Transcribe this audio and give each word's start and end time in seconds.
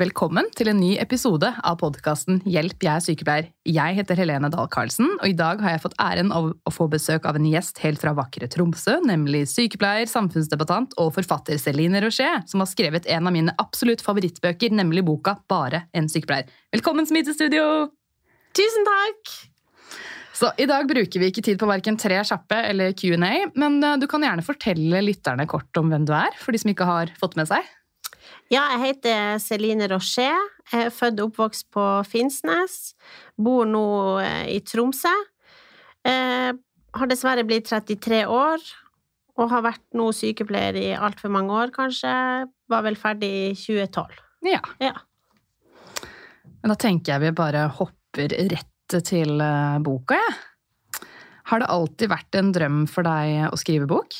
Velkommen 0.00 0.46
til 0.56 0.70
en 0.70 0.78
ny 0.80 0.94
episode 0.96 1.44
av 1.60 1.74
podkasten 1.76 2.38
Hjelp, 2.48 2.78
jeg 2.80 2.88
er 2.88 3.02
sykepleier. 3.04 3.48
Jeg 3.68 3.96
heter 3.98 4.16
Helene 4.16 4.48
Dahl 4.48 4.68
Karlsen, 4.72 5.10
og 5.18 5.26
i 5.28 5.34
dag 5.36 5.60
har 5.60 5.74
jeg 5.74 5.82
fått 5.82 5.96
æren 6.00 6.30
av 6.32 6.46
å 6.54 6.72
få 6.72 6.86
besøk 6.88 7.26
av 7.28 7.36
en 7.36 7.44
gjest 7.44 7.82
helt 7.82 8.00
fra 8.00 8.14
vakre 8.16 8.48
Tromsø, 8.48 8.94
nemlig 9.04 9.42
sykepleier, 9.50 10.08
samfunnsdebattant 10.08 10.94
og 11.02 11.10
forfatter 11.18 11.60
Celine 11.60 12.00
Rocher, 12.00 12.38
som 12.48 12.64
har 12.64 12.70
skrevet 12.70 13.10
en 13.12 13.28
av 13.28 13.34
mine 13.34 13.52
absolutt 13.60 14.00
favorittbøker, 14.06 14.72
nemlig 14.72 15.04
boka 15.04 15.34
Bare 15.52 15.82
en 15.92 16.08
sykepleier. 16.08 16.48
Velkommen, 16.72 17.04
Smittestudio! 17.10 17.90
Tusen 18.56 18.88
takk! 18.88 19.34
Så 20.40 20.48
I 20.56 20.64
dag 20.70 20.88
bruker 20.88 21.20
vi 21.20 21.28
ikke 21.28 21.44
tid 21.44 21.60
på 21.60 21.68
verken 21.68 22.00
tre 22.00 22.22
kjappe 22.24 22.56
eller 22.70 22.96
Q&A, 22.96 23.50
men 23.52 23.76
eh, 23.84 23.98
du 24.00 24.08
kan 24.08 24.24
gjerne 24.24 24.46
fortelle 24.46 25.04
lytterne 25.04 25.44
kort 25.50 25.76
om 25.76 25.92
hvem 25.92 26.08
du 26.08 26.14
er, 26.16 26.32
for 26.40 26.56
de 26.56 26.62
som 26.64 26.72
ikke 26.72 26.88
har 26.88 27.12
fått 27.20 27.36
med 27.36 27.52
seg. 27.52 27.68
Ja, 28.50 28.64
jeg 28.74 28.80
heter 28.84 29.38
Celine 29.42 29.86
Rocher. 29.92 30.38
Jeg 30.72 30.88
er 30.88 30.94
født 30.94 31.20
og 31.22 31.30
oppvokst 31.30 31.68
på 31.74 31.84
Finnsnes. 32.08 32.94
Bor 33.38 33.68
nå 33.68 33.84
eh, 34.22 34.46
i 34.56 34.60
Tromsø. 34.66 35.12
Jeg 36.06 36.56
har 36.96 37.10
dessverre 37.10 37.44
blitt 37.46 37.68
33 37.68 38.24
år 38.26 38.62
og 39.40 39.52
har 39.52 39.62
vært 39.64 39.84
nå 39.96 40.08
sykepleier 40.16 40.76
i 40.80 40.88
altfor 40.96 41.32
mange 41.32 41.54
år, 41.54 41.72
kanskje. 41.74 42.10
Var 42.70 42.84
vel 42.86 42.98
ferdig 42.98 43.30
i 43.30 43.46
2012. 43.56 44.18
Ja. 44.50 44.60
Ja. 44.82 44.96
Men 46.60 46.74
da 46.74 46.76
tenker 46.80 47.14
jeg 47.14 47.24
vi 47.28 47.36
bare 47.36 47.68
hopper 47.78 48.34
rett 48.50 49.00
til 49.06 49.40
eh, 49.44 49.78
boka, 49.84 50.18
jeg. 50.18 51.06
Har 51.50 51.62
det 51.62 51.70
alltid 51.72 52.10
vært 52.12 52.36
en 52.38 52.52
drøm 52.54 52.82
for 52.90 53.06
deg 53.06 53.48
å 53.50 53.58
skrive 53.58 53.88
bok? 53.90 54.14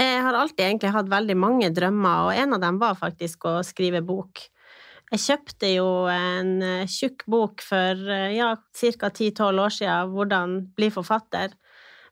Jeg 0.00 0.22
har 0.26 0.34
alltid 0.34 0.64
egentlig 0.64 0.90
hatt 0.94 1.10
veldig 1.10 1.36
mange 1.38 1.70
drømmer, 1.74 2.28
og 2.28 2.38
en 2.42 2.56
av 2.56 2.62
dem 2.64 2.80
var 2.82 2.96
faktisk 2.98 3.46
å 3.46 3.60
skrive 3.66 4.02
bok. 4.02 4.42
Jeg 5.12 5.22
kjøpte 5.22 5.68
jo 5.70 5.88
en 6.10 6.54
eh, 6.64 6.90
tjukk 6.90 7.22
bok 7.30 7.62
for 7.62 8.00
eh, 8.10 8.32
ja, 8.34 8.54
ca. 8.56 9.10
10-12 9.10 9.60
år 9.62 9.74
siden, 9.76 10.10
'Hvordan 10.10 10.54
bli 10.74 10.88
forfatter'. 10.90 11.54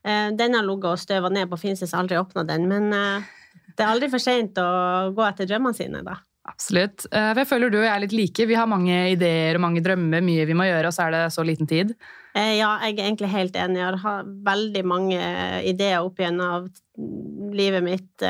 Eh, 0.05 0.31
Den 0.39 0.55
har 0.55 0.63
ligget 0.63 0.93
og 0.93 1.01
støva 1.03 1.31
ned 1.33 1.51
på 1.51 1.59
Finnsnes, 1.59 1.95
aldri 1.95 2.21
åpna 2.21 2.47
den, 2.47 2.69
men 2.69 2.91
det 2.93 3.81
er 3.81 3.91
aldri 3.91 4.11
for 4.11 4.23
seint 4.23 4.59
å 4.59 5.11
gå 5.17 5.25
etter 5.27 5.49
drømmene 5.49 5.75
sine, 5.75 6.05
da. 6.05 6.21
Absolutt. 6.49 7.05
For 7.07 7.39
jeg 7.39 7.49
føler 7.49 7.71
du 7.71 7.77
og 7.79 7.85
jeg 7.87 7.93
er 7.93 8.03
litt 8.03 8.15
like. 8.17 8.47
Vi 8.51 8.57
har 8.59 8.67
mange 8.67 8.97
ideer 9.13 9.55
og 9.55 9.63
mange 9.63 9.83
drømmer, 9.85 10.25
mye 10.27 10.47
vi 10.49 10.57
må 10.59 10.67
gjøre, 10.67 10.91
og 10.91 10.97
så 10.97 11.07
er 11.07 11.15
det 11.15 11.21
så 11.37 11.45
liten 11.47 11.69
tid. 11.71 11.93
Ja, 12.35 12.73
jeg 12.83 12.97
er 12.97 13.05
egentlig 13.05 13.29
helt 13.31 13.59
enig. 13.61 13.79
Jeg 13.79 14.01
har 14.03 14.25
veldig 14.49 14.83
mange 14.89 15.21
ideer 15.69 16.01
opp 16.03 16.19
igjennom 16.19 16.67
livet 17.55 17.85
mitt, 17.87 18.25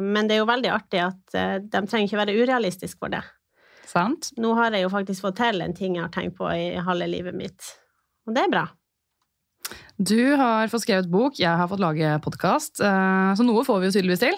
men 0.00 0.30
det 0.30 0.38
er 0.38 0.40
jo 0.40 0.48
veldig 0.48 0.70
artig 0.72 1.02
at 1.10 1.36
de 1.66 1.82
trenger 1.90 2.06
ikke 2.06 2.22
være 2.22 2.38
urealistiske 2.38 3.02
for 3.02 3.12
det. 3.12 3.20
Sant? 3.84 4.30
Nå 4.40 4.54
har 4.56 4.72
jeg 4.72 4.86
jo 4.86 4.94
faktisk 4.94 5.28
fått 5.28 5.40
til 5.42 5.60
en 5.64 5.76
ting 5.76 5.98
jeg 5.98 6.06
har 6.06 6.14
tenkt 6.14 6.38
på 6.40 6.48
i 6.48 6.72
halve 6.88 7.10
livet 7.10 7.36
mitt, 7.36 7.74
og 8.28 8.36
det 8.36 8.46
er 8.46 8.52
bra. 8.52 8.64
Du 9.98 10.36
har 10.38 10.70
fått 10.70 10.84
skrevet 10.84 11.08
bok, 11.10 11.40
jeg 11.40 11.50
har 11.50 11.66
fått 11.66 11.82
lage 11.82 12.12
podkast, 12.22 12.78
så 12.78 13.46
noe 13.46 13.64
får 13.66 13.80
vi 13.82 13.88
jo 13.88 13.94
tydeligvis 13.96 14.22
til. 14.22 14.36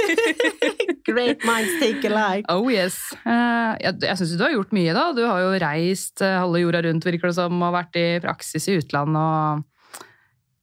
Great 1.08 1.46
minds 1.48 1.78
think 1.80 2.04
alike. 2.04 2.44
Oh 2.52 2.68
yes. 2.68 2.98
Jeg, 3.24 3.94
jeg 4.04 4.20
syns 4.20 4.36
du 4.36 4.44
har 4.44 4.52
gjort 4.52 4.76
mye, 4.76 4.92
da. 4.92 5.06
Du 5.16 5.22
har 5.24 5.40
jo 5.46 5.56
reist 5.64 6.20
halve 6.20 6.60
jorda 6.60 6.84
rundt, 6.84 7.08
virker 7.08 7.32
det 7.32 7.38
som, 7.40 7.56
og 7.56 7.72
vært 7.78 7.96
i 7.96 8.06
praksis 8.20 8.68
i 8.68 8.76
utlandet 8.82 9.24
og 9.24 9.66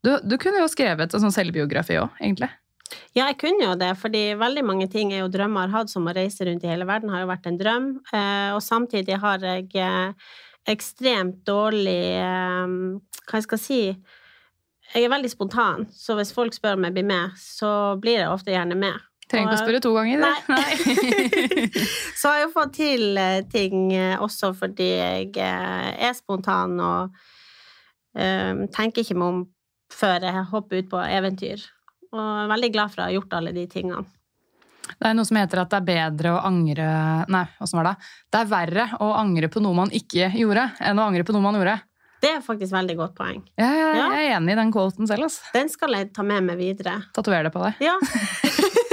Du, 0.05 0.13
du 0.21 0.37
kunne 0.37 0.61
jo 0.61 0.69
skrevet 0.69 1.09
en 1.09 1.23
sånn 1.25 1.33
selvbiografi 1.33 1.97
òg, 1.97 2.13
egentlig. 2.21 2.53
Ja, 3.17 3.25
jeg 3.25 3.39
kunne 3.41 3.65
jo 3.65 3.73
det, 3.79 3.95
fordi 3.99 4.21
veldig 4.37 4.63
mange 4.63 4.87
ting 4.91 5.09
jeg 5.11 5.25
jo 5.25 5.31
drømmer 5.33 5.65
har 5.65 5.81
hatt, 5.81 5.91
som 5.91 6.05
å 6.07 6.13
reise 6.15 6.45
rundt 6.47 6.63
i 6.63 6.69
hele 6.69 6.85
verden 6.87 7.09
har 7.11 7.25
jo 7.25 7.31
vært 7.31 7.49
en 7.49 7.57
drøm, 7.59 7.87
og 8.53 8.61
samtidig 8.63 9.17
har 9.23 9.41
jeg 9.43 9.71
ekstremt 10.67 11.43
dårlig 11.47 12.17
Hva 12.19 13.39
jeg 13.39 13.45
skal 13.45 13.59
si 13.61 13.79
Jeg 13.87 15.03
er 15.03 15.11
veldig 15.11 15.31
spontan, 15.31 15.85
så 15.91 16.15
hvis 16.19 16.33
folk 16.35 16.55
spør 16.55 16.77
om 16.77 16.87
jeg 16.87 16.95
blir 16.95 17.07
med, 17.07 17.35
så 17.39 17.69
blir 17.99 18.21
jeg 18.21 18.31
ofte 18.31 18.53
gjerne 18.53 18.77
med. 18.79 19.01
Trenger 19.27 19.51
ikke 19.51 19.57
å 19.57 19.65
spørre 19.65 19.81
to 19.83 19.89
ganger. 19.91 20.21
Nei. 20.23 20.35
så 22.19 22.31
har 22.31 22.37
jeg 22.39 22.53
fått 22.53 22.77
til 22.77 23.19
ting 23.51 23.89
også 24.23 24.53
fordi 24.55 24.87
jeg 24.87 25.33
er 25.43 26.15
spontan 26.15 26.77
og 26.79 27.17
um, 28.15 28.63
tenker 28.71 29.03
ikke 29.03 29.17
meg 29.19 29.33
om 29.33 29.41
før 29.91 30.23
jeg 30.29 30.45
hopper 30.53 30.79
ut 30.79 30.91
på 30.93 31.03
eventyr. 31.03 31.67
Og 32.13 32.23
er 32.23 32.53
veldig 32.53 32.71
glad 32.71 32.93
for 32.93 33.03
å 33.03 33.09
ha 33.09 33.15
gjort 33.17 33.35
alle 33.35 33.53
de 33.55 33.65
tingene. 33.71 34.05
Det 34.95 35.09
er 35.09 35.17
noe 35.17 35.27
som 35.27 35.39
heter 35.39 35.61
at 35.63 35.73
det 35.73 35.81
er 35.81 35.87
bedre 35.87 36.31
å 36.35 36.39
angre 36.47 36.87
Nei, 37.33 37.43
åssen 37.63 37.79
var 37.81 37.91
det? 37.91 38.09
Det 38.31 38.39
er 38.41 38.49
verre 38.51 38.87
å 39.03 39.11
angre 39.19 39.49
på 39.51 39.61
noe 39.63 39.77
man 39.77 39.93
ikke 39.93 40.31
gjorde, 40.37 40.69
enn 40.79 41.01
å 41.01 41.07
angre 41.09 41.27
på 41.27 41.35
noe 41.35 41.43
man 41.43 41.59
gjorde. 41.59 41.77
Det 42.23 42.31
er 42.33 42.39
faktisk 42.41 42.73
veldig 42.73 42.95
godt 42.97 43.13
poeng. 43.17 43.43
Ja, 43.59 43.67
ja, 43.77 43.89
jeg 43.93 44.23
er 44.23 44.37
enig 44.39 44.55
i 44.55 44.57
den 44.57 44.71
quoten 44.73 45.09
selv. 45.09 45.27
Altså. 45.27 45.43
Den 45.53 45.69
skal 45.69 45.93
jeg 45.93 46.09
ta 46.15 46.25
med 46.25 46.47
meg 46.47 46.57
videre. 46.57 46.95
Tatover 47.13 47.45
det 47.45 47.51
på 47.53 47.61
deg. 47.61 47.83
Ja. 47.85 47.93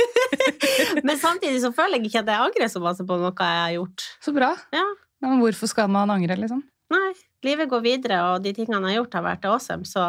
Men 1.07 1.17
samtidig 1.21 1.63
så 1.63 1.71
føler 1.73 1.99
jeg 1.99 2.11
ikke 2.11 2.21
at 2.25 2.29
jeg 2.35 2.45
angrer 2.51 2.71
så 2.73 2.83
masse 2.85 3.07
på 3.07 3.17
noe 3.21 3.33
jeg 3.33 3.63
har 3.63 3.73
gjort. 3.79 4.05
Så 4.25 4.35
bra. 4.37 4.53
Ja. 4.75 4.85
Men 5.25 5.41
hvorfor 5.41 5.71
skal 5.71 5.89
man 5.89 6.13
angre, 6.13 6.37
liksom? 6.37 6.61
Nei, 6.93 7.15
livet 7.47 7.71
går 7.71 7.83
videre, 7.85 8.21
og 8.29 8.45
de 8.45 8.53
tingene 8.53 8.83
jeg 8.83 8.93
har 8.93 9.01
gjort, 9.01 9.17
har 9.17 9.27
vært 9.31 9.49
awesome, 9.49 9.89
så 9.89 10.05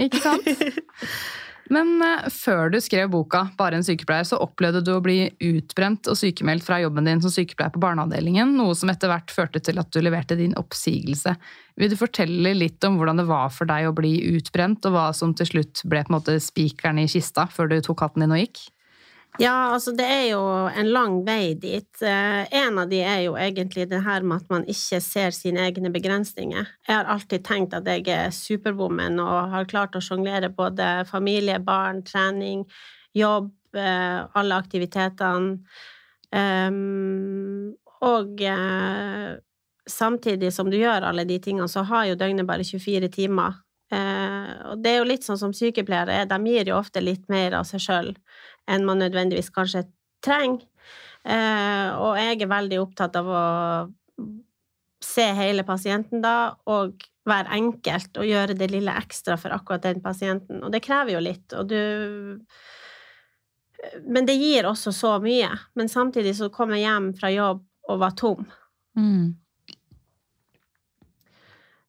Ikke 0.00 0.20
sant? 0.20 0.44
Men 1.72 1.96
uh, 2.02 2.26
før 2.28 2.72
du 2.74 2.78
skrev 2.82 3.08
boka 3.12 3.46
'Bare 3.56 3.78
en 3.78 3.86
sykepleier', 3.86 4.26
så 4.28 4.40
opplevde 4.42 4.82
du 4.84 4.92
å 4.92 5.02
bli 5.04 5.30
utbrent 5.48 6.10
og 6.12 6.18
sykemeldt 6.20 6.66
fra 6.66 6.80
jobben 6.82 7.08
din 7.08 7.22
som 7.24 7.32
sykepleier 7.32 7.72
på 7.72 7.80
barneavdelingen, 7.80 8.52
noe 8.58 8.74
som 8.76 8.92
etter 8.92 9.08
hvert 9.08 9.32
førte 9.32 9.62
til 9.64 9.80
at 9.80 9.88
du 9.94 10.02
leverte 10.04 10.36
din 10.36 10.56
oppsigelse. 10.60 11.36
Vil 11.80 11.90
du 11.90 11.96
fortelle 11.98 12.52
litt 12.56 12.84
om 12.84 12.98
hvordan 13.00 13.22
det 13.22 13.28
var 13.30 13.48
for 13.54 13.70
deg 13.70 13.88
å 13.88 13.96
bli 13.96 14.18
utbrent, 14.34 14.84
og 14.84 14.96
hva 14.96 15.08
som 15.16 15.32
til 15.36 15.54
slutt 15.54 15.86
ble 15.88 16.04
på 16.04 16.12
en 16.12 16.18
måte 16.18 16.36
spikeren 16.42 17.00
i 17.00 17.08
kista 17.08 17.48
før 17.50 17.72
du 17.72 17.80
tok 17.80 18.04
hatten 18.04 18.26
din 18.26 18.36
og 18.36 18.44
gikk? 18.44 18.66
Ja, 19.42 19.72
altså 19.74 19.90
det 19.98 20.04
er 20.06 20.28
jo 20.28 20.40
en 20.70 20.88
lang 20.94 21.16
vei 21.26 21.56
dit. 21.58 22.02
En 22.06 22.78
av 22.78 22.86
de 22.86 23.00
er 23.02 23.24
jo 23.24 23.32
egentlig 23.34 23.88
det 23.90 23.98
her 24.06 24.22
med 24.22 24.44
at 24.44 24.52
man 24.52 24.66
ikke 24.70 25.00
ser 25.02 25.34
sine 25.34 25.64
egne 25.66 25.90
begrensninger. 25.90 26.68
Jeg 26.86 26.94
har 26.94 27.10
alltid 27.10 27.42
tenkt 27.42 27.74
at 27.74 27.88
jeg 27.90 28.06
er 28.14 28.30
superwoman 28.30 29.18
og 29.24 29.50
har 29.56 29.66
klart 29.66 29.98
å 29.98 30.02
sjonglere 30.04 30.52
både 30.54 31.02
familie, 31.10 31.58
barn, 31.58 32.04
trening, 32.06 32.62
jobb, 33.18 33.50
alle 33.74 34.54
aktivitetene. 34.54 35.58
Og 38.14 38.46
samtidig 39.90 40.54
som 40.54 40.70
du 40.70 40.78
gjør 40.78 41.10
alle 41.10 41.26
de 41.26 41.42
tingene, 41.42 41.66
så 41.66 41.82
har 41.90 42.06
jo 42.06 42.20
døgnet 42.22 42.46
bare 42.46 42.62
24 42.62 43.10
timer. 43.18 43.63
Og 43.94 44.80
det 44.82 44.90
er 44.90 45.00
jo 45.00 45.08
litt 45.08 45.26
sånn 45.26 45.40
som 45.40 45.52
sykepleiere 45.56 46.20
er, 46.22 46.28
de 46.30 46.38
gir 46.50 46.70
jo 46.70 46.78
ofte 46.78 47.02
litt 47.04 47.28
mer 47.32 47.56
av 47.60 47.68
seg 47.68 47.82
sjøl 47.84 48.12
enn 48.70 48.86
man 48.88 49.02
nødvendigvis 49.02 49.52
kanskje 49.54 49.84
trenger. 50.24 50.64
Og 51.24 52.18
jeg 52.20 52.40
er 52.40 52.50
veldig 52.50 52.80
opptatt 52.82 53.16
av 53.20 53.28
å 53.28 53.42
se 55.04 55.26
hele 55.36 55.64
pasienten 55.68 56.22
da, 56.24 56.54
og 56.70 57.04
være 57.28 57.56
enkelt 57.56 58.18
og 58.20 58.28
gjøre 58.28 58.56
det 58.58 58.70
lille 58.72 58.94
ekstra 59.00 59.36
for 59.40 59.54
akkurat 59.56 59.84
den 59.86 60.02
pasienten. 60.04 60.62
Og 60.64 60.72
det 60.72 60.82
krever 60.84 61.16
jo 61.16 61.24
litt, 61.24 61.46
og 61.52 61.68
du 61.72 62.40
Men 64.08 64.24
det 64.24 64.38
gir 64.40 64.64
også 64.64 64.92
så 64.96 65.18
mye. 65.20 65.50
Men 65.76 65.90
samtidig 65.92 66.30
så 66.38 66.48
kom 66.48 66.70
jeg 66.72 66.86
hjem 66.86 67.10
fra 67.18 67.28
jobb 67.28 67.58
og 67.92 67.98
var 68.00 68.14
tom. 68.16 68.46
Mm. 68.96 69.34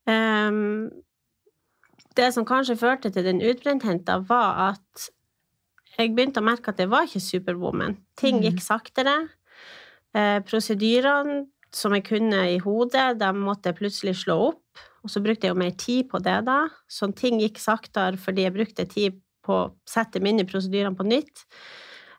Um, 0.04 0.90
det 2.16 2.32
som 2.36 2.48
kanskje 2.48 2.78
førte 2.80 3.12
til 3.14 3.26
den 3.28 3.42
utbrenthenta, 3.44 4.20
var 4.28 4.72
at 4.72 5.10
jeg 5.96 6.12
begynte 6.16 6.42
å 6.42 6.46
merke 6.46 6.72
at 6.72 6.80
jeg 6.82 6.92
var 6.92 7.08
ikke 7.08 7.24
superwoman. 7.24 7.98
Ting 8.20 8.42
gikk 8.44 8.62
saktere. 8.64 9.16
Eh, 10.16 10.40
prosedyrene 10.48 11.46
som 11.76 11.96
jeg 11.96 12.06
kunne 12.08 12.42
i 12.54 12.60
hodet, 12.64 13.18
de 13.20 13.32
måtte 13.36 13.72
jeg 13.72 13.80
plutselig 13.80 14.16
slå 14.24 14.38
opp. 14.52 14.84
Og 15.06 15.12
så 15.12 15.22
brukte 15.22 15.48
jeg 15.48 15.54
jo 15.54 15.60
mer 15.60 15.76
tid 15.78 16.08
på 16.12 16.20
det, 16.24 16.40
da. 16.48 16.66
Så 16.90 17.12
ting 17.16 17.40
gikk 17.44 17.60
saktere 17.62 18.20
fordi 18.20 18.48
jeg 18.48 18.56
brukte 18.56 18.88
tid 18.90 19.20
på 19.46 19.58
å 19.60 19.74
sette 19.88 20.22
mine 20.24 20.48
prosedyrene 20.48 20.98
på 20.98 21.06
nytt. 21.08 21.46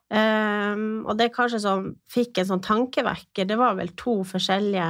Um, 0.06 1.02
og 1.02 1.16
det 1.18 1.32
kanskje 1.34 1.58
som 1.64 1.88
fikk 2.12 2.38
en 2.38 2.50
sånn 2.52 2.62
tankevekker, 2.62 3.48
det 3.48 3.56
var 3.58 3.74
vel 3.80 3.90
to 3.98 4.20
forskjellige 4.28 4.86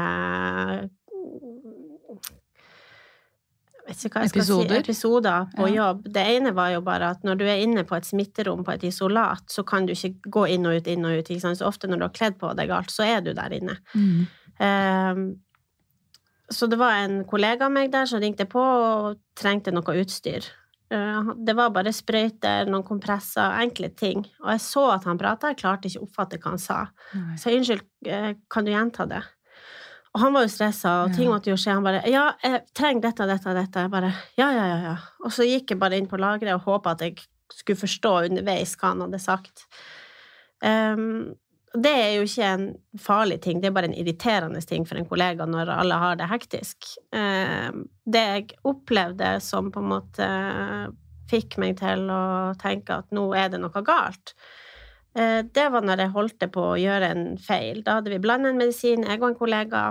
ikke 4.04 4.18
hva 4.18 4.22
jeg 4.26 4.28
skal 4.30 4.42
Episoder? 4.42 4.74
si, 4.74 4.80
episoder 4.84 5.46
på 5.56 5.68
Ja. 5.68 5.74
jobb. 5.74 6.02
Det 6.12 6.26
ene 6.36 6.52
var 6.54 6.70
jo 6.70 6.80
bare 6.80 7.10
at 7.10 7.22
når 7.24 7.38
du 7.38 7.44
er 7.44 7.62
inne 7.64 7.84
på 7.84 7.96
et 7.96 8.04
smitterom 8.04 8.64
på 8.64 8.74
et 8.74 8.84
isolat, 8.84 9.46
så 9.48 9.64
kan 9.64 9.86
du 9.86 9.92
ikke 9.92 10.14
gå 10.28 10.44
inn 10.54 10.66
og 10.66 10.76
ut, 10.76 10.86
inn 10.86 11.04
og 11.04 11.18
ut. 11.18 11.26
Så 11.40 11.66
ofte 11.66 11.88
når 11.88 11.96
du 11.98 12.04
har 12.04 12.14
kledd 12.14 12.38
på 12.38 12.54
deg 12.56 12.70
alt, 12.70 12.90
så 12.90 13.04
er 13.06 13.20
du 13.20 13.32
der 13.32 13.50
inne. 13.56 13.78
Mm. 13.94 14.26
Um, 14.58 15.40
så 16.50 16.68
det 16.70 16.78
var 16.78 16.92
en 17.02 17.24
kollega 17.24 17.66
av 17.66 17.72
meg 17.72 17.90
der 17.90 18.06
som 18.06 18.20
ringte 18.20 18.46
på 18.46 18.60
og 18.60 19.18
trengte 19.34 19.72
noe 19.74 19.96
utstyr. 20.02 20.44
Eh, 20.94 21.30
det 21.42 21.56
var 21.58 21.72
bare 21.74 21.90
sprøyter, 21.94 22.68
noen 22.70 22.84
kompresser, 22.86 23.56
enkle 23.64 23.88
ting. 23.98 24.22
Og 24.44 24.52
jeg 24.54 24.62
så 24.62 24.84
at 24.94 25.06
han 25.08 25.18
prata, 25.18 25.50
jeg 25.50 25.58
klarte 25.58 25.90
ikke 25.90 26.04
å 26.04 26.06
oppfatte 26.06 26.38
hva 26.38 26.52
han 26.54 26.62
sa. 26.62 26.76
Nei. 27.14 27.34
Så 27.42 27.50
unnskyld, 27.50 27.82
eh, 28.06 28.34
kan 28.48 28.64
du 28.64 28.70
gjenta 28.70 29.08
det? 29.10 29.22
Og 30.16 30.22
han 30.22 30.32
var 30.32 30.46
jo 30.46 30.48
stressa, 30.48 30.92
og 31.04 31.12
ting 31.12 31.28
måtte 31.28 31.52
jo 31.52 31.58
skje. 31.60 31.74
Han 31.76 31.84
bare 31.84 32.00
Ja, 32.08 32.30
jeg 32.40 32.62
trenger 32.72 33.10
dette, 33.10 33.26
dette, 33.28 33.52
dette. 33.52 33.84
Jeg 33.84 33.92
bare 33.92 34.12
Ja, 34.40 34.48
ja, 34.48 34.66
ja, 34.72 34.76
ja. 34.90 34.94
Og 35.20 35.34
så 35.36 35.44
gikk 35.44 35.74
jeg 35.74 35.82
bare 35.82 35.98
inn 36.00 36.08
på 36.08 36.20
lageret 36.20 36.56
og 36.56 36.64
håpa 36.64 36.96
at 36.96 37.04
jeg 37.04 37.18
skulle 37.52 37.84
forstå 37.84 38.12
underveis 38.30 38.72
hva 38.80 38.94
han 38.94 39.04
hadde 39.04 39.20
sagt. 39.20 39.66
Um, 40.64 41.36
det 41.76 41.92
er 41.92 42.12
jo 42.16 42.26
ikke 42.26 42.50
en 42.54 42.66
farlig 43.00 43.40
ting, 43.44 43.60
det 43.60 43.68
er 43.68 43.74
bare 43.76 43.90
en 43.90 43.96
irriterende 43.98 44.62
ting 44.64 44.86
for 44.88 44.96
en 44.96 45.08
kollega 45.08 45.46
når 45.48 45.72
alle 45.74 45.98
har 46.00 46.16
det 46.16 46.28
hektisk. 46.30 46.88
Ehm, 47.16 47.84
det 48.08 48.22
jeg 48.22 48.54
opplevde 48.64 49.34
som 49.44 49.68
på 49.74 49.82
en 49.82 49.90
måte 49.90 50.28
fikk 51.30 51.58
meg 51.60 51.76
til 51.82 52.06
å 52.12 52.54
tenke 52.60 53.02
at 53.02 53.12
nå 53.14 53.26
er 53.36 53.50
det 53.52 53.60
noe 53.60 53.84
galt, 53.84 54.32
eh, 55.18 55.42
det 55.42 55.68
var 55.74 55.84
når 55.84 56.04
jeg 56.04 56.14
holdt 56.16 56.48
på 56.54 56.66
å 56.70 56.80
gjøre 56.80 57.12
en 57.12 57.28
feil. 57.36 57.82
Da 57.84 57.98
hadde 57.98 58.14
vi 58.14 58.22
blandet 58.22 58.54
en 58.54 58.62
medisin, 58.62 59.04
jeg 59.04 59.20
og 59.20 59.32
en 59.32 59.40
kollega. 59.44 59.84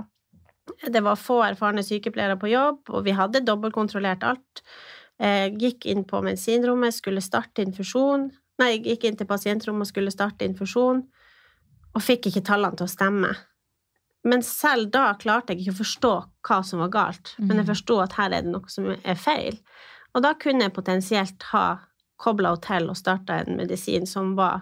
Det 0.86 1.02
var 1.06 1.16
få 1.20 1.40
erfarne 1.46 1.84
sykepleiere 1.86 2.38
på 2.42 2.50
jobb, 2.50 2.90
og 2.90 3.04
vi 3.06 3.14
hadde 3.16 3.44
dobbeltkontrollert 3.46 4.24
alt. 4.26 4.64
Jeg 5.22 5.54
gikk 5.62 5.86
inn 5.86 6.04
på 6.04 6.22
medisinrommet, 6.26 6.94
skulle 6.98 7.22
starte 7.24 7.64
infusjon. 7.64 8.32
Nei, 8.60 8.78
gikk 8.84 9.04
inn 9.08 9.18
til 9.20 9.28
pasientrommet 9.30 9.86
og 9.86 9.92
skulle 9.92 10.12
starte 10.12 10.48
infusjon, 10.48 11.04
og 11.96 12.02
fikk 12.04 12.28
ikke 12.32 12.44
tallene 12.50 12.76
til 12.80 12.88
å 12.88 12.92
stemme. 12.92 13.34
Men 14.26 14.42
selv 14.42 14.90
da 14.92 15.14
klarte 15.22 15.54
jeg 15.54 15.62
ikke 15.64 15.76
å 15.76 15.82
forstå 15.84 16.14
hva 16.50 16.62
som 16.66 16.80
var 16.82 16.90
galt, 16.90 17.36
men 17.38 17.58
jeg 17.58 17.66
Mhm. 17.66 17.72
forsto 17.76 18.02
at 18.04 18.14
her 18.14 18.34
er 18.34 18.42
det 18.42 18.52
noe 18.52 18.68
som 18.68 18.86
er 18.90 19.16
feil. 19.16 19.60
Og 20.16 20.22
da 20.24 20.34
kunne 20.34 20.62
jeg 20.64 20.74
potensielt 20.74 21.44
ha 21.52 21.80
kobla 22.18 22.56
til 22.62 22.90
og 22.90 22.96
starta 22.96 23.46
en 23.46 23.58
medisin 23.58 24.06
som 24.08 24.36
var 24.36 24.56
eh, 24.56 24.62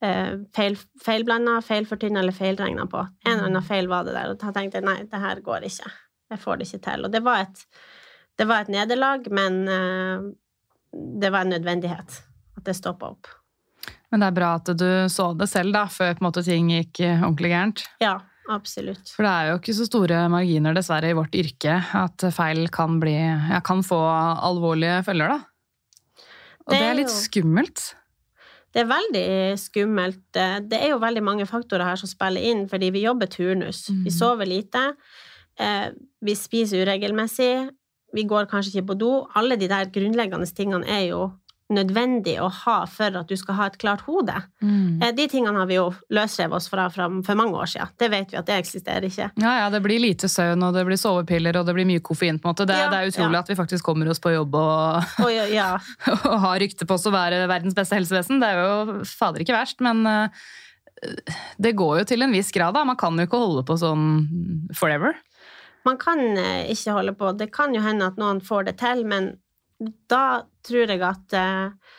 feil, 0.00 0.76
feilblanda, 1.04 1.58
feilfortynna 1.62 2.20
eller 2.22 2.32
feilregna 2.36 2.86
på. 2.88 3.02
En 3.26 3.32
eller 3.34 3.50
annen 3.50 3.66
feil 3.66 3.88
var 3.90 4.04
det 4.08 4.14
der, 4.16 4.30
og 4.32 4.38
da 4.40 4.52
tenkte 4.56 4.80
jeg 4.80 4.86
nei, 4.88 5.02
det 5.10 5.20
her 5.20 5.40
går 5.44 5.66
ikke. 5.68 5.90
Jeg 6.30 6.40
får 6.40 6.56
det 6.60 6.68
ikke 6.70 6.82
til. 6.86 7.04
Og 7.04 7.12
det 7.12 7.20
var 7.26 7.42
et, 7.44 7.64
det 8.38 8.46
var 8.48 8.62
et 8.64 8.72
nederlag, 8.72 9.26
men 9.34 9.60
eh, 9.68 10.24
det 11.20 11.30
var 11.34 11.44
en 11.44 11.52
nødvendighet 11.56 12.20
at 12.56 12.64
det 12.66 12.76
stoppa 12.78 13.12
opp. 13.12 13.28
Men 14.10 14.20
det 14.24 14.30
er 14.32 14.38
bra 14.40 14.54
at 14.58 14.72
du 14.74 14.88
så 15.12 15.28
det 15.38 15.46
selv, 15.52 15.72
da, 15.76 15.84
før 15.90 16.16
måte 16.24 16.42
ting 16.46 16.70
gikk 16.72 17.00
eh, 17.06 17.20
ordentlig 17.22 17.52
gærent. 17.52 17.84
Ja, 18.02 18.16
absolutt. 18.50 19.12
For 19.14 19.22
det 19.26 19.30
er 19.36 19.50
jo 19.52 19.60
ikke 19.60 19.76
så 19.78 19.86
store 19.86 20.24
marginer, 20.32 20.74
dessverre, 20.74 21.12
i 21.12 21.18
vårt 21.18 21.36
yrke 21.38 21.76
at 22.00 22.24
feil 22.34 22.64
kan, 22.74 22.96
bli, 23.02 23.14
ja, 23.20 23.60
kan 23.66 23.84
få 23.86 24.00
alvorlige 24.00 25.02
følger, 25.06 25.36
da. 25.36 25.40
Og 26.66 26.74
Det 26.74 26.78
det 26.78 26.86
er 26.86 26.90
er 26.90 26.98
litt 27.04 27.10
jo- 27.12 27.20
skummelt. 27.24 27.84
Det 28.70 28.84
er 28.84 28.90
veldig 28.90 29.26
skummelt. 29.58 30.22
Det 30.32 30.78
er 30.78 30.92
jo 30.92 31.00
veldig 31.02 31.22
mange 31.26 31.46
faktorer 31.48 31.88
her 31.88 31.98
som 31.98 32.10
spiller 32.10 32.44
inn, 32.52 32.68
fordi 32.70 32.92
vi 32.94 33.02
jobber 33.02 33.26
turnus. 33.26 33.88
Mm. 33.90 34.04
Vi 34.06 34.12
sover 34.14 34.46
lite, 34.46 34.84
eh, 35.58 35.88
vi 36.22 36.34
spiser 36.38 36.84
uregelmessig, 36.84 37.70
vi 38.14 38.26
går 38.26 38.46
kanskje 38.50 38.76
ikke 38.76 38.92
på 38.92 38.98
do. 38.98 39.12
Alle 39.34 39.56
de 39.56 39.68
der 39.70 39.90
grunnleggende 39.90 40.46
tingene 40.46 40.86
er 40.86 41.04
jo 41.08 41.30
nødvendig 41.70 42.36
å 42.42 42.48
ha 42.50 42.76
for 42.90 43.16
at 43.20 43.28
du 43.30 43.36
skal 43.38 43.56
ha 43.58 43.66
et 43.70 43.78
klart 43.80 44.02
hode. 44.08 44.34
Mm. 44.62 45.00
Eh, 45.02 45.12
De 45.16 45.26
tingene 45.30 45.56
har 45.58 45.68
vi 45.70 45.76
jo 45.78 45.86
løsrevet 46.10 46.56
oss 46.58 46.68
fra, 46.70 46.88
fra 46.90 47.06
for 47.26 47.38
mange 47.38 47.54
år 47.58 47.70
siden. 47.72 47.92
Det 48.00 48.08
vet 48.12 48.32
vi 48.34 48.38
at 48.40 48.48
det 48.50 48.56
eksisterer 48.60 49.06
ikke. 49.08 49.30
Ja, 49.40 49.52
ja, 49.62 49.68
det 49.70 49.82
blir 49.84 50.02
lite 50.02 50.28
søvn, 50.30 50.62
og 50.66 50.74
det 50.76 50.84
blir 50.88 50.98
sovepiller, 51.00 51.60
og 51.60 51.68
det 51.68 51.76
blir 51.78 51.88
mye 51.88 52.02
koffein. 52.04 52.38
på 52.40 52.48
en 52.48 52.54
måte. 52.54 52.66
Det, 52.68 52.78
Ja, 52.80 52.90
det 52.90 52.98
er 53.00 53.12
utrolig 53.12 53.38
ja. 53.38 53.44
at 53.44 53.52
vi 53.52 53.58
faktisk 53.58 53.84
kommer 53.86 54.10
oss 54.10 54.20
på 54.22 54.32
jobb 54.34 54.54
og, 54.58 55.14
Og 55.24 55.32
ja, 55.34 55.46
ja, 55.52 55.70
og 56.30 56.38
har 56.46 56.60
rykte 56.60 56.86
på 56.88 56.94
oss 56.98 57.06
å 57.06 57.14
være 57.14 57.46
verdens 57.50 57.76
beste 57.78 57.98
helsevesen. 57.98 58.40
Det 58.42 58.50
er 58.50 58.60
jo 58.64 59.00
fader 59.06 59.44
ikke 59.44 59.56
verst, 59.56 59.80
men 59.84 60.02
eh, 60.06 60.44
det 61.58 61.76
går 61.78 62.02
jo 62.02 62.08
til 62.10 62.22
en 62.26 62.32
viss 62.34 62.50
grad. 62.52 62.74
da. 62.74 62.84
Man 62.84 62.98
kan 63.00 63.16
jo 63.16 63.24
ikke 63.28 63.40
holde 63.40 63.64
på 63.68 63.76
sånn 63.80 64.06
forever. 64.76 65.14
Man 65.88 65.96
kan 66.00 66.20
eh, 66.36 66.66
ikke 66.72 66.92
holde 66.98 67.14
på. 67.16 67.30
Det 67.38 67.50
kan 67.54 67.72
jo 67.74 67.80
hende 67.84 68.10
at 68.10 68.18
noen 68.20 68.42
får 68.44 68.68
det 68.68 68.76
til, 68.82 69.06
men 69.08 69.30
da 69.80 70.24
tror 70.66 70.92
jeg 70.92 71.02
at 71.06 71.34
eh, 71.38 71.96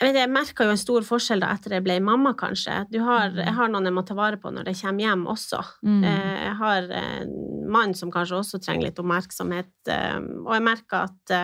Jeg 0.00 0.08
vet, 0.08 0.18
jeg 0.22 0.32
merka 0.32 0.64
jo 0.64 0.72
en 0.72 0.80
stor 0.80 1.04
forskjell 1.04 1.42
da 1.44 1.50
etter 1.54 1.76
jeg 1.76 1.84
ble 1.84 1.98
mamma, 2.00 2.32
kanskje. 2.38 2.78
Du 2.90 3.02
har, 3.04 3.34
jeg 3.36 3.52
har 3.52 3.68
noen 3.68 3.84
jeg 3.90 3.94
må 3.94 4.04
ta 4.08 4.16
vare 4.16 4.40
på 4.40 4.48
når 4.50 4.70
jeg 4.72 4.80
kommer 4.80 5.04
hjem 5.04 5.26
også. 5.28 5.60
Mm. 5.84 6.02
Eh, 6.08 6.36
Jeg 6.46 6.54
har 6.62 6.92
en 7.02 7.34
mann 7.70 7.92
som 7.94 8.10
kanskje 8.10 8.38
også 8.40 8.62
trenger 8.64 8.88
litt 8.88 8.98
oppmerksomhet, 9.02 9.74
eh, 9.92 10.18
og 10.46 10.54
jeg 10.56 10.66
merka 10.66 11.04
at 11.10 11.34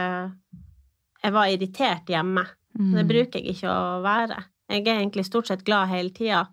jeg 1.27 1.35
var 1.35 1.51
irritert 1.53 2.11
hjemme. 2.11 2.47
Mm. 2.79 2.93
Det 2.97 3.05
bruker 3.09 3.41
jeg 3.41 3.57
ikke 3.57 3.73
å 3.73 4.01
være. 4.05 4.39
Jeg 4.71 4.83
er 4.87 4.99
egentlig 5.01 5.25
stort 5.27 5.49
sett 5.51 5.65
glad 5.67 5.91
hele 5.91 6.13
tida. 6.15 6.45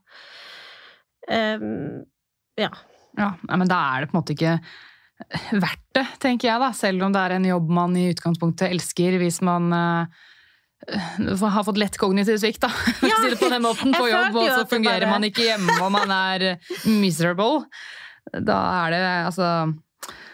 Um, 1.30 2.04
ja. 2.60 2.70
Ja, 3.18 3.30
men 3.48 3.70
da 3.70 3.80
er 3.94 4.04
det 4.04 4.12
på 4.12 4.18
en 4.18 4.22
måte 4.22 4.36
ikke 4.36 4.58
verdt 5.52 5.84
det, 5.96 6.06
tenker 6.24 6.50
jeg 6.50 6.62
da. 6.64 6.72
Selv 6.78 7.04
om 7.08 7.14
det 7.16 7.22
er 7.24 7.36
en 7.38 7.46
jobb 7.48 7.70
man 7.74 7.98
i 8.00 8.10
utgangspunktet 8.12 8.70
elsker, 8.72 9.18
hvis 9.22 9.42
man 9.46 9.70
uh, 9.74 10.24
har 11.44 11.64
fått 11.64 11.80
lett 11.80 11.98
kognitiv 12.02 12.38
svikt, 12.42 12.62
da. 12.66 12.72
Ja, 13.10 13.22
si 13.22 13.32
det 13.34 13.40
på 13.40 13.50
den 13.52 13.64
måten 13.64 13.96
på 13.96 14.10
jobb, 14.10 14.36
og 14.36 14.50
så 14.52 14.66
fungerer 14.70 15.08
man 15.10 15.24
ikke 15.28 15.46
hjemme, 15.48 15.80
og 15.84 15.92
man 15.96 16.12
er 16.12 16.48
miserable. 16.90 17.66
Da 18.34 18.60
er 18.86 18.96
det 18.96 19.02
altså 19.28 19.48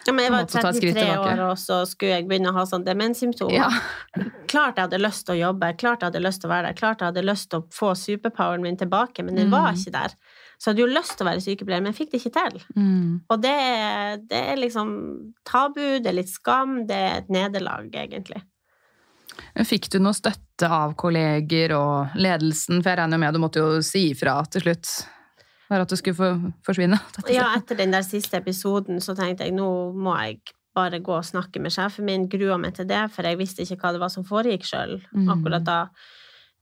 ja, 0.08 0.14
men 0.16 0.24
jeg 0.26 0.32
var 0.34 0.42
måte 0.42 0.62
ta 0.62 0.70
et 0.72 0.78
skritt 0.80 0.98
33 0.98 1.18
år, 1.22 1.40
og 1.52 1.58
så 1.62 1.76
skulle 1.86 2.16
jeg 2.16 2.26
begynne 2.30 2.50
å 2.50 2.56
ha 2.56 2.64
sånn 2.66 2.86
demenssymptomer. 2.86 3.54
Ja. 3.60 3.68
Klart 4.50 4.80
jeg 4.80 4.88
hadde 4.88 5.00
lyst 5.04 5.28
til 5.28 5.36
å 5.36 5.40
jobbe, 5.40 5.70
klart 5.78 6.02
jeg 6.02 6.10
hadde 6.10 6.22
lyst 6.24 6.42
til 6.42 6.50
å 6.50 6.54
være 6.54 6.72
der, 6.72 6.78
klart 6.80 7.04
jeg 7.04 7.12
hadde 7.12 7.26
lyst 7.28 7.50
til 7.52 7.62
å 7.62 7.68
få 7.76 7.92
superpoweren 8.00 8.64
min 8.66 8.80
tilbake, 8.80 9.26
men 9.28 9.38
den 9.38 9.52
var 9.54 9.68
Mm. 9.70 9.78
ikke 9.78 9.94
der. 9.94 10.16
Så 10.60 10.68
jeg 10.68 10.74
hadde 10.76 10.84
jo 10.84 10.92
lyst 10.92 11.16
til 11.16 11.24
å 11.24 11.30
være 11.30 11.44
sykepleier, 11.46 11.82
men 11.82 11.94
jeg 11.94 12.00
fikk 12.02 12.12
det 12.12 12.20
ikke 12.20 12.36
til. 12.36 12.62
mm. 12.76 13.12
Og 13.32 13.42
det, 13.42 13.56
det 14.28 14.42
er 14.52 14.60
liksom 14.60 14.90
tabu, 15.48 15.80
det 16.04 16.12
er 16.12 16.18
litt 16.20 16.32
skam, 16.34 16.82
det 16.90 16.98
er 17.00 17.22
et 17.22 17.30
nederlag, 17.32 17.88
egentlig. 17.96 18.42
Fikk 19.70 19.88
du 19.94 20.00
noe 20.04 20.16
støtte 20.18 20.68
av 20.68 20.98
kolleger 21.00 21.72
og 21.78 22.18
ledelsen? 22.20 22.82
For 22.84 22.92
jeg 22.92 23.00
regner 23.00 23.22
med 23.22 23.34
du 23.38 23.40
måtte 23.40 23.64
jo 23.64 23.80
si 23.86 24.10
ifra 24.12 24.36
til 24.52 24.66
slutt. 24.68 24.92
Bare 25.70 25.86
at 25.86 25.92
du 25.92 25.96
skulle 26.00 26.18
få 26.18 26.30
forsvinne. 26.66 27.00
Ja, 27.32 27.52
etter 27.56 27.78
den 27.80 27.94
der 27.96 28.04
siste 28.04 28.42
episoden 28.42 29.00
så 29.04 29.16
tenkte 29.18 29.46
jeg 29.48 29.56
nå 29.56 29.70
må 29.96 30.16
jeg 30.20 30.42
bare 30.76 31.00
gå 31.04 31.16
og 31.18 31.26
snakke 31.26 31.60
med 31.64 31.74
sjefen 31.74 32.06
min, 32.08 32.28
grua 32.32 32.58
meg 32.62 32.76
til 32.78 32.88
det, 32.90 33.06
for 33.14 33.26
jeg 33.26 33.40
visste 33.40 33.64
ikke 33.66 33.80
hva 33.82 33.94
det 33.96 34.02
var 34.04 34.12
som 34.14 34.26
foregikk 34.28 34.68
sjøl 34.68 35.00
Mm. 35.14 35.30
akkurat 35.34 35.66
da. 35.66 35.80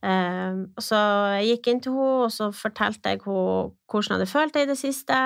Eh, 0.03 0.59
så 0.79 0.97
jeg 1.39 1.57
gikk 1.57 1.67
inn 1.71 1.81
til 1.81 1.91
henne, 1.97 2.27
og 2.27 2.31
så 2.31 2.51
fortalte 2.53 3.09
jeg 3.09 3.21
henne 3.25 3.73
hvordan 3.89 4.11
jeg 4.11 4.17
hadde 4.19 4.31
følt 4.31 4.53
det 4.53 4.61
i 4.67 4.69
det 4.69 4.77
siste, 4.77 5.17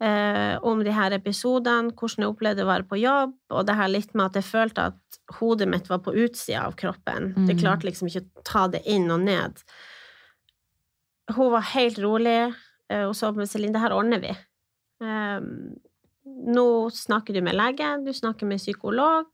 eh, 0.00 0.56
om 0.62 0.80
de 0.84 0.92
her 0.96 1.12
episodene, 1.12 1.92
hvordan 1.92 2.24
jeg 2.24 2.32
opplevde 2.32 2.64
å 2.64 2.70
være 2.72 2.88
på 2.88 3.00
jobb, 3.02 3.34
og 3.50 3.66
det 3.68 3.76
her 3.76 3.88
litt 3.92 4.14
med 4.14 4.26
at 4.30 4.34
jeg 4.40 4.48
følte 4.48 4.86
at 4.90 5.18
hodet 5.38 5.68
mitt 5.68 5.88
var 5.88 5.98
på 6.02 6.14
utsida 6.14 6.64
av 6.66 6.74
kroppen. 6.76 7.34
Det 7.46 7.54
Mm. 7.56 7.60
klarte 7.60 7.84
liksom 7.86 8.08
ikke 8.08 8.24
å 8.24 8.44
ta 8.44 8.66
det 8.68 8.82
inn 8.86 9.10
og 9.10 9.20
ned. 9.20 9.62
Hun 11.36 11.52
var 11.52 11.60
helt 11.74 11.98
rolig. 11.98 12.54
eh, 12.90 13.04
og 13.08 13.14
sa 13.16 13.30
med 13.32 13.48
Celine, 13.48 13.72
det 13.72 13.80
her 13.80 13.90
ordner 13.96 14.20
vi. 14.20 14.32
Um, 15.00 15.76
nå 16.26 16.90
snakker 16.92 17.32
du 17.32 17.40
med 17.40 17.54
lege, 17.54 18.04
du 18.04 18.12
snakker 18.12 18.44
med 18.46 18.58
psykolog. 18.60 19.24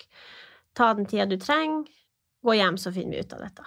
Ta 0.74 0.92
den 0.94 1.06
tida 1.06 1.26
du 1.26 1.36
trenger. 1.36 1.88
Gå 2.44 2.54
hjem, 2.54 2.76
så 2.78 2.92
finner 2.94 3.16
vi 3.16 3.20
ut 3.24 3.32
av 3.32 3.40
dette. 3.40 3.64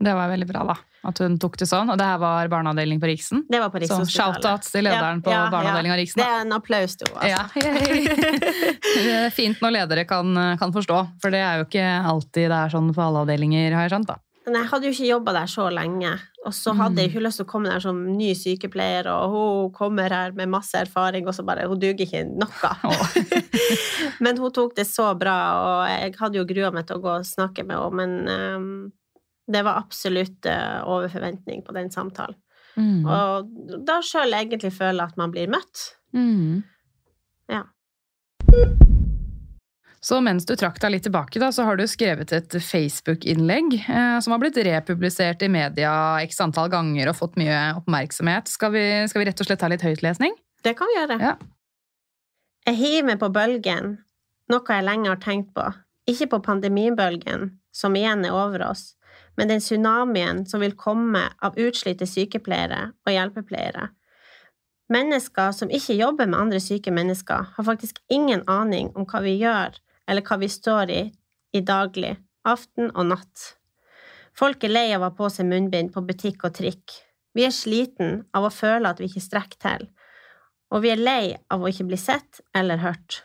Det 0.00 0.12
var 0.14 0.28
veldig 0.28 0.46
bra, 0.48 0.64
da. 0.66 0.74
At 1.06 1.18
hun 1.22 1.36
tok 1.38 1.56
det 1.60 1.68
sånn. 1.68 1.90
Og 1.92 1.98
det 2.00 2.04
her 2.08 2.18
var 2.18 2.48
barneavdeling 2.48 2.98
på 3.00 3.06
Riksen. 3.06 3.44
Det 3.48 3.60
var 3.60 3.68
på 3.70 3.78
Så 3.78 3.84
Rikshospitalet. 3.84 4.42
shout-out 4.42 4.62
til 4.72 4.84
lederen 4.84 5.20
på 5.22 5.30
barneavdelinga 5.30 5.96
Riksen. 6.00 6.20
Det 6.22 6.26
er 6.28 6.40
en 6.46 6.52
applaus 6.56 6.96
til 6.96 7.08
henne. 7.14 7.38
Altså. 7.44 7.60
Det 8.94 9.14
er 9.14 9.30
fint 9.34 9.60
når 9.62 9.74
ledere 9.78 10.04
kan, 10.08 10.34
kan 10.58 10.72
forstå, 10.74 10.98
for 11.22 11.30
det 11.34 11.40
er 11.42 11.58
jo 11.60 11.66
ikke 11.68 11.86
alltid 12.10 12.48
det 12.50 12.58
er 12.58 12.72
sånn 12.74 12.92
på 12.94 13.02
alle 13.04 13.22
avdelinger, 13.24 13.74
har 13.74 13.86
jeg 13.88 13.92
skjønt. 13.94 14.06
da. 14.12 14.16
Men 14.44 14.58
jeg 14.60 14.68
hadde 14.70 14.84
jo 14.88 14.92
ikke 14.92 15.08
jobba 15.08 15.32
der 15.38 15.48
så 15.48 15.64
lenge, 15.72 16.10
og 16.44 16.52
så 16.52 16.74
hadde 16.76 17.00
jeg 17.00 17.08
Mm. 17.08 17.12
ikke 17.14 17.22
lyst 17.24 17.40
til 17.40 17.46
å 17.46 17.48
komme 17.48 17.70
der 17.72 17.80
som 17.80 18.02
ny 18.18 18.34
sykepleier, 18.36 19.06
og 19.08 19.30
hun 19.32 19.70
kommer 19.72 20.10
her 20.12 20.32
med 20.36 20.48
masse 20.52 20.74
erfaring, 20.76 21.26
og 21.26 21.32
så 21.34 21.44
bare 21.46 21.66
Hun 21.66 21.80
duger 21.80 22.04
ikke 22.04 22.24
noe. 22.28 22.74
men 24.20 24.36
hun 24.36 24.52
tok 24.52 24.74
det 24.76 24.86
så 24.86 25.14
bra, 25.18 25.36
og 25.64 25.88
jeg 25.88 26.14
hadde 26.20 26.36
jo 26.42 26.44
grua 26.44 26.70
meg 26.74 26.86
til 26.86 26.96
å 26.98 27.02
gå 27.02 27.14
og 27.20 27.24
snakke 27.28 27.64
med 27.64 27.76
henne, 27.78 27.96
men 27.96 28.28
ehm, 28.28 28.92
Det 29.46 29.62
var 29.66 29.80
absolutt 29.82 30.46
eh, 30.48 30.80
over 30.88 31.10
forventning 31.12 31.62
på 31.66 31.74
den 31.76 31.90
samtalen. 31.92 32.38
Mm. 32.74 33.04
Og 33.06 33.50
da 33.86 34.00
sjøl 34.02 34.34
egentlig 34.34 34.72
føler 34.74 35.06
at 35.06 35.18
man 35.20 35.34
blir 35.34 35.50
møtt. 35.52 35.90
Mm. 36.16 36.64
Ja. 37.52 37.62
Så 40.04 40.18
mens 40.20 40.44
du 40.44 40.52
trakk 40.58 40.76
deg 40.82 40.92
litt 40.92 41.06
tilbake, 41.06 41.40
da, 41.40 41.48
så 41.54 41.64
har 41.64 41.78
du 41.80 41.86
skrevet 41.88 42.32
et 42.36 42.56
Facebook-innlegg 42.60 43.78
eh, 43.80 44.18
som 44.20 44.34
har 44.34 44.42
blitt 44.42 44.58
republisert 44.66 45.40
i 45.46 45.48
media 45.48 45.92
x 46.24 46.42
antall 46.44 46.68
ganger 46.72 47.08
og 47.08 47.16
fått 47.16 47.38
mye 47.40 47.60
oppmerksomhet. 47.78 48.50
Skal 48.52 48.74
vi, 48.74 48.84
skal 49.08 49.22
vi 49.22 49.28
rett 49.30 49.40
og 49.40 49.48
slett 49.48 49.64
ha 49.64 49.70
litt 49.72 49.86
høytlesning? 49.86 50.36
Det 50.64 50.74
kan 50.76 50.90
vi 50.92 50.98
gjøre. 50.98 51.20
Ja. 51.22 51.38
Jeg 52.68 52.80
hiver 52.80 53.08
meg 53.08 53.22
på 53.22 53.30
bølgen, 53.32 53.96
noe 54.52 54.76
jeg 54.76 54.84
lenge 54.84 55.08
har 55.08 55.24
tenkt 55.24 55.54
på. 55.56 55.70
Ikke 56.10 56.28
på 56.34 56.42
pandemibølgen, 56.50 57.54
som 57.72 57.96
igjen 57.96 58.26
er 58.28 58.36
over 58.36 58.66
oss, 58.68 58.90
men 59.36 59.50
den 59.50 59.62
tsunamien 59.62 60.44
som 60.46 60.62
vil 60.62 60.76
komme 60.78 61.26
av 61.42 61.58
utslitte 61.58 62.06
sykepleiere 62.06 62.92
og 63.06 63.12
hjelpepleiere. 63.14 63.88
Mennesker 64.92 65.54
som 65.56 65.72
ikke 65.72 65.96
jobber 65.96 66.28
med 66.28 66.38
andre 66.38 66.60
syke 66.60 66.92
mennesker, 66.92 67.50
har 67.56 67.64
faktisk 67.64 68.02
ingen 68.12 68.44
aning 68.50 68.92
om 68.94 69.06
hva 69.08 69.22
vi 69.24 69.38
gjør, 69.40 69.78
eller 70.08 70.26
hva 70.26 70.38
vi 70.42 70.50
står 70.52 70.92
i 70.92 71.02
i 71.54 71.62
daglig, 71.62 72.16
aften 72.44 72.90
og 72.92 73.06
natt. 73.12 73.44
Folk 74.34 74.64
er 74.66 74.72
lei 74.72 74.88
av 74.92 75.04
å 75.04 75.08
ha 75.08 75.14
på 75.14 75.28
seg 75.30 75.46
munnbind 75.46 75.92
på 75.94 76.02
butikk 76.04 76.48
og 76.48 76.56
trikk. 76.58 76.96
Vi 77.34 77.46
er 77.46 77.54
sliten 77.54 78.24
av 78.34 78.46
å 78.46 78.52
føle 78.52 78.90
at 78.90 79.00
vi 79.00 79.06
ikke 79.08 79.22
strekker 79.22 79.60
til, 79.62 79.86
og 80.74 80.82
vi 80.82 80.90
er 80.90 81.00
lei 81.00 81.36
av 81.54 81.62
å 81.62 81.70
ikke 81.70 81.86
bli 81.86 81.98
sett 82.00 82.42
eller 82.54 82.82
hørt. 82.82 83.22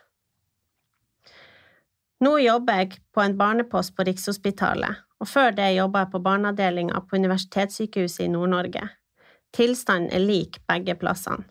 Nå 2.21 2.35
jobber 2.43 2.83
jeg 2.83 2.99
på 3.15 3.23
en 3.23 3.37
barnepost 3.39 3.95
på 3.95 4.05
Rikshospitalet, 4.05 5.01
og 5.19 5.27
før 5.27 5.53
det 5.55 5.73
jobba 5.75 6.05
jeg 6.05 6.11
på 6.13 6.23
barneavdelinga 6.23 7.01
på 7.07 7.19
Universitetssykehuset 7.19 8.25
i 8.25 8.31
Nord-Norge. 8.31 8.85
Tilstanden 9.55 10.13
er 10.15 10.23
lik 10.23 10.59
begge 10.69 10.95
plassene. 10.99 11.47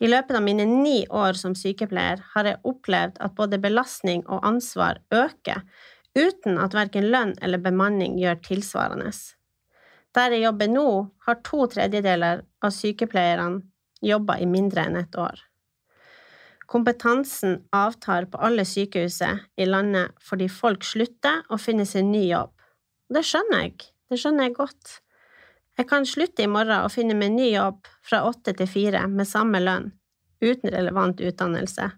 I 0.00 0.08
løpet 0.08 0.36
av 0.36 0.42
mine 0.42 0.64
ni 0.64 1.02
år 1.12 1.36
som 1.36 1.52
sykepleier 1.58 2.22
har 2.32 2.46
jeg 2.48 2.60
opplevd 2.64 3.18
at 3.20 3.34
både 3.36 3.58
belastning 3.60 4.22
og 4.32 4.46
ansvar 4.48 5.02
øker, 5.12 5.60
uten 6.16 6.56
at 6.58 6.74
verken 6.74 7.10
lønn 7.12 7.34
eller 7.44 7.60
bemanning 7.60 8.16
gjør 8.18 8.40
tilsvarende. 8.46 9.12
Der 10.16 10.32
jeg 10.32 10.46
jobber 10.46 10.72
nå, 10.72 10.88
har 11.26 11.42
to 11.44 11.68
tredjedeler 11.70 12.40
av 12.64 12.72
sykepleierne 12.74 13.60
jobba 14.00 14.38
i 14.40 14.48
mindre 14.48 14.88
enn 14.88 14.96
et 15.02 15.20
år. 15.20 15.44
Kompetansen 16.70 17.64
avtar 17.74 18.28
på 18.30 18.38
alle 18.38 18.62
sykehuset 18.64 19.46
i 19.58 19.66
landet 19.66 20.14
fordi 20.22 20.46
folk 20.46 20.84
slutter 20.86 21.42
og 21.50 21.58
finner 21.58 21.88
seg 21.88 22.06
ny 22.06 22.28
jobb. 22.28 22.52
Det 23.10 23.24
skjønner 23.26 23.64
jeg. 23.64 23.88
Det 24.06 24.18
skjønner 24.22 24.46
jeg 24.46 24.54
godt. 24.54 24.92
Jeg 25.80 25.88
kan 25.90 26.06
slutte 26.06 26.44
i 26.44 26.50
morgen 26.50 26.84
og 26.84 26.92
finne 26.94 27.16
meg 27.18 27.32
ny 27.34 27.48
jobb 27.48 27.90
fra 28.06 28.22
åtte 28.28 28.54
til 28.54 28.70
fire 28.70 29.02
med 29.10 29.26
samme 29.26 29.58
lønn, 29.64 29.88
uten 30.44 30.70
relevant 30.70 31.18
utdannelse. 31.18 31.88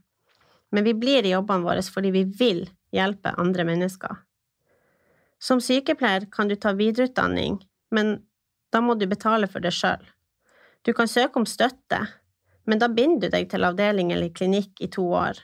Men 0.73 0.88
vi 0.88 0.97
blir 0.97 1.29
i 1.29 1.35
jobbene 1.35 1.69
våre 1.69 1.85
fordi 1.85 2.14
vi 2.14 2.25
vil 2.41 2.64
hjelpe 2.97 3.35
andre 3.37 3.69
mennesker. 3.69 4.23
Som 5.43 5.61
sykepleier 5.61 6.31
kan 6.33 6.49
du 6.49 6.57
ta 6.57 6.73
videreutdanning, 6.79 7.61
men 7.93 8.23
da 8.73 8.81
må 8.81 8.97
du 8.97 9.05
betale 9.11 9.52
for 9.52 9.61
det 9.61 9.75
sjøl. 9.76 10.00
Du 10.81 10.95
kan 10.97 11.11
søke 11.11 11.43
om 11.43 11.45
støtte, 11.47 12.07
men 12.64 12.78
da 12.78 12.88
binder 12.88 13.28
du 13.28 13.37
deg 13.37 13.49
til 13.50 13.64
avdeling 13.66 14.12
eller 14.12 14.33
klinikk 14.35 14.81
i 14.81 14.88
to 14.92 15.04
år. 15.14 15.40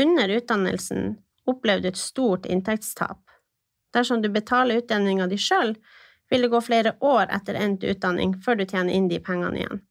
Under 0.00 0.28
utdannelsen 0.28 1.16
opplever 1.50 1.82
du 1.82 1.88
et 1.88 2.00
stort 2.00 2.46
inntektstap. 2.46 3.20
Dersom 3.94 4.22
du 4.22 4.28
betaler 4.30 4.80
utdanninga 4.82 5.26
di 5.26 5.38
sjøl, 5.40 5.74
vil 6.30 6.46
det 6.46 6.52
gå 6.52 6.60
flere 6.62 6.94
år 7.02 7.32
etter 7.34 7.58
endt 7.58 7.84
utdanning 7.84 8.36
før 8.44 8.60
du 8.60 8.66
tjener 8.66 8.94
inn 8.94 9.08
de 9.10 9.18
pengene 9.18 9.58
igjen. 9.58 9.82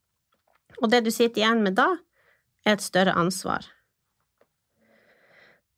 Og 0.80 0.88
det 0.88 1.02
du 1.04 1.10
sitter 1.12 1.42
igjen 1.42 1.60
med 1.66 1.76
da, 1.76 1.90
er 2.64 2.78
et 2.78 2.84
større 2.84 3.12
ansvar. 3.16 3.66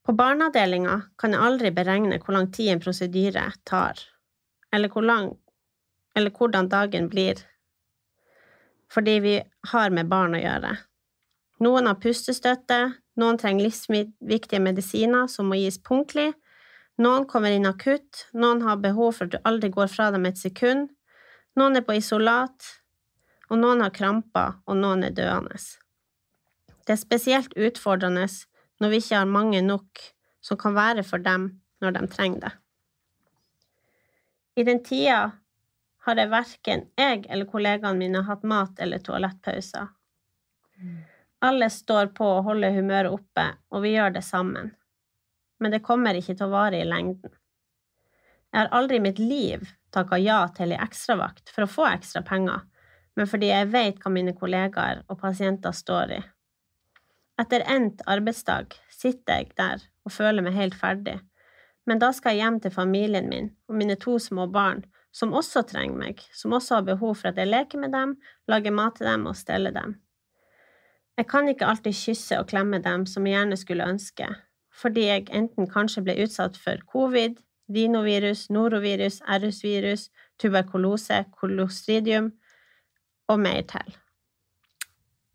På 0.02 0.14
barneavdelinga 0.18 0.96
kan 1.18 1.34
jeg 1.34 1.42
aldri 1.46 1.70
beregne 1.74 2.18
hvor 2.22 2.34
lang 2.34 2.48
tid 2.54 2.72
en 2.72 2.82
prosedyre 2.82 3.44
tar, 3.68 3.98
eller, 4.74 4.90
hvor 4.90 5.06
lang, 5.06 5.32
eller 6.14 6.34
hvordan 6.34 6.70
dagen 6.70 7.08
blir, 7.10 7.38
fordi 8.92 9.18
vi 9.24 9.36
har 9.72 9.90
med 9.90 10.10
barn 10.10 10.36
å 10.36 10.42
gjøre. 10.42 10.76
Noen 11.62 11.88
har 11.88 12.00
pustestøtte, 12.02 12.80
noen 13.16 13.38
trenger 13.40 13.68
livsviktige 13.68 14.60
medisiner 14.60 15.28
som 15.30 15.48
må 15.48 15.58
gis 15.60 15.78
punktlig, 15.80 16.32
noen 17.00 17.24
kommer 17.28 17.54
inn 17.54 17.68
akutt, 17.68 18.26
noen 18.36 18.62
har 18.66 18.82
behov 18.82 19.16
for 19.16 19.28
at 19.28 19.34
du 19.34 19.48
aldri 19.48 19.70
går 19.72 19.88
fra 19.88 20.10
dem 20.12 20.26
et 20.28 20.40
sekund, 20.40 20.90
noen 21.56 21.78
er 21.78 21.86
på 21.86 21.96
isolat, 21.96 22.68
og 23.48 23.60
noen 23.60 23.84
har 23.84 23.92
kramper, 23.94 24.58
og 24.68 24.78
noen 24.80 25.04
er 25.04 25.14
døende. 25.16 25.60
Det 26.82 26.96
er 26.96 27.00
spesielt 27.00 27.54
utfordrende 27.56 28.26
når 28.80 28.92
vi 28.92 29.00
ikke 29.02 29.20
har 29.20 29.28
mange 29.30 29.60
nok 29.64 30.00
som 30.42 30.58
kan 30.58 30.74
være 30.74 31.04
for 31.06 31.22
dem 31.22 31.50
når 31.82 31.96
de 31.96 32.06
trenger 32.10 32.40
det. 32.46 32.52
I 34.58 34.64
den 34.68 34.82
tida 34.84 35.20
har 36.06 36.18
jeg 36.18 36.30
verken 36.32 36.86
jeg 36.98 37.26
eller 37.28 37.48
kollegaene 37.50 37.98
mine 37.98 38.22
hatt 38.26 38.42
mat 38.42 38.80
eller 38.82 39.02
toalettpauser. 39.06 39.90
Alle 41.42 41.68
står 41.70 42.12
på 42.16 42.26
å 42.26 42.42
holde 42.46 42.70
humøret 42.74 43.14
oppe, 43.14 43.44
og 43.70 43.82
vi 43.84 43.94
gjør 43.96 44.16
det 44.16 44.24
sammen. 44.26 44.72
Men 45.62 45.74
det 45.74 45.82
kommer 45.86 46.18
ikke 46.18 46.34
til 46.34 46.48
å 46.48 46.54
vare 46.54 46.82
i 46.82 46.86
lengden. 46.86 47.32
Jeg 48.52 48.60
har 48.60 48.74
aldri 48.76 48.98
i 48.98 49.04
mitt 49.06 49.18
liv 49.22 49.64
takka 49.94 50.18
ja 50.20 50.42
til 50.56 50.74
ei 50.74 50.80
ekstravakt 50.82 51.50
for 51.54 51.64
å 51.64 51.70
få 51.70 51.86
ekstra 51.88 52.22
penger, 52.26 52.66
men 53.16 53.28
fordi 53.28 53.50
jeg 53.50 53.70
vet 53.72 54.00
hva 54.02 54.12
mine 54.12 54.34
kollegaer 54.36 55.02
og 55.08 55.20
pasienter 55.22 55.74
står 55.76 56.16
i. 56.18 56.20
Etter 57.40 57.64
endt 57.70 58.02
arbeidsdag 58.10 58.74
sitter 58.92 59.40
jeg 59.40 59.54
der 59.58 59.86
og 60.04 60.14
føler 60.14 60.44
meg 60.44 60.58
helt 60.58 60.76
ferdig, 60.78 61.18
men 61.88 62.02
da 62.02 62.12
skal 62.14 62.36
jeg 62.36 62.44
hjem 62.44 62.58
til 62.62 62.74
familien 62.74 63.30
min 63.30 63.50
og 63.70 63.78
mine 63.78 63.96
to 64.00 64.18
små 64.22 64.46
barn, 64.52 64.84
som 65.12 65.34
også 65.36 65.62
trenger 65.68 65.98
meg, 65.98 66.22
som 66.34 66.54
også 66.56 66.78
har 66.78 66.88
behov 66.88 67.18
for 67.20 67.30
at 67.30 67.38
jeg 67.40 67.50
leker 67.50 67.80
med 67.82 67.92
dem, 67.92 68.16
lager 68.48 68.74
mat 68.74 68.96
til 68.98 69.08
dem 69.10 69.28
og 69.28 69.36
steller 69.36 69.74
dem. 69.74 69.98
Jeg 71.20 71.28
kan 71.28 71.48
ikke 71.48 71.68
alltid 71.68 71.94
kysse 71.94 72.38
og 72.40 72.48
klemme 72.48 72.80
dem 72.82 73.04
som 73.06 73.26
jeg 73.28 73.36
gjerne 73.36 73.58
skulle 73.60 73.88
ønske, 73.88 74.28
fordi 74.72 75.06
jeg 75.10 75.26
enten 75.36 75.68
kanskje 75.70 76.04
ble 76.06 76.16
utsatt 76.24 76.56
for 76.56 76.80
covid, 76.88 77.36
rinovirus, 77.72 78.46
norovirus, 78.52 79.20
RS-virus, 79.28 80.08
tuberkulose, 80.40 81.24
kolostridium 81.36 82.32
og 83.28 83.40
mer 83.44 83.60
til. 83.68 83.98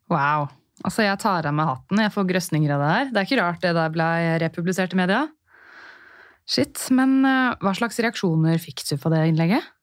Wow. 0.09 0.49
Altså, 0.85 1.03
jeg 1.05 1.17
tar 1.21 1.47
av 1.49 1.55
meg 1.57 1.69
hatten. 1.71 2.01
Jeg 2.01 2.13
får 2.13 2.27
grøsninger 2.29 2.73
av 2.73 2.81
det 2.83 2.89
her. 2.91 3.07
Det 3.11 3.19
er 3.19 3.29
ikke 3.29 3.41
rart 3.41 3.63
det 3.63 3.73
der 3.77 3.93
ble 3.93 4.09
republisert 4.43 4.93
i 4.93 4.99
media. 4.99 5.23
Shit. 6.47 6.79
Men 6.95 7.19
eh, 7.27 7.55
hva 7.59 7.73
slags 7.75 7.99
reaksjoner 7.99 8.61
fikk 8.63 8.85
du 8.87 8.95
på 9.01 9.11
det 9.11 9.25
innlegget? 9.29 9.73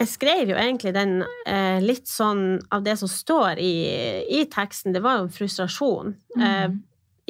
Jeg 0.00 0.08
skrev 0.08 0.48
jo 0.48 0.56
egentlig 0.56 0.94
den 0.96 1.20
eh, 1.46 1.78
litt 1.84 2.08
sånn 2.08 2.56
av 2.72 2.82
det 2.86 2.96
som 2.96 3.10
står 3.10 3.60
i, 3.60 3.74
i 4.32 4.46
teksten. 4.50 4.94
Det 4.96 5.02
var 5.04 5.18
jo 5.18 5.26
en 5.26 5.34
frustrasjon. 5.34 6.14
Mm. 6.38 6.46
Eh, 6.46 6.70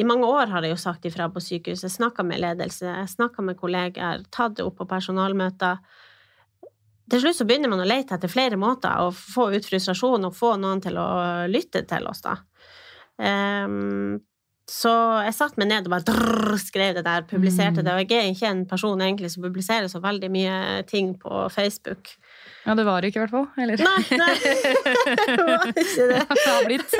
I 0.01 0.07
mange 0.07 0.29
år 0.31 0.53
har 0.53 0.65
jeg 0.65 0.77
jo 0.77 0.81
sagt 0.81 1.09
ifra 1.11 1.27
på 1.35 1.43
sykehuset, 1.43 1.93
snakka 1.93 2.25
med 2.25 2.41
ledelse, 2.41 2.95
snakka 3.17 3.45
med 3.45 3.59
kolleger, 3.59 4.23
tatt 4.33 4.57
det 4.57 4.65
opp 4.65 4.79
på 4.79 4.89
personalmøter. 4.89 5.83
Til 7.11 7.25
slutt 7.25 7.41
så 7.41 7.45
begynner 7.49 7.73
man 7.73 7.83
å 7.83 7.89
lete 7.91 8.15
etter 8.15 8.31
flere 8.31 8.57
måter 8.61 9.03
å 9.03 9.11
få 9.11 9.49
ut 9.51 9.67
frustrasjon 9.67 10.29
og 10.29 10.37
få 10.39 10.55
noen 10.63 10.81
til 10.81 10.97
å 11.03 11.11
lytte 11.51 11.83
til 11.91 12.07
oss, 12.07 12.23
da. 12.23 12.39
Um, 13.21 14.21
så 14.71 14.91
jeg 15.27 15.35
satte 15.35 15.59
meg 15.59 15.67
ned 15.71 15.89
og 15.89 15.95
bare 15.97 16.07
drrr, 16.07 16.55
skrev 16.63 16.95
det 17.01 17.03
der, 17.07 17.25
publiserte 17.27 17.81
Mm. 17.83 17.87
det. 17.89 17.95
Og 17.97 18.01
jeg 18.05 18.19
er 18.21 18.29
ikke 18.31 18.51
en 18.53 18.61
person 18.71 19.01
egentlig 19.03 19.31
som 19.33 19.43
publiserer 19.43 19.89
så 19.91 19.99
veldig 20.05 20.31
mye 20.31 20.59
ting 20.87 21.17
på 21.19 21.49
Facebook. 21.51 22.13
Ja, 22.67 22.77
det 22.79 22.85
var 22.87 23.01
det 23.03 23.11
ikke, 23.11 23.19
i 23.19 23.25
hvert 23.25 23.35
fall. 23.35 23.49
Eller? 23.59 23.83
Nei, 23.83 24.05
nei. 24.21 24.37
det 25.37 25.49
var 25.49 25.67
ikke 25.75 26.07
det. 26.13 26.23
Det 26.45 26.55
blitt. 26.69 26.95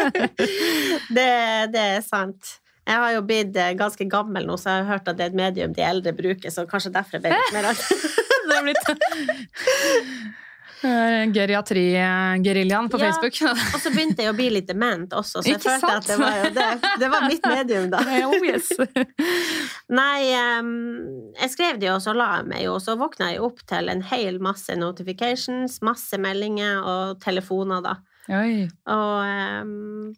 Det, 1.15 1.29
det 1.77 1.85
er 1.85 2.03
sant. 2.03 2.57
Jeg 2.91 2.97
har 2.97 3.13
jo 3.15 3.23
blitt 3.23 3.57
eh, 3.61 3.75
ganske 3.79 4.07
gammel 4.11 4.47
nå, 4.49 4.57
så 4.59 4.73
jeg 4.73 4.85
har 4.85 4.97
hørt 4.97 5.09
at 5.13 5.19
det 5.19 5.29
er 5.29 5.31
et 5.31 5.39
medium 5.39 5.75
de 5.77 5.85
eldre 5.87 6.13
bruker, 6.17 6.51
så 6.51 6.67
kanskje 6.67 6.91
derfor 6.97 7.21
jeg 7.21 7.29
ble 7.29 7.37
litt 7.37 7.55
mer 7.55 7.71
Det 7.71 8.57
har 8.57 8.65
blitt 8.67 8.85
Geriatri-geriljaen 10.83 12.89
på 12.89 12.99
Ja. 13.01 13.05
Facebook. 13.11 13.35
Og 13.75 13.81
så 13.83 13.91
begynte 13.93 14.23
jeg 14.25 14.31
å 14.33 14.37
bli 14.37 14.49
litt 14.55 14.69
dement 14.69 15.13
også, 15.13 15.43
så 15.43 15.49
jeg 15.49 15.55
Ikke 15.59 15.71
følte 15.77 15.87
sant? 15.87 15.99
at 15.99 16.07
det 16.09 16.17
var, 16.21 16.33
det, 16.57 16.67
det 17.03 17.09
var 17.13 17.21
mitt 17.29 17.45
medium, 17.47 17.91
da. 17.93 17.99
oh, 18.29 18.45
yes. 18.47 18.69
Nei, 20.01 20.21
um, 20.61 20.71
jeg 21.37 21.51
skrev 21.55 21.75
det 21.81 21.87
jo, 21.91 21.95
og 21.99 22.03
så 22.05 22.13
la 22.17 22.29
jeg 22.39 22.47
meg 22.53 22.61
jo, 22.65 22.71
og 22.79 22.83
så 22.85 22.93
våkna 23.01 23.25
jeg 23.33 23.41
opp 23.45 23.59
til 23.69 23.85
en 23.93 24.03
hel 24.13 24.35
masse 24.43 24.73
notifications, 24.79 25.73
masse 25.87 26.17
meldinger 26.21 26.75
og 26.81 27.03
telefoner, 27.25 27.81
da. 27.85 27.95
Oi. 28.41 28.57
Og 28.93 29.19
um, 29.67 30.15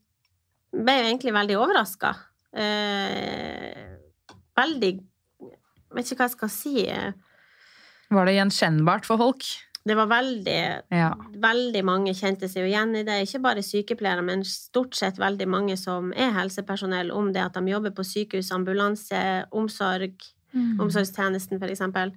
ble 0.73 0.95
jo 1.01 1.07
egentlig 1.09 1.35
veldig 1.37 1.57
overraska. 1.61 2.11
Uh, 2.53 3.97
veldig 4.59 4.93
Vet 5.93 6.09
ikke 6.09 6.23
hva 6.23 6.27
jeg 6.31 6.37
skal 6.39 6.49
si. 6.49 6.73
Var 8.17 8.25
det 8.29 8.33
gjenkjennbart 8.39 9.05
for 9.05 9.17
folk? 9.21 9.45
Det 9.85 9.97
var 9.99 10.07
veldig 10.07 10.83
Ja. 10.91 11.15
Veldig 11.43 11.85
mange 11.85 12.15
kjente 12.15 12.49
seg 12.49 12.63
jo 12.63 12.69
igjen 12.71 12.95
i 12.97 13.03
det. 13.03 13.23
Ikke 13.27 13.43
bare 13.43 13.65
sykepleiere, 13.67 14.23
men 14.23 14.45
stort 14.45 14.95
sett 14.95 15.19
veldig 15.19 15.49
mange 15.49 15.77
som 15.77 16.13
er 16.13 16.31
helsepersonell, 16.33 17.11
om 17.11 17.33
det 17.33 17.43
at 17.43 17.55
de 17.55 17.67
jobber 17.73 17.91
på 17.91 18.05
sykehus, 18.07 18.53
ambulanse, 18.53 19.47
omsorg, 19.51 20.15
Mm. 20.55 20.79
omsorgstjenesten 20.81 21.59
for 21.59 21.67
eksempel. 21.69 22.13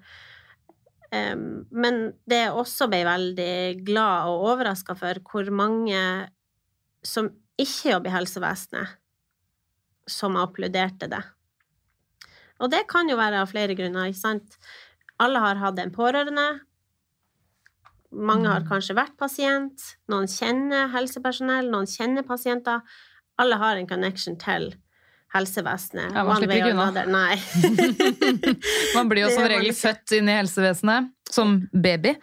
Men 1.72 2.14
det 2.28 2.42
jeg 2.44 2.52
også 2.52 2.90
ble 2.90 3.06
veldig 3.06 3.86
glad 3.86 4.28
og 4.28 4.46
overraska 4.52 4.96
for, 4.98 5.14
hvor 5.24 5.50
mange 5.50 6.30
som 7.04 7.30
ikke 7.58 7.94
jobber 7.94 8.10
i 8.10 8.16
helsevesenet, 8.18 8.88
som 10.08 10.36
applauderte 10.36 11.08
det. 11.10 11.24
Og 12.60 12.70
det 12.70 12.88
kan 12.88 13.08
jo 13.08 13.16
være 13.16 13.40
av 13.42 13.48
flere 13.48 13.76
grunner, 13.78 14.10
ikke 14.10 14.20
sant? 14.20 14.58
Alle 15.20 15.40
har 15.40 15.56
hatt 15.56 15.80
en 15.80 15.92
pårørende. 15.92 16.60
Mange 18.16 18.48
har 18.48 18.62
Mm. 18.64 18.70
kanskje 18.70 18.96
vært 18.96 19.18
pasient. 19.20 19.82
Noen 20.10 20.28
kjenner 20.32 20.90
helsepersonell, 20.94 21.70
noen 21.70 21.86
kjenner 21.88 22.24
pasienter. 22.24 22.82
Alle 23.38 23.58
har 23.60 23.76
en 23.78 23.88
connection 23.88 24.38
til 24.40 24.74
helsevesenet. 25.36 26.14
Ja, 26.16 26.24
man 26.24 26.38
slipper 26.38 26.62
ikke 26.62 26.72
unna. 26.72 27.06
Nei. 27.12 27.36
Man 28.96 29.10
blir 29.12 29.26
jo 29.26 29.32
som 29.36 29.44
regel 29.50 29.74
født 29.76 30.14
inn 30.16 30.30
i 30.32 30.38
helsevesenet 30.38 31.10
som 31.32 31.58
baby. 31.74 32.14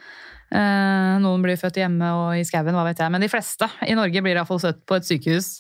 Eh, 0.53 1.19
noen 1.21 1.43
blir 1.45 1.57
født 1.61 1.77
hjemme 1.81 2.09
og 2.17 2.39
i 2.39 2.45
skauen, 2.49 2.73
hva 2.77 2.85
vet 2.89 2.99
jeg. 3.03 3.13
Men 3.13 3.21
de 3.25 3.29
fleste 3.33 3.69
i 3.89 3.95
Norge 3.99 4.23
blir 4.25 4.37
iallfall 4.39 4.61
født 4.63 4.83
på 4.89 4.97
et 4.97 5.09
sykehus. 5.09 5.51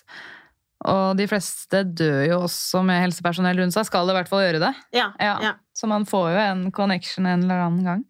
Og 0.89 1.17
de 1.17 1.29
fleste 1.31 1.85
dør 1.95 2.25
jo 2.27 2.41
også 2.49 2.81
med 2.85 3.03
helsepersonell 3.05 3.61
rundt 3.63 3.77
seg. 3.77 3.87
Skal 3.87 4.09
i 4.11 4.17
hvert 4.17 4.29
fall 4.33 4.43
gjøre 4.47 4.61
det. 4.65 4.73
Ja, 4.97 5.11
Ja. 5.21 5.37
ja. 5.43 5.53
Så 5.77 5.87
man 5.89 6.05
får 6.09 6.33
jo 6.35 6.39
en 6.43 6.65
connection 6.73 7.27
en 7.27 7.45
eller 7.45 7.67
annen 7.69 7.85
gang. 7.85 8.05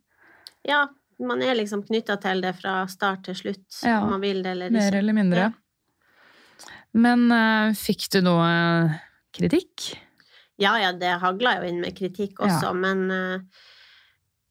ja, 0.67 0.87
man 1.27 1.43
er 1.45 1.57
liksom 1.59 1.85
knytta 1.87 2.17
til 2.23 2.43
det 2.45 2.55
fra 2.59 2.83
start 2.91 3.25
til 3.29 3.39
slutt, 3.39 3.67
Ja, 3.85 4.01
om 4.03 4.15
man 4.17 4.23
vil 4.25 4.43
det 4.45 4.55
eller 4.57 4.73
Mer 4.75 4.97
eller 4.99 5.17
mindre. 5.17 5.49
Ja. 5.49 6.71
Men 6.93 7.29
uh, 7.33 7.73
fikk 7.79 8.09
du 8.13 8.21
noe 8.25 8.49
kritikk? 9.33 9.93
Ja, 10.61 10.75
ja, 10.79 10.93
det 10.93 11.15
hagla 11.23 11.57
jo 11.59 11.69
inn 11.71 11.81
med 11.83 11.97
kritikk 11.97 12.43
også, 12.45 12.71
Ja. 12.71 12.75
men 12.77 13.07
uh, 13.11 13.63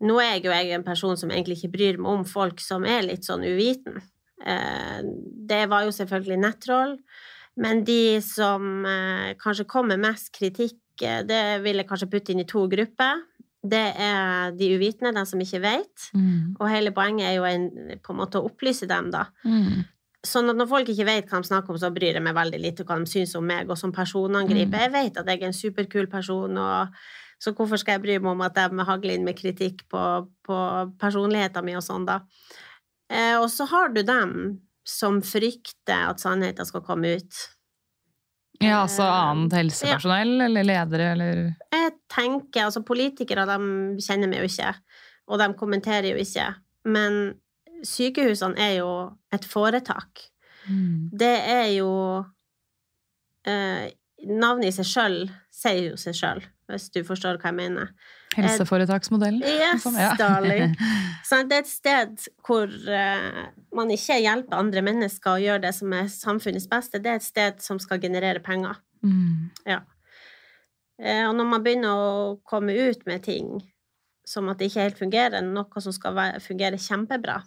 nå 0.02 0.18
er 0.20 0.36
jeg 0.36 0.48
jo 0.48 0.56
jeg 0.56 0.72
en 0.74 0.88
person 0.88 1.20
som 1.20 1.30
egentlig 1.30 1.60
ikke 1.60 1.76
bryr 1.76 2.02
meg 2.02 2.12
om 2.12 2.24
folk 2.26 2.64
som 2.64 2.88
er 2.90 3.06
litt 3.06 3.28
sånn 3.28 3.46
uviten. 3.46 4.02
Uh, 4.42 5.06
det 5.52 5.68
var 5.70 5.86
jo 5.86 5.94
selvfølgelig 5.94 6.42
nettroll, 6.42 6.98
men 7.60 7.84
de 7.84 8.22
som 8.24 8.86
eh, 8.88 9.34
kanskje 9.42 9.68
kom 9.70 9.90
med 9.92 10.00
mest 10.00 10.32
kritikk, 10.36 10.80
eh, 11.04 11.20
det 11.28 11.62
vil 11.66 11.82
jeg 11.82 11.88
kanskje 11.90 12.08
putte 12.14 12.32
inn 12.34 12.44
i 12.44 12.48
to 12.48 12.64
grupper. 12.72 13.26
Det 13.62 13.82
er 14.02 14.52
de 14.58 14.72
uvitende, 14.74 15.14
de 15.14 15.26
som 15.30 15.42
ikke 15.44 15.62
vet, 15.62 16.08
Mm. 16.18 16.56
og 16.60 16.70
hele 16.70 16.92
poenget 16.92 17.28
er 17.30 17.36
jo 17.36 17.44
en, 17.46 17.68
på 18.02 18.14
en 18.14 18.18
måte 18.18 18.40
å 18.40 18.48
opplyse 18.50 18.88
dem, 18.90 19.12
da. 19.14 19.28
Mm. 19.46 19.84
Sånn 20.26 20.50
at 20.50 20.58
når 20.58 20.68
folk 20.70 20.90
ikke 20.90 21.06
vet 21.06 21.30
hva 21.30 21.42
de 21.42 21.48
snakker 21.50 21.70
om, 21.74 21.78
så 21.82 21.92
bryr 21.94 22.14
jeg 22.18 22.24
meg 22.26 22.36
veldig 22.36 22.60
lite 22.62 22.84
hva 22.86 22.98
de 23.00 23.06
syns 23.10 23.36
om 23.38 23.46
meg, 23.46 23.70
og 23.70 23.78
som 23.78 23.92
personangriper. 23.94 24.78
Mm. 24.78 24.82
Jeg 24.82 24.92
vet 24.96 25.18
at 25.18 25.30
jeg 25.30 25.42
er 25.42 25.48
en 25.48 25.54
superkul 25.54 26.10
person, 26.10 26.58
og 26.58 26.88
så 27.42 27.54
hvorfor 27.58 27.78
skal 27.82 27.98
jeg 27.98 28.02
bry 28.04 28.18
meg 28.22 28.32
om 28.36 28.42
at 28.46 28.58
de 28.58 28.86
hagler 28.86 29.16
inn 29.18 29.26
med 29.26 29.38
kritikk 29.38 29.88
på, 29.90 30.02
på 30.46 30.58
personligheten 31.02 31.66
min 31.66 31.78
og 31.78 31.86
sånn, 31.86 32.06
da. 32.06 32.20
Eh, 33.12 33.38
og 33.40 33.50
så 33.50 33.66
har 33.70 33.90
du 33.94 34.02
dem 34.06 34.36
som 34.88 35.22
frykter 35.22 36.10
at 36.10 36.22
sannheten 36.22 36.66
skal 36.66 36.82
komme 36.86 37.18
ut. 37.18 37.42
Ja, 38.62 38.82
altså 38.84 39.06
annet 39.06 39.56
helsepersonell 39.58 40.46
eller 40.48 40.68
ledere 40.68 41.12
eller 41.16 41.40
Jeg 41.74 41.94
tenker, 42.12 42.68
altså 42.68 42.84
Politikere 42.86 43.48
de 43.50 43.58
kjenner 44.04 44.30
meg 44.32 44.44
jo 44.44 44.50
ikke, 44.52 44.74
og 45.32 45.42
de 45.42 45.48
kommenterer 45.60 46.12
jo 46.12 46.22
ikke. 46.22 46.48
Men 46.92 47.18
sykehusene 47.88 48.62
er 48.62 48.76
jo 48.80 48.92
et 49.34 49.46
foretak. 49.48 50.28
Mm. 50.68 51.10
Det 51.18 51.36
er 51.50 51.68
jo 51.74 51.92
eh, 53.50 53.90
Navnet 54.22 54.70
i 54.70 54.76
seg 54.76 54.86
sjøl 54.86 55.16
sier 55.50 55.88
jo 55.88 55.96
seg 55.98 56.14
sjøl, 56.14 56.44
hvis 56.70 56.92
du 56.94 57.00
forstår 57.08 57.40
hva 57.42 57.50
jeg 57.50 57.58
mener. 57.58 57.94
Helseforetaksmodellen. 58.38 59.44
Yes, 59.44 59.84
Sånn, 59.84 59.98
ja. 60.00 60.14
darling. 60.20 60.76
Så 61.28 61.42
det 61.50 61.58
er 61.58 61.66
et 61.66 61.72
sted 61.72 62.28
hvor 62.48 62.72
eh, 62.72 63.42
man 63.76 63.92
ikke 63.92 64.22
hjelper 64.24 64.60
andre 64.60 64.84
mennesker 64.86 65.36
å 65.36 65.42
gjøre 65.42 65.66
det 65.66 65.74
som 65.76 65.96
er 65.98 66.12
samfunnets 66.12 66.70
beste. 66.72 67.02
Det 67.04 67.12
er 67.12 67.20
et 67.20 67.28
sted 67.28 67.60
som 67.64 67.82
skal 67.82 68.02
generere 68.04 68.44
penger. 68.44 68.80
Mm. 69.02 69.50
Ja. 69.66 69.80
og 71.26 71.32
når 71.34 71.48
man 71.50 71.64
begynner 71.66 71.98
å 71.98 72.18
komme 72.46 72.76
ut 72.78 73.00
med 73.10 73.24
ting 73.26 73.56
som 74.30 74.50
at 74.52 74.60
det 74.60 74.68
ikke 74.70 74.84
helt 74.86 75.00
fungerer, 75.00 75.42
noe 75.42 75.82
som 75.82 75.96
skal 75.96 76.20
fungere 76.44 76.78
kjempebra, 76.78 77.40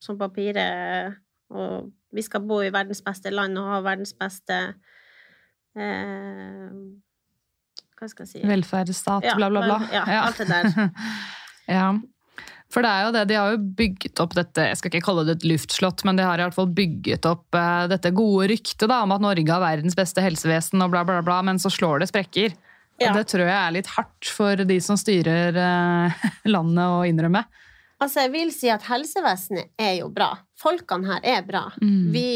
som 0.00 0.16
papiret 0.20 1.20
Og 1.54 1.90
vi 2.14 2.22
skal 2.24 2.40
bo 2.48 2.62
i 2.64 2.72
verdens 2.72 3.02
beste 3.04 3.30
land 3.30 3.58
og 3.60 3.68
ha 3.68 3.80
verdens 3.84 4.14
beste 4.16 4.56
eh, 5.76 6.70
Hva 8.04 8.10
skal 8.12 8.26
jeg 8.26 8.32
si 8.34 8.48
Velferdsstat, 8.48 9.24
Ja, 9.24 9.36
bla, 9.40 9.48
bla, 9.48 9.62
bla. 9.64 9.78
ja, 9.92 10.24
alt 10.26 10.42
det 10.42 10.50
der. 10.50 10.90
ja. 11.78 11.86
For 12.74 12.82
det 12.82 12.90
er 12.90 13.04
jo 13.06 13.12
det, 13.14 13.22
de 13.30 13.36
har 13.38 13.54
jo 13.54 13.62
bygget 13.78 14.20
opp 14.22 14.34
dette, 14.34 14.66
jeg 14.66 14.78
skal 14.80 14.90
ikke 14.90 15.06
kalle 15.06 15.24
det 15.28 15.36
et 15.38 15.46
luftslott, 15.46 16.02
men 16.08 16.18
de 16.18 16.24
har 16.26 16.40
i 16.40 16.46
hvert 16.46 16.56
fall 16.56 16.70
bygget 16.74 17.26
opp 17.30 17.54
uh, 17.54 17.86
dette 17.90 18.10
gode 18.16 18.48
ryktet 18.50 18.88
da, 18.90 19.02
om 19.04 19.14
at 19.14 19.22
Norge 19.22 19.46
har 19.46 19.62
verdens 19.62 19.96
beste 19.98 20.24
helsevesen 20.24 20.82
og 20.82 20.90
bla, 20.92 21.04
bla, 21.06 21.20
bla, 21.24 21.38
men 21.46 21.60
så 21.62 21.70
slår 21.72 22.02
det 22.02 22.10
sprekker. 22.10 22.56
Ja. 22.98 23.10
Og 23.10 23.18
det 23.18 23.28
tror 23.30 23.44
jeg 23.46 23.54
er 23.58 23.74
litt 23.74 23.90
hardt 23.94 24.30
for 24.30 24.58
de 24.66 24.78
som 24.82 24.98
styrer 24.98 25.54
uh, 25.54 26.24
landet 26.54 26.96
å 26.98 27.04
innrømme. 27.06 27.44
Altså, 28.02 28.24
jeg 28.24 28.32
vil 28.34 28.50
si 28.54 28.70
at 28.72 28.86
helsevesenet 28.88 29.70
er 29.80 30.00
jo 30.00 30.10
bra. 30.12 30.32
Folkene 30.60 31.14
her 31.14 31.28
er 31.38 31.46
bra. 31.46 31.68
Mm. 31.78 32.10
Vi, 32.14 32.30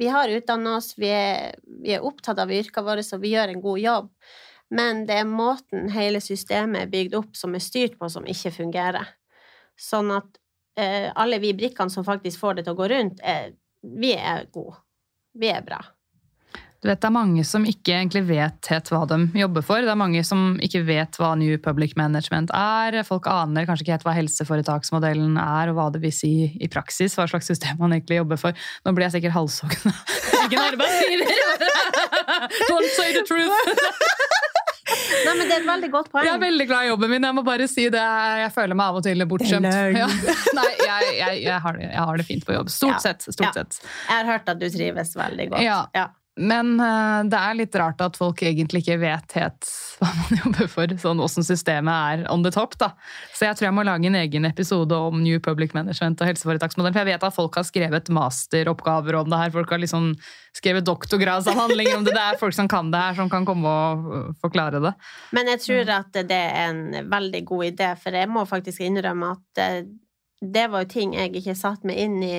vi 0.00 0.08
har 0.12 0.32
utdannet 0.32 0.78
oss, 0.78 0.94
vi 0.96 1.12
er, 1.12 1.58
vi 1.84 1.92
er 1.96 2.08
opptatt 2.08 2.40
av 2.40 2.52
yrkene 2.52 2.88
våre, 2.88 3.04
og 3.04 3.22
vi 3.22 3.34
gjør 3.34 3.52
en 3.52 3.62
god 3.64 3.82
jobb. 3.84 4.08
Men 4.72 5.04
det 5.08 5.18
er 5.20 5.28
måten 5.28 5.90
hele 5.92 6.22
systemet 6.24 6.86
er 6.86 6.92
bygd 6.92 7.16
opp 7.18 7.36
som 7.36 7.52
er 7.56 7.64
styrt 7.64 7.98
på, 8.00 8.08
som 8.08 8.26
ikke 8.28 8.54
fungerer. 8.54 9.10
Sånn 9.76 10.12
at 10.14 10.38
eh, 10.80 11.10
alle 11.12 11.40
vi 11.42 11.52
brikkene 11.56 11.92
som 11.92 12.06
faktisk 12.06 12.40
får 12.40 12.58
det 12.58 12.66
til 12.66 12.76
å 12.76 12.80
gå 12.80 12.88
rundt, 12.92 13.20
er, 13.20 13.52
vi 13.82 14.14
er 14.16 14.46
gode. 14.52 14.78
Vi 15.36 15.50
er 15.52 15.64
bra. 15.66 15.80
Du 16.82 16.88
vet, 16.88 16.98
Det 16.98 17.06
er 17.06 17.14
mange 17.14 17.44
som 17.46 17.62
ikke 17.68 17.92
egentlig 17.94 18.24
vet 18.26 18.68
helt 18.72 18.88
hva 18.90 19.04
de 19.06 19.18
jobber 19.38 19.62
for. 19.62 19.84
Det 19.84 19.92
er 19.92 19.98
mange 20.00 20.24
som 20.26 20.56
ikke 20.58 20.80
vet 20.88 21.18
hva 21.20 21.36
New 21.38 21.54
Public 21.62 21.92
Management 21.94 22.50
er. 22.58 22.96
Folk 23.06 23.28
aner 23.30 23.68
kanskje 23.68 23.86
ikke 23.86 23.94
helt 23.94 24.06
hva 24.08 24.16
helseforetaksmodellen 24.16 25.36
er, 25.38 25.70
og 25.70 25.78
hva 25.78 25.86
det 25.94 26.02
vil 26.02 26.14
si 26.16 26.32
i 26.58 26.70
praksis. 26.72 27.14
Hva 27.14 27.28
slags 27.30 27.46
system 27.52 27.78
man 27.78 27.94
egentlig 27.94 28.18
jobber 28.18 28.40
for. 28.40 28.64
Nå 28.82 28.96
blir 28.96 29.06
jeg 29.06 29.20
sikkert 29.20 29.36
halshoggen 29.36 29.94
egen 30.42 30.64
arbeidsgiver! 30.64 31.68
Don't 32.72 32.90
say 32.96 33.12
the 33.14 33.22
truth! 33.30 34.48
Nei, 34.88 35.34
men 35.38 35.46
det 35.46 35.54
er 35.54 35.60
et 35.62 35.66
veldig 35.68 35.90
godt 35.92 36.08
poeng. 36.12 36.24
Jeg 36.26 36.34
er 36.34 36.40
veldig 36.42 36.66
glad 36.66 36.84
i 36.84 36.88
jobben 36.90 37.10
min. 37.12 37.26
Jeg 37.28 37.36
må 37.36 37.44
bare 37.46 37.68
si 37.70 37.84
det. 37.94 38.02
Jeg 38.42 38.50
føler 38.54 38.74
meg 38.78 38.90
av 38.90 38.98
og 38.98 39.04
til 39.06 39.26
bortskjemt. 39.30 39.68
Ja. 39.96 40.08
Nei, 40.58 40.70
jeg, 40.82 41.12
jeg, 41.20 41.42
jeg, 41.44 41.60
har 41.66 41.78
det, 41.78 41.86
jeg 41.92 42.08
har 42.10 42.18
det 42.22 42.26
fint 42.26 42.46
på 42.48 42.56
jobb. 42.56 42.72
Stort 42.74 42.96
Ja. 42.98 42.98
sett. 43.04 43.22
Stort 43.28 43.46
Ja. 43.46 43.52
sett. 43.62 43.78
Jeg 44.08 44.16
har 44.18 44.32
hørt 44.32 44.48
at 44.50 44.58
du 44.58 44.66
trives 44.74 45.14
veldig 45.16 45.48
godt. 45.54 45.62
Ja. 45.62 46.08
Men 46.40 46.78
eh, 46.80 47.18
det 47.28 47.36
er 47.36 47.56
litt 47.58 47.74
rart 47.76 48.00
at 48.00 48.16
folk 48.16 48.40
egentlig 48.46 48.80
ikke 48.80 48.96
vet 49.02 49.34
helt 49.36 49.66
hva 50.00 50.08
man 50.16 50.38
jobber 50.38 50.70
for. 50.72 50.94
Sånn 51.02 51.20
åssen 51.20 51.44
systemet 51.44 51.92
er 51.92 52.22
on 52.32 52.44
the 52.44 52.52
top. 52.54 52.78
da. 52.80 52.92
Så 53.36 53.44
jeg 53.48 53.58
tror 53.58 53.68
jeg 53.68 53.76
må 53.76 53.84
lage 53.84 54.08
en 54.08 54.16
egen 54.16 54.48
episode 54.48 54.96
om 54.96 55.20
New 55.20 55.40
Public 55.44 55.74
Management 55.76 56.22
og 56.22 56.30
helseforetaksmodellen. 56.30 56.96
For 56.96 57.04
jeg 57.04 57.12
vet 57.12 57.26
at 57.28 57.36
folk 57.36 57.58
har 57.60 57.66
skrevet 57.68 58.08
masteroppgaver 58.16 59.20
om 59.20 59.28
det 59.28 59.42
her. 59.42 59.52
Folk 59.58 59.76
har 59.76 59.82
liksom 59.82 60.14
skrevet 60.56 60.88
doktorgradsavhandlinger 60.88 61.98
om 61.98 62.08
det. 62.08 62.16
Det 62.16 62.24
er 62.24 62.40
folk 62.40 62.56
som 62.56 62.70
kan 62.70 62.88
det 62.92 63.04
her, 63.04 63.18
som 63.20 63.28
kan 63.32 63.48
komme 63.48 63.68
og 63.68 64.08
øh, 64.16 64.30
forklare 64.40 64.80
det. 64.84 64.94
Men 65.36 65.52
jeg 65.52 65.64
tror 65.66 65.94
at 65.98 66.16
det 66.16 66.42
er 66.48 66.72
en 66.72 67.12
veldig 67.12 67.44
god 67.52 67.68
idé, 67.68 67.92
for 68.00 68.16
jeg 68.16 68.32
må 68.32 68.48
faktisk 68.48 68.80
innrømme 68.88 69.34
at 69.36 69.60
eh, 69.60 69.82
det 70.42 70.66
var 70.72 70.82
jo 70.82 70.92
ting 70.96 71.12
jeg 71.14 71.36
ikke 71.38 71.54
satt 71.54 71.84
meg 71.86 72.00
inn 72.02 72.18
i 72.24 72.36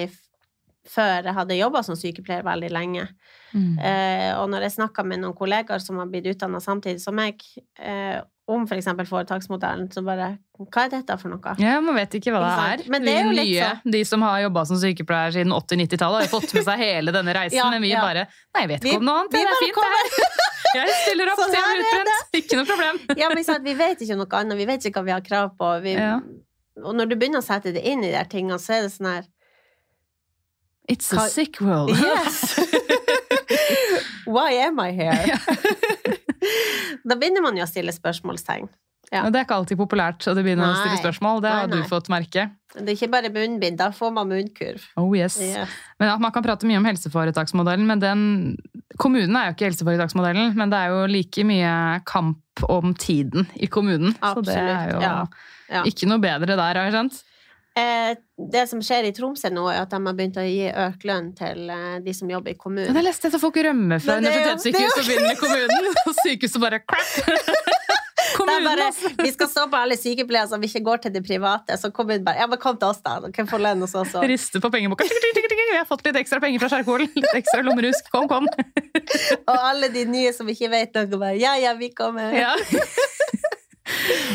før 0.89 1.23
jeg 1.23 1.35
hadde 1.37 1.57
jobba 1.57 1.81
som 1.85 1.95
sykepleier 1.99 2.43
veldig 2.45 2.69
lenge. 2.73 3.07
Eh, 3.53 4.29
og 4.39 4.49
når 4.51 4.67
jeg 4.67 4.77
snakka 4.79 5.05
med 5.07 5.21
noen 5.21 5.35
kollegaer 5.37 5.81
som 5.83 5.99
har 6.01 6.09
blitt 6.11 6.27
utdanna 6.33 6.59
samtidig 6.63 7.01
som 7.03 7.15
meg, 7.15 7.43
eh, 7.79 8.19
om 8.51 8.65
f.eks. 8.67 8.89
For 8.91 9.07
foretaksmodellen, 9.07 9.87
så 9.93 10.01
bare 10.03 10.33
Hva 10.59 10.83
er 10.83 10.89
dette 10.91 11.15
for 11.19 11.31
noe? 11.31 11.53
Ja, 11.63 11.77
Man 11.83 11.95
vet 11.95 12.17
ikke 12.19 12.33
hva 12.35 12.41
det 12.43 12.65
er. 12.73 12.83
Men 12.91 13.05
det 13.05 13.13
er 13.15 13.27
jo 13.29 13.35
nye, 13.37 13.69
De 13.95 14.01
som 14.07 14.25
har 14.25 14.41
jobba 14.43 14.65
som 14.67 14.79
sykepleier 14.81 15.35
siden 15.37 15.55
80-90-tallet, 15.55 16.17
har 16.17 16.27
jo 16.27 16.31
fått 16.33 16.55
med 16.57 16.65
seg 16.67 16.81
hele 16.83 17.13
denne 17.15 17.35
reisen. 17.37 17.59
Ja, 17.61 17.69
men 17.71 17.83
vi 17.85 17.93
ja. 17.93 18.03
bare 18.03 18.25
Nei, 18.27 18.65
jeg 18.65 18.71
vet 18.73 18.89
ikke 18.89 18.99
om 18.99 19.07
noe 19.07 19.21
annet. 19.23 19.37
vi 19.37 19.39
Det 19.39 19.53
er 19.53 19.61
fint, 19.63 19.79
fint, 19.79 19.85
det 19.85 19.93
her. 19.95 20.49
Jeg 20.73 20.93
stiller 21.03 21.29
opp 21.29 21.41
til 21.43 21.53
jeg 21.53 21.65
blir 21.69 21.83
utbrent. 21.83 22.37
Ikke 22.39 22.57
noe 22.57 22.65
problem. 22.65 22.99
Ja, 23.21 23.27
men 23.29 23.45
sant, 23.45 23.63
Vi 23.67 23.75
vet 23.77 24.01
ikke 24.01 24.17
noe 24.17 24.39
annet, 24.39 24.57
vi 24.57 24.65
vet 24.65 24.87
ikke 24.89 24.99
hva 24.99 25.05
vi 25.05 25.13
har 25.13 25.23
krav 25.25 25.53
på. 25.59 25.69
Vi, 25.85 25.95
Ja. 25.99 26.17
Og 26.81 26.95
når 26.97 27.11
du 27.11 27.13
begynner 27.21 27.37
å 27.37 27.45
sette 27.45 27.69
det 27.69 27.83
inn 27.85 28.01
i 28.01 28.09
de 28.09 28.21
tingene, 28.25 28.57
så 28.57 28.73
er 28.73 28.87
det 28.87 28.93
sånn 28.95 29.05
her 29.11 29.27
It's 30.87 31.13
a 31.13 31.29
sick 31.29 31.61
world. 31.61 31.91
Yes! 32.03 32.59
Why 34.25 34.51
am 34.65 34.79
I 34.79 34.91
here? 34.91 35.39
da 37.07 37.15
begynner 37.15 37.43
man 37.43 37.57
jo 37.57 37.65
å 37.65 37.69
stille 37.69 37.93
spørsmålstegn. 37.93 38.69
Ja. 39.13 39.27
Det 39.29 39.37
er 39.37 39.45
ikke 39.45 39.57
alltid 39.59 39.77
populært 39.77 40.25
å 40.25 40.33
begynne 40.33 40.65
å 40.65 40.77
stille 40.79 40.97
spørsmål. 40.97 41.41
Det 41.43 41.51
har 41.51 41.67
Nei, 41.67 41.75
nei. 41.75 41.83
du 41.83 41.89
fått 41.91 42.07
merke. 42.09 42.47
Det 42.73 42.87
er 42.87 42.95
ikke 42.95 43.11
bare 43.13 43.29
munnbind, 43.33 43.77
da 43.77 43.91
får 43.93 44.13
man 44.15 44.31
munnkurv. 44.31 44.87
Oh 44.97 45.11
yes. 45.13 45.37
Yes. 45.43 45.75
Men 46.01 46.15
at 46.15 46.23
Man 46.23 46.33
kan 46.33 46.45
prate 46.45 46.65
mye 46.69 46.79
om 46.81 46.87
helseforetaksmodellen, 46.89 47.85
men 47.89 48.01
den 48.01 48.23
Kommunen 48.97 49.35
er 49.37 49.49
jo 49.51 49.55
ikke 49.55 49.69
helseforetaksmodellen, 49.69 50.55
men 50.57 50.73
det 50.73 50.79
er 50.79 50.93
jo 50.93 51.05
like 51.09 51.45
mye 51.49 51.75
kamp 52.09 52.65
om 52.69 52.93
tiden 52.97 53.47
i 53.57 53.69
kommunen. 53.69 54.13
Så 54.17 54.43
det 54.45 54.57
er 54.57 54.91
jo 54.93 54.99
ja. 55.01 55.13
Ja. 55.69 55.85
ikke 55.89 56.09
noe 56.09 56.21
bedre 56.21 56.53
der, 56.53 56.61
har 56.61 56.89
jeg 56.89 56.93
skjønt. 56.93 57.21
Eh, 57.73 58.17
det 58.51 58.67
som 58.69 58.81
skjer 58.85 59.07
i 59.09 59.13
Tromsø 59.17 59.49
nå, 59.49 59.63
er 59.71 59.79
at 59.81 59.93
de 59.93 59.97
har 60.05 60.17
begynt 60.17 60.37
å 60.37 60.43
gi 60.45 60.67
økt 60.69 61.05
lønn 61.09 61.31
til 61.37 61.71
eh, 61.73 61.95
de 62.05 62.13
som 62.13 62.29
jobber 62.29 62.53
i 62.53 62.57
kommunen. 62.57 62.85
kommunen. 62.85 62.99
det 63.01 63.05
leste 63.07 63.27
jeg, 63.27 63.33
så 63.33 63.41
folk 63.41 63.57
rømmer 63.65 64.03
fra 64.03 64.19
Men 64.19 64.29
er 64.29 64.37
universitetssykehus 64.43 64.99
og 64.99 65.07
begynner 65.09 65.33
i 65.33 65.39
kommunen, 65.39 65.89
og 66.03 66.19
sykehuset 66.21 66.61
bare 66.61 66.83
Kommunen, 68.33 68.65
bare, 68.65 68.85
altså! 68.89 69.09
vi 69.19 69.31
skal 69.33 69.49
stoppe 69.49 69.77
alle 69.77 69.97
sykepleiere 69.97 70.49
som 70.49 70.61
ikke 70.65 70.81
går 70.85 71.01
til 71.03 71.13
det 71.13 71.21
private. 71.25 71.77
Så 71.77 71.91
kommunen 71.93 72.23
bare 72.25 72.41
Ja, 72.41 72.47
men 72.49 72.61
kom 72.61 72.77
til 72.81 72.89
oss, 72.89 73.01
da. 73.05 73.19
Dere 73.25 73.45
får 73.49 73.61
lønn 73.61 73.85
hos 73.85 73.93
oss 73.97 74.15
òg. 74.17 74.25
Rister 74.29 74.63
på 74.63 74.71
pengeboka. 74.73 75.05
Vi 75.05 75.77
har 75.77 75.85
fått 75.89 76.05
litt 76.07 76.17
ekstra 76.21 76.41
penger 76.41 76.63
fra 76.63 76.71
Skjerkolen. 76.73 77.09
Litt 77.13 77.37
ekstra 77.41 77.61
lommerusk. 77.65 78.09
Kom, 78.13 78.29
kom. 78.31 78.49
Og 78.49 79.55
alle 79.57 79.89
de 79.93 80.05
nye 80.09 80.33
som 80.33 80.49
ikke 80.49 80.69
vet 80.73 80.97
noe, 80.97 81.09
bare 81.17 81.37
Ja, 81.41 81.55
ja, 81.61 81.73
vi 81.77 81.89
kommer. 81.93 82.33
Ja. 82.33 82.53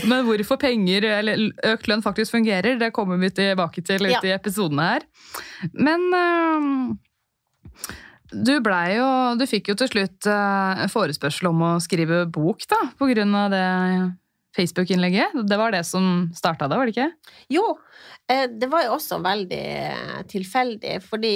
Men 0.09 0.25
hvorfor 0.29 0.59
penger 0.61 1.05
eller 1.19 1.43
økt 1.73 1.89
lønn 1.91 2.05
faktisk 2.05 2.35
fungerer, 2.37 2.79
det 2.81 2.93
kommer 2.97 3.19
vi 3.21 3.31
tilbake 3.35 3.83
til 3.85 4.07
Ja. 4.11 4.21
i 4.25 4.33
episodene 4.37 4.87
her. 4.93 5.07
Men 5.75 6.07
øhm, 6.15 6.99
du 8.29 8.53
blei 8.61 8.99
jo 8.99 9.09
Du 9.41 9.47
fikk 9.49 9.71
jo 9.73 9.75
til 9.81 9.89
slutt 9.89 10.27
øh, 10.29 10.85
forespørsel 10.93 11.49
om 11.51 11.63
å 11.65 11.75
skrive 11.83 12.27
bok, 12.31 12.65
da, 12.69 12.83
på 12.99 13.09
grunn 13.13 13.35
av 13.35 13.51
det 13.55 13.67
Facebook-innlegget. 14.59 15.37
Det 15.49 15.59
var 15.61 15.71
det 15.75 15.85
som 15.87 16.29
starta 16.35 16.67
det, 16.69 16.79
var 16.81 16.89
det 16.89 16.95
ikke? 16.97 17.11
Jo, 17.55 17.65
eh, 18.29 18.47
det 18.51 18.69
var 18.73 18.87
jo 18.87 18.95
også 18.97 19.21
veldig 19.23 19.65
tilfeldig, 20.33 20.97
fordi 21.05 21.35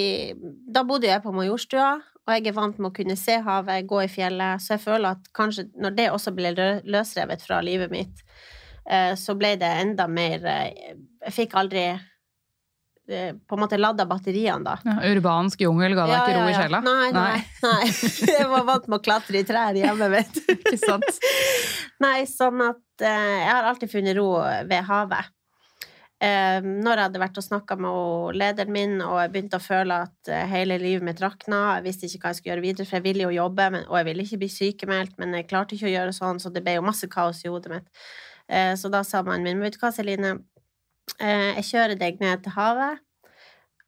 da 0.73 0.83
bodde 0.83 1.07
jeg 1.07 1.23
på 1.23 1.31
Majorstua, 1.35 1.93
og 2.23 2.37
jeg 2.37 2.47
er 2.47 2.55
vant 2.55 2.79
med 2.79 2.91
å 2.91 2.95
kunne 2.95 3.17
se 3.19 3.35
havet, 3.43 3.87
gå 3.87 3.99
i 4.05 4.11
fjellet, 4.11 4.63
så 4.63 4.77
jeg 4.77 4.83
føler 4.85 5.17
at 5.17 5.27
kanskje 5.35 5.67
når 5.75 5.97
det 5.97 6.07
også 6.13 6.31
ble 6.35 6.53
løsrevet 6.87 7.43
fra 7.43 7.59
livet 7.65 7.91
mitt, 7.91 8.23
eh, 8.87 9.11
så 9.19 9.35
ble 9.35 9.57
det 9.59 9.71
enda 9.81 10.07
mer 10.07 10.47
eh, 10.47 10.95
Jeg 11.23 11.35
fikk 11.35 11.57
aldri 11.59 11.83
eh, 11.91 13.35
på 13.35 13.57
en 13.57 13.63
måte 13.65 13.79
ladda 13.79 14.07
batteriene, 14.07 14.63
da. 14.63 14.77
Ja, 14.87 15.11
urbansk 15.11 15.65
jungel 15.65 15.97
ga 15.99 16.07
deg 16.07 16.15
ikke 16.21 16.39
ro 16.39 16.47
i 16.47 16.55
sjela? 16.55 16.81
Nei, 16.87 17.11
nei, 17.11 17.43
nei. 17.65 17.91
Jeg 18.37 18.47
var 18.55 18.65
vant 18.71 18.87
med 18.87 19.01
å 19.01 19.03
klatre 19.03 19.43
i 19.43 19.47
trær 19.47 19.75
hjemme, 19.75 20.11
vet 20.15 20.39
du. 20.39 20.47
Ikke 20.55 20.79
sant? 20.79 21.23
Nei, 22.03 22.17
sånn 22.27 22.63
at 22.63 22.79
jeg 23.03 23.47
har 23.49 23.65
alltid 23.67 23.89
funnet 23.91 24.15
ro 24.15 24.27
ved 24.69 24.83
havet. 24.87 25.31
Eh, 26.23 26.63
når 26.63 26.95
jeg 26.95 27.03
hadde 27.09 27.19
vært 27.19 27.37
og 27.41 27.43
snakka 27.43 27.75
med 27.83 28.37
lederen 28.39 28.71
min, 28.71 28.93
og 29.03 29.17
jeg 29.19 29.31
begynte 29.33 29.59
å 29.59 29.63
føle 29.63 29.97
at 30.05 30.29
eh, 30.31 30.45
hele 30.47 30.77
livet 30.79 31.03
mitt 31.03 31.19
rakna, 31.19 31.59
jeg 31.77 31.85
visste 31.89 32.07
ikke 32.07 32.21
hva 32.21 32.31
jeg 32.31 32.39
skulle 32.39 32.53
gjøre 32.53 32.63
videre, 32.63 32.87
for 32.87 32.99
jeg 32.99 33.05
ville 33.09 33.25
jo 33.25 33.33
jobbe, 33.35 33.65
men, 33.75 33.83
og 33.89 33.97
jeg 33.99 34.07
ville 34.07 34.23
ikke 34.23 34.39
bli 34.45 34.49
sykemeldt, 34.53 35.17
men 35.19 35.35
jeg 35.35 35.49
klarte 35.49 35.75
ikke 35.75 35.89
å 35.89 35.95
gjøre 35.97 36.13
sånn, 36.15 36.39
så 36.39 36.51
det 36.53 36.63
ble 36.63 36.77
jo 36.77 36.85
masse 36.85 37.09
kaos 37.11 37.43
i 37.43 37.51
hodet 37.51 37.73
mitt. 37.73 37.89
Eh, 38.47 38.71
så 38.79 38.91
da 38.93 39.01
sa 39.07 39.23
mannen 39.27 39.49
min, 39.49 39.65
vet 39.65 39.75
du 39.75 39.81
hva, 39.83 39.91
Celine, 39.91 40.37
eh, 41.17 41.49
jeg 41.59 41.67
kjører 41.73 41.99
deg 41.99 42.23
ned 42.23 42.45
til 42.45 42.55
havet, 42.55 43.03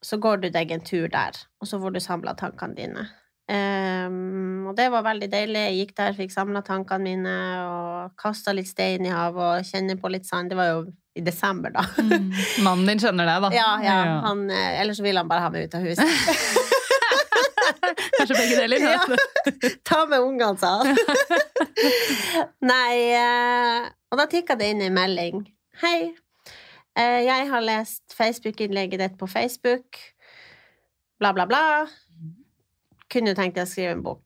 så 0.03 0.19
går 0.19 0.43
du 0.43 0.49
deg 0.51 0.75
en 0.75 0.83
tur 0.83 1.07
der, 1.07 1.39
og 1.63 1.71
så 1.71 1.79
får 1.79 1.95
du 1.95 2.01
samla 2.03 2.35
tankene 2.41 2.75
dine. 2.81 3.07
Um, 3.45 4.65
og 4.71 4.75
det 4.77 4.87
var 4.89 5.03
veldig 5.05 5.27
deilig. 5.29 5.59
Jeg 5.67 5.75
gikk 5.77 5.91
der, 5.99 6.15
fikk 6.17 6.31
samla 6.33 6.63
tankene 6.65 7.05
mine 7.05 7.33
og 7.69 8.15
kasta 8.17 8.55
litt 8.57 8.69
stein 8.71 9.05
i 9.05 9.13
havet 9.13 9.61
og 9.61 9.67
kjenne 9.69 9.97
på 10.01 10.09
litt 10.09 10.25
sand. 10.25 10.49
Det 10.49 10.57
var 10.57 10.71
jo 10.71 10.79
i 11.15 11.21
desember, 11.23 11.71
da. 11.71 11.83
Mm. 12.01 12.25
Mannen 12.65 12.89
din 12.89 12.99
skjønner 12.99 13.25
det, 13.29 13.35
da. 13.45 13.49
Ja, 13.55 13.67
ja. 13.83 13.93
Han, 14.25 14.41
eh, 14.51 14.81
ellers 14.81 14.99
vil 15.03 15.15
han 15.15 15.29
bare 15.31 15.45
ha 15.45 15.49
meg 15.53 15.69
ut 15.69 15.75
av 15.77 15.85
huset. 15.87 16.05
Kanskje 18.17 18.35
begge 18.37 18.55
deler. 18.59 18.77
Ja. 18.83 18.99
Ta 19.87 20.01
med 20.11 20.19
ungene, 20.19 20.57
sa 20.59 20.73
han. 20.81 20.87
Nei 22.71 22.95
eh, 23.15 23.87
Og 24.11 24.19
da 24.19 24.25
tikka 24.31 24.55
det 24.59 24.67
inn 24.73 24.83
en 24.85 24.95
melding. 24.97 25.35
Hei. 25.81 25.99
eh, 26.99 27.21
Jeg 27.27 27.47
har 27.51 27.61
lest 27.63 28.15
Facebook-innlegget 28.17 28.99
ditt 29.05 29.15
på 29.19 29.27
Facebook. 29.31 29.87
Bla, 31.19 31.31
bla, 31.35 31.45
bla. 31.47 31.63
Kunne 33.11 33.35
tenkt 33.37 33.55
deg 33.55 33.63
å 33.67 33.71
skrive 33.71 33.93
en 33.95 34.03
bok? 34.03 34.23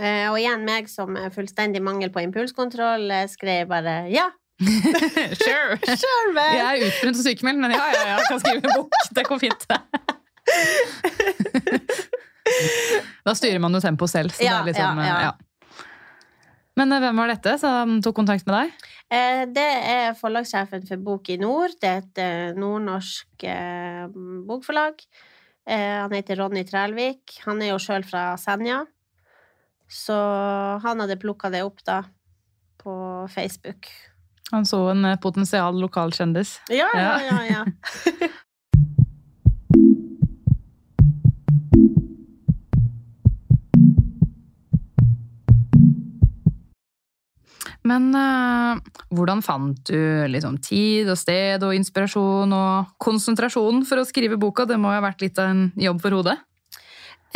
Og 0.00 0.36
igjen 0.40 0.62
meg 0.64 0.86
som 0.88 1.12
fullstendig 1.34 1.82
mangel 1.84 2.08
på 2.08 2.22
impulskontroll, 2.24 3.10
skrev 3.28 3.68
bare 3.68 4.06
ja. 4.08 4.30
sure. 5.44 5.78
Sure, 5.84 6.32
man. 6.36 6.52
Jeg 6.56 6.66
er 6.82 6.86
utbrent 6.88 7.18
og 7.20 7.24
sykemeldt, 7.26 7.60
men 7.64 7.74
ja, 7.76 7.82
ja, 7.92 8.02
ja, 8.08 8.16
jeg 8.18 8.28
kan 8.30 8.42
skrive 8.42 8.60
en 8.64 8.76
bok. 8.78 8.92
Det 9.18 9.24
går 9.28 9.42
fint. 9.42 9.66
Da 13.24 13.32
styrer 13.36 13.60
man 13.62 13.74
jo 13.74 13.80
tempoet 13.82 14.12
selv. 14.12 14.34
Så 14.36 14.44
Ja, 14.44 14.58
det 14.60 14.60
er 14.60 14.70
liksom, 14.72 15.00
ja, 15.00 15.06
ja. 15.08 15.18
ja. 15.30 15.32
Men 16.76 16.90
eh, 16.92 17.00
hvem 17.04 17.20
var 17.22 17.30
dette 17.30 17.54
som 17.62 17.98
tok 18.02 18.16
kontakt 18.18 18.46
med 18.48 18.54
deg? 18.58 18.88
Eh, 19.14 19.44
Det 19.54 19.68
er 19.94 20.16
forlagssjefen 20.18 20.84
for 20.88 20.96
Bok 21.06 21.30
i 21.30 21.38
Nord. 21.40 21.76
Det 21.80 21.88
er 21.90 22.02
et 22.02 22.18
eh, 22.22 22.56
nordnorsk 22.58 23.46
bokforlag. 24.48 25.04
Han 25.64 26.12
heter 26.12 26.36
Ronny 26.36 26.60
Trælvik. 26.68 27.38
Han 27.46 27.62
er 27.64 27.70
jo 27.70 27.78
sjøl 27.80 28.02
fra 28.04 28.34
Senja. 28.36 28.82
Så 29.88 30.12
han 30.84 31.00
hadde 31.00 31.16
plukka 31.22 31.48
det 31.52 31.62
opp, 31.64 31.80
da, 31.88 32.02
på 32.82 32.92
Facebook. 33.32 33.88
Han 34.52 34.66
så 34.66 34.90
en 34.90 35.04
eh, 35.04 35.20
potensial 35.20 35.80
lokalkjendis. 35.80 36.60
Ja, 36.68 36.88
ja, 36.94 37.20
Ja. 37.22 37.44
ja. 37.44 37.64
ja. 37.64 38.28
Men 47.84 48.14
uh, 48.16 48.80
hvordan 49.12 49.42
fant 49.44 49.82
du 49.90 50.24
liksom, 50.32 50.56
tid 50.64 51.10
og 51.12 51.18
sted 51.20 51.62
og 51.66 51.74
inspirasjon 51.76 52.52
og 52.56 52.94
konsentrasjon 53.02 53.84
for 53.84 54.00
å 54.00 54.06
skrive 54.08 54.38
boka? 54.40 54.64
Det 54.68 54.78
må 54.80 54.94
jo 54.94 55.00
ha 55.02 55.04
vært 55.04 55.24
litt 55.26 55.40
av 55.40 55.52
en 55.52 55.66
jobb 55.76 56.00
for 56.00 56.16
hodet? 56.16 56.38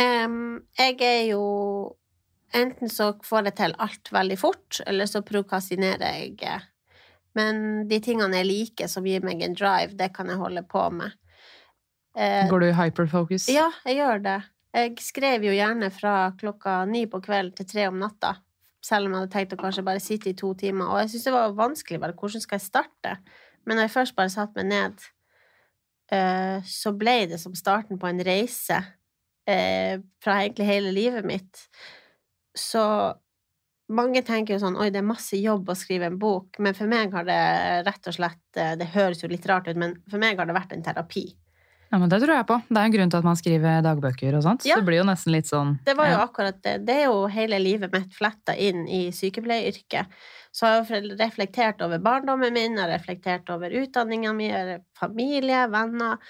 Um, 0.01 0.59
jeg 0.79 0.99
er 1.05 1.23
jo 1.33 1.43
Enten 2.49 2.89
så 2.89 3.11
får 3.21 3.45
jeg 3.45 3.55
til 3.59 3.73
alt 3.77 4.09
veldig 4.09 4.35
fort, 4.41 4.79
eller 4.89 5.05
så 5.05 5.19
prokrastinerer 5.21 6.15
jeg. 6.33 6.55
Men 7.39 7.63
de 7.89 8.01
tingene 8.03 8.41
jeg 8.41 8.49
liker, 8.49 8.91
som 8.91 9.07
gir 9.07 9.23
meg 9.25 9.41
en 9.45 9.55
drive, 9.57 9.95
det 9.99 10.11
kan 10.15 10.29
jeg 10.31 10.39
holde 10.41 10.65
på 10.67 10.83
med. 10.99 11.15
Eh, 12.17 12.45
Går 12.51 12.65
du 12.65 12.69
i 12.69 12.75
hyperfocus? 12.75 13.47
Ja, 13.53 13.69
jeg 13.87 14.01
gjør 14.01 14.23
det. 14.25 14.39
Jeg 14.75 15.01
skrev 15.01 15.45
jo 15.47 15.53
gjerne 15.55 15.89
fra 15.93 16.15
klokka 16.37 16.83
ni 16.89 17.05
på 17.09 17.21
kvelden 17.25 17.55
til 17.57 17.67
tre 17.69 17.87
om 17.89 17.97
natta. 18.01 18.35
Selv 18.85 19.07
om 19.07 19.15
jeg 19.15 19.23
hadde 19.23 19.33
tenkt 19.33 19.55
å 19.55 19.59
kanskje 19.59 19.85
bare 19.85 20.01
sitte 20.03 20.29
i 20.31 20.37
to 20.37 20.51
timer. 20.57 20.91
Og 20.91 21.01
jeg 21.01 21.13
syntes 21.13 21.29
det 21.29 21.35
var 21.35 21.55
vanskelig 21.57 22.01
bare 22.03 22.15
hvordan 22.17 22.43
skal 22.43 22.59
jeg 22.59 22.67
starte. 22.67 23.15
Men 23.65 23.77
når 23.77 23.87
jeg 23.87 23.95
først 23.95 24.17
bare 24.17 24.33
satte 24.33 24.59
meg 24.61 24.69
ned, 24.69 25.07
eh, 26.15 26.67
så 26.69 26.93
ble 26.97 27.17
det 27.31 27.41
som 27.41 27.57
starten 27.57 27.99
på 28.01 28.09
en 28.09 28.21
reise 28.25 28.77
eh, 29.49 29.99
fra 30.23 30.37
egentlig 30.43 30.69
hele 30.69 30.93
livet 30.95 31.27
mitt. 31.27 31.65
Så 32.57 32.83
mange 33.89 34.21
tenker 34.25 34.55
jo 34.55 34.61
sånn 34.61 34.77
Oi, 34.79 34.89
det 34.93 35.01
er 35.01 35.07
masse 35.07 35.37
jobb 35.39 35.69
å 35.69 35.75
skrive 35.77 36.09
en 36.09 36.17
bok. 36.21 36.59
Men 36.61 36.77
for 36.77 36.89
meg 36.91 37.13
har 37.15 37.27
det 37.27 37.41
rett 37.87 38.09
og 38.09 38.15
slett 38.15 38.57
eh, 38.59 38.75
Det 38.79 38.91
høres 38.95 39.23
jo 39.23 39.29
litt 39.31 39.45
rart 39.49 39.69
ut, 39.69 39.77
men 39.79 39.97
for 40.09 40.21
meg 40.21 40.39
har 40.39 40.49
det 40.49 40.57
vært 40.57 40.75
en 40.75 40.85
terapi. 40.85 41.27
Ja, 41.89 41.97
men 41.97 42.09
Det 42.09 42.19
tror 42.21 42.35
jeg 42.35 42.45
på. 42.45 42.59
Det 42.69 42.77
er 42.77 42.85
en 42.85 42.93
grunn 42.93 43.09
til 43.09 43.17
at 43.17 43.25
man 43.25 43.39
skriver 43.39 43.79
dagbøker 43.81 44.35
og 44.37 44.43
sånt. 44.45 44.65
Ja. 44.67 44.77
Så 44.77 44.83
det 44.83 44.89
blir 44.91 45.01
jo 45.01 45.07
nesten 45.09 45.33
litt 45.33 45.49
sånn 45.49 45.79
Det 45.85 45.95
var 45.97 46.11
jo 46.11 46.19
ja. 46.19 46.27
akkurat 46.27 46.59
det. 46.65 46.75
Det 46.85 46.99
er 47.01 47.09
jo 47.09 47.23
hele 47.33 47.57
livet 47.61 47.95
mitt 47.95 48.13
fletta 48.13 48.53
inn 48.53 48.85
i 48.85 49.07
sykepleieryrket. 49.15 50.13
Så 50.53 50.69
jeg 50.69 50.85
har 50.85 51.01
jeg 51.01 51.17
reflektert 51.17 51.81
over 51.85 52.01
barndommen 52.01 52.53
min, 52.53 52.77
jeg 52.77 52.83
har 52.85 52.93
reflektert 52.93 53.49
over 53.53 53.73
utdanninga 53.81 54.33
mi, 54.37 54.49
familie, 54.97 55.65
venner. 55.73 56.21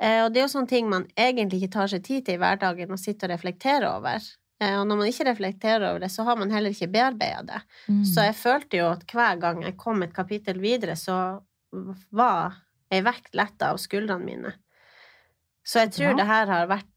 Eh, 0.00 0.24
Og 0.24 0.32
det 0.34 0.42
er 0.42 0.46
jo 0.46 0.52
sånne 0.56 0.70
ting 0.70 0.90
man 0.90 1.06
egentlig 1.18 1.62
ikke 1.62 1.76
tar 1.78 1.94
seg 1.94 2.04
tid 2.06 2.26
til 2.26 2.38
i 2.38 2.42
hverdagen 2.42 2.94
å 2.94 2.98
sitte 2.98 3.26
og 3.26 3.34
reflektere 3.34 3.90
over. 3.94 4.22
Eh, 4.60 4.76
Og 4.80 4.86
når 4.86 5.00
man 5.00 5.10
ikke 5.10 5.28
reflekterer 5.30 5.88
over 5.90 6.02
det, 6.02 6.10
så 6.12 6.24
har 6.26 6.38
man 6.38 6.50
heller 6.50 6.74
ikke 6.74 6.90
bearbeida 6.90 7.42
det. 7.46 7.60
Mm. 7.88 8.04
Så 8.04 8.26
jeg 8.26 8.38
følte 8.38 8.80
jo 8.80 8.88
at 8.92 9.04
hver 9.06 9.40
gang 9.40 9.62
jeg 9.62 9.76
kom 9.78 10.02
et 10.02 10.14
kapittel 10.14 10.60
videre, 10.62 10.96
så 10.98 11.40
var 12.10 12.58
ei 12.90 13.02
vekt 13.04 13.36
letta 13.36 13.72
av 13.72 13.80
skuldrene 13.80 14.24
mine. 14.24 14.54
Så 15.68 15.84
jeg 15.84 15.92
tror 15.98 16.14
ja. 16.14 16.16
det 16.16 16.28
her 16.30 16.48
har 16.48 16.70
vært 16.70 16.94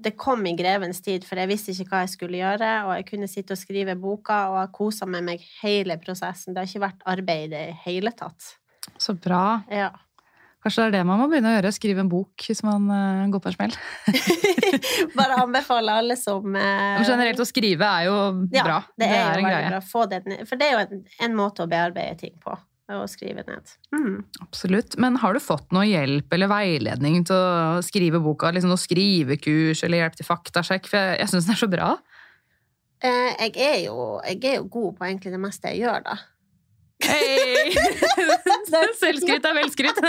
Det 0.00 0.14
kom 0.16 0.46
i 0.48 0.54
grevens 0.56 1.02
tid, 1.04 1.24
for 1.28 1.36
jeg 1.36 1.50
visste 1.50 1.74
ikke 1.74 1.90
hva 1.90 1.98
jeg 2.06 2.12
skulle 2.14 2.38
gjøre, 2.38 2.68
og 2.86 2.94
jeg 2.96 3.04
kunne 3.10 3.26
sitte 3.28 3.52
og 3.52 3.60
skrive 3.60 3.92
boka, 4.00 4.38
og 4.48 4.54
jeg 4.56 4.70
kosa 4.72 5.04
med 5.04 5.26
meg 5.26 5.42
hele 5.60 5.98
prosessen. 6.00 6.54
Det 6.54 6.62
har 6.62 6.70
ikke 6.70 6.86
vært 6.86 7.02
arbeid 7.12 7.42
i 7.44 7.50
det 7.52 7.74
hele 7.82 8.12
tatt. 8.16 8.54
Så 8.96 9.12
bra. 9.20 9.60
Ja. 9.68 9.90
Kanskje 10.60 10.82
det 10.82 10.88
er 10.90 10.94
det 10.98 11.04
man 11.08 11.20
må 11.22 11.26
begynne 11.30 11.48
å 11.48 11.54
gjøre? 11.54 11.72
Skrive 11.72 12.02
en 12.04 12.10
bok 12.12 12.44
hvis 12.44 12.60
man 12.66 12.88
uh, 12.92 13.28
går 13.32 13.40
på 13.40 13.48
en 13.48 13.54
smell? 13.56 13.76
Bare 15.18 15.38
anbefale 15.40 15.94
alle 16.02 16.16
som 16.20 16.44
uh, 16.52 17.00
Generelt 17.00 17.40
å 17.40 17.46
skrive 17.48 17.88
er 17.88 18.08
jo 18.10 18.16
ja, 18.52 18.64
bra. 18.66 18.80
Det 18.92 19.08
er, 19.08 19.14
det 19.14 19.20
er 19.20 19.22
jo 19.24 19.44
en 19.44 19.48
greie. 19.48 19.70
det. 19.70 20.42
For 20.50 20.60
det 20.60 20.66
er 20.68 20.74
jo 20.74 20.82
en, 20.82 21.06
en 21.28 21.38
måte 21.38 21.64
å 21.64 21.70
bearbeide 21.70 22.18
ting 22.20 22.36
på. 22.44 22.58
Å 22.90 23.04
skrive 23.06 23.44
ned. 23.46 23.68
Mm. 23.94 24.16
Absolutt. 24.42 24.96
Men 24.98 25.20
har 25.22 25.36
du 25.36 25.40
fått 25.40 25.68
noe 25.70 25.84
hjelp 25.86 26.32
eller 26.34 26.50
veiledning 26.50 27.20
til 27.28 27.36
å 27.38 27.84
skrive 27.86 28.18
boka? 28.18 28.50
Liksom 28.50 28.72
noe 28.72 28.82
skrivekurs 28.82 29.84
eller 29.86 30.02
hjelp 30.02 30.18
til 30.18 30.26
faktasjekk? 30.26 30.90
For 30.90 30.98
jeg, 30.98 31.20
jeg 31.22 31.30
syns 31.30 31.46
den 31.46 31.54
er 31.54 31.60
så 31.60 31.70
bra. 31.70 31.92
Uh, 33.00 33.30
jeg, 33.46 33.54
er 33.62 33.78
jo, 33.86 33.94
jeg 34.26 34.42
er 34.42 34.58
jo 34.58 34.66
god 34.74 34.98
på 34.98 35.06
egentlig 35.06 35.32
det 35.32 35.40
meste 35.40 35.70
jeg 35.70 35.84
gjør, 35.86 36.02
da. 36.10 36.18
Hey! 37.04 37.74
Selvskryt 39.00 39.46
er 39.46 39.56
velskryt. 39.56 40.00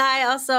Nei, 0.00 0.18
altså 0.24 0.56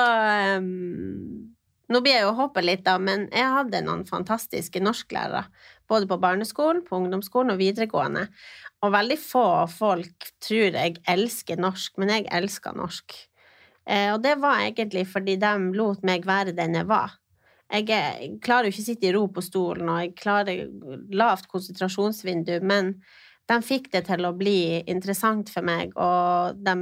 um, 0.60 1.48
Nå 1.90 2.02
blir 2.06 2.20
jeg 2.20 2.28
jo 2.28 2.36
hoppe 2.38 2.62
litt, 2.62 2.84
da, 2.86 3.00
men 3.02 3.26
jeg 3.34 3.54
hadde 3.56 3.82
noen 3.86 4.04
fantastiske 4.06 4.82
norsklærere. 4.84 5.48
Både 5.90 6.06
på 6.10 6.20
barneskolen, 6.22 6.84
på 6.86 7.00
ungdomsskolen 7.00 7.56
og 7.56 7.62
videregående. 7.62 8.28
Og 8.86 8.94
veldig 8.94 9.18
få 9.20 9.48
folk 9.74 10.30
tror 10.46 10.78
jeg 10.78 11.00
elsker 11.10 11.58
norsk, 11.60 11.96
men 11.98 12.14
jeg 12.14 12.28
elsker 12.38 12.78
norsk. 12.78 13.18
Eh, 13.90 14.12
og 14.14 14.22
det 14.22 14.36
var 14.38 14.62
egentlig 14.68 15.08
fordi 15.10 15.40
de 15.42 15.56
lot 15.74 16.06
meg 16.06 16.30
være 16.30 16.54
den 16.58 16.78
jeg 16.78 16.86
var. 16.92 17.18
Jeg, 17.70 17.90
jeg 17.90 18.38
klarer 18.46 18.70
jo 18.70 18.74
ikke 18.74 18.86
å 18.86 18.88
sitte 18.88 19.10
i 19.10 19.14
ro 19.14 19.26
på 19.34 19.42
stolen, 19.46 19.90
og 19.90 20.04
jeg 20.04 20.16
klarer 20.18 20.70
lavt 21.14 21.50
konsentrasjonsvindu, 21.50 22.56
men 22.66 22.96
de 23.50 23.58
fikk 23.66 23.90
det 23.94 24.04
til 24.08 24.26
å 24.28 24.34
bli 24.38 24.84
interessant 24.90 25.50
for 25.50 25.66
meg, 25.66 25.96
og 25.98 26.60
de 26.62 26.76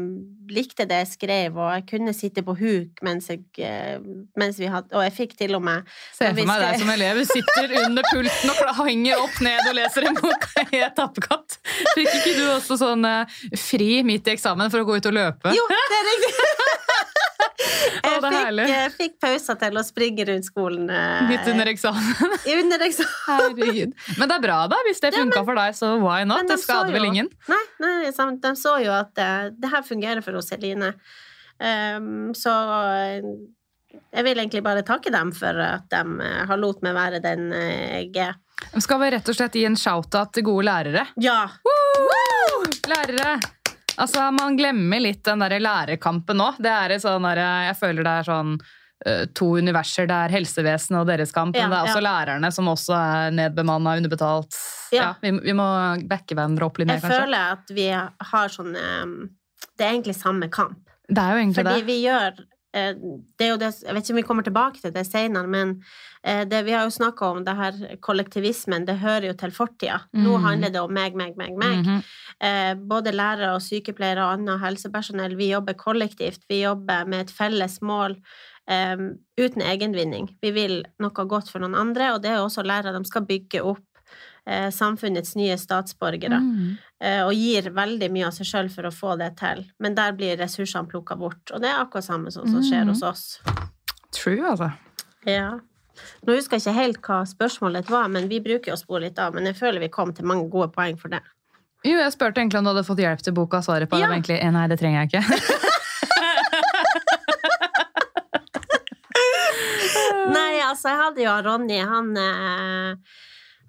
likte 0.51 0.87
det 0.87 1.01
jeg 1.03 1.09
skrev, 1.13 1.57
og 1.59 1.71
jeg 1.77 1.85
kunne 1.91 2.13
sitte 2.15 2.43
på 2.45 2.55
huk 2.59 3.01
mens, 3.05 3.29
jeg, 3.31 3.43
eh, 3.63 3.97
mens 4.39 4.59
vi 4.59 4.69
hadde 4.71 4.95
Og 4.95 5.03
jeg 5.03 5.13
fikk 5.15 5.35
til 5.39 5.57
og 5.57 5.63
med 5.67 5.87
Se 6.15 6.29
for 6.29 6.47
meg 6.47 6.61
deg 6.63 6.79
som 6.81 6.91
elev 6.93 7.19
sitter 7.27 7.75
under 7.83 8.07
pulten 8.07 8.53
og 8.53 8.83
henger 8.87 9.23
opp 9.23 9.41
ned 9.43 9.63
og 9.65 9.75
leser 9.77 10.07
en 10.07 10.19
bok 10.19 10.47
i 10.75 10.81
et 10.83 10.95
tappekatt. 10.97 11.59
Fikk 11.93 12.11
ikke 12.19 12.35
du 12.37 12.45
også 12.55 12.79
sånn 12.79 13.07
eh, 13.07 13.39
fri 13.59 14.01
midt 14.07 14.27
i 14.27 14.35
eksamen 14.35 14.71
for 14.73 14.83
å 14.83 14.87
gå 14.87 14.99
ut 14.99 15.11
og 15.11 15.17
løpe? 15.19 15.55
Jo, 15.55 15.67
det 15.71 16.01
er 16.01 16.09
riktig! 16.11 16.95
Jeg 18.07 18.21
fikk, 18.23 18.59
jeg 18.69 18.91
fikk 18.95 19.15
pauser 19.21 19.57
til 19.61 19.77
å 19.77 19.83
springe 19.85 20.25
rundt 20.29 20.47
skolen. 20.47 20.87
eh, 20.89 21.27
Midt 21.29 21.49
under 21.51 21.69
eksamen. 21.69 22.37
under 22.53 22.85
eksamen. 22.85 23.17
Herregud. 23.27 23.93
Men 24.17 24.31
det 24.31 24.37
er 24.37 24.43
bra, 24.43 24.57
da. 24.71 24.79
Hvis 24.87 25.01
det 25.03 25.11
funka 25.15 25.43
for 25.45 25.59
deg, 25.59 25.75
så 25.77 25.91
why 26.01 26.23
not? 26.27 26.47
De 26.47 26.55
Det 26.55 26.61
skader 26.63 26.95
vel 26.95 27.09
ingen? 27.09 27.29
Nei, 27.51 27.61
nei 27.83 27.93
de 28.41 28.53
så 28.57 28.77
jo 28.83 28.93
at 28.95 29.13
det, 29.17 29.29
det 29.61 29.71
her 29.73 29.85
fungerer 29.85 30.23
for 30.25 30.39
oss, 30.39 30.51
Eline. 30.55 30.93
Um, 31.57 32.33
så 32.37 32.53
eh, 32.93 33.29
jeg 34.13 34.25
vil 34.27 34.37
egentlig 34.39 34.63
bare 34.65 34.85
takke 34.85 35.11
dem 35.13 35.31
for 35.35 35.57
at 35.61 35.87
de 35.93 36.01
eh, 36.23 36.43
har 36.49 36.59
lot 36.61 36.83
meg 36.85 36.95
være 36.97 37.21
den 37.23 37.49
eh, 37.55 38.03
jeg 38.03 38.27
er. 38.29 38.37
Skal 38.81 38.99
vi 39.01 39.11
rett 39.13 39.29
og 39.29 39.37
slett 39.37 39.55
gi 39.57 39.65
en 39.69 39.77
shout-out 39.77 40.33
til 40.35 40.45
gode 40.47 40.65
lærere? 40.67 41.05
Ja! 41.21 41.43
Lærere! 42.87 43.37
Altså, 43.97 44.31
Man 44.31 44.57
glemmer 44.57 45.01
litt 45.01 45.23
den 45.25 45.41
der 45.43 45.57
lærerkampen 45.59 46.37
nå. 46.37 46.51
Det 46.61 46.73
er 46.73 46.97
sånn 47.01 47.25
der, 47.27 47.41
jeg 47.69 47.77
føler 47.79 48.05
det 48.05 48.13
er 48.21 48.27
sånn 48.27 48.51
eh, 49.05 49.23
to 49.37 49.49
universer. 49.57 50.09
Det 50.09 50.17
er 50.27 50.35
helsevesenet 50.37 50.99
og 51.01 51.07
deres 51.09 51.33
kamp, 51.35 51.57
Ja, 51.57 51.65
men 51.65 51.73
det 51.75 51.79
er 51.79 51.89
også 51.91 52.01
ja. 52.01 52.07
lærerne 52.09 52.51
som 52.53 52.69
også 52.73 52.97
er 52.97 53.37
nedbemanna, 53.37 53.95
underbetalt. 54.01 54.59
Ja. 54.95 55.13
Vi, 55.23 55.33
vi 55.43 55.55
må 55.57 55.67
backe 56.07 56.37
hverandre 56.37 56.69
opp 56.69 56.77
litt 56.81 56.91
mer, 56.91 57.01
kanskje. 57.01 57.15
Jeg 57.15 57.25
føler 57.25 57.57
at 57.57 57.73
vi 57.75 57.87
har 58.31 58.53
sånn 58.53 58.75
um, 58.77 59.17
Det 59.77 59.85
er 59.85 59.95
egentlig 59.95 60.15
samme 60.19 60.51
kamp. 60.53 60.79
Det 61.07 61.23
er 61.23 61.33
jo 61.33 61.41
egentlig 61.41 61.63
Fordi 61.63 61.81
det. 61.81 61.87
vi 61.87 61.97
gjør 62.03 62.39
eh, 62.43 62.45
det 63.37 63.45
er 63.45 63.51
jo 63.53 63.57
det, 63.61 63.71
Jeg 63.83 63.93
vet 63.95 64.03
ikke 64.03 64.13
om 64.15 64.19
vi 64.21 64.25
kommer 64.27 64.43
tilbake 64.47 64.81
til 64.81 64.93
det 64.95 65.05
senere, 65.07 65.47
men 65.47 65.83
eh, 66.23 66.43
det, 66.49 66.65
vi 66.65 66.71
har 66.71 66.83
jo 66.87 66.93
snakka 66.93 67.25
om 67.25 67.43
det 67.45 67.55
her 67.55 67.97
kollektivismen. 68.01 68.85
Det 68.85 68.99
hører 68.99 69.29
jo 69.31 69.33
til 69.33 69.51
fortida. 69.51 70.01
Nå 70.13 70.37
Mhm. 70.37 70.43
handler 70.43 70.69
det 70.69 70.81
om 70.81 70.93
meg, 70.93 71.15
meg, 71.15 71.37
meg, 71.37 71.55
meg. 71.57 71.85
Mm 71.85 72.01
-hmm. 72.01 72.87
både 72.87 73.11
lærere 73.11 73.53
og 73.55 73.61
sykepleiere 73.61 74.23
og 74.23 74.33
annet 74.33 74.59
helsepersonell, 74.59 75.35
vi 75.35 75.51
jobber 75.51 75.73
kollektivt. 75.73 76.45
Vi 76.49 76.61
jobber 76.61 77.05
med 77.07 77.21
et 77.21 77.31
felles 77.31 77.81
mål 77.81 78.15
Um, 78.69 79.15
uten 79.39 79.61
egenvinning. 79.61 80.37
Vi 80.41 80.51
vil 80.51 80.85
noe 80.99 81.09
godt 81.09 81.49
for 81.49 81.59
noen 81.59 81.73
andre, 81.75 82.13
og 82.13 82.21
det 82.21 82.31
er 82.31 82.41
også 82.41 82.63
lærere. 82.63 82.91
De 82.99 83.05
skal 83.05 83.23
bygge 83.25 83.61
opp 83.63 83.79
eh, 83.79 83.86
samfunnets 84.71 85.35
nye 85.35 85.57
statsborgere. 85.59 86.37
Mm. 86.39 86.77
eh, 87.01 87.21
og 87.25 87.33
gir 87.35 87.69
veldig 87.75 88.07
mye 88.11 88.27
av 88.29 88.33
seg 88.33 88.45
sjøl 88.47 88.69
for 88.73 88.87
å 88.87 88.91
få 88.95 89.17
det 89.19 89.33
til. 89.37 89.65
Men 89.79 89.93
der 89.95 90.13
blir 90.17 90.37
ressursene 90.39 90.87
plukka 90.89 91.17
bort. 91.19 91.51
Og 91.53 91.61
det 91.61 91.69
er 91.69 91.81
akkurat 91.83 92.03
samme 92.07 92.31
som 92.31 92.47
som 92.47 92.61
skjer 92.63 92.83
Mhm. 92.85 92.89
hos 92.93 93.03
oss. 93.03 93.39
True, 94.11 94.41
altså. 94.51 94.71
Ja. 95.25 95.59
Nå 96.25 96.35
husker 96.35 96.57
jeg 96.57 96.61
ikke 96.61 96.73
helt 96.79 97.01
hva 97.01 97.23
spørsmålet 97.25 97.89
var, 97.89 98.07
men 98.07 98.27
vi 98.29 98.39
bruker 98.39 98.71
å 98.73 98.77
spore 98.77 99.01
litt 99.09 99.19
av. 99.19 99.33
Men 99.33 99.45
jeg 99.45 99.55
føler 99.55 99.79
vi 99.79 99.89
kom 99.89 100.13
til 100.13 100.25
mange 100.25 100.49
gode 100.49 100.71
poeng 100.71 100.97
for 100.99 101.09
det. 101.09 101.21
Jo, 101.85 101.97
jeg 101.99 102.11
spurte 102.13 102.37
egentlig 102.41 102.57
om 102.59 102.63
du 102.65 102.69
hadde 102.73 102.85
fått 102.87 102.97
hjelp 103.03 103.21
til 103.21 103.33
boka. 103.33 103.61
Svaret 103.61 103.89
på 103.89 103.97
det 103.97 104.01
Ja. 104.01 104.07
var 104.07 104.15
egentlig 104.17 104.39
eh, 104.43 104.51
nei, 104.51 104.67
det 104.67 104.79
trenger 104.79 105.05
jeg 105.05 105.09
ikke. 105.11 105.23
Nei, 110.27 110.59
altså, 110.65 110.91
jeg 110.91 110.99
hadde 111.01 111.23
jo 111.23 111.35
Ronny. 111.45 111.77
Han, 111.87 112.09
eh, 112.17 112.95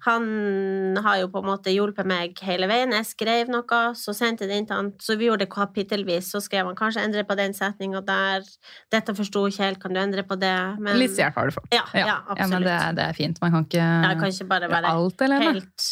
han 0.05 0.95
har 1.03 1.17
jo 1.19 1.27
på 1.33 1.41
en 1.41 1.47
måte 1.49 1.71
hjulpet 1.73 2.07
meg 2.07 2.39
hele 2.47 2.67
veien. 2.71 2.93
Jeg 2.95 3.07
skrev 3.09 3.49
noe, 3.51 3.79
så 3.99 4.13
sendte 4.15 4.45
jeg 4.45 4.51
det 4.53 4.57
inn 4.61 4.67
til 4.69 4.77
han. 4.77 4.91
Så 5.03 5.17
vi 5.19 5.27
gjorde 5.27 5.43
det 5.45 5.49
kapittelvis. 5.51 6.29
Så 6.31 6.39
skrev 6.45 6.69
han 6.69 6.77
kanskje 6.79 7.03
endre 7.03 7.25
på 7.27 7.35
den 7.39 7.55
setninga 7.57 7.99
der. 8.07 8.47
Dette 8.93 9.15
forsto 9.17 9.43
ikke 9.49 9.65
helt, 9.65 9.81
kan 9.83 9.93
du 9.95 9.99
endre 9.99 10.23
på 10.27 10.37
det? 10.39 10.53
Men 10.79 10.99
Litt 11.01 11.17
hjelp 11.19 11.35
har 11.41 11.49
du 11.51 11.57
fått. 11.57 11.67
Ja, 11.75 11.83
ja, 11.93 12.19
men 12.29 12.37
absolutt. 12.45 12.67
det, 12.69 12.77
er- 12.77 12.95
det 13.01 13.07
er 13.09 13.17
fint. 13.19 13.41
Man 13.43 13.51
kan 13.57 13.67
ikke 13.67 13.83
ja, 13.83 14.13
kan 14.21 14.31
ikke 14.31 14.49
bare 14.53 14.71
være 14.71 14.93
alt, 14.95 15.21
eller? 15.27 15.45
helt, 15.49 15.89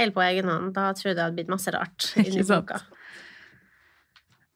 helt 0.00 0.14
på 0.16 0.24
egen 0.30 0.48
hånd. 0.48 0.72
Da 0.76 0.88
tror 0.96 1.12
jeg 1.12 1.18
det 1.20 1.26
hadde 1.26 1.36
blitt 1.40 1.52
masse 1.52 1.74
rart 1.74 2.10
inni 2.16 2.40
Ikke 2.40 2.48
sant? 2.48 2.72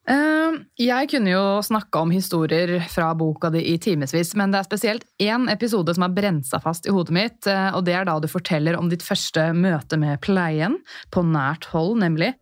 Eh, 0.07 0.53
Jeg 0.79 1.09
kunne 1.11 1.31
jo 1.33 1.43
snakka 1.65 1.99
om 2.05 2.11
historier 2.15 2.77
fra 2.87 3.09
boka 3.17 3.49
di 3.51 3.59
i 3.73 3.77
timevis, 3.81 4.35
men 4.39 4.53
det 4.53 4.61
er 4.61 4.67
spesielt 4.69 5.03
én 5.19 5.49
episode 5.51 5.93
som 5.95 6.05
har 6.05 6.13
brent 6.15 6.47
seg 6.47 6.63
fast 6.63 6.87
i 6.87 6.93
hodet 6.95 7.15
mitt, 7.17 7.47
eh, 7.47 7.75
og 7.75 7.83
det 7.85 7.97
er 7.97 8.07
da 8.07 8.15
du 8.23 8.27
forteller 8.31 8.77
om 8.79 8.87
ditt 8.89 9.03
første 9.03 9.49
møte 9.53 9.99
med 9.99 10.21
pleien, 10.23 10.77
på 11.11 11.25
nært 11.27 11.67
hold, 11.73 11.97
nemlig. 11.99 12.33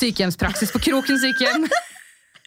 Sykehjemspraksis 0.00 0.70
på 0.72 0.80
Kroken 0.86 1.18
sykehjem. 1.20 1.66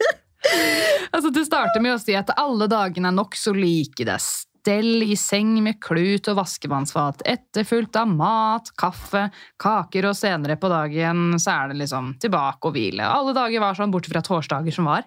altså, 1.14 1.30
Du 1.30 1.44
starter 1.46 1.84
med 1.84 1.98
å 1.98 2.02
si 2.02 2.16
at 2.18 2.32
alle 2.40 2.70
dagene 2.72 3.12
er 3.12 3.18
nokså 3.20 3.54
like. 3.54 4.00
Det 4.02 4.16
er 4.16 4.24
stell 4.64 5.04
i 5.04 5.16
seng 5.20 5.58
med 5.64 5.82
klut 5.84 6.24
og 6.32 6.38
vaskevannsfat, 6.40 7.20
etterfulgt 7.28 7.98
av 8.00 8.08
mat, 8.08 8.70
kaffe, 8.80 9.26
kaker, 9.60 10.08
og 10.08 10.16
senere 10.16 10.56
på 10.56 10.70
dagen 10.72 11.36
så 11.36 11.52
er 11.58 11.68
det 11.74 11.82
liksom 11.82 12.14
tilbake 12.24 12.64
og 12.70 12.72
hvile. 12.78 13.04
Alle 13.04 13.34
dager 13.36 13.60
var 13.60 13.76
sånn, 13.76 13.92
bortsett 13.92 14.16
fra 14.16 14.24
torsdager 14.24 14.72
som 14.72 14.88
var. 14.88 15.04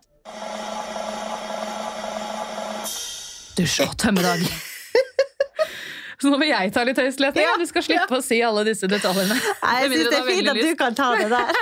Dusj 3.57 3.81
og 3.87 3.97
tømmedag. 4.03 4.45
Så 6.21 6.29
nå 6.33 6.37
vil 6.41 6.49
jeg 6.53 6.73
ta 6.77 6.85
litt 6.85 7.01
høyslett. 7.01 7.37
Ja, 7.41 7.57
du 7.57 7.65
skal 7.69 7.83
slippe 7.85 8.17
å 8.21 8.23
si 8.25 8.43
alle 8.45 8.65
disse 8.69 8.89
detaljene. 8.93 9.37
Nei, 9.37 9.75
jeg 9.81 9.89
synes 9.89 10.03
syns 10.03 10.13
det 10.13 10.19
er 10.21 10.29
fint 10.29 10.49
at 10.53 10.61
du 10.61 10.71
kan 10.85 10.93
ta 11.01 11.09
det 11.17 11.29
der. 11.33 11.49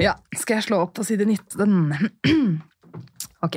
Ja, 0.00 0.14
skal 0.32 0.56
jeg 0.56 0.64
slå 0.64 0.78
opp 0.86 0.94
på 0.96 1.04
side 1.04 1.26
19? 1.28 1.92
ok. 3.44 3.56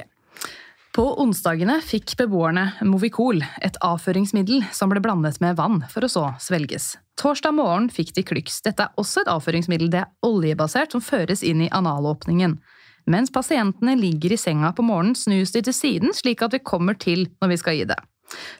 På 0.93 1.07
onsdagene 1.17 1.79
fikk 1.81 2.11
beboerne 2.19 2.67
Movicol, 2.85 3.39
et 3.65 3.77
avføringsmiddel 3.81 4.59
som 4.77 4.91
ble 4.91 5.01
blandet 5.01 5.39
med 5.41 5.57
vann 5.57 5.79
for 5.89 6.05
å 6.05 6.09
så 6.11 6.27
svelges. 6.37 6.91
Torsdag 7.17 7.55
morgen 7.57 7.87
fikk 7.89 8.11
de 8.13 8.21
Klyx. 8.29 8.59
Dette 8.61 8.85
er 8.85 9.01
også 9.01 9.23
et 9.23 9.31
avføringsmiddel. 9.33 9.89
Det 9.89 10.03
er 10.03 10.11
oljebasert 10.27 10.93
som 10.93 11.01
føres 11.01 11.41
inn 11.41 11.63
i 11.65 11.71
analåpningen. 11.73 12.59
Mens 13.09 13.33
pasientene 13.33 13.97
ligger 13.97 14.35
i 14.35 14.37
senga 14.37 14.69
på 14.77 14.85
morgenen, 14.85 15.17
snus 15.17 15.55
de 15.55 15.63
til 15.65 15.73
siden 15.73 16.13
slik 16.13 16.45
at 16.45 16.53
vi 16.53 16.61
kommer 16.61 16.93
til 16.93 17.25
når 17.41 17.55
vi 17.55 17.59
skal 17.63 17.79
gi 17.79 17.89
det. 17.89 17.97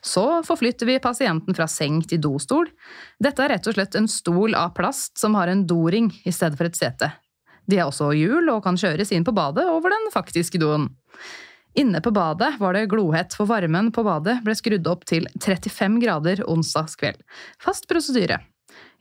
Så 0.02 0.26
forflytter 0.50 0.90
vi 0.90 0.98
pasienten 1.06 1.54
fra 1.54 1.70
seng 1.70 2.02
til 2.02 2.22
dostol. 2.26 2.66
Dette 3.22 3.46
er 3.46 3.54
rett 3.54 3.70
og 3.70 3.78
slett 3.78 4.02
en 4.02 4.10
stol 4.10 4.58
av 4.58 4.74
plast 4.74 5.22
som 5.22 5.38
har 5.38 5.54
en 5.54 5.68
doring 5.70 6.10
i 6.26 6.34
stedet 6.34 6.58
for 6.58 6.66
et 6.66 6.82
sete. 6.82 7.14
De 7.70 7.78
har 7.78 7.94
også 7.94 8.10
hjul 8.18 8.50
og 8.52 8.66
kan 8.66 8.78
kjøres 8.80 9.14
inn 9.14 9.24
på 9.24 9.38
badet 9.38 9.70
over 9.70 9.94
den 9.94 10.10
faktiske 10.18 10.58
doen. 10.58 10.90
Inne 11.74 12.02
på 12.02 12.12
badet 12.14 12.54
var 12.60 12.74
det 12.74 12.86
glohett, 12.92 13.34
for 13.34 13.50
varmen 13.50 13.90
på 13.92 14.04
badet 14.06 14.40
ble 14.46 14.54
skrudd 14.58 14.88
opp 14.90 15.08
til 15.10 15.26
35 15.42 16.00
grader 16.04 16.44
onsdagskveld. 16.46 17.18
Fast 17.62 17.88
prosedyre. 17.90 18.40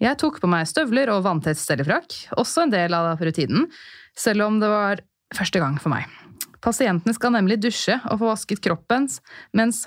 Jeg 0.03 0.19
tok 0.21 0.41
på 0.41 0.49
meg 0.51 0.67
støvler 0.69 1.13
og 1.13 1.23
vanntett 1.27 1.61
stellefrakk, 1.61 2.17
også 2.41 2.65
en 2.65 2.73
del 2.73 2.97
av 2.97 3.21
rutinen, 3.21 3.69
selv 4.17 4.49
om 4.49 4.59
det 4.61 4.71
var 4.73 5.05
første 5.37 5.61
gang 5.63 5.77
for 5.81 5.93
meg. 5.93 6.09
Pasientene 6.63 7.15
skal 7.17 7.35
nemlig 7.35 7.59
dusje 7.59 7.97
og 8.07 8.21
få 8.21 8.29
vasket 8.29 8.63
kroppen 8.63 9.09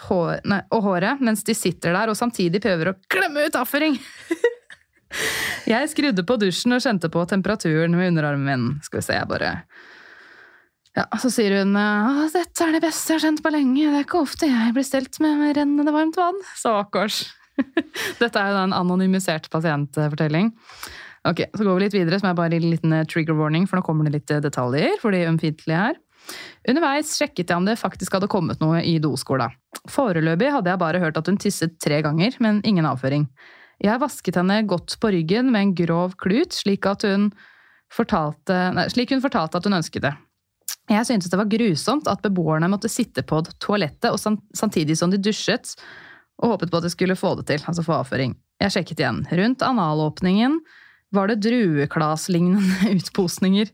hår, 0.09 0.41
nei, 0.43 0.61
og 0.75 0.81
håret 0.83 1.21
mens 1.23 1.45
de 1.47 1.55
sitter 1.55 1.95
der 1.95 2.11
og 2.11 2.17
samtidig 2.19 2.61
prøver 2.61 2.91
å 2.91 2.97
klemme 3.07 3.47
ut 3.47 3.55
avføring. 3.55 3.95
Jeg 5.71 5.89
skrudde 5.89 6.25
på 6.27 6.35
dusjen 6.41 6.75
og 6.75 6.83
kjente 6.83 7.09
på 7.09 7.23
temperaturen 7.29 7.95
med 7.95 8.11
underarmen 8.11 8.45
min. 8.45 8.65
Skal 8.83 8.99
vi 8.99 9.05
se, 9.05 9.15
jeg 9.15 9.29
bare 9.29 9.51
ja, 10.95 11.05
Så 11.19 11.31
sier 11.33 11.57
hun 11.59 11.75
at 11.79 12.35
dette 12.35 12.65
er 12.65 12.75
det 12.75 12.83
beste 12.85 13.13
jeg 13.13 13.19
har 13.19 13.25
kjent 13.27 13.43
på 13.43 13.51
lenge. 13.53 13.81
Det 13.83 13.99
er 13.99 14.05
ikke 14.07 14.21
ofte 14.21 14.49
jeg 14.49 14.75
blir 14.75 14.87
stelt 14.87 15.19
med, 15.23 15.49
rennende 15.57 15.95
varmt 15.95 16.19
vann. 16.19 16.39
Stakkars. 16.55 17.25
Dette 18.21 18.39
er 18.39 18.51
jo 18.51 18.61
en 18.65 18.75
anonymisert 18.75 19.49
pasientfortelling. 19.51 20.51
Ok, 21.25 21.45
Så 21.55 21.65
går 21.65 21.77
vi 21.77 21.85
litt 21.85 21.95
videre, 21.95 22.19
som 22.21 22.29
er 22.29 22.37
bare 22.37 22.57
en 22.57 22.67
liten 22.69 22.95
trigger 23.09 23.37
warning, 23.37 23.65
for 23.67 23.79
nå 23.79 23.85
kommer 23.85 24.05
det 24.05 24.19
litt 24.19 24.33
detaljer 24.43 24.99
for 25.01 25.15
de 25.15 25.23
ømfintlige 25.25 25.79
her. 25.87 25.95
Underveis 26.69 27.13
sjekket 27.17 27.51
jeg 27.51 27.59
om 27.59 27.67
det 27.67 27.77
faktisk 27.79 28.15
hadde 28.17 28.29
kommet 28.31 28.61
noe 28.61 28.81
i 28.85 28.97
doskåla. 29.01 29.49
Foreløpig 29.91 30.51
hadde 30.53 30.71
jeg 30.71 30.81
bare 30.81 31.01
hørt 31.01 31.17
at 31.19 31.27
hun 31.29 31.39
tisset 31.41 31.77
tre 31.81 32.01
ganger, 32.05 32.37
men 32.41 32.61
ingen 32.65 32.87
avføring. 32.89 33.27
Jeg 33.83 34.01
vasket 34.01 34.37
henne 34.39 34.61
godt 34.69 34.97
på 35.01 35.11
ryggen 35.13 35.51
med 35.53 35.61
en 35.61 35.75
grov 35.77 36.15
klut, 36.21 36.55
slik, 36.55 36.87
hun 37.03 37.31
fortalte, 37.93 38.55
nei, 38.75 38.87
slik 38.93 39.13
hun 39.13 39.23
fortalte 39.23 39.59
at 39.59 39.67
hun 39.67 39.77
ønsket 39.77 40.07
det. 40.07 40.13
Jeg 40.91 41.07
syntes 41.07 41.31
det 41.31 41.39
var 41.39 41.49
grusomt 41.49 42.07
at 42.11 42.21
beboerne 42.21 42.69
måtte 42.69 42.91
sitte 42.91 43.23
på 43.25 43.41
toalettet 43.63 44.11
og 44.11 44.19
samtidig 44.57 44.97
som 44.99 45.13
de 45.13 45.17
dusjet, 45.21 45.73
og 46.43 46.55
håpet 46.55 46.71
på 46.71 46.81
at 46.81 46.85
de 46.85 46.91
skulle 46.91 47.17
få 47.17 47.33
det 47.39 47.47
til, 47.49 47.63
altså 47.63 47.85
få 47.85 47.95
avføring. 48.01 48.35
Jeg 48.61 48.73
sjekket 48.75 49.01
igjen. 49.01 49.21
Rundt 49.31 49.63
analåpningen 49.65 50.59
var 51.15 51.31
det 51.31 51.41
drueklaslignende 51.45 52.91
utposninger. 52.97 53.71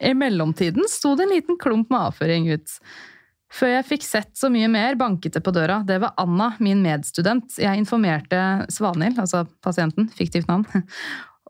I 0.00 0.12
mellomtiden 0.14 0.86
sto 0.90 1.16
det 1.18 1.26
en 1.26 1.34
liten 1.34 1.58
klump 1.60 1.90
med 1.90 2.10
avføring 2.10 2.50
ut. 2.54 2.76
Før 3.50 3.72
jeg 3.72 3.86
fikk 3.88 4.04
sett 4.06 4.30
så 4.38 4.46
mye 4.52 4.68
mer, 4.70 4.94
banket 4.98 5.34
det 5.34 5.42
på 5.42 5.52
døra. 5.54 5.80
Det 5.86 5.96
var 6.02 6.14
Anna, 6.22 6.52
min 6.62 6.84
medstudent. 6.84 7.56
Jeg 7.58 7.82
informerte 7.82 8.38
Svanhild, 8.70 9.18
altså 9.18 9.42
pasienten, 9.64 10.06
fiktivt 10.14 10.46
navn, 10.50 10.68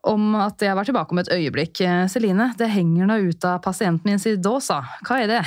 om 0.07 0.35
at 0.41 0.63
jeg 0.65 0.77
var 0.77 0.87
tilbake 0.89 1.15
om 1.15 1.21
et 1.23 1.33
øyeblikk. 1.35 1.83
Celine, 2.09 2.51
det 2.59 2.71
henger 2.73 3.09
nå 3.11 3.19
ut 3.31 3.45
av 3.45 3.61
pasienten 3.65 4.09
min 4.09 4.23
sin 4.23 4.41
dåsa. 4.43 4.81
Hva 5.07 5.21
er 5.25 5.29
det? 5.31 5.41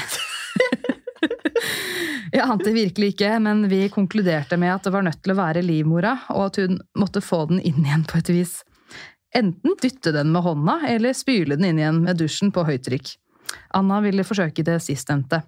jeg 2.36 2.44
ante 2.46 2.76
virkelig 2.76 3.14
ikke, 3.14 3.32
men 3.44 3.66
vi 3.72 3.88
konkluderte 3.94 4.60
med 4.62 4.76
at 4.76 4.86
det 4.86 4.94
var 4.94 5.06
nødt 5.08 5.24
til 5.24 5.34
å 5.34 5.40
være 5.40 5.66
livmora, 5.66 6.18
og 6.36 6.52
at 6.52 6.62
hun 6.62 6.78
måtte 7.00 7.24
få 7.24 7.46
den 7.50 7.64
inn 7.64 7.82
igjen 7.86 8.06
på 8.10 8.22
et 8.22 8.32
vis. 8.34 8.60
Enten 9.34 9.78
dytte 9.82 10.14
den 10.14 10.30
med 10.34 10.46
hånda, 10.46 10.80
eller 10.94 11.18
spyle 11.18 11.58
den 11.58 11.72
inn 11.72 11.82
igjen 11.82 12.04
med 12.06 12.22
dusjen 12.22 12.54
på 12.54 12.66
høytrykk. 12.68 13.16
Anna 13.78 14.00
ville 14.06 14.26
forsøke 14.26 14.66
det 14.66 14.80
sistnevnte. 14.86 15.42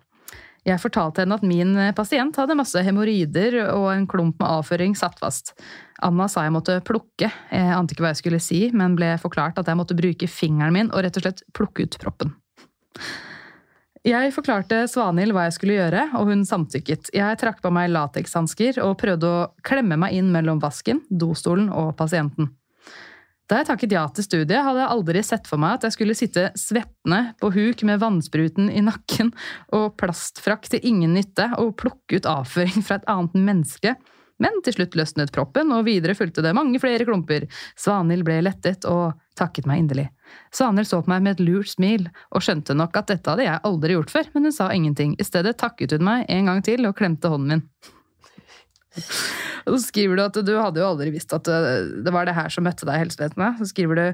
Jeg 0.66 0.82
fortalte 0.82 1.22
henne 1.22 1.38
at 1.38 1.46
min 1.46 1.76
pasient 1.94 2.38
hadde 2.42 2.58
masse 2.58 2.82
hemoroider 2.82 3.60
og 3.68 3.92
en 3.92 4.08
klump 4.10 4.40
med 4.42 4.50
avføring 4.50 4.96
satt 4.98 5.20
fast. 5.22 5.54
Anna 6.02 6.26
sa 6.32 6.48
jeg 6.48 6.56
måtte 6.56 6.80
plukke, 6.86 7.30
jeg 7.30 7.76
ante 7.76 7.94
ikke 7.94 8.08
hva 8.08 8.16
jeg 8.16 8.24
skulle 8.24 8.42
si, 8.42 8.64
men 8.74 8.98
ble 8.98 9.12
forklart 9.22 9.62
at 9.62 9.70
jeg 9.70 9.78
måtte 9.78 9.98
bruke 9.98 10.30
fingeren 10.32 10.74
min 10.74 10.90
og 10.90 11.06
rett 11.06 11.22
og 11.22 11.28
slett 11.28 11.46
plukke 11.54 11.86
ut 11.86 12.00
proppen. 12.02 12.34
Jeg 14.06 14.34
forklarte 14.36 14.84
Svanhild 14.90 15.34
hva 15.34 15.48
jeg 15.48 15.56
skulle 15.56 15.78
gjøre, 15.80 16.04
og 16.18 16.30
hun 16.30 16.44
samtykket. 16.46 17.10
Jeg 17.14 17.40
trakk 17.42 17.62
på 17.64 17.72
meg 17.74 17.90
latekshansker 17.94 18.78
og 18.86 19.00
prøvde 19.02 19.30
å 19.30 19.48
klemme 19.66 19.98
meg 20.02 20.18
inn 20.18 20.30
mellom 20.34 20.62
vasken, 20.62 21.02
dostolen 21.10 21.72
og 21.74 21.96
pasienten. 21.98 22.52
Da 23.46 23.60
jeg 23.60 23.68
takket 23.70 23.94
ja 23.94 24.02
til 24.10 24.26
studiet, 24.26 24.64
hadde 24.66 24.82
jeg 24.82 24.90
aldri 24.90 25.22
sett 25.26 25.46
for 25.46 25.62
meg 25.62 25.78
at 25.78 25.86
jeg 25.86 25.94
skulle 25.94 26.18
sitte 26.18 26.48
svettende 26.58 27.36
på 27.38 27.52
huk 27.54 27.84
med 27.86 28.02
vannspruten 28.02 28.72
i 28.74 28.82
nakken 28.82 29.30
og 29.78 29.94
plastfrakk 30.02 30.66
til 30.72 30.82
ingen 30.90 31.14
nytte 31.14 31.52
og 31.62 31.76
plukke 31.78 32.18
ut 32.18 32.30
avføring 32.30 32.82
fra 32.86 32.98
et 32.98 33.10
annet 33.12 33.38
menneske. 33.38 33.94
Men 34.42 34.58
til 34.66 34.76
slutt 34.76 34.98
løsnet 35.00 35.32
proppen, 35.32 35.70
og 35.72 35.86
videre 35.88 36.16
fulgte 36.18 36.44
det 36.44 36.56
mange 36.58 36.82
flere 36.82 37.06
klumper. 37.08 37.46
Svanhild 37.80 38.26
ble 38.28 38.42
lettet 38.44 38.84
og 38.90 39.14
takket 39.40 39.70
meg 39.70 39.84
inderlig. 39.84 40.10
Svanhild 40.52 40.90
så 40.90 41.00
på 41.06 41.14
meg 41.14 41.24
med 41.24 41.38
et 41.38 41.46
lurt 41.46 41.72
smil, 41.72 42.10
og 42.34 42.44
skjønte 42.44 42.76
nok 42.76 42.98
at 43.00 43.14
dette 43.14 43.32
hadde 43.32 43.46
jeg 43.46 43.64
aldri 43.70 43.96
gjort 43.96 44.12
før, 44.12 44.32
men 44.34 44.50
hun 44.50 44.58
sa 44.58 44.72
ingenting. 44.76 45.14
I 45.22 45.28
stedet 45.28 45.56
takket 45.62 45.96
hun 45.96 46.04
meg 46.08 46.26
en 46.34 46.52
gang 46.52 46.66
til 46.66 46.90
og 46.90 46.98
klemte 47.00 47.32
hånden 47.32 47.54
min. 47.54 47.64
Så 49.66 49.78
skriver 49.88 50.18
du 50.18 50.24
at 50.26 50.42
du 50.46 50.56
hadde 50.60 50.82
jo 50.82 50.88
aldri 50.88 51.12
visst 51.16 51.34
at 51.36 51.48
det 51.48 52.14
var 52.14 52.28
det 52.28 52.36
her 52.38 52.52
som 52.54 52.68
møtte 52.68 52.88
deg 52.88 53.00
i 53.00 53.06
helsevesenet. 53.06 53.62
Så 53.62 53.72
skriver 53.72 54.00
du 54.02 54.06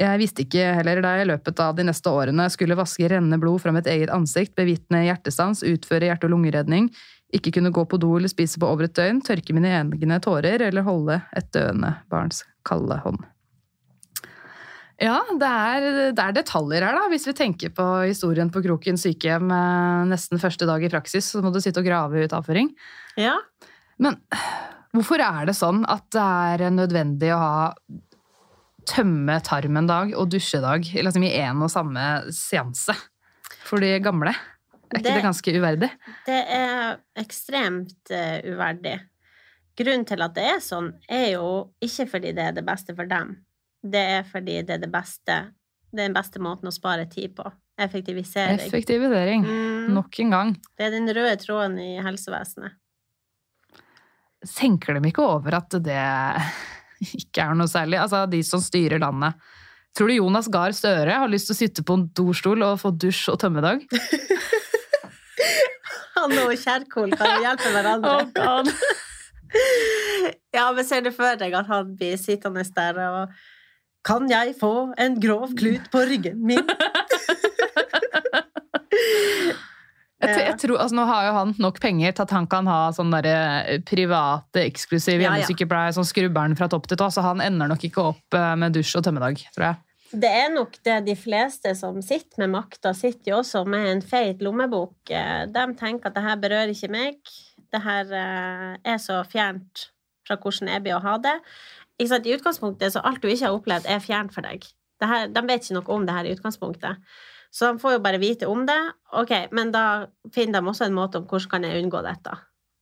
jeg 0.00 0.20
visste 0.20 0.44
ikke 0.46 0.68
heller 0.78 1.00
da 1.02 1.16
jeg 1.18 1.26
i 1.26 1.30
løpet 1.32 1.60
av 1.60 1.74
de 1.76 1.84
neste 1.84 2.08
årene 2.08 2.46
skulle 2.52 2.78
vaske 2.78 3.08
rennende 3.10 3.36
blod 3.42 3.60
fra 3.60 3.72
mitt 3.74 3.88
eget 3.90 4.12
ansikt, 4.14 4.54
bevitne 4.56 5.02
hjertestans, 5.04 5.64
utføre 5.66 6.08
hjerte- 6.08 6.28
og 6.28 6.32
lungeredning, 6.36 6.88
ikke 7.36 7.52
kunne 7.58 7.72
gå 7.74 7.84
på 7.86 7.98
do 8.00 8.14
eller 8.16 8.30
spise 8.30 8.60
på 8.60 8.70
over 8.70 8.86
et 8.86 8.94
døgn, 8.96 9.20
tørke 9.26 9.54
mine 9.54 9.74
egne 9.76 10.20
tårer 10.22 10.64
eller 10.70 10.86
holde 10.86 11.20
et 11.36 11.50
døende 11.54 11.92
barns 12.10 12.44
kalde 12.66 12.96
hånd. 13.04 13.20
Ja, 15.00 15.16
det 15.40 15.48
er, 15.48 15.84
det 16.12 16.22
er, 16.22 16.34
detaljer 16.36 16.84
her, 16.84 16.96
da. 16.96 17.06
Hvis 17.08 17.24
vi 17.24 17.32
tenker 17.36 17.72
på 17.72 17.84
historien 18.04 18.50
på 18.52 18.60
Kroken 18.64 19.00
sykehjem 19.00 19.48
eh, 19.48 20.08
nesten 20.10 20.40
første 20.42 20.68
dag 20.68 20.84
i 20.84 20.90
praksis, 20.92 21.30
så 21.32 21.40
må 21.40 21.52
du 21.54 21.60
sitte 21.64 21.80
og 21.80 21.88
grave 21.88 22.26
ut 22.26 22.34
avføring. 22.36 22.68
Ja. 23.16 23.38
Men 24.00 24.16
Hvorfor 24.90 25.22
er 25.22 25.46
det 25.46 25.54
sånn 25.54 25.84
at 25.90 26.06
det 26.14 26.22
er 26.22 26.72
nødvendig 26.74 27.30
å 27.30 27.40
ha 27.40 27.66
tømme 28.90 29.36
tarmen-dag 29.46 30.16
og 30.18 30.32
dusjedag 30.32 30.88
liksom 30.98 31.26
i 31.28 31.34
én 31.38 31.60
og 31.62 31.70
samme 31.70 32.06
seanse 32.34 32.96
for 33.68 33.82
de 33.82 33.92
gamle? 34.02 34.34
Er 34.90 34.98
ikke 34.98 35.04
det, 35.04 35.12
det 35.14 35.26
ganske 35.28 35.54
uverdig? 35.54 35.90
Det 36.26 36.40
er 36.56 36.98
ekstremt 37.22 38.10
uh, 38.10 38.40
uverdig. 38.50 38.96
Grunnen 39.78 40.02
til 40.08 40.26
at 40.26 40.34
det 40.34 40.48
er 40.56 40.58
sånn, 40.64 40.90
er 41.06 41.28
jo 41.36 41.46
ikke 41.84 42.08
fordi 42.16 42.34
det 42.34 42.48
er 42.48 42.58
det 42.58 42.66
beste 42.66 42.96
for 42.98 43.06
dem. 43.06 43.36
Det 43.80 44.02
er 44.18 44.26
fordi 44.26 44.58
det 44.66 44.74
er 44.76 44.82
det 44.82 44.90
beste 44.92 45.38
Det 45.90 46.02
er 46.02 46.10
den 46.10 46.14
beste 46.14 46.42
måten 46.42 46.68
å 46.68 46.74
spare 46.74 47.06
tid 47.10 47.32
på. 47.38 47.46
Effektivisering. 47.80 48.58
Effektivisering. 48.66 49.46
Mm. 49.46 49.88
Nok 49.94 50.18
en 50.22 50.34
gang. 50.34 50.52
Det 50.78 50.86
er 50.86 50.92
den 50.98 51.10
røde 51.10 51.38
tråden 51.40 51.78
i 51.82 51.94
helsevesenet 52.02 52.79
tenker 54.46 54.96
de 54.96 55.10
ikke 55.10 55.24
over 55.24 55.56
at 55.60 55.76
det 55.84 56.04
ikke 57.20 57.44
er 57.44 57.56
noe 57.58 57.70
særlig? 57.70 58.00
Altså, 58.02 58.24
de 58.30 58.42
som 58.46 58.62
styrer 58.62 59.02
landet. 59.02 59.36
Tror 59.96 60.06
du 60.06 60.14
Jonas 60.14 60.46
Gahr 60.52 60.74
Støre 60.76 61.16
har 61.22 61.30
lyst 61.30 61.50
til 61.50 61.56
å 61.56 61.58
sitte 61.58 61.84
på 61.86 61.96
en 61.98 62.06
dorstol 62.14 62.62
og 62.62 62.78
få 62.82 62.92
dusj 62.94 63.32
og 63.32 63.40
tømmedag? 63.42 63.82
Han 66.20 66.36
og 66.42 66.52
Kjerkol 66.60 67.14
kan 67.16 67.40
hjelpe 67.40 67.70
hverandre. 67.72 68.12
Oh 68.44 68.66
ja, 70.56 70.66
men 70.76 70.84
ser 70.86 71.02
du 71.02 71.10
for 71.14 71.38
deg 71.40 71.54
at 71.56 71.66
han 71.66 71.94
blir 71.98 72.18
sittende 72.20 72.62
der 72.76 73.00
og 73.06 73.40
Kan 74.06 74.28
jeg 74.30 74.54
få 74.60 74.92
en 75.00 75.16
grov 75.20 75.56
klut 75.58 75.90
på 75.92 76.04
ryggen 76.08 76.38
min? 76.46 76.62
Jeg, 80.20 80.40
jeg 80.44 80.56
tror, 80.60 80.76
altså 80.82 80.96
Nå 80.98 81.04
har 81.08 81.26
jo 81.26 81.36
han 81.36 81.52
nok 81.62 81.78
penger 81.80 82.12
til 82.12 82.26
at 82.26 82.32
han 82.36 82.48
kan 82.50 82.66
ha 82.68 82.80
sånn 82.92 83.14
eh, 83.22 83.78
private, 83.88 84.64
eksklusive 84.66 85.24
hjemmesykepleier 85.24 85.94
som 85.96 86.04
skrubber 86.04 86.56
fra 86.58 86.68
topp 86.72 86.90
til 86.90 87.00
tå, 87.00 87.08
så 87.14 87.24
han 87.24 87.40
ender 87.44 87.70
nok 87.70 87.86
ikke 87.88 88.04
opp 88.12 88.36
eh, 88.36 88.50
med 88.60 88.76
dusj 88.76 88.98
og 89.00 89.06
tømmedag, 89.06 89.40
tror 89.56 89.70
jeg. 89.70 89.80
Det 90.10 90.32
er 90.40 90.50
nok 90.52 90.74
det 90.84 90.98
de 91.06 91.14
fleste 91.16 91.72
som 91.78 92.02
sitter 92.04 92.42
med 92.42 92.52
makta, 92.56 92.92
sitter 92.96 93.32
jo 93.32 93.38
også 93.40 93.62
med 93.64 93.86
en 93.94 94.04
feit 94.04 94.42
lommebok. 94.44 94.98
Eh, 95.08 95.46
de 95.48 95.64
tenker 95.80 96.10
at 96.10 96.18
det 96.18 96.26
her 96.26 96.42
berører 96.42 96.74
ikke 96.74 96.92
meg. 96.92 97.34
Det 97.70 97.80
her 97.84 98.10
er 98.10 98.96
så 98.98 99.20
fjernt 99.30 99.86
fra 100.26 100.34
hvordan 100.36 100.72
jeg 100.72 100.82
blir 100.82 100.96
å 100.96 101.04
ha 101.04 101.14
det. 101.22 101.36
I 102.02 102.08
utgangspunktet 102.34 102.96
så 102.96 103.02
alt 103.06 103.22
du 103.22 103.28
ikke 103.30 103.46
har 103.46 103.54
opplevd, 103.54 103.86
er 103.86 104.02
fjernt 104.02 104.34
for 104.34 104.44
deg. 104.44 104.66
Her, 105.00 105.30
de 105.32 105.42
vet 105.46 105.64
ikke 105.64 105.78
noe 105.78 105.94
om 105.94 106.06
det 106.08 106.16
her 106.16 106.26
i 106.26 106.32
utgangspunktet. 106.34 107.12
Så 107.50 107.72
de 107.72 107.82
får 107.82 107.96
jo 107.96 108.02
bare 108.04 108.20
vite 108.22 108.46
om 108.46 108.62
det. 108.66 108.78
Ok, 109.18 109.32
Men 109.50 109.72
da 109.74 110.06
finner 110.34 110.60
de 110.60 110.70
også 110.70 110.86
en 110.86 110.96
måte 110.96 111.18
om 111.18 111.26
hvordan 111.26 111.50
kan 111.50 111.66
jeg 111.66 111.82
unngå 111.82 112.02
dette. 112.06 112.36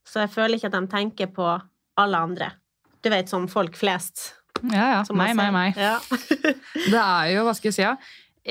Så 0.09 0.25
jeg 0.25 0.33
føler 0.33 0.57
ikke 0.57 0.71
at 0.71 0.77
de 0.77 0.91
tenker 0.93 1.31
på 1.33 1.47
alle 1.99 2.21
andre. 2.29 2.51
Du 3.05 3.11
vet, 3.13 3.29
som 3.29 3.49
folk 3.49 3.77
flest. 3.77 4.35
Ja, 4.73 4.99
ja. 4.99 5.03
Meg, 5.15 5.35
meg, 5.39 5.53
meg. 5.55 5.79
Ja. 5.79 5.99
det 6.93 7.01
er 7.01 7.33
jo, 7.33 7.45
hva 7.47 7.55
skal 7.57 7.71
jeg 7.71 7.77
si, 7.77 7.85
ja, 7.85 7.95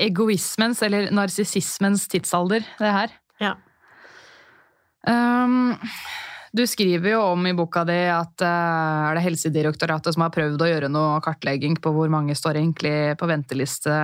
egoismens 0.08 0.80
eller 0.86 1.10
narsissismens 1.14 2.06
tidsalder, 2.10 2.64
det 2.78 2.92
her. 2.94 3.14
Ja. 3.42 3.54
Um, 5.08 5.76
du 6.52 6.64
skriver 6.66 7.12
jo 7.12 7.20
om 7.32 7.46
i 7.46 7.54
boka 7.56 7.84
di 7.88 7.98
at 8.12 8.44
uh, 8.44 9.08
er 9.10 9.18
det 9.18 9.24
Helsedirektoratet 9.26 10.16
som 10.16 10.24
har 10.24 10.32
prøvd 10.34 10.64
å 10.64 10.70
gjøre 10.70 10.90
noe 10.92 11.20
kartlegging 11.24 11.78
på 11.82 11.92
hvor 11.94 12.10
mange 12.12 12.36
står 12.38 12.60
egentlig 12.60 12.96
på 13.20 13.28
venteliste 13.30 13.94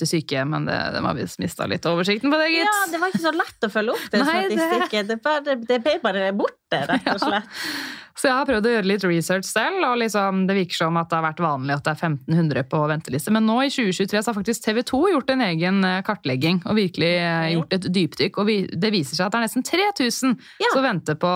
til 0.00 0.10
sykehjem, 0.14 0.54
men 0.56 0.68
det, 0.68 0.78
de 0.94 1.02
har 1.06 1.18
visst 1.18 1.42
mista 1.42 1.68
litt 1.70 1.86
oversikten 1.88 2.32
på 2.32 2.40
det, 2.40 2.52
gitt. 2.54 2.68
Ja, 2.68 2.78
det 2.92 3.02
var 3.02 3.12
ikke 3.12 3.24
så 3.26 3.34
lett 3.34 3.68
å 3.68 3.72
følge 3.72 3.96
opp 3.96 4.08
det 4.12 4.24
statistikken. 4.24 5.12
Det... 5.12 5.20
Det, 5.44 5.60
det 5.68 5.82
ble 5.82 5.98
bare 6.02 6.32
borte, 6.36 6.84
rett 6.88 7.12
og 7.14 7.20
slett. 7.28 7.48
Ja. 7.48 8.04
Så 8.14 8.28
jeg 8.28 8.36
har 8.38 8.46
prøvd 8.46 8.66
å 8.68 8.72
gjøre 8.76 8.86
litt 8.86 9.04
research 9.08 9.46
selv, 9.48 9.80
og 9.88 9.96
liksom, 9.98 10.44
det 10.46 10.54
virker 10.54 10.78
som 10.84 10.98
at 11.00 11.08
det 11.10 11.16
har 11.18 11.24
vært 11.24 11.40
vanlig 11.42 11.74
at 11.74 11.82
det 11.86 11.94
er 11.96 12.12
1500 12.12 12.66
på 12.70 12.82
venteliste. 12.86 13.32
Men 13.34 13.46
nå 13.48 13.56
i 13.64 13.72
2023 13.74 14.20
så 14.22 14.30
har 14.30 14.36
faktisk 14.36 14.62
TV 14.62 14.78
2 14.86 15.00
gjort 15.16 15.32
en 15.34 15.42
egen 15.48 15.80
eh, 15.88 16.02
kartlegging 16.06 16.60
og 16.62 16.78
virkelig 16.78 17.10
eh, 17.18 17.48
gjort 17.56 17.74
et 17.74 17.88
dypdykk. 17.96 18.38
Og 18.38 18.52
det 18.84 18.92
viser 18.94 19.18
seg 19.18 19.26
at 19.26 19.34
det 19.34 19.40
er 19.40 19.46
nesten 19.48 19.66
3000 19.66 20.36
ja. 20.62 20.70
som 20.70 20.86
venter 20.86 21.18
på 21.18 21.32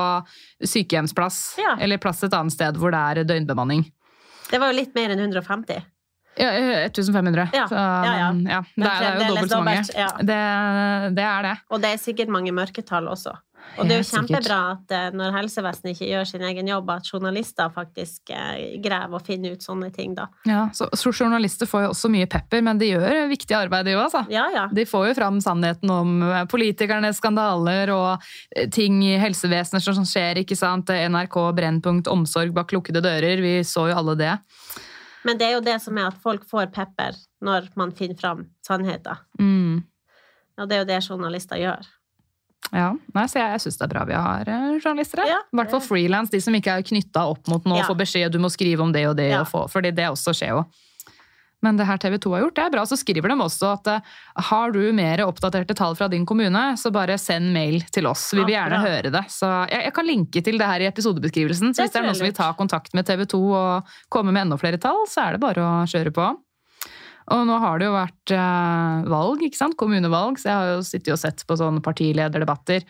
sykehjemsplass, 0.64 1.58
ja. 1.62 1.76
eller 1.80 2.00
plass 2.02 2.24
et 2.26 2.34
annet 2.34 2.54
sted 2.54 2.78
hvor 2.80 2.94
det 2.94 2.98
er 2.98 3.28
døgnbemanning. 3.28 3.86
Det 4.48 4.58
var 4.58 4.72
jo 4.72 4.78
litt 4.80 4.94
mer 4.96 5.12
enn 5.14 5.20
150. 5.20 5.84
Ja, 6.38 6.50
eh, 6.54 6.84
1500. 6.86 7.48
Ja, 7.52 7.66
Så, 7.68 7.74
ja, 7.74 8.18
ja. 8.18 8.32
men, 8.32 8.46
ja. 8.46 8.62
Det, 8.74 8.86
er, 8.86 9.00
det 9.00 9.08
er 9.08 9.18
jo 9.18 9.34
dobbelt 9.34 9.52
så 9.52 9.60
mange. 9.62 9.84
ja. 9.94 10.08
Det, 10.18 10.38
det 11.18 11.26
er 11.26 11.48
det. 11.48 11.54
Og 11.74 11.82
det 11.82 11.92
er 11.94 12.02
sikkert 12.02 12.30
mange 12.32 12.54
mørketall 12.54 13.10
også. 13.10 13.34
Og 13.78 13.88
det 13.88 13.96
er 13.96 14.02
jo 14.02 14.08
kjempebra 14.08 14.58
at 14.72 14.94
eh, 14.94 15.06
når 15.16 15.34
helsevesenet 15.36 15.94
ikke 15.94 16.08
gjør 16.10 16.28
sin 16.30 16.44
egen 16.48 16.70
jobb, 16.70 16.90
at 16.94 17.10
journalister 17.12 17.70
faktisk 17.74 18.32
eh, 18.34 18.78
graver 18.84 19.18
og 19.18 19.26
finner 19.26 19.54
ut 19.54 19.64
sånne 19.64 19.90
ting, 19.94 20.16
da. 20.18 20.28
Ja, 20.48 20.66
så, 20.74 20.88
så 20.96 21.12
Journalister 21.14 21.68
får 21.70 21.86
jo 21.86 21.92
også 21.92 22.10
mye 22.12 22.28
pepper, 22.30 22.62
men 22.64 22.80
de 22.80 22.90
gjør 22.92 23.28
viktig 23.30 23.56
arbeid, 23.56 23.88
de 23.88 23.96
òg. 23.96 24.04
Altså. 24.08 24.24
Ja, 24.32 24.48
ja. 24.54 24.66
De 24.74 24.86
får 24.88 25.10
jo 25.10 25.16
fram 25.20 25.40
sannheten 25.44 25.92
om 25.94 26.18
eh, 26.26 26.44
politikernes 26.50 27.22
skandaler 27.22 27.92
og 27.94 28.28
ting 28.74 29.00
i 29.06 29.16
helsevesenet 29.20 29.84
som 29.86 30.06
skjer. 30.08 30.42
ikke 30.42 30.58
sant? 30.58 30.90
NRK 30.90 31.38
Brennpunkt 31.56 32.10
omsorg 32.10 32.54
bak 32.56 32.74
lukkede 32.74 33.02
dører. 33.04 33.42
Vi 33.44 33.58
så 33.66 33.88
jo 33.90 33.98
alle 34.02 34.18
det. 34.18 34.34
Men 35.26 35.38
det 35.38 35.48
er 35.48 35.56
jo 35.58 35.64
det 35.64 35.76
som 35.82 35.98
er 35.98 36.10
at 36.10 36.18
folk 36.22 36.46
får 36.48 36.70
pepper 36.74 37.16
når 37.44 37.70
man 37.78 37.92
finner 37.96 38.18
fram 38.18 38.46
sannheter. 38.64 39.22
Mm. 39.40 39.84
Og 40.58 40.68
det 40.68 40.76
er 40.76 40.82
jo 40.82 40.88
det 40.88 41.00
journalister 41.06 41.60
gjør. 41.60 41.86
Ja, 42.72 42.90
Nei, 43.14 43.24
så 43.30 43.38
Jeg, 43.40 43.54
jeg 43.54 43.60
syns 43.64 43.78
det 43.80 43.86
er 43.86 43.92
bra 43.94 44.02
vi 44.04 44.16
har 44.18 44.48
eh, 44.52 44.74
journalister. 44.82 45.22
her. 45.22 45.30
Ja, 45.30 45.38
I 45.52 45.56
hvert 45.56 45.70
fall 45.72 45.80
frilans, 45.86 46.30
de 46.34 46.40
som 46.44 46.52
ikke 46.58 46.74
er 46.78 46.82
knytta 46.84 47.22
opp 47.30 47.48
mot 47.48 47.64
noe 47.64 47.78
Ja. 47.80 47.86
får 47.88 47.96
beskjed 48.02 48.32
du 48.34 48.38
må 48.42 48.50
skrive 48.52 48.84
om 48.84 48.92
det 48.92 49.06
og 49.08 49.16
det. 49.16 49.30
Ja. 49.30 49.40
Og 49.40 49.48
få, 49.48 49.64
fordi 49.72 49.94
det 49.96 50.04
også 50.10 50.34
skjer 50.36 50.52
jo. 50.58 50.66
Men 51.60 51.74
det 51.76 51.88
her 51.88 51.96
TV 51.98 52.18
2 52.22 52.30
har 52.36 52.42
gjort, 52.44 52.54
det 52.54 52.64
er 52.68 52.70
bra. 52.70 52.82
Så 52.86 52.94
skriver 53.00 53.32
de 53.32 53.34
også 53.42 53.72
at 53.72 53.88
eh, 53.90 54.00
har 54.50 54.70
du 54.70 54.92
mer 54.94 55.18
oppdaterte 55.24 55.74
tall 55.74 55.96
fra 55.98 56.06
din 56.12 56.26
kommune, 56.28 56.76
så 56.78 56.92
bare 56.94 57.16
send 57.18 57.50
mail 57.54 57.80
til 57.90 58.06
oss. 58.06 58.28
Vi 58.36 58.44
vil 58.44 58.54
gjerne 58.54 58.78
høre 58.84 59.10
det. 59.10 59.24
Så 59.32 59.48
jeg, 59.70 59.82
jeg 59.88 59.94
kan 59.96 60.06
linke 60.06 60.44
til 60.44 60.58
det 60.60 60.68
her 60.68 60.84
i 60.84 60.90
episodebeskrivelsen. 60.92 61.72
Så 61.74 61.82
Det 61.82 61.88
hvis 61.88 61.96
det 61.96 62.02
er 62.02 62.06
noen 62.06 62.20
som 62.20 62.28
vil 62.28 62.36
ta 62.36 62.52
kontakt 62.58 62.94
med 62.94 63.06
TV 63.08 63.24
2 63.26 63.40
og 63.58 63.96
komme 64.12 64.30
med 64.30 64.44
enda 64.46 64.60
flere 64.60 64.78
tall, 64.78 65.02
så 65.10 65.24
er 65.26 65.32
det 65.38 65.40
bare 65.42 65.64
å 65.64 65.82
kjøre 65.88 66.12
på. 66.14 66.28
Og 67.34 67.44
nå 67.48 67.60
har 67.60 67.78
det 67.80 67.88
jo 67.88 67.94
vært 67.96 68.32
eh, 68.34 69.06
valg, 69.12 69.44
ikke 69.44 69.60
sant? 69.60 69.76
kommunevalg, 69.78 70.40
så 70.40 70.50
jeg 70.50 70.58
har 70.58 70.74
jo 70.74 70.84
sittet 70.86 71.14
og 71.14 71.20
sett 71.20 71.44
på 71.48 71.56
sånne 71.60 71.84
partilederdebatter. 71.84 72.86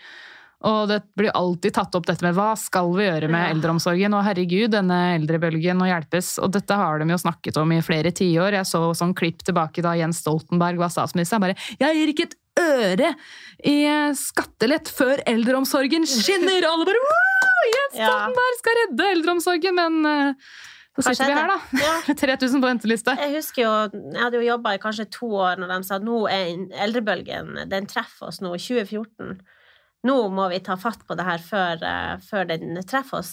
Og 0.67 0.89
det 0.91 0.99
blir 1.15 1.35
alltid 1.39 1.75
tatt 1.77 1.95
opp 1.95 2.07
dette 2.09 2.25
med 2.27 2.35
hva 2.35 2.51
skal 2.59 2.91
vi 2.97 3.05
gjøre 3.07 3.29
med 3.31 3.53
eldreomsorgen? 3.53 4.15
Og 4.19 4.25
herregud, 4.27 4.73
denne 4.73 4.97
eldrebølgen 5.15 5.79
må 5.79 5.87
hjelpes. 5.87 6.33
Og 6.43 6.51
dette 6.57 6.75
har 6.75 6.99
de 6.99 7.07
jo 7.13 7.21
snakket 7.23 7.61
om 7.63 7.75
i 7.77 7.83
flere 7.85 8.11
tiår. 8.11 8.57
Jeg 8.59 8.67
så 8.67 8.83
sånn 8.99 9.15
klipp 9.19 9.45
tilbake 9.47 9.85
da 9.87 9.95
Jens 9.99 10.25
Stoltenberg 10.25 10.81
var 10.83 10.91
statsminister. 10.91 11.39
Bare 11.39 11.55
'Jeg 11.79 11.95
gir 11.95 12.11
ikke 12.11 12.27
et 12.27 12.39
øre 12.59 13.15
i 13.63 13.79
skattelett 14.19 14.91
før 14.91 15.23
eldreomsorgen 15.31 16.07
skinner!' 16.11 16.67
Og 16.67 16.73
Alle 16.75 16.89
bare 16.91 17.07
wow! 17.07 17.63
Jens. 17.77 17.95
Stoltenberg 17.95 18.59
skal 18.59 18.79
redde 18.83 19.13
eldreomsorgen! 19.15 19.79
Men 19.79 20.11
eh, 20.11 20.35
så 21.05 21.15
sitter 21.15 21.31
vi 21.31 21.37
her, 21.39 21.53
da. 21.53 21.59
Ja. 21.83 22.15
3000 22.25 22.63
på 22.63 22.71
venteliste. 22.71 23.15
Jeg 23.21 23.35
husker 23.37 23.63
jo, 23.65 23.75
jeg 24.15 24.23
hadde 24.23 24.41
jo 24.41 24.49
jobba 24.49 24.75
i 24.77 24.83
kanskje 24.83 25.07
to 25.19 25.31
år 25.39 25.61
når 25.63 25.75
de 25.75 25.79
sa 25.89 25.99
at 26.01 26.07
nå 26.07 26.25
er 26.33 26.51
eldrebølgen, 26.87 27.55
den 27.71 27.87
treffer 27.91 28.33
oss 28.33 28.43
nå, 28.45 28.55
2014. 28.57 29.39
Nå 30.09 30.19
må 30.31 30.49
vi 30.53 30.61
ta 30.63 30.77
fatt 30.79 31.01
på 31.09 31.17
det 31.19 31.25
her 31.27 31.41
før, 31.43 31.81
eh, 31.83 32.19
før 32.23 32.47
den 32.53 32.79
treffer 32.87 33.19
oss. 33.23 33.33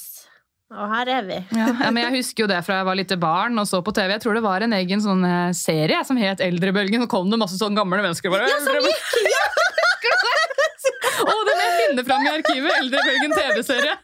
Og 0.74 0.90
her 0.90 1.10
er 1.14 1.28
vi. 1.28 1.36
Ja, 1.54 1.68
ja, 1.78 1.90
men 1.94 2.02
Jeg 2.08 2.24
husker 2.24 2.44
jo 2.44 2.48
det 2.50 2.58
fra 2.66 2.80
jeg 2.80 2.88
var 2.88 2.98
lite 2.98 3.18
barn 3.22 3.54
og 3.62 3.68
så 3.70 3.84
på 3.86 3.94
TV. 3.94 4.16
Jeg 4.16 4.24
tror 4.24 4.34
det 4.34 4.42
var 4.44 4.66
en 4.66 4.74
egen 4.74 5.04
sånn 5.04 5.22
eh, 5.28 5.54
serie 5.54 6.00
som 6.08 6.18
het 6.18 6.42
Eldrebølgen. 6.42 7.06
Så 7.06 7.12
kom 7.12 7.30
det 7.30 7.38
masse 7.38 7.60
sånn 7.62 7.78
gamle 7.78 8.02
mennesker 8.02 8.34
bare 8.34 8.50
Ja, 8.50 8.58
som 8.58 8.74
«Eldrebølgen!» 8.74 9.45
Å, 11.26 11.36
det 11.48 11.54
må 11.58 11.64
jeg 11.66 11.76
finne 11.82 12.04
fram 12.08 12.26
i 12.26 12.32
arkivet! 12.32 12.76
Eldrebølgen 12.82 13.34
TV-serie. 13.36 13.96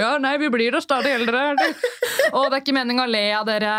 Ja, 0.00 0.10
nei, 0.22 0.34
vi 0.40 0.48
blir 0.54 0.72
da 0.74 0.80
stadig 0.82 1.12
eldre. 1.18 1.42
Og 2.32 2.48
det 2.48 2.58
er 2.58 2.60
ikke 2.62 2.74
meninga 2.76 3.04
å 3.06 3.10
le 3.12 3.22
av 3.36 3.46
dere 3.48 3.72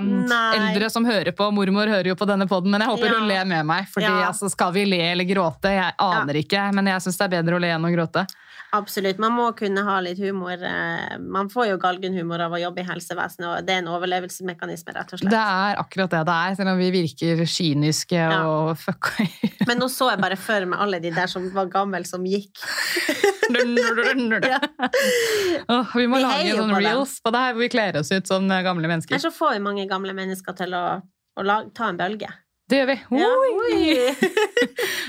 um, 0.00 0.10
Nei. 0.30 0.42
eldre 0.58 0.90
som 0.90 1.06
hører 1.06 1.32
på. 1.36 1.50
Mormor 1.54 1.90
hører 1.92 2.10
jo 2.12 2.16
på 2.18 2.26
denne 2.28 2.48
poden, 2.50 2.70
men 2.74 2.82
jeg 2.84 2.90
håper 2.90 3.06
Ja. 3.10 3.18
hun 3.20 3.28
ler 3.30 3.44
med 3.54 3.66
meg. 3.70 3.88
Fordi 3.94 4.08
Ja. 4.10 4.28
altså, 4.30 4.50
skal 4.50 4.72
vi 4.76 4.84
le 4.88 5.00
eller 5.12 5.24
gråte? 5.28 5.70
Jeg 5.76 5.94
aner 5.98 6.40
ikke, 6.42 6.66
men 6.74 6.86
jeg 6.90 7.06
syns 7.06 7.18
det 7.20 7.28
er 7.30 7.34
bedre 7.38 7.58
å 7.58 7.62
le 7.62 7.70
enn 7.76 7.86
å 7.86 7.92
gråte. 7.94 8.26
Absolutt. 8.72 9.18
Man 9.18 9.32
må 9.34 9.48
kunne 9.58 9.82
ha 9.82 9.96
litt 10.04 10.18
humor. 10.22 10.52
eh, 10.62 11.16
Man 11.18 11.48
får 11.50 11.70
jo 11.72 11.78
galgenhumor 11.82 12.40
av 12.44 12.52
å 12.54 12.60
jobbe 12.62 12.84
i 12.84 12.86
helsevesenet, 12.86 13.46
og 13.48 13.66
det 13.66 13.74
er 13.74 13.78
en 13.82 13.88
overlevelsesmekanisme, 13.90 14.94
rett 14.94 15.12
og 15.12 15.18
slett. 15.18 15.30
Det 15.32 15.40
er 15.42 15.80
akkurat 15.82 16.10
det 16.14 16.20
det 16.28 16.36
er, 16.36 16.54
selv 16.60 16.72
om 16.74 16.78
vi 16.78 16.90
virker 16.94 17.42
kyniske 17.44 18.20
Ja. 18.20 18.40
og 18.46 18.76
fucka 18.84 19.26
i 19.26 19.50
Men 19.66 19.78
nå 19.82 19.88
så 19.90 20.10
jeg 20.12 20.22
bare 20.22 20.38
for 20.38 20.66
meg 20.70 20.78
alle 20.86 21.00
de 21.02 21.10
der 21.10 21.26
som 21.26 21.48
var 21.54 21.66
gamle, 21.72 22.04
som 22.06 22.22
gikk. 22.24 22.54
Ja. 23.50 24.60
oh, 25.68 25.96
vi 25.96 26.06
må 26.06 26.20
Vi 26.20 26.22
lage 26.22 26.52
noen 26.54 26.70
på 26.70 26.80
reels 26.84 27.16
på 27.24 27.32
det 27.34 27.40
her 27.42 27.56
hvor 27.56 27.64
vi 27.64 27.68
kler 27.72 27.96
oss 27.98 28.12
ut 28.14 28.28
som 28.30 28.46
eh, 28.50 28.62
gamle 28.62 28.86
mennesker. 28.86 29.14
Eller 29.16 29.24
så 29.26 29.32
får 29.34 29.56
vi 29.56 29.64
mange 29.64 29.86
gamle 29.90 30.14
mennesker 30.14 30.54
til 30.58 30.74
å, 30.78 30.84
å 31.34 31.42
lage, 31.46 31.72
ta 31.74 31.88
en 31.90 31.98
bølge. 31.98 32.30
Det 32.70 32.78
gjør 32.78 32.90
vi. 32.92 32.98
Ja. 33.18 33.30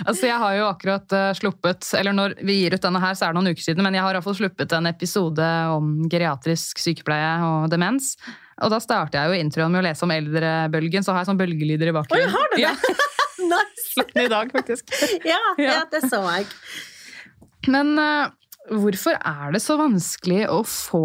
Altså, 0.02 0.26
jeg 0.26 0.38
har 0.42 0.56
jo 0.58 0.64
akkurat 0.66 1.14
uh, 1.14 1.28
sluppet, 1.38 1.86
eller 2.00 2.16
når 2.16 2.34
vi 2.42 2.56
gir 2.58 2.74
ut 2.74 2.82
denne 2.82 3.02
her, 3.04 3.14
så 3.14 3.28
er 3.28 3.34
det 3.34 3.38
noen 3.38 3.54
uker 3.54 3.62
siden, 3.68 3.84
men 3.86 3.94
jeg 3.94 4.02
har 4.02 4.16
i 4.16 4.18
hvert 4.18 4.26
fall 4.26 4.38
sluppet 4.40 4.74
en 4.74 4.90
episode 4.90 5.50
om 5.76 5.92
geriatrisk 6.10 6.82
sykepleie 6.82 7.36
og 7.46 7.68
demens. 7.70 8.16
Og 8.66 8.74
da 8.74 8.80
starter 8.82 9.20
jeg 9.20 9.30
jo 9.30 9.46
introen 9.46 9.74
med 9.74 9.84
å 9.84 9.86
lese 9.86 10.06
om 10.08 10.14
eldrebølgen, 10.16 11.06
så 11.06 11.14
har 11.14 11.22
jeg 11.22 11.30
sånn 11.30 11.42
bølgelyder 11.42 11.92
i 11.92 11.96
bakgrunnen. 12.00 12.26
Oi, 12.26 12.34
har 12.34 12.50
du 12.50 12.58
det? 12.58 12.64
Ja, 12.66 12.74
nice! 13.54 13.88
slapp 13.92 14.14
den 14.16 14.26
i 14.26 14.32
dag, 14.32 14.52
faktisk. 14.58 14.94
Ja, 15.32 15.42
ja. 15.62 15.80
Det 15.92 16.02
så 16.08 16.22
jeg. 16.26 16.48
Men 17.70 17.94
eh, 18.02 18.32
hvorfor 18.70 19.18
er 19.18 19.54
det 19.56 19.62
så 19.64 19.76
vanskelig 19.80 20.44
å 20.52 20.62
få 20.68 21.02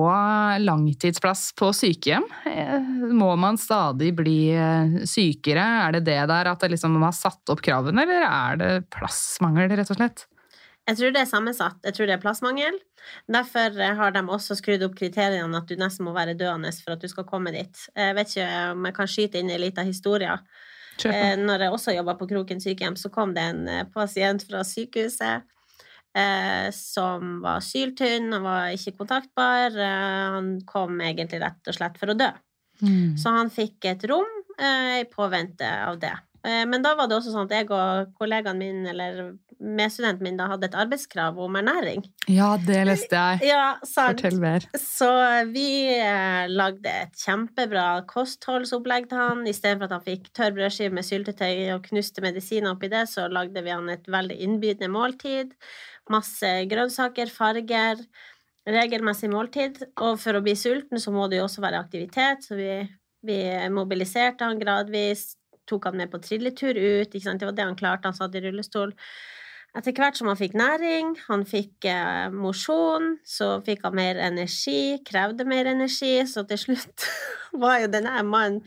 langtidsplass 0.63 1.49
på 1.57 1.71
sykehjem? 1.75 2.27
Eh, 2.51 2.89
Må 3.17 3.33
man 3.41 3.59
stadig 3.61 4.13
bli 4.19 4.53
eh, 4.53 4.99
sykere? 5.09 5.65
Er 5.87 5.97
det 5.97 6.05
det 6.11 6.21
der 6.31 6.51
at 6.53 6.61
det 6.61 6.75
liksom 6.75 6.97
man 6.99 7.09
har 7.09 7.17
satt 7.17 7.53
opp 7.53 7.63
kravene, 7.65 8.05
eller 8.05 8.27
er 8.29 8.61
det 8.61 8.73
plassmangel, 8.95 9.73
rett 9.73 9.93
og 9.95 10.01
slett? 10.01 10.27
Jeg 10.87 11.01
tror 11.01 11.17
det 11.17 11.25
er 11.25 11.33
sammensatt. 11.33 11.81
Jeg 11.83 11.97
tror 11.97 12.07
det 12.07 12.15
er 12.15 12.23
plassmangel. 12.23 12.79
Derfor 13.31 13.81
eh, 13.81 13.97
har 13.99 14.15
de 14.15 14.23
også 14.23 14.59
skrudd 14.61 14.85
opp 14.87 14.95
kriteriene 14.99 15.59
at 15.59 15.67
du 15.67 15.81
nesten 15.81 16.07
må 16.07 16.15
være 16.15 16.37
døende 16.39 16.71
for 16.79 16.95
at 16.95 17.03
du 17.03 17.11
skal 17.11 17.27
komme 17.27 17.55
dit. 17.57 17.89
Jeg 17.97 18.15
vet 18.19 18.37
ikke 18.37 18.49
om 18.77 18.87
jeg 18.91 19.01
kan 19.01 19.13
skyte 19.17 19.43
inn 19.43 19.51
en 19.51 19.65
liten 19.65 19.89
historie. 19.89 20.39
Kjør. 21.01 21.13
Eh, 21.13 21.35
Når 21.41 21.67
jeg 21.67 21.75
også 21.75 21.97
jobba 21.97 22.15
på 22.21 22.29
Kroken 22.31 22.63
sykehjem, 22.63 23.01
så 23.01 23.11
kom 23.13 23.35
det 23.37 23.49
en 23.51 23.69
pasient 23.97 24.45
fra 24.47 24.63
sykehuset 24.65 25.56
eh, 26.17 26.69
som 26.75 27.41
var 27.45 27.65
syltynn 27.65 28.33
og 28.37 28.47
var 28.47 28.75
ikke 28.77 28.97
kontaktbar. 29.01 29.77
Eh, 29.77 30.21
han 30.37 30.55
kom 30.69 31.01
egentlig 31.05 31.43
rett 31.45 31.73
og 31.73 31.79
slett 31.79 31.99
for 32.01 32.13
å 32.13 32.19
dø. 32.19 32.31
Mm. 32.83 33.17
Så 33.21 33.33
han 33.33 33.53
fikk 33.53 33.89
et 33.89 34.05
rom 34.09 34.29
eh, 34.59 35.03
i 35.03 35.11
påvente 35.11 35.69
av 35.87 36.01
det. 36.03 36.17
Men 36.47 36.79
da 36.79 36.93
var 36.95 37.09
det 37.11 37.17
også 37.17 37.33
sånn 37.33 37.49
at 37.49 37.53
jeg 37.57 37.67
og 37.75 38.13
kollegaen 38.21 38.61
min, 38.61 38.85
eller 38.87 39.33
medstudenten 39.59 40.23
min, 40.23 40.37
da 40.39 40.45
hadde 40.53 40.69
et 40.69 40.77
arbeidskrav 40.79 41.41
om 41.43 41.57
ernæring. 41.59 42.05
Ja, 42.31 42.53
det 42.63 42.85
leste 42.87 43.19
jeg. 43.19 43.49
Ja, 43.49 43.81
sant. 43.83 44.21
Fortell 44.21 44.39
mer. 44.39 44.69
Så 44.79 45.09
vi 45.51 45.67
lagde 46.53 46.93
et 46.93 47.19
kjempebra 47.19 47.89
kostholdsopplegg 48.07 49.09
til 49.11 49.19
han. 49.25 49.43
Istedenfor 49.51 49.89
at 49.89 49.97
han 49.97 50.07
fikk 50.07 50.31
tørr 50.39 50.55
brødskive 50.55 50.95
med 50.95 51.09
syltetøy 51.09 51.75
og 51.75 51.91
knuste 51.91 52.23
medisiner 52.23 52.77
oppi 52.77 52.93
det, 52.95 53.09
så 53.11 53.27
lagde 53.27 53.67
vi 53.67 53.75
han 53.75 53.91
et 53.91 54.07
veldig 54.07 54.39
innbydende 54.47 54.93
måltid. 54.95 55.57
Masse 56.13 56.51
grønnsaker, 56.71 57.31
farger. 57.33 58.03
Regelmessig 58.67 59.31
måltid. 59.31 59.81
Og 60.03 60.19
for 60.23 60.39
å 60.39 60.43
bli 60.45 60.57
sulten 60.59 61.03
så 61.03 61.15
må 61.15 61.29
det 61.31 61.41
jo 61.41 61.47
også 61.47 61.63
være 61.63 61.81
aktivitet, 61.85 62.47
så 62.47 62.59
vi, 62.59 62.71
vi 63.27 63.41
mobiliserte 63.75 64.47
han 64.47 64.61
gradvis. 64.63 65.35
Tok 65.67 65.89
han 65.89 65.99
med 65.99 66.13
på 66.13 66.23
trilletur 66.23 66.79
ut. 66.79 67.15
Det 67.15 67.47
var 67.47 67.55
det 67.55 67.67
han 67.67 67.79
klarte. 67.79 68.11
Han 68.11 68.19
satt 68.19 68.35
i 68.39 68.43
rullestol. 68.45 68.95
Etter 69.77 69.93
hvert 69.93 70.17
som 70.17 70.31
han 70.31 70.39
fikk 70.39 70.55
næring, 70.57 71.11
han 71.27 71.43
fikk 71.45 71.85
eh, 71.91 72.33
mosjon, 72.33 73.19
så 73.29 73.59
fikk 73.67 73.83
han 73.85 73.97
mer 73.99 74.17
energi, 74.25 74.97
krevde 75.05 75.45
mer 75.45 75.69
energi, 75.69 76.15
så 76.31 76.47
til 76.49 76.63
slutt 76.63 77.05
var 77.63 77.83
jo 77.83 77.91
denne 77.93 78.15
mannen 78.25 78.63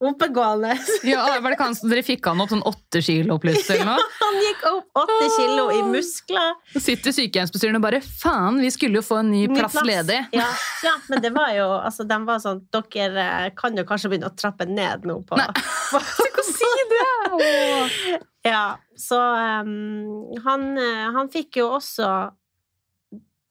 oppegående. 0.00 0.78
Ja, 1.10 1.24
var 1.40 1.52
det 1.52 1.58
kanskje 1.60 1.88
dere 1.90 2.02
fikk 2.04 2.26
han 2.28 2.40
opp 2.42 2.50
sånn 2.52 2.62
åtte 2.68 3.02
kilo 3.04 3.36
plutselig 3.40 3.80
eller 3.80 3.88
noe? 3.92 4.06
Han 4.20 4.38
gikk 4.44 4.64
opp 4.70 5.02
åtte 5.02 5.28
kilo 5.36 5.66
i 5.74 5.80
muskler. 5.88 6.54
Så 6.74 6.82
sitter 6.84 7.14
sykehjemsbestyreren 7.16 7.80
og 7.80 7.84
bare 7.84 8.00
faen, 8.04 8.60
vi 8.64 8.70
skulle 8.72 9.00
jo 9.00 9.04
få 9.06 9.20
en 9.20 9.30
ny 9.32 9.44
Ny 9.50 9.58
plass, 9.60 9.76
ledig. 9.86 10.18
Ja, 10.40 10.48
ja, 10.84 10.96
men 11.12 11.22
det 11.24 11.32
var 11.36 11.52
jo 11.56 11.68
Altså, 11.78 12.04
de 12.08 12.18
var 12.26 12.40
sånn 12.42 12.62
Dere 12.72 13.26
eh, 13.46 13.46
kan 13.56 13.76
jo 13.76 13.84
kanskje 13.88 14.12
begynne 14.12 14.30
å 14.30 14.36
trappe 14.36 14.66
ned 14.68 15.06
nå 15.08 15.20
på, 15.28 15.38
Nei. 15.40 15.48
Tenk 15.92 16.42
si 16.48 16.74
det! 16.92 18.18
Ja, 18.46 18.78
så 18.96 19.18
um, 19.64 20.36
han, 20.44 20.68
eh, 20.80 21.08
han 21.16 21.28
fikk 21.32 21.60
jo 21.60 21.70
også 21.76 22.10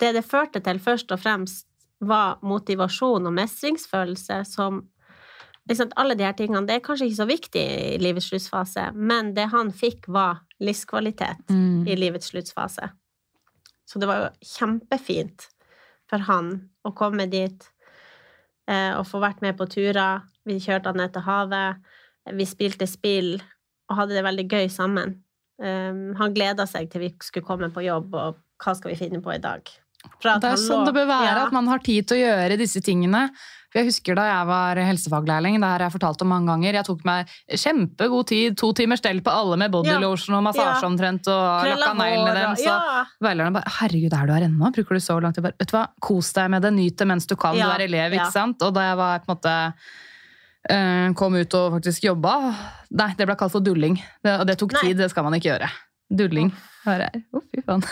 Det 0.01 0.13
det 0.17 0.25
førte 0.25 0.61
til 0.65 0.79
først 0.81 1.11
og 1.13 1.21
fremst, 1.21 1.65
var 1.99 2.39
motivasjon 2.47 3.27
og 3.27 3.33
mestringsfølelse 3.35 4.39
som 4.47 4.85
liksom, 5.69 5.91
Alle 5.95 6.15
de 6.17 6.25
her 6.25 6.35
tingene 6.37 6.65
det 6.67 6.79
er 6.79 6.85
kanskje 6.85 7.09
ikke 7.09 7.21
så 7.21 7.29
viktig 7.29 7.63
i 7.63 7.99
livets 8.01 8.29
sluttfase, 8.31 8.89
men 8.95 9.33
det 9.37 9.49
han 9.53 9.71
fikk, 9.71 10.07
var 10.07 10.41
livskvalitet 10.59 11.45
Mm. 11.49 11.87
i 11.87 11.95
livets 11.95 12.31
sluttfase. 12.33 12.91
Så 13.85 13.99
det 13.99 14.07
var 14.09 14.17
jo 14.19 14.29
kjempefint 14.45 15.47
for 16.09 16.25
han 16.27 16.69
å 16.85 16.91
komme 16.93 17.29
dit 17.29 17.69
eh, 18.67 18.93
og 18.97 19.07
få 19.07 19.21
vært 19.21 19.41
med 19.41 19.57
på 19.57 19.65
turer. 19.69 20.21
Vi 20.45 20.59
kjørte 20.59 20.91
han 20.91 20.97
ned 20.97 21.13
til 21.13 21.25
havet. 21.25 21.79
Vi 22.33 22.45
spilte 22.45 22.87
spill 22.89 23.39
og 23.89 23.97
hadde 23.97 24.17
det 24.17 24.25
veldig 24.25 24.45
gøy 24.49 24.69
sammen. 24.69 25.15
Um, 25.59 26.13
han 26.15 26.33
gleda 26.35 26.63
seg 26.69 26.87
til 26.91 27.01
vi 27.03 27.09
skulle 27.25 27.47
komme 27.47 27.67
på 27.73 27.83
jobb, 27.83 28.13
og 28.15 28.37
hva 28.63 28.75
skal 28.77 28.93
vi 28.93 28.99
finne 28.99 29.19
på 29.23 29.33
i 29.33 29.41
dag? 29.43 29.65
Det 30.23 30.47
er 30.47 30.55
sånn 30.55 30.85
det 30.87 30.93
bør 30.95 31.09
være, 31.09 31.33
ja. 31.33 31.47
at 31.47 31.55
man 31.55 31.67
har 31.67 31.81
tid 31.83 32.07
til 32.07 32.19
å 32.19 32.21
gjøre 32.21 32.59
disse 32.61 32.79
tingene. 32.85 33.25
For 33.69 33.79
Jeg 33.79 33.89
husker 33.91 34.17
da 34.17 34.25
jeg 34.25 34.47
var 34.49 34.79
helsefaglærling, 34.81 35.59
det 35.61 35.67
har 35.69 35.83
jeg 35.85 35.93
fortalt 35.93 36.23
om 36.25 36.31
mange 36.33 36.49
ganger. 36.49 36.79
Jeg 36.79 36.87
tok 36.87 37.03
meg 37.05 37.29
kjempegod 37.53 38.29
tid, 38.31 38.57
to 38.57 38.71
timers 38.73 39.03
stell 39.03 39.21
på 39.21 39.33
alle 39.33 39.59
med 39.61 39.73
bodylotion 39.75 40.39
og 40.39 40.45
massasje 40.47 40.89
omtrent, 40.89 41.29
og 41.29 41.69
lakka 41.69 41.93
neglene 41.99 42.33
deres. 42.33 42.63
Ja. 42.65 43.05
Veilæreren 43.21 43.59
bare 43.59 43.69
'herregud, 43.77 44.13
er 44.13 44.25
du 44.25 44.33
her 44.33 44.47
ennå? 44.49 44.71
Bruker 44.73 44.97
du 44.97 44.99
så 44.99 45.19
lang 45.21 45.33
tid?' 45.33 45.43
Bare, 45.43 45.57
vet 45.59 45.69
du 45.69 45.77
hva, 45.77 45.87
Kos 46.01 46.33
deg 46.33 46.49
med 46.49 46.61
det, 46.65 46.73
nyt 46.73 46.97
det 46.97 47.07
mens 47.07 47.27
du 47.29 47.35
kan, 47.35 47.55
du 47.55 47.61
er 47.61 47.85
elev, 47.85 48.13
ikke 48.13 48.31
sant? 48.31 48.61
Og 48.61 48.73
da 48.73 48.89
jeg 48.89 48.97
var 48.97 49.19
på 49.19 49.29
en 49.29 49.35
måte 49.35 49.53
eh, 50.69 51.13
kom 51.13 51.35
ut 51.35 51.53
og 51.53 51.77
faktisk 51.77 52.09
jobba 52.09 52.33
Nei, 52.89 53.13
det 53.13 53.27
ble 53.29 53.35
kalt 53.37 53.53
for 53.53 53.61
dulling. 53.61 53.99
Det, 54.25 54.39
og 54.41 54.47
det 54.49 54.57
tok 54.57 54.73
Nei. 54.73 54.81
tid, 54.81 54.97
det 54.97 55.11
skal 55.11 55.23
man 55.23 55.37
ikke 55.37 55.51
gjøre. 55.51 55.69
Dulling. 56.09 56.49
Er. 56.89 57.05
Oh, 57.35 57.43
fy 57.53 57.61
faen. 57.61 57.83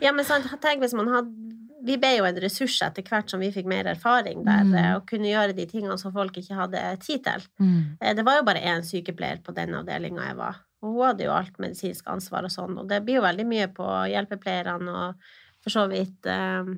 Ja, 0.00 0.12
men 0.16 0.24
sant, 0.24 0.48
tenk 0.62 0.80
hvis 0.80 0.94
man 0.96 1.10
hadde 1.12 1.65
vi 1.86 1.96
ble 2.00 2.12
jo 2.16 2.26
en 2.28 2.40
ressurs 2.42 2.76
etter 2.84 3.06
hvert 3.06 3.30
som 3.30 3.42
vi 3.42 3.52
fikk 3.54 3.68
mer 3.70 3.88
erfaring 3.90 4.42
der, 4.46 4.64
mm. 4.66 4.74
Eh, 4.80 4.92
og 4.98 5.06
kunne 5.08 5.30
gjøre 5.30 5.56
de 5.56 5.66
tingene 5.70 5.96
som 6.00 6.14
folk 6.14 6.36
ikke 6.40 6.58
hadde 6.58 6.82
tid 7.04 7.24
til. 7.26 7.46
Mm. 7.62 7.78
Eh, 8.00 8.14
det 8.18 8.24
var 8.26 8.40
jo 8.40 8.46
bare 8.48 8.64
én 8.72 8.84
sykepleier 8.86 9.42
på 9.44 9.54
den 9.56 9.74
avdelinga 9.78 10.30
jeg 10.30 10.38
var, 10.40 10.60
og 10.82 10.92
hun 10.92 11.06
hadde 11.08 11.28
jo 11.28 11.34
alt 11.36 11.60
medisinsk 11.62 12.08
ansvar 12.12 12.48
og 12.48 12.54
sånn, 12.54 12.76
og 12.82 12.90
det 12.90 13.02
blir 13.06 13.20
jo 13.20 13.26
veldig 13.26 13.46
mye 13.48 13.70
på 13.76 13.86
hjelpepleierne 14.12 14.98
og 15.04 15.30
for 15.64 15.74
så 15.74 15.86
vidt 15.90 16.28
eh, 16.30 16.74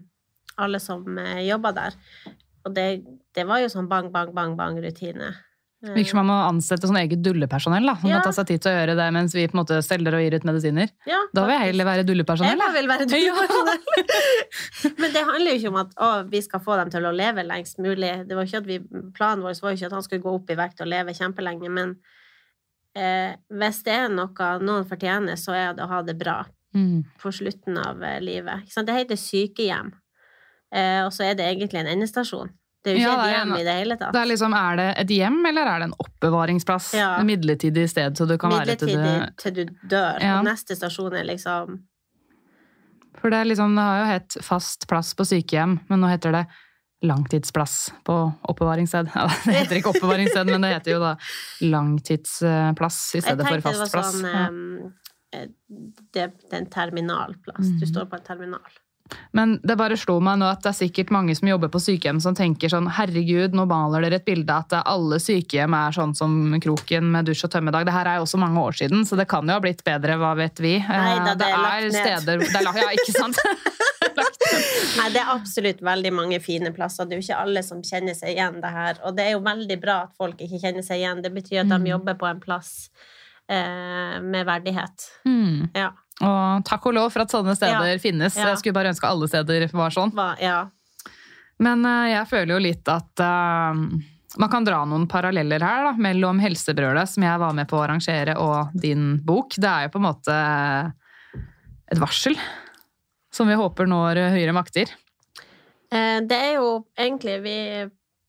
alle 0.59 0.81
som 0.83 1.05
jobba 1.45 1.75
der. 1.77 1.99
Og 2.67 2.75
det, 2.75 2.87
det, 3.37 3.45
var 3.49 3.63
jo 3.63 3.69
sånn 3.73 3.89
bang, 3.89 4.11
bang, 4.13 4.33
bang, 4.37 4.57
bang-rutine. 4.59 5.31
Virker 5.79 6.11
som 6.11 6.19
man 6.19 6.27
må 6.27 6.37
ansette 6.43 6.89
sånn 6.91 6.99
eget 6.99 7.21
dullepersonell 7.23 7.85
da, 7.87 7.93
som 8.01 8.11
ja. 8.11 8.19
kan 8.19 8.27
ta 8.27 8.35
seg 8.35 8.49
tid 8.49 8.63
til 8.65 8.73
å 8.73 8.79
gjøre 8.81 8.97
det 8.99 9.05
mens 9.15 9.35
vi 9.37 9.45
på 9.47 9.55
en 9.55 9.61
måte 9.61 9.77
steller 9.87 10.17
og 10.19 10.25
gir 10.25 10.35
ut 10.35 10.47
medisiner. 10.49 10.91
Ja, 11.07 11.21
da 11.31 11.45
vil 11.47 11.55
jeg 11.55 11.69
heller 11.69 11.87
være 11.87 12.07
dullepersonell. 12.09 12.65
Jeg 12.65 12.75
vil 12.75 12.91
være 12.91 13.07
dullepersonell. 13.13 14.97
Men 14.99 15.15
det 15.15 15.23
handler 15.29 15.53
jo 15.53 15.61
ikke 15.61 15.71
om 15.71 15.81
at 15.85 15.95
å, 16.03 16.11
vi 16.35 16.43
skal 16.43 16.65
få 16.67 16.81
dem 16.83 16.91
til 16.95 17.07
å 17.07 17.15
leve 17.15 17.47
lengst 17.47 17.79
mulig. 17.85 18.11
Det 18.27 18.35
var 18.35 18.51
ikke 18.51 18.65
at 18.65 18.69
vi, 18.73 18.81
planen 19.15 19.47
vår 19.47 19.63
var 19.63 19.75
jo 19.75 19.79
ikke 19.79 19.93
at 19.93 19.97
han 20.01 20.07
skulle 20.09 20.27
gå 20.27 20.35
opp 20.41 20.51
i 20.51 20.59
vekt 20.59 20.83
og 20.83 20.91
leve 20.91 21.15
kjempelenge, 21.15 21.71
men 21.79 21.95
eh, 22.99 23.39
hvis 23.63 23.83
det 23.87 23.95
er 23.95 24.11
noe 24.11 24.53
noen 24.59 24.91
fortjener, 24.91 25.39
så 25.39 25.55
er 25.55 25.79
det 25.79 25.87
å 25.87 25.93
ha 25.95 26.03
det 26.03 26.19
bra 26.19 26.41
mm. 26.75 27.21
på 27.23 27.39
slutten 27.39 27.79
av 27.79 28.03
eh, 28.03 28.19
livet. 28.25 28.67
Det 28.75 28.99
heter 28.99 29.27
sykehjem, 29.29 29.95
eh, 30.75 31.05
og 31.07 31.15
så 31.15 31.31
er 31.31 31.39
det 31.39 31.47
egentlig 31.47 31.85
en 31.85 31.95
endestasjon. 31.95 32.51
Det 32.85 32.93
er 32.93 32.95
jo 32.95 33.01
ikke 33.03 33.11
ja, 33.11 33.25
et 33.25 33.35
hjem 33.35 33.53
i 33.57 33.65
det 33.67 33.75
hele 33.75 33.97
tatt. 33.99 34.13
Det 34.15 34.21
er, 34.21 34.29
liksom, 34.31 34.55
er, 34.55 34.79
det 34.79 34.87
et 35.03 35.13
hjem, 35.17 35.39
eller 35.51 35.71
er 35.71 35.83
det 35.83 35.89
en 35.89 35.97
oppbevaringsplass? 36.05 36.93
Ja. 36.99 37.09
Et 37.19 37.27
midlertidig 37.27 37.89
sted, 37.91 38.15
så 38.19 38.27
du 38.29 38.37
kan 38.39 38.55
midlertidig 38.55 38.95
være 39.01 39.33
til 39.43 39.57
du, 39.57 39.67
til 39.67 39.75
du 39.83 39.91
dør. 39.97 40.23
Ja. 40.23 40.39
Og 40.39 40.47
neste 40.47 40.79
stasjon 40.79 41.19
er 41.19 41.27
liksom 41.27 41.81
For 43.19 43.35
det, 43.35 43.43
er 43.43 43.51
liksom, 43.51 43.75
det 43.75 43.89
har 43.89 44.01
jo 44.01 44.09
hett 44.13 44.39
fast 44.47 44.89
plass 44.91 45.13
på 45.19 45.27
sykehjem, 45.27 45.81
men 45.91 46.05
nå 46.05 46.11
heter 46.13 46.39
det 46.39 46.47
langtidsplass 47.03 47.93
på 48.07 48.17
oppbevaringssted. 48.43 49.11
Ja, 49.19 49.27
det 49.45 49.59
heter 49.59 49.81
ikke 49.81 49.93
oppbevaringssted, 49.97 50.51
men 50.51 50.67
det 50.67 50.73
heter 50.77 50.97
jo 50.97 51.03
da 51.03 51.13
langtidsplass 51.67 52.99
i 53.19 53.23
stedet 53.23 53.47
for 53.47 53.67
fast 53.69 53.95
plass. 53.95 54.19
Jeg 54.19 54.23
tenkte 54.23 54.27
det 54.27 54.35
var 54.35 54.49
sånn 54.49 54.91
ja. 55.35 55.47
det, 56.15 56.27
det, 56.43 56.53
er 56.53 56.61
en 56.63 56.71
terminalplass. 56.73 57.75
Du 57.79 57.87
mm. 57.87 57.91
står 57.93 58.11
på 58.11 58.19
en 58.19 58.27
terminal. 58.27 58.79
Men 59.37 59.57
det 59.63 59.79
bare 59.81 59.97
slo 59.99 60.19
meg 60.25 60.41
nå 60.41 60.49
at 60.51 60.63
det 60.65 60.73
er 60.73 60.79
sikkert 60.81 61.13
mange 61.15 61.37
som 61.39 61.49
jobber 61.51 61.71
på 61.73 61.81
sykehjem 61.83 62.21
som 62.23 62.37
tenker 62.37 62.73
sånn 62.73 62.91
herregud, 62.99 63.57
nå 63.57 63.65
maler 63.71 64.07
dere 64.07 64.21
et 64.21 64.27
bilde 64.27 64.55
at 64.55 64.75
alle 64.81 65.21
sykehjem 65.23 65.77
er 65.79 65.97
sånn 65.97 66.15
som 66.19 66.37
Kroken 66.63 67.11
med 67.13 67.29
dusj 67.29 67.47
og 67.47 67.53
tømmedag. 67.55 67.87
Det 67.89 67.95
her 67.95 68.11
er 68.11 68.19
jo 68.19 68.27
også 68.27 68.41
mange 68.41 68.63
år 68.63 68.79
siden, 68.81 69.05
så 69.09 69.19
det 69.19 69.29
kan 69.31 69.47
jo 69.49 69.57
ha 69.57 69.63
blitt 69.63 69.85
bedre, 69.87 70.19
hva 70.21 70.35
vet 70.39 70.61
vi. 70.63 70.77
Nei, 70.83 71.19
da, 71.25 71.35
det, 71.39 71.51
er, 71.55 71.69
er 71.77 71.93
steder 71.95 72.43
det 72.43 72.63
er, 72.63 72.81
Ja, 72.83 72.89
ikke 72.97 73.15
sant? 73.15 73.39
Nei, 74.99 75.09
det 75.15 75.21
er 75.21 75.31
absolutt 75.33 75.81
veldig 75.85 76.13
mange 76.15 76.41
fine 76.43 76.73
plasser. 76.75 77.07
Det 77.07 77.17
er 77.17 77.21
jo 77.21 77.27
ikke 77.27 77.43
alle 77.45 77.63
som 77.67 77.83
kjenner 77.85 78.17
seg 78.17 78.35
igjen 78.35 78.59
det 78.63 78.73
her. 78.75 79.01
Og 79.07 79.17
det 79.17 79.29
er 79.29 79.37
jo 79.37 79.45
veldig 79.45 79.79
bra 79.83 80.01
at 80.07 80.17
folk 80.19 80.41
ikke 80.45 80.61
kjenner 80.63 80.87
seg 80.87 81.03
igjen. 81.03 81.23
Det 81.25 81.33
betyr 81.35 81.63
at 81.63 81.71
de 81.71 81.79
mm. 81.83 81.89
jobber 81.93 82.19
på 82.21 82.29
en 82.31 82.43
plass 82.43 82.73
eh, 83.51 84.19
med 84.25 84.49
verdighet. 84.49 85.09
Mm. 85.29 85.69
Ja. 85.77 85.93
Og 86.19 86.67
takk 86.67 86.89
og 86.91 86.97
lov 86.97 87.13
for 87.15 87.23
at 87.23 87.33
sånne 87.33 87.55
steder 87.55 87.95
ja. 87.95 88.03
finnes. 88.03 88.37
Ja. 88.39 88.51
Jeg 88.53 88.61
skulle 88.63 88.77
bare 88.77 88.93
ønske 88.93 89.09
alle 89.09 89.29
steder 89.31 89.69
var 89.71 89.95
sånn. 89.95 90.15
Ja. 90.43 90.61
Men 91.63 91.83
uh, 91.87 92.07
jeg 92.11 92.27
føler 92.31 92.55
jo 92.57 92.61
litt 92.63 92.91
at 92.91 93.23
uh, 93.23 93.75
man 94.39 94.51
kan 94.53 94.67
dra 94.67 94.83
noen 94.87 95.07
paralleller 95.11 95.63
her 95.65 95.89
da, 95.89 95.93
mellom 95.99 96.41
Helsebrølet, 96.43 97.11
som 97.11 97.27
jeg 97.27 97.43
var 97.43 97.55
med 97.57 97.69
på 97.71 97.79
å 97.79 97.85
arrangere, 97.87 98.37
og 98.39 98.75
din 98.77 99.17
bok. 99.25 99.57
Det 99.57 99.71
er 99.71 99.87
jo 99.87 99.95
på 99.95 100.03
en 100.03 100.09
måte 100.09 100.39
et 101.89 102.01
varsel 102.03 102.37
som 103.35 103.49
vi 103.49 103.57
håper 103.59 103.89
når 103.89 104.21
høyere 104.35 104.57
makter. 104.57 104.91
Eh, 105.89 106.19
det 106.29 106.37
er 106.37 106.59
jo 106.59 106.83
egentlig 106.99 107.39
Vi 107.41 107.59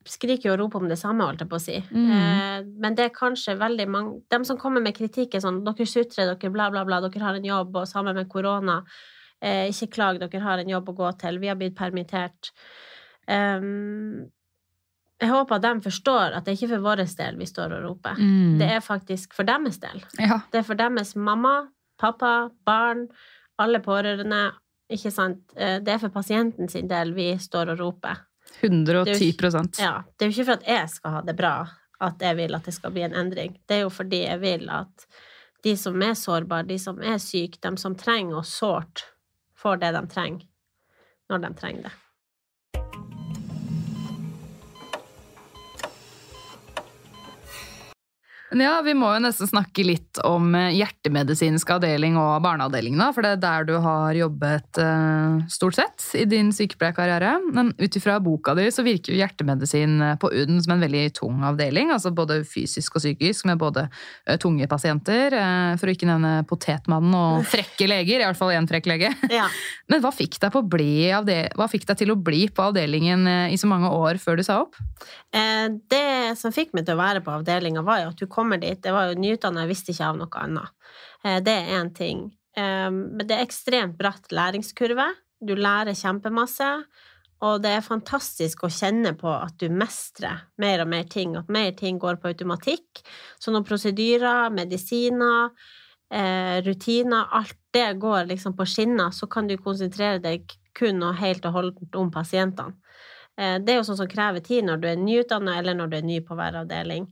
skriker 0.10 0.54
og 0.54 0.60
roper 0.64 0.84
om 0.84 0.90
det 0.90 1.00
samme, 1.00 1.28
holdt 1.28 1.44
jeg 1.44 1.52
på 1.52 1.60
å 1.60 1.64
si. 1.64 1.78
Mm. 1.92 2.10
Eh, 2.16 2.58
men 2.84 2.98
det 2.98 3.06
er 3.08 3.16
kanskje 3.16 3.58
veldig 3.60 3.86
mange 3.92 4.18
De 4.32 4.42
som 4.48 4.58
kommer 4.60 4.84
med 4.84 4.98
kritikk, 4.98 5.36
er 5.36 5.44
sånn 5.44 5.62
Dere 5.68 5.88
sutrer, 5.90 6.34
dere 6.34 6.54
bla, 6.54 6.70
bla, 6.74 6.84
bla, 6.88 7.02
dere 7.06 7.24
har 7.24 7.38
en 7.38 7.48
jobb, 7.48 7.78
og 7.82 7.88
sammen 7.90 8.18
med 8.18 8.30
korona. 8.32 8.82
Eh, 9.42 9.70
ikke 9.72 9.94
klag, 9.96 10.20
dere 10.22 10.44
har 10.44 10.62
en 10.62 10.74
jobb 10.74 10.92
å 10.92 10.98
gå 10.98 11.14
til. 11.22 11.40
Vi 11.42 11.52
har 11.52 11.60
blitt 11.60 11.78
permittert. 11.78 12.52
Um, 13.30 14.30
jeg 15.20 15.30
håper 15.30 15.60
at 15.60 15.66
de 15.66 15.84
forstår 15.84 16.36
at 16.38 16.46
det 16.46 16.54
er 16.54 16.58
ikke 16.58 16.72
for 16.74 16.86
vår 16.88 17.04
del 17.20 17.38
vi 17.40 17.48
står 17.48 17.76
og 17.76 17.84
roper. 17.84 18.20
Mm. 18.20 18.56
Det 18.62 18.70
er 18.78 18.80
faktisk 18.84 19.36
for 19.36 19.48
deres 19.48 19.82
del. 19.84 20.00
Ja. 20.18 20.42
Det 20.52 20.62
er 20.62 20.68
for 20.68 20.80
deres 20.80 21.16
mamma, 21.16 21.70
pappa, 22.00 22.50
barn, 22.66 23.08
alle 23.60 23.84
pårørende. 23.84 24.48
Ikke 24.90 25.12
sant? 25.14 25.44
Eh, 25.56 25.78
det 25.84 25.94
er 25.94 26.02
for 26.02 26.14
pasienten 26.14 26.72
sin 26.72 26.88
del 26.90 27.14
vi 27.14 27.34
står 27.38 27.76
og 27.76 27.84
roper. 27.84 28.24
110% 28.62 29.80
Ja. 29.80 30.04
Det 30.18 30.26
er 30.26 30.32
jo 30.32 30.36
ikke 30.36 30.48
for 30.52 30.60
at 30.60 30.68
jeg 30.68 30.90
skal 30.90 31.12
ha 31.18 31.22
det 31.22 31.36
bra 31.40 31.54
at 32.00 32.22
jeg 32.24 32.38
vil 32.40 32.56
at 32.56 32.66
det 32.68 32.74
skal 32.74 32.94
bli 32.96 33.04
en 33.04 33.16
endring. 33.16 33.58
Det 33.68 33.80
er 33.80 33.86
jo 33.86 33.92
fordi 33.92 34.24
jeg 34.24 34.40
vil 34.42 34.70
at 34.72 35.08
de 35.64 35.76
som 35.78 36.02
er 36.02 36.16
sårbare, 36.16 36.68
de 36.68 36.78
som 36.80 37.02
er 37.04 37.18
syke, 37.20 37.60
de 37.62 37.74
som 37.78 37.96
trenger 38.00 38.40
oss 38.40 38.54
sårt, 38.62 39.04
får 39.60 39.82
det 39.82 39.92
de 39.98 40.04
trenger 40.08 40.46
når 41.30 41.44
de 41.44 41.50
trenger 41.60 41.90
det. 41.90 41.96
Ja, 48.52 48.82
Vi 48.82 48.96
må 48.98 49.12
jo 49.14 49.22
nesten 49.22 49.46
snakke 49.50 49.84
litt 49.86 50.18
om 50.26 50.56
eh, 50.58 50.72
hjertemedisinsk 50.74 51.70
avdeling 51.76 52.16
og 52.18 52.42
barneavdeling. 52.42 52.98
For 53.14 53.26
det 53.26 53.36
er 53.36 53.42
der 53.44 53.68
du 53.68 53.76
har 53.84 54.18
jobbet 54.18 54.80
uh, 54.82 55.38
stort 55.52 55.78
sett 55.78 56.06
i 56.18 56.26
din 56.30 56.50
sykepleierkarriere. 56.56 57.36
Men 57.54 57.72
ut 57.78 57.98
ifra 58.00 58.18
boka 58.24 58.56
di 58.58 58.66
så 58.74 58.86
virker 58.86 59.14
jo 59.14 59.20
hjertemedisin 59.20 60.00
eh, 60.02 60.16
på 60.22 60.32
UDN 60.34 60.64
som 60.66 60.74
en 60.74 60.86
veldig 60.86 61.04
tung 61.20 61.44
avdeling. 61.46 61.94
altså 61.94 62.14
Både 62.16 62.40
fysisk 62.48 62.98
og 62.98 63.04
psykisk, 63.04 63.46
med 63.46 63.60
både 63.62 63.86
tunge 64.42 64.66
pasienter, 64.70 65.34
for 65.80 65.90
å 65.90 65.94
ikke 65.94 66.08
nevne 66.10 66.44
potetmannen 66.50 67.14
og 67.16 67.46
frekke 67.48 67.88
leger. 67.90 68.24
I 68.24 68.28
hvert 68.28 68.40
fall 68.40 68.54
én 68.56 68.68
frekk 68.70 68.90
lege. 68.90 69.12
Ja. 69.32 69.46
Men 69.92 70.02
hva 70.04 70.12
fikk, 70.14 70.40
hva 70.42 71.70
fikk, 71.70 71.86
deg 71.90 72.02
til 72.02 72.14
å 72.14 72.18
bli 72.18 72.48
på 72.50 72.66
avdelingen 72.70 73.28
i 73.50 73.58
så 73.60 73.70
mange 73.70 73.90
år 73.94 74.20
før 74.22 74.40
du 74.40 74.46
sa 74.46 74.62
opp? 74.66 74.78
det 75.30 76.34
som 76.40 76.54
fikk 76.54 76.72
meg 76.74 76.88
til 76.88 76.96
å 76.98 77.00
være 77.00 77.22
på 77.22 77.32
avdelinga, 77.32 77.84
var 77.86 78.02
jo 78.02 78.10
at 78.12 78.22
du 78.22 78.26
kom 78.30 78.39
kommer 78.40 78.62
dit. 78.62 78.80
Det 78.84 78.96
var 78.96 79.12
jo 79.12 79.20
nyutdanna, 79.20 79.66
jeg 79.66 79.74
visste 79.74 79.94
ikke 79.94 80.12
av 80.14 80.20
noe 80.24 80.44
annet. 80.44 80.76
Eh, 81.24 81.40
det 81.44 81.56
er 81.56 81.72
én 81.80 81.92
ting. 81.96 82.26
Eh, 82.58 82.90
men 82.92 83.26
det 83.28 83.36
er 83.36 83.46
ekstremt 83.46 83.98
bratt 84.00 84.32
læringskurve. 84.32 85.12
Du 85.42 85.56
lærer 85.56 85.98
kjempemasse. 85.98 86.70
Og 87.40 87.62
det 87.64 87.70
er 87.72 87.86
fantastisk 87.86 88.66
å 88.66 88.72
kjenne 88.74 89.14
på 89.16 89.30
at 89.32 89.54
du 89.62 89.70
mestrer 89.72 90.42
mer 90.60 90.82
og 90.84 90.90
mer 90.92 91.06
ting, 91.08 91.38
at 91.40 91.48
mer 91.48 91.70
ting 91.72 91.96
går 92.00 92.18
på 92.20 92.34
automatikk. 92.34 93.00
Så 93.40 93.54
noen 93.56 93.64
prosedyrer, 93.64 94.52
medisiner, 94.52 95.54
eh, 96.12 96.60
rutiner, 96.66 97.30
alt 97.32 97.56
det 97.72 97.94
går 98.02 98.28
liksom 98.34 98.58
på 98.58 98.68
skinner, 98.68 99.16
så 99.16 99.30
kan 99.32 99.48
du 99.48 99.56
konsentrere 99.56 100.20
deg 100.20 100.52
kun 100.76 101.00
og 101.02 101.16
helt 101.16 101.46
og 101.46 101.54
holdent 101.54 101.96
om 101.96 102.12
pasientene. 102.12 102.76
Det 103.40 103.72
er 103.72 103.78
jo 103.78 103.86
sånn 103.88 104.02
som 104.02 104.08
krever 104.12 104.44
tid 104.44 104.66
når 104.68 104.80
du 104.82 104.88
er 104.90 104.98
nyutdanna 105.00 105.54
eller 105.62 105.78
når 105.78 105.88
du 105.88 105.94
er 105.96 106.04
ny 106.04 106.18
på 106.20 106.36
hver 106.36 106.58
avdeling. 106.60 107.06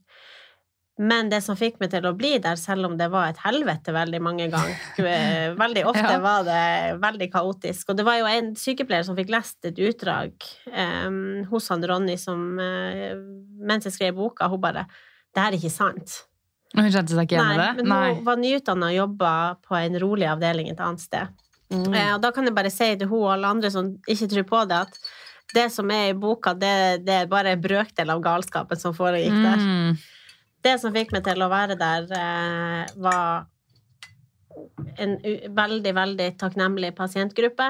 Men 0.97 1.29
det 1.29 1.43
som 1.45 1.57
fikk 1.57 1.75
meg 1.77 1.91
til 1.93 2.05
å 2.09 2.13
bli 2.17 2.37
der, 2.41 2.57
selv 2.57 2.87
om 2.87 2.95
det 2.97 3.07
var 3.13 3.29
et 3.29 3.41
helvete 3.43 3.93
veldig 3.93 4.21
mange 4.23 4.47
ganger 4.49 5.53
Veldig 5.57 5.83
ofte 5.91 6.13
ja. 6.15 6.21
var 6.23 6.47
det 6.47 6.61
veldig 7.03 7.27
kaotisk. 7.33 7.91
Og 7.91 7.99
det 7.99 8.05
var 8.07 8.17
jo 8.17 8.29
en 8.31 8.49
sykepleier 8.57 9.05
som 9.05 9.17
fikk 9.17 9.29
lest 9.35 9.67
et 9.69 9.77
utdrag 9.77 10.33
um, 10.73 11.45
hos 11.51 11.69
han 11.73 11.85
Ronny 11.85 12.17
som 12.17 12.57
uh, 12.57 13.13
Mens 13.61 13.85
jeg 13.85 13.93
skrev 13.93 14.17
boka, 14.17 14.49
hun 14.49 14.63
bare 14.63 14.87
'Det 14.87 15.43
her 15.43 15.53
er 15.53 15.59
ikke 15.59 15.73
sant'. 15.73 16.23
Hun 16.73 16.89
kjente 16.89 17.13
seg 17.13 17.27
ikke 17.27 17.37
igjen 17.37 17.53
i 17.53 17.61
det? 17.61 17.71
Men 17.83 17.93
Nei. 17.93 18.13
hun 18.15 18.25
var 18.25 18.41
nyutdanna 18.41 18.89
og 18.89 18.97
jobba 18.97 19.31
på 19.61 19.77
en 19.77 20.01
rolig 20.01 20.25
avdeling 20.25 20.71
et 20.71 20.81
annet 20.81 21.03
sted. 21.03 21.29
Mm. 21.69 21.93
Uh, 21.93 22.11
og 22.15 22.21
da 22.25 22.33
kan 22.33 22.47
jeg 22.47 22.57
bare 22.57 22.73
si 22.73 22.89
til 22.97 23.11
hun 23.11 23.21
og 23.21 23.31
alle 23.37 23.53
andre 23.53 23.71
som 23.71 23.93
ikke 24.07 24.33
tror 24.33 24.49
på 24.49 24.65
det, 24.71 24.81
at 24.87 24.99
det 25.53 25.69
som 25.71 25.89
er 25.93 26.09
i 26.09 26.17
boka, 26.17 26.57
det, 26.57 27.05
det 27.05 27.21
er 27.21 27.29
bare 27.31 27.53
en 27.53 27.61
brøkdel 27.61 28.09
av 28.09 28.23
galskapen 28.23 28.79
som 28.79 28.97
foregikk 28.97 29.35
der. 29.45 29.61
Mm. 29.61 29.97
Det 30.67 30.75
som 30.81 30.95
fikk 30.95 31.13
meg 31.15 31.25
til 31.25 31.43
å 31.43 31.51
være 31.51 31.77
der, 31.79 32.07
eh, 32.17 32.95
var 33.03 33.47
en 34.97 35.17
veldig, 35.55 35.93
veldig 35.93 36.29
takknemlig 36.41 36.93
pasientgruppe. 36.97 37.67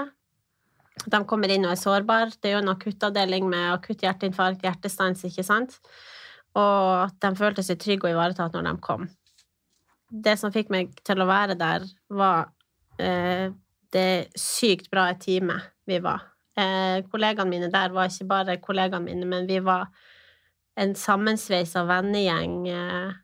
De 1.06 1.20
kommer 1.30 1.52
inn 1.54 1.66
og 1.68 1.76
er 1.76 1.82
sårbare. 1.82 2.34
Det 2.42 2.50
er 2.50 2.58
jo 2.58 2.64
en 2.64 2.74
akuttavdeling 2.74 3.50
med 3.50 3.74
akutt 3.76 4.02
hjerteinfarkt, 4.06 4.64
hjertestans, 4.66 5.24
ikke 5.28 5.46
sant? 5.46 5.78
Og 6.58 7.06
at 7.06 7.20
de 7.22 7.34
følte 7.38 7.64
seg 7.64 7.80
trygge 7.84 8.08
og 8.08 8.16
ivaretatt 8.16 8.56
når 8.56 8.70
de 8.72 8.76
kom. 8.82 9.08
Det 10.10 10.38
som 10.40 10.54
fikk 10.54 10.72
meg 10.74 10.96
til 11.06 11.22
å 11.22 11.28
være 11.30 11.58
der, 11.60 11.86
var 12.10 12.48
eh, 13.04 13.52
det 13.94 14.32
sykt 14.40 14.90
bra 14.92 15.12
teamet 15.20 15.74
vi 15.88 16.00
var. 16.04 16.24
Eh, 16.58 17.04
kollegaene 17.12 17.52
mine 17.52 17.70
der 17.72 17.94
var 17.94 18.10
ikke 18.10 18.30
bare 18.32 18.58
kollegaene 18.64 19.06
mine, 19.06 19.28
men 19.30 19.50
vi 19.50 19.60
var 19.64 19.92
en 20.78 20.94
sammensveisa 20.98 21.84
vennegjeng 21.90 22.62
eh, 22.70 23.18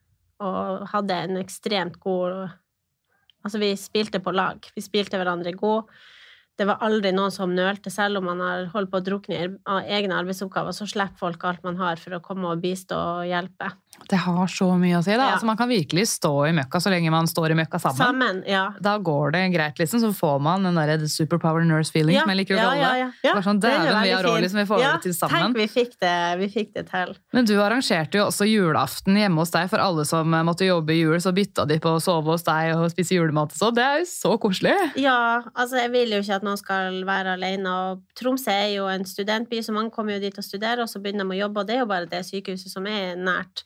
og 0.43 0.87
hadde 0.93 1.21
en 1.27 1.39
ekstremt 1.43 1.99
god 2.03 2.59
Altså, 3.43 3.59
vi 3.59 3.73
spilte 3.75 4.21
på 4.23 4.31
lag. 4.31 4.63
Vi 4.71 4.79
spilte 4.79 5.19
hverandre 5.19 5.51
god. 5.59 5.89
Det 6.55 6.63
var 6.63 6.79
aldri 6.85 7.09
noen 7.11 7.33
som 7.35 7.51
nølte, 7.51 7.91
selv 7.91 8.21
om 8.21 8.29
man 8.29 8.39
har 8.39 8.69
holdt 8.71 8.87
på 8.93 9.01
å 9.01 9.03
drukne 9.03 9.35
i 9.35 9.49
egne 9.91 10.15
arbeidsoppgaver, 10.15 10.71
så 10.71 10.87
slipper 10.87 11.19
folk 11.19 11.43
alt 11.49 11.65
man 11.67 11.75
har 11.75 11.99
for 11.99 12.15
å 12.15 12.21
komme 12.23 12.53
og 12.53 12.61
bistå 12.63 12.95
og 12.95 13.25
hjelpe. 13.27 13.67
Det 14.09 14.19
har 14.25 14.47
så 14.51 14.67
mye 14.79 14.97
å 14.97 15.03
si. 15.05 15.13
da. 15.13 15.27
Ja. 15.27 15.35
Altså, 15.35 15.47
man 15.47 15.57
kan 15.59 15.69
virkelig 15.69 16.05
stå 16.11 16.31
i 16.49 16.53
møkka 16.55 16.81
så 16.83 16.91
lenge 16.93 17.11
man 17.13 17.27
står 17.29 17.53
i 17.53 17.57
møkka 17.57 17.79
sammen. 17.81 17.99
Sammen, 17.99 18.41
ja. 18.49 18.65
Da 18.83 18.95
går 19.01 19.33
det 19.35 19.43
greit, 19.53 19.79
liksom. 19.79 20.01
Så 20.03 20.11
får 20.17 20.41
man 20.43 20.65
den 20.67 20.77
der 20.77 21.05
superpower 21.09 21.65
nurse 21.67 21.93
feeling, 21.93 22.17
som 22.19 22.31
jeg 22.33 22.41
liker 22.41 22.57
å 22.57 22.59
ja, 22.59 22.65
kalle 22.67 22.81
ja, 22.81 22.91
det. 22.91 23.03
ja, 23.03 23.29
ja. 23.29 23.43
Sånn, 23.45 23.61
det 23.63 23.71
er 23.71 23.79
dæven, 23.79 24.01
vi 24.03 24.13
har 24.15 24.27
råd, 24.27 24.39
liksom, 24.45 24.61
vi 24.63 24.67
får 24.69 24.83
ja, 24.83 24.91
det 24.93 25.07
til 25.07 25.15
sammen. 25.17 25.45
Tenk, 25.45 25.59
vi 25.61 25.67
fikk 25.71 25.95
det, 26.03 26.15
vi 26.41 26.49
fikk 26.53 26.73
det 26.77 26.85
til. 26.91 27.13
Men 27.37 27.49
du 27.49 27.53
arrangerte 27.57 28.19
jo 28.19 28.27
også 28.27 28.47
julaften 28.49 29.19
hjemme 29.19 29.43
hos 29.43 29.53
deg 29.53 29.71
for 29.71 29.83
alle 29.83 30.05
som 30.09 30.33
eh, 30.33 30.45
måtte 30.45 30.67
jobbe 30.67 30.95
i 30.95 30.99
jul. 30.99 31.17
Så 31.23 31.33
bytta 31.35 31.67
de 31.69 31.79
på 31.83 31.95
å 31.95 32.01
sove 32.03 32.33
hos 32.33 32.45
deg 32.47 32.73
og 32.75 32.89
spise 32.93 33.17
julemat 33.17 33.55
og 33.55 33.59
så. 33.59 33.71
Det 33.75 33.85
er 33.85 34.01
jo 34.03 34.09
så 34.09 34.35
koselig! 34.41 34.75
Ja, 34.99 35.43
altså 35.53 35.79
jeg 35.81 35.93
vil 35.93 36.17
jo 36.17 36.21
ikke 36.23 36.41
at 36.41 36.47
noen 36.47 36.59
skal 36.59 37.01
være 37.07 37.37
alene. 37.37 37.77
Og 37.93 38.03
Tromsø 38.19 38.53
er 38.53 38.73
jo 38.75 38.89
en 38.91 39.07
studentby, 39.07 39.63
så 39.63 39.75
mange 39.75 39.93
kommer 39.95 40.17
jo 40.17 40.23
dit 40.23 40.37
og 40.37 40.45
studerer, 40.45 40.83
og 40.83 40.91
så 40.91 41.01
begynner 41.03 41.27
de 41.29 41.37
å 41.37 41.41
jobbe, 41.45 41.63
og 41.63 41.69
det 41.69 41.77
er 41.77 41.83
jo 41.83 41.89
bare 41.89 42.09
det 42.09 42.23
sykehuset 42.27 42.73
som 42.73 42.87
er 42.89 43.17
nært. 43.19 43.65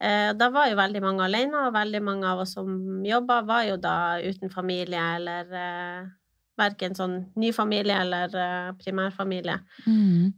Eh, 0.00 0.32
Da 0.36 0.48
var 0.50 0.68
jo 0.70 0.76
veldig 0.78 1.02
mange 1.04 1.24
alene, 1.26 1.66
og 1.66 1.74
veldig 1.74 2.00
mange 2.02 2.26
av 2.30 2.38
oss 2.44 2.54
som 2.56 3.04
jobba, 3.04 3.42
var 3.44 3.64
jo 3.68 3.76
da 3.76 4.18
uten 4.24 4.50
familie 4.50 5.02
eller 5.18 5.52
eh, 5.52 6.08
verken 6.60 6.94
sånn 6.96 7.14
ny 7.40 7.52
familie 7.56 7.96
eller 8.00 8.34
eh, 8.36 8.70
primærfamilie. 8.80 9.58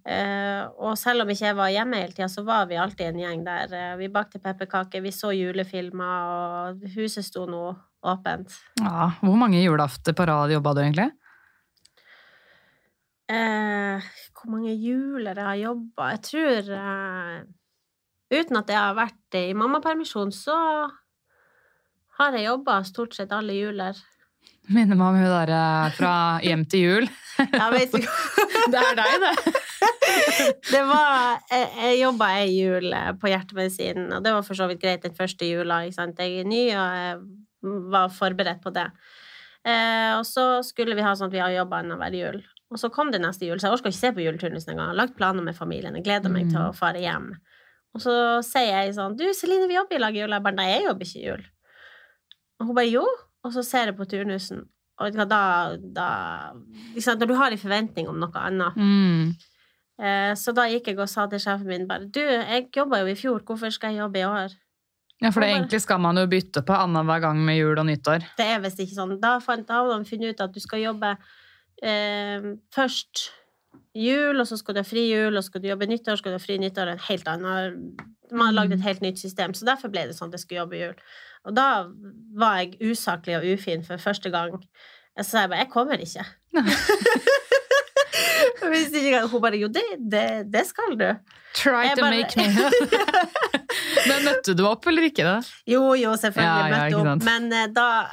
Eh, 0.07 0.61
og 0.79 0.97
selv 0.99 1.23
om 1.25 1.31
ikke 1.31 1.47
jeg 1.49 1.57
var 1.59 1.71
hjemme 1.75 1.99
hele 2.03 2.13
tida, 2.15 2.29
så 2.31 2.45
var 2.47 2.67
vi 2.71 2.77
alltid 2.79 3.07
en 3.13 3.23
gjeng 3.23 3.45
der. 3.47 3.73
Eh, 3.75 3.97
vi 3.99 4.09
bakte 4.09 4.39
pepperkaker, 4.43 5.03
vi 5.03 5.11
så 5.15 5.33
julefilmer, 5.35 6.29
og 6.35 6.85
huset 6.97 7.27
sto 7.27 7.47
nå 7.47 7.65
åpent. 8.03 8.55
Ja, 8.83 9.13
Hvor 9.23 9.37
mange 9.39 9.63
julafter 9.63 10.15
på 10.19 10.27
rad 10.27 10.51
jobba 10.55 10.75
du 10.75 10.81
egentlig? 10.83 11.11
Eh, 13.33 14.03
hvor 14.37 14.51
mange 14.51 14.75
juler 14.75 15.39
jeg 15.39 15.47
har 15.47 15.59
jobba? 15.61 16.09
Jeg 16.17 16.23
tror 16.29 16.73
Uten 18.33 18.59
at 18.63 18.71
jeg 18.73 18.81
har 18.81 18.97
vært 18.97 19.37
i 19.37 19.53
mammapermisjon, 19.57 20.33
så 20.33 20.57
har 22.19 22.37
jeg 22.37 22.49
jobba 22.49 22.81
stort 22.89 23.17
sett 23.17 23.33
alle 23.35 23.57
juler. 23.57 23.99
Minner 24.73 24.95
meg 24.97 25.09
om 25.09 25.19
hun 25.19 25.27
derre 25.27 25.91
fra 25.97 26.15
Hjem 26.45 26.65
til 26.71 26.87
jul. 26.87 27.11
Ja, 27.43 27.71
vet 27.73 27.95
du? 27.95 28.03
Det 28.73 28.79
er 28.79 28.95
deg, 28.95 29.25
det! 29.25 29.53
Det 30.73 30.83
var 30.87 31.41
Jeg, 31.51 31.69
jeg 31.81 31.97
jobba 32.03 32.29
ei 32.39 32.51
jul 32.53 32.93
eh, 32.95 33.09
på 33.19 33.31
hjertemedisinen, 33.33 34.13
og 34.15 34.23
det 34.23 34.35
var 34.37 34.45
for 34.47 34.59
så 34.59 34.69
vidt 34.71 34.83
greit 34.85 35.03
den 35.03 35.17
første 35.17 35.49
jula. 35.49 35.81
Ikke 35.87 35.97
sant? 35.97 36.21
Jeg 36.21 36.45
er 36.45 36.49
ny, 36.49 36.63
og 36.77 36.99
jeg 37.01 37.83
var 37.97 38.13
forberedt 38.13 38.63
på 38.63 38.73
det. 38.75 38.87
Eh, 39.67 40.13
og 40.19 40.25
så 40.29 40.47
skulle 40.67 40.97
vi 40.99 41.05
ha 41.05 41.15
sånn 41.17 41.31
at 41.31 41.35
vi 41.35 41.43
har 41.43 41.55
jobba 41.57 41.81
annenhver 41.83 42.15
jul. 42.17 42.39
Og 42.73 42.81
så 42.81 42.93
kom 42.93 43.11
det 43.13 43.21
neste 43.25 43.49
jul, 43.49 43.59
så 43.61 43.69
jeg 43.69 43.79
orka 43.79 43.91
ikke 43.91 43.99
se 43.99 44.13
på 44.15 44.25
juleturnusen 44.25 44.73
engang. 44.73 44.93
Jeg 44.93 44.95
har 44.95 45.01
lagt 45.03 45.19
planer 45.19 45.45
med 45.45 45.59
familien. 45.59 45.99
Jeg 45.99 46.07
gleder 46.07 46.33
meg 46.33 46.53
til 46.53 46.63
å 46.63 46.71
fare 46.77 47.03
hjem. 47.03 47.33
Og 47.93 48.01
så 48.01 48.13
sier 48.47 48.71
jeg 48.73 48.95
sånn 48.97 49.17
Du, 49.19 49.27
Celine, 49.37 49.67
vi 49.69 49.77
jobber 49.77 49.99
i 49.99 50.01
lag 50.01 50.15
i 50.17 50.23
jul. 50.23 50.33
Jeg 50.33 50.45
bare 50.45 50.57
Nei, 50.57 50.69
jeg 50.71 50.87
jobber 50.87 51.09
ikke 51.09 51.21
i 51.21 51.27
jul. 51.27 51.43
Og 52.61 52.67
hun 52.71 52.77
bare 52.79 52.91
Jo. 52.93 53.07
Og 53.43 53.51
så 53.51 53.65
ser 53.67 53.91
jeg 53.91 53.97
på 53.99 54.07
turnusen, 54.07 54.61
og 55.03 55.17
da, 55.27 55.39
da 55.75 56.09
liksom. 56.95 57.17
Når 57.19 57.27
du 57.27 57.33
har 57.35 57.51
en 57.51 57.59
forventning 57.59 58.07
om 58.07 58.21
noe 58.23 58.39
annet 58.39 58.77
Mm. 58.79 59.33
Eh, 59.99 60.35
Så 60.39 60.55
da 60.55 60.69
gikk 60.71 60.87
jeg 60.93 60.99
og 61.03 61.09
sa 61.11 61.27
til 61.27 61.43
sjefen 61.43 61.67
min 61.67 61.89
bare 61.89 62.07
Du, 62.07 62.21
jeg 62.23 62.69
jobba 62.75 63.01
jo 63.03 63.11
i 63.11 63.17
fjor, 63.19 63.43
hvorfor 63.43 63.71
skal 63.75 63.91
jeg 63.93 64.05
jobbe 64.05 64.21
i 64.23 64.29
år? 64.29 64.55
Ja, 65.23 65.31
for 65.31 65.43
det, 65.43 65.51
egentlig 65.51 65.81
skal 65.83 65.99
man 66.03 66.17
jo 66.19 66.25
bytte 66.27 66.63
på 66.67 66.75
annenhver 66.75 67.21
gang 67.23 67.43
med 67.45 67.59
jul 67.59 67.79
og 67.79 67.87
nyttår. 67.87 68.25
Det 68.39 68.47
er 68.47 68.63
visst 68.63 68.81
ikke 68.83 68.95
sånn. 68.97 69.21
Da, 69.23 69.37
fant, 69.43 69.67
da 69.69 69.83
hadde 69.83 69.99
de 69.99 70.09
funnet 70.09 70.33
ut 70.35 70.41
at 70.47 70.55
du 70.55 70.61
skal 70.63 70.83
jobbe 70.83 71.13
eh, 71.83 72.49
først 72.75 73.27
jul, 73.95 74.41
og 74.41 74.47
så 74.49 74.57
skal 74.57 74.75
du 74.75 74.81
ha 74.81 74.85
fri 74.89 75.03
jul, 75.11 75.37
og 75.37 75.43
så 75.43 75.47
skal 75.51 75.63
du 75.63 75.69
jobbe 75.69 75.87
nyttår, 75.91 76.17
skal 76.21 76.33
du 76.33 76.37
ha 76.39 76.43
fri 76.43 76.57
nyttår. 76.63 76.89
En 76.95 77.03
helt 77.09 77.27
annen 77.29 77.97
Man 78.33 78.47
har 78.49 78.55
lagd 78.63 78.73
et 78.73 78.81
helt 78.87 79.03
nytt 79.05 79.19
system, 79.21 79.53
så 79.53 79.65
derfor 79.69 79.89
ble 79.93 80.07
det 80.09 80.15
sånn 80.17 80.31
at 80.33 80.39
jeg 80.39 80.45
skulle 80.47 80.63
jobbe 80.63 80.79
jul. 80.81 80.95
Og 81.45 81.53
da 81.59 81.67
var 82.41 82.53
jeg 82.63 82.79
usaklig 82.93 83.37
og 83.37 83.45
ufin 83.53 83.85
for 83.85 83.97
første 84.01 84.31
gang. 84.33 84.57
Så 85.21 85.29
sa 85.35 85.41
jeg 85.43 85.51
bare 85.51 85.59
'Jeg 85.61 85.71
kommer 85.71 85.97
ikke'. 86.01 86.25
Hvis 88.73 88.89
ikke. 88.97 89.27
Hun 89.29 89.41
bare 89.43 89.57
'Jo, 89.61 89.69
det, 89.69 89.83
det, 90.13 90.47
det 90.53 90.65
skal 90.67 90.97
du'. 90.97 91.17
Try 91.55 91.83
Jeg 91.89 91.97
to 91.99 92.03
bare- 92.05 92.17
make 92.17 92.37
me 92.37 92.45
Men 94.09 94.25
møtte 94.25 94.55
du 94.57 94.65
opp 94.67 94.87
eller 94.87 95.03
ikke? 95.03 95.23
det? 95.25 95.47
Jo, 95.69 95.95
jo, 95.95 96.17
selvfølgelig 96.17 96.49
Ja, 96.49 96.67
ja, 96.67 96.85
møtte 96.85 96.97
opp, 97.13 97.23
men 97.25 97.53
eh, 97.53 97.67
da 97.77 98.07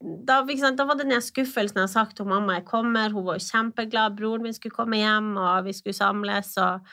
da, 0.00 0.42
da 0.76 0.84
var 0.86 0.98
den 1.00 1.14
skuffelsen 1.22 1.80
jeg 1.80 1.86
har 1.88 1.90
sagt 1.92 2.16
til 2.16 2.28
mamma 2.30 2.58
jeg 2.60 2.66
kommer. 2.70 3.10
Hun 3.14 3.24
var 3.26 3.40
kjempeglad. 3.42 4.14
Broren 4.18 4.44
min 4.46 4.54
skulle 4.54 4.76
komme 4.76 5.00
hjem, 5.00 5.32
og 5.36 5.64
vi 5.66 5.72
skulle 5.74 5.96
samles. 5.96 6.52
Og, 6.62 6.86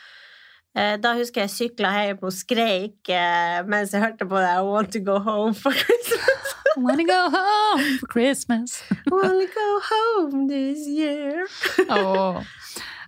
eh, 0.75 0.95
da 0.97 1.13
husker 1.19 1.45
jeg 1.45 1.53
sykla 1.53 1.91
hjem 1.99 2.23
og 2.25 2.33
skreik 2.33 3.11
eh, 3.13 3.61
mens 3.69 3.93
jeg 3.93 4.01
hørte 4.01 4.25
på 4.29 4.41
det 4.41 4.49
I 4.57 4.65
want 4.65 4.91
to 4.97 5.03
go 5.05 5.19
home 5.19 5.53
for 5.53 5.71
Christmas. 5.71 6.55
I 6.77 6.81
wanna 6.81 7.05
go 7.07 7.21
home 7.31 7.85
for 8.01 8.09
Christmas. 8.11 8.81
I 8.91 9.13
want 9.13 9.39
to 9.39 9.47
go 9.53 9.69
home 9.91 10.47
this 10.49 10.87
year. 10.89 11.45
oh. 11.89 12.41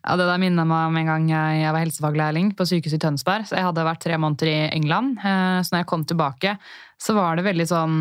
Ja, 0.07 0.15
Det 0.15 0.23
der 0.29 0.39
minner 0.39 0.63
meg 0.63 0.87
om 0.87 0.95
en 1.01 1.09
gang 1.09 1.25
jeg, 1.27 1.61
jeg 1.65 1.73
var 1.75 1.81
helsefaglærling 1.83 2.53
på 2.55 2.63
sykehuset 2.69 2.95
i 3.01 3.03
Tønsberg. 3.03 3.43
så 3.49 3.57
Jeg 3.57 3.65
hadde 3.65 3.83
vært 3.83 3.99
tre 4.05 4.15
måneder 4.21 4.47
i 4.53 4.59
England. 4.77 5.17
eh, 5.19 5.57
Så 5.65 5.73
når 5.73 5.81
jeg 5.81 5.89
kom 5.89 6.05
tilbake, 6.07 6.53
så 7.01 7.17
var 7.17 7.35
det 7.35 7.43
veldig 7.49 7.65
sånn 7.67 7.97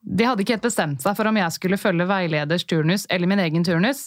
De 0.00 0.24
hadde 0.24 0.44
ikke 0.44 0.54
helt 0.54 0.62
bestemt 0.62 1.02
seg 1.02 1.16
for 1.18 1.26
om 1.26 1.36
jeg 1.36 1.50
skulle 1.56 1.76
følge 1.76 2.04
veileders 2.06 2.62
turnus 2.70 3.02
eller 3.10 3.26
min 3.26 3.40
egen 3.42 3.64
turnus. 3.66 4.04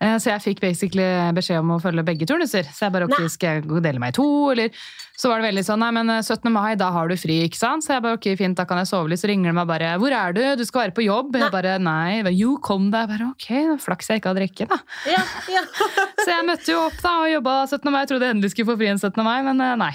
Eh, 0.00 0.14
Så 0.16 0.30
jeg 0.32 0.40
fikk 0.42 0.60
basically 0.64 1.04
beskjed 1.36 1.60
om 1.60 1.74
å 1.74 1.80
følge 1.80 2.02
begge 2.08 2.24
turnuser. 2.26 2.64
Så 2.72 2.86
jeg 2.86 2.92
bare, 2.94 3.04
ok, 3.04 3.18
Nei. 3.20 3.28
skal 3.28 3.58
jeg 3.60 3.82
dele 3.84 4.00
meg 4.00 4.14
i 4.14 4.16
to, 4.16 4.24
eller 4.54 4.70
Så 5.16 5.28
var 5.30 5.40
det 5.40 5.46
veldig 5.50 5.64
sånn, 5.64 5.80
nei, 5.80 5.90
men 5.96 6.10
eh, 6.10 6.22
17. 6.24 6.50
mai, 6.52 6.74
da 6.76 6.90
har 6.92 7.08
du 7.08 7.14
fri, 7.16 7.36
ikke 7.46 7.56
sant? 7.60 7.84
Så 7.84 7.94
jeg 7.94 8.02
bare, 8.04 8.16
ok, 8.18 8.30
fint, 8.36 8.56
da 8.56 8.64
kan 8.68 8.80
jeg 8.80 8.88
sove 8.90 9.08
litt. 9.12 9.20
Så 9.20 9.28
ringer 9.30 9.52
de 9.52 9.56
meg 9.60 9.68
bare, 9.68 9.94
hvor 10.00 10.12
er 10.12 10.32
du? 10.36 10.42
Du 10.56 10.64
skal 10.64 10.86
være 10.86 10.96
på 10.96 11.04
jobb. 11.06 11.36
Jeg 11.36 11.52
bare, 11.52 11.76
nei. 11.78 12.20
Jo, 12.36 12.56
kom 12.60 12.90
deg. 12.90 13.06
Bare, 13.12 13.30
ok, 13.36 13.78
flaks 13.84 14.08
jeg 14.12 14.20
ikke 14.24 14.32
hadde 14.32 14.44
rekke, 14.44 14.66
da. 14.72 14.80
Ja, 15.08 15.22
ja. 15.52 15.62
Så 16.24 16.28
jeg 16.32 16.48
møtte 16.48 16.72
jo 16.72 16.82
opp 16.88 17.00
da 17.04 17.14
og 17.22 17.30
jobba 17.36 17.56
17. 17.68 17.90
mai. 17.92 18.00
Jeg 18.04 18.12
trodde 18.12 18.28
jeg 18.28 18.36
endelig 18.36 18.52
skulle 18.56 18.72
få 18.72 18.80
fri 18.80 18.88
en 18.92 18.98
17. 19.04 19.24
mai, 19.24 19.38
men 19.52 19.60
eh, 19.60 19.76
nei. 19.84 19.92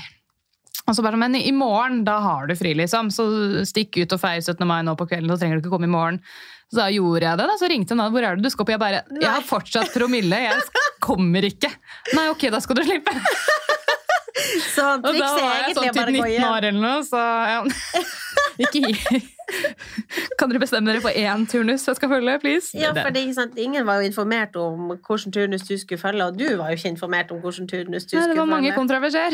Og 0.92 0.98
så 0.98 1.04
bare, 1.06 1.20
Men 1.20 1.38
i 1.40 1.54
morgen, 1.56 2.04
da 2.04 2.18
har 2.20 2.50
du 2.50 2.56
fri, 2.60 2.74
liksom. 2.76 3.12
Så 3.16 3.26
stikk 3.68 4.02
ut 4.04 4.16
og 4.18 4.20
feir 4.20 4.42
17. 4.44 4.68
mai 4.68 4.82
nå 4.84 4.98
på 5.00 5.08
kvelden, 5.08 5.32
så 5.32 5.40
trenger 5.40 5.60
du 5.60 5.64
ikke 5.64 5.76
komme 5.78 5.88
i 5.88 5.94
morgen. 5.96 6.20
Så 6.72 6.82
da 6.82 6.90
gjorde 6.92 7.24
jeg 7.24 7.40
det. 7.40 7.48
da, 7.48 7.58
Så 7.60 7.70
ringte 7.72 7.96
hun 7.96 8.04
da. 8.04 8.10
Hvor 8.12 8.28
er 8.28 8.36
det 8.36 8.44
du 8.44 8.52
skal 8.52 8.68
på?' 8.68 8.76
Jeg 8.76 8.80
bare 8.80 9.04
Jeg 9.16 9.32
har 9.32 9.42
fortsatt 9.44 9.92
promille. 9.96 10.36
Jeg 10.36 10.62
kommer 11.00 11.48
ikke. 11.48 11.72
Nei, 12.14 12.28
ok, 12.32 12.50
da 12.52 12.60
skal 12.60 12.76
du 12.76 12.84
slippe. 12.84 13.16
Så 14.76 14.86
Og 14.96 15.04
da 15.04 15.12
bare 15.12 15.28
å 15.28 15.36
var 15.36 15.36
jeg 15.36 15.36
Og 15.36 15.36
sånn 15.36 15.44
var 15.44 15.58
jeg 15.60 15.76
sånn 15.76 15.94
til 15.94 16.14
19 16.16 16.46
år 16.48 16.68
eller 16.70 16.82
noe, 16.82 17.04
så 17.04 17.20
ja. 17.52 17.60
Ikke 18.64 18.80
gi 18.88 19.20
Kan 20.40 20.52
dere 20.52 20.62
bestemme 20.64 20.88
dere 20.88 21.04
for 21.04 21.12
én 21.12 21.46
turnus 21.52 21.84
jeg 21.88 22.00
skal 22.00 22.12
følge, 22.14 22.38
please? 22.40 22.72
Ja, 22.78 22.94
for 22.96 23.12
det, 23.12 23.22
er 23.22 23.28
ikke 23.28 23.40
sant, 23.42 23.60
Ingen 23.60 23.86
var 23.86 24.00
jo 24.00 24.08
informert 24.08 24.56
om 24.56 24.94
hvilken 24.96 25.36
turnus 25.36 25.68
du 25.68 25.76
skulle 25.76 26.00
følge, 26.02 26.32
og 26.32 26.40
du 26.40 26.48
var 26.56 26.72
jo 26.72 26.80
ikke 26.80 26.94
informert 26.96 27.36
om 27.36 27.44
hvilken 27.44 27.68
turnus 27.70 28.08
du 28.08 28.16
Nei, 28.18 28.28
det 28.32 28.40
var 28.40 28.52
mange 28.56 28.72
følge. 28.72 29.32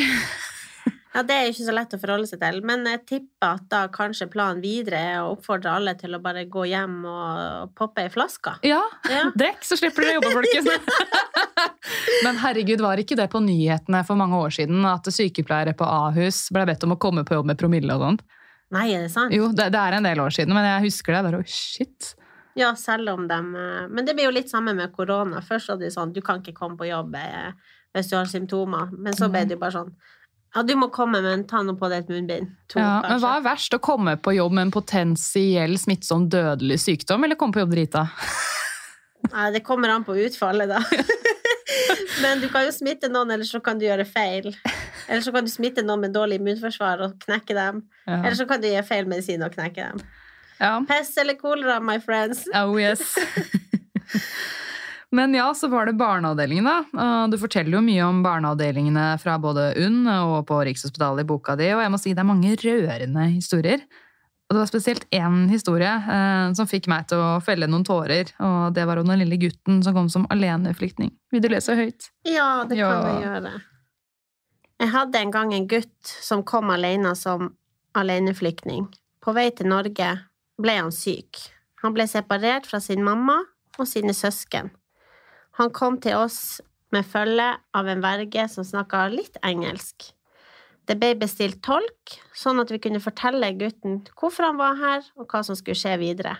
Ja, 1.17 1.23
Det 1.25 1.33
er 1.33 1.47
ikke 1.49 1.65
så 1.65 1.73
lett 1.73 1.93
å 1.95 1.97
forholde 1.97 2.27
seg 2.29 2.41
til, 2.43 2.59
men 2.61 2.83
jeg 2.85 2.99
tipper 3.09 3.55
at 3.55 3.63
da 3.71 3.79
kanskje 3.89 4.27
planen 4.29 4.59
videre 4.61 4.99
er 5.01 5.15
å 5.23 5.31
oppfordre 5.33 5.71
alle 5.73 5.95
til 5.97 6.13
å 6.13 6.19
bare 6.21 6.43
gå 6.45 6.67
hjem 6.69 6.99
og 7.09 7.71
poppe 7.77 8.03
ei 8.05 8.11
flaske. 8.13 8.53
Ja, 8.67 8.83
Ja. 9.09 9.23
Drikk, 9.39 9.65
så 9.65 9.79
slipper 9.79 10.05
dere 10.05 10.19
å 10.19 10.19
jobbe, 10.19 10.35
folkens. 10.37 11.47
Men 12.25 12.37
herregud, 12.43 12.83
var 12.85 13.01
ikke 13.01 13.17
det 13.17 13.31
på 13.33 13.41
nyhetene 13.41 14.03
for 14.05 14.19
mange 14.19 14.37
år 14.37 14.53
siden 14.53 14.85
at 14.85 15.09
sykepleiere 15.09 15.73
på 15.77 15.87
Ahus 15.89 16.43
ble 16.53 16.67
bedt 16.69 16.85
om 16.85 16.93
å 16.93 16.99
komme 17.01 17.25
på 17.25 17.33
jobb 17.39 17.49
med 17.49 17.57
promille 17.57 17.97
og 17.97 18.03
sånt? 18.05 18.23
Nei, 18.75 18.91
er 18.93 19.07
det 19.07 19.11
sant? 19.13 19.33
Jo, 19.33 19.47
det, 19.55 19.71
det 19.73 19.81
er 19.81 19.97
en 19.97 20.05
del 20.05 20.21
år 20.21 20.33
siden, 20.37 20.53
men 20.53 20.67
jeg 20.67 20.85
husker 20.89 21.15
det. 21.15 21.23
Bare, 21.29 21.41
oh, 21.41 21.49
shit. 21.49 22.11
Ja, 22.57 22.73
selv 22.77 23.09
om 23.13 23.27
dem 23.29 23.51
eh, 23.55 23.85
Men 23.89 24.05
det 24.05 24.15
blir 24.17 24.27
jo 24.27 24.33
litt 24.33 24.49
samme 24.49 24.73
med 24.77 24.93
korona. 24.93 25.41
Først 25.45 25.69
var 25.73 25.81
det 25.81 25.91
sånn 25.93 26.13
du 26.13 26.21
kan 26.25 26.41
ikke 26.41 26.57
komme 26.57 26.77
på 26.77 26.89
jobb 26.89 27.15
eh, 27.17 27.73
hvis 27.95 28.11
du 28.11 28.17
har 28.17 28.29
symptomer, 28.29 28.91
men 28.93 29.15
så 29.17 29.29
ble 29.31 29.45
det 29.47 29.55
jo 29.55 29.61
bare 29.61 29.73
sånn 29.79 29.93
Ja, 30.57 30.63
du 30.65 30.73
må 30.73 30.87
komme, 30.89 31.19
men 31.21 31.43
ta 31.45 31.59
nå 31.61 31.75
på 31.77 31.85
deg 31.91 32.07
et 32.07 32.07
munnbind. 32.09 32.49
To, 32.73 32.79
Ja, 32.81 32.95
men 33.05 33.19
hva 33.21 33.35
er 33.37 33.43
verst? 33.45 33.75
Å 33.77 33.77
komme 33.83 34.15
på 34.17 34.33
jobb 34.33 34.55
med 34.57 34.67
en 34.67 34.71
potensiell 34.73 35.77
smittsom 35.77 36.25
dødelig 36.33 36.79
sykdom, 36.81 37.27
eller 37.27 37.37
komme 37.37 37.53
på 37.53 37.61
jobb 37.61 37.75
drita? 37.75 38.07
Nei, 39.35 39.51
det 39.53 39.61
kommer 39.67 39.93
an 39.93 40.07
på 40.07 40.15
utfallet, 40.17 40.71
da. 40.73 40.81
Men 42.23 42.41
du 42.41 42.47
kan 42.49 42.65
jo 42.65 42.73
smitte 42.73 43.05
noen, 43.11 43.35
eller 43.35 43.45
så 43.45 43.61
kan 43.61 43.77
du 43.77 43.85
gjøre 43.85 44.07
feil. 44.09 44.49
Eller 45.05 45.21
så 45.21 45.33
kan 45.35 45.45
du 45.45 45.51
smitte 45.53 45.85
noen 45.85 46.07
med 46.07 46.15
dårlig 46.17 46.39
immunforsvar 46.41 47.05
og 47.05 47.19
knekke 47.21 47.53
dem. 47.53 47.83
Ja. 48.07 48.23
Eller 48.23 48.37
så 48.39 48.47
kan 48.49 48.63
du 48.63 48.65
gi 48.71 48.81
feil 48.87 49.05
medisin 49.05 49.45
og 49.45 49.53
knekke 49.53 49.91
dem. 49.91 50.01
Ja. 50.57 50.73
Pest 50.89 51.21
eller 51.21 51.37
kolera, 51.37 51.77
my 51.77 51.99
friends. 52.01 52.47
Oh 52.57 52.73
yes. 52.81 53.13
Men 55.15 55.33
ja, 55.33 55.53
så 55.55 55.69
var 55.71 55.85
det 55.87 55.93
barneavdelingen, 55.99 56.65
da. 56.67 57.27
Du 57.31 57.37
forteller 57.39 57.77
jo 57.77 57.83
mye 57.85 58.03
om 58.03 58.17
barneavdelingene 58.25 59.05
fra 59.21 59.37
både 59.39 59.69
UNN 59.79 60.09
og 60.11 60.41
på 60.49 60.57
Rikshospitalet 60.67 61.23
i 61.23 61.27
boka 61.29 61.55
di, 61.55 61.69
og 61.71 61.79
jeg 61.85 61.93
må 61.93 61.99
si 62.01 62.11
det 62.11 62.23
er 62.25 62.27
mange 62.27 62.51
rørende 62.59 63.27
historier. 63.31 63.85
Og 64.47 64.55
det 64.55 64.61
var 64.61 64.69
spesielt 64.69 65.05
én 65.11 65.49
historie 65.51 65.89
eh, 65.91 66.53
som 66.55 66.67
fikk 66.67 66.85
meg 66.91 67.07
til 67.11 67.19
å 67.19 67.39
felle 67.43 67.67
noen 67.67 67.83
tårer, 67.87 68.29
og 68.39 68.75
det 68.75 68.85
var 68.87 68.99
om 69.01 69.09
den 69.11 69.19
lille 69.19 69.39
gutten 69.41 69.81
som 69.83 69.95
kom 69.95 70.07
som 70.11 70.27
aleneflyktning. 70.31 71.11
Vil 71.35 71.43
du 71.43 71.49
lese 71.51 71.75
høyt? 71.75 72.09
Ja, 72.27 72.63
det 72.67 72.77
kan 72.79 72.87
Ja. 72.87 73.11
jeg 73.11 73.25
gjøre. 73.25 73.51
Jeg 74.79 74.89
hadde 74.93 75.19
en 75.19 75.31
gang 75.31 75.53
en 75.53 75.67
gutt 75.67 76.13
som 76.21 76.43
kom 76.47 76.69
alene 76.71 77.15
som 77.17 77.49
aleneflyktning. 77.97 78.87
På 79.23 79.33
vei 79.35 79.49
til 79.51 79.67
Norge 79.67 80.11
ble 80.61 80.75
han 80.79 80.91
syk. 80.95 81.39
Han 81.83 81.95
ble 81.95 82.07
separert 82.07 82.67
fra 82.69 82.79
sin 82.79 83.03
mamma 83.03 83.41
og 83.77 83.87
sine 83.87 84.13
søsken. 84.15 84.69
Han 85.57 85.71
kom 85.73 85.97
til 86.01 86.17
oss 86.17 86.59
med 86.93 87.07
følge 87.07 87.47
av 87.75 87.87
en 87.89 88.03
verge 88.03 88.45
som 88.51 88.65
snakka 88.65 89.07
litt 89.09 89.39
engelsk. 89.45 90.11
Det 90.87 90.95
ble 91.01 91.15
bestilt 91.19 91.59
tolk, 91.65 92.13
sånn 92.37 92.61
at 92.61 92.69
vi 92.71 92.79
kunne 92.83 93.01
fortelle 93.03 93.49
gutten 93.59 94.03
hvorfor 94.15 94.47
han 94.47 94.59
var 94.59 94.77
her, 94.79 95.07
og 95.19 95.27
hva 95.27 95.41
som 95.43 95.57
skulle 95.57 95.79
skje 95.79 95.97
videre. 95.99 96.37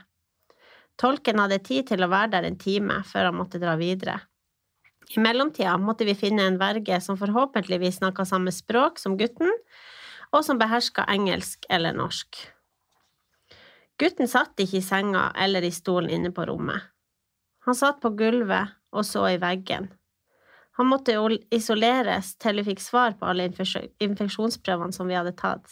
Tolken 0.98 1.42
hadde 1.42 1.60
tid 1.66 1.90
til 1.90 2.06
å 2.06 2.10
være 2.10 2.32
der 2.38 2.48
en 2.48 2.60
time 2.62 3.02
før 3.10 3.30
han 3.30 3.38
måtte 3.38 3.62
dra 3.62 3.76
videre. 3.78 4.20
I 5.16 5.22
mellomtida 5.24 5.76
måtte 5.80 6.08
vi 6.08 6.16
finne 6.18 6.48
en 6.48 6.60
verge 6.60 7.00
som 7.04 7.20
forhåpentligvis 7.20 8.00
snakka 8.00 8.26
samme 8.28 8.52
språk 8.54 9.00
som 9.00 9.18
gutten, 9.20 9.52
og 10.36 10.44
som 10.44 10.60
beherska 10.60 11.06
engelsk 11.12 11.66
eller 11.72 11.96
norsk. 11.96 12.40
Gutten 13.98 14.30
satt 14.30 14.60
ikke 14.62 14.78
i 14.78 14.86
senga 14.86 15.32
eller 15.34 15.66
i 15.66 15.74
stolen 15.74 16.12
inne 16.14 16.34
på 16.36 16.46
rommet. 16.50 16.86
Han 17.68 17.76
satt 17.76 18.00
på 18.00 18.14
gulvet 18.16 18.72
og 18.96 19.04
så 19.06 19.26
i 19.34 19.40
veggen. 19.42 19.90
Han 20.80 20.88
måtte 20.88 21.18
ol- 21.20 21.42
isoleres 21.52 22.36
til 22.40 22.62
vi 22.62 22.64
fikk 22.70 22.80
svar 22.84 23.18
på 23.20 23.28
alle 23.28 23.50
infeksjonsprøvene 23.50 24.96
som 24.96 25.10
vi 25.10 25.18
hadde 25.18 25.34
tatt. 25.36 25.66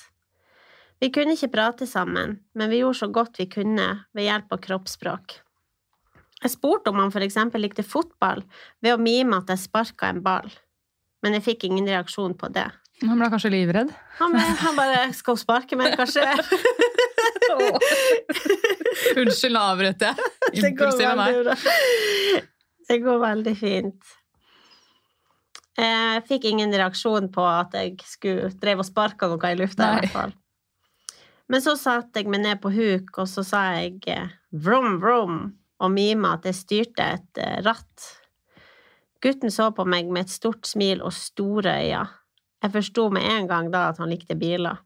Vi 1.00 1.12
kunne 1.14 1.36
ikke 1.36 1.52
prate 1.54 1.88
sammen, 1.88 2.39
men 2.56 2.72
vi 2.72 2.82
gjorde 2.82 3.00
så 3.00 3.10
godt 3.14 3.39
vi 3.39 3.48
kunne 3.52 3.88
ved 4.16 4.28
hjelp 4.28 4.52
av 4.56 4.62
kroppsspråk. 4.66 5.38
Jeg 6.43 6.52
spurte 6.52 6.91
om 6.91 7.00
han 7.00 7.14
for 7.16 7.24
eksempel 7.24 7.64
likte 7.64 7.84
fotball 7.86 8.43
ved 8.84 8.96
å 8.96 9.02
mime 9.02 9.39
at 9.39 9.52
jeg 9.54 9.64
sparka 9.66 10.10
en 10.12 10.24
ball, 10.26 10.50
men 11.24 11.38
jeg 11.38 11.46
fikk 11.48 11.68
ingen 11.70 11.88
reaksjon 11.88 12.36
på 12.39 12.52
det. 12.56 12.68
Han 13.04 13.20
ble 13.20 13.30
kanskje 13.32 13.52
livredd? 13.54 13.91
Han, 14.20 14.36
han 14.36 14.76
bare 14.76 15.14
'Skal 15.14 15.36
hun 15.36 15.43
sparke 15.43 15.76
meg, 15.76 15.96
kanskje?' 16.00 16.24
Unnskyld, 19.14 19.56
nå 19.56 19.64
avbrøt 19.72 20.06
jeg. 20.08 20.30
Det 20.56 20.62
går 20.62 20.70
Impulsiv 20.72 21.10
av 21.10 21.20
meg. 21.20 21.41
bra. 21.43 21.56
Det 22.86 22.97
går 23.01 23.20
veldig 23.22 23.56
fint. 23.58 24.16
Jeg 25.76 26.24
fikk 26.30 26.45
ingen 26.47 26.72
reaksjon 26.72 27.28
på 27.36 27.43
at 27.43 27.74
jeg 27.76 27.97
skulle 28.08 28.51
drev 28.62 28.84
og 28.84 28.88
sparka 28.88 29.28
noe 29.28 29.51
i 29.51 29.58
lufta, 29.60 29.89
i 29.89 29.99
hvert 29.99 30.14
fall. 30.14 30.36
Men 31.51 31.62
så 31.62 31.76
satte 31.78 32.22
jeg 32.22 32.32
meg 32.32 32.41
ned 32.45 32.62
på 32.64 32.72
huk, 32.74 33.12
og 33.22 33.28
så 33.30 33.43
sa 33.45 33.66
jeg 33.76 33.99
eh, 34.10 34.32
vrom, 34.66 34.95
vrom, 35.03 35.41
og 35.84 35.91
mima 35.93 36.38
at 36.38 36.47
jeg 36.49 36.58
styrte 36.58 37.10
et 37.18 37.41
eh, 37.41 37.60
ratt. 37.66 38.08
Gutten 39.22 39.53
så 39.53 39.70
på 39.76 39.86
meg 39.89 40.10
med 40.14 40.26
et 40.26 40.34
stort 40.34 40.66
smil 40.70 41.03
og 41.06 41.14
store 41.14 41.76
øyne. 41.84 42.06
Jeg 42.64 42.74
forsto 42.74 43.10
med 43.14 43.28
en 43.30 43.47
gang 43.49 43.68
da 43.74 43.89
at 43.91 43.99
han 44.01 44.10
likte 44.10 44.38
biler. 44.39 44.80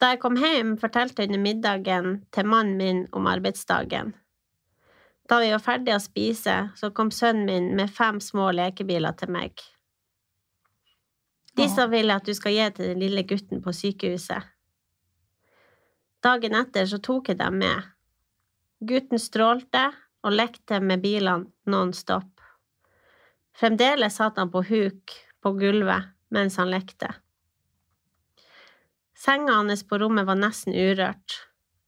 Da 0.00 0.14
jeg 0.14 0.20
kom 0.22 0.38
hjem, 0.40 0.76
fortalte 0.80 1.22
jeg 1.22 1.28
under 1.28 1.42
middagen 1.44 2.14
til 2.32 2.48
mannen 2.48 2.78
min 2.80 3.02
om 3.12 3.28
arbeidsdagen. 3.28 4.14
Da 5.28 5.38
vi 5.42 5.50
var 5.52 5.62
ferdige 5.62 5.98
å 5.98 6.02
spise, 6.02 6.54
så 6.74 6.90
kom 6.96 7.12
sønnen 7.14 7.46
min 7.46 7.68
med 7.76 7.92
fem 7.92 8.18
små 8.24 8.48
lekebiler 8.56 9.14
til 9.20 9.30
meg. 9.36 9.60
De 11.54 11.68
som 11.68 11.92
vil 11.92 12.10
at 12.14 12.24
du 12.24 12.32
skal 12.34 12.56
gi 12.56 12.66
til 12.74 12.92
den 12.92 13.02
lille 13.02 13.26
gutten 13.28 13.60
på 13.62 13.74
sykehuset. 13.76 14.48
Dagen 16.24 16.56
etter 16.56 16.88
så 16.88 16.98
tok 17.04 17.30
jeg 17.30 17.40
dem 17.40 17.60
med. 17.60 17.88
Gutten 18.80 19.20
strålte 19.20 19.90
og 20.24 20.36
lekte 20.36 20.80
med 20.80 21.04
bilene 21.04 21.50
non 21.68 21.92
stop. 21.96 22.40
Fremdeles 23.56 24.16
satt 24.16 24.38
han 24.40 24.52
på 24.52 24.64
huk 24.68 25.16
på 25.44 25.52
gulvet 25.60 26.12
mens 26.32 26.56
han 26.60 26.70
lekte. 26.72 27.10
Senga 29.20 29.52
hans 29.52 29.82
på 29.84 29.98
rommet 30.00 30.24
var 30.24 30.38
nesten 30.40 30.72
urørt. 30.72 31.34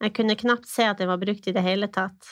Jeg 0.05 0.13
kunne 0.19 0.35
knapt 0.37 0.69
se 0.69 0.85
at 0.85 0.99
den 1.01 1.09
var 1.09 1.21
brukt 1.23 1.47
i 1.49 1.55
det 1.57 1.63
hele 1.65 1.89
tatt. 1.89 2.27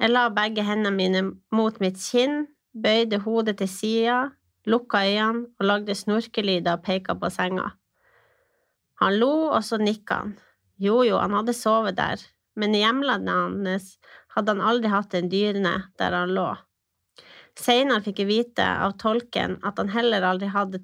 Jeg 0.00 0.10
la 0.10 0.24
begge 0.34 0.64
hendene 0.66 0.90
mine 0.96 1.20
mot 1.54 1.78
mitt 1.78 2.00
kinn, 2.02 2.48
bøyde 2.74 3.20
hodet 3.22 3.60
til 3.60 3.70
sida, 3.70 4.18
lukka 4.66 5.04
øynene 5.06 5.46
og 5.60 5.68
lagde 5.68 5.94
snorkelyder 5.94 6.80
og 6.80 6.82
peka 6.88 7.14
på 7.14 7.30
senga. 7.30 7.68
Han 9.04 9.20
lo, 9.22 9.32
og 9.52 9.62
så 9.62 9.78
nikka 9.78 10.18
han. 10.24 10.34
Jo, 10.80 11.04
jo, 11.06 11.20
han 11.22 11.36
hadde 11.38 11.54
sovet 11.54 12.00
der, 12.00 12.18
men 12.58 12.74
i 12.74 12.82
hjemlandet 12.82 13.36
hans 13.36 13.92
hadde 14.34 14.56
han 14.56 14.66
aldri 14.66 14.90
hatt 14.90 15.14
en 15.14 15.30
dyne 15.30 15.76
der 16.00 16.16
han 16.16 16.34
lå. 16.34 16.48
Seinere 17.60 18.02
fikk 18.02 18.24
jeg 18.24 18.32
vite 18.32 18.66
av 18.66 18.98
tolken 18.98 19.60
at 19.62 19.78
han 19.78 19.94
heller 19.94 20.26
aldri 20.26 20.50
hadde 20.50 20.82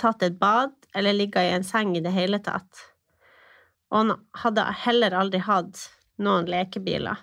tatt 0.00 0.22
et 0.26 0.38
bad 0.40 0.74
eller 0.96 1.16
ligga 1.16 1.44
i 1.44 1.54
en 1.56 1.64
seng 1.66 1.96
i 1.96 2.02
det 2.04 2.14
hele 2.14 2.40
tatt. 2.44 2.82
Og 3.92 3.98
han 4.00 4.14
hadde 4.42 4.66
heller 4.84 5.16
aldri 5.16 5.40
hatt 5.46 5.86
noen 6.22 6.48
lekebiler. 6.50 7.22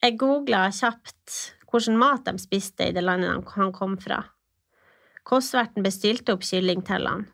Jeg 0.00 0.16
googla 0.20 0.68
kjapt 0.72 1.40
hvordan 1.70 1.98
mat 2.00 2.26
de 2.26 2.40
spiste 2.40 2.88
i 2.88 2.94
det 2.96 3.02
landet 3.04 3.50
han 3.56 3.72
kom 3.72 3.96
fra. 4.00 4.22
Kostverten 5.28 5.84
bestilte 5.84 6.34
opp 6.34 6.46
kylling 6.46 6.82
til 6.86 7.06
han. 7.06 7.26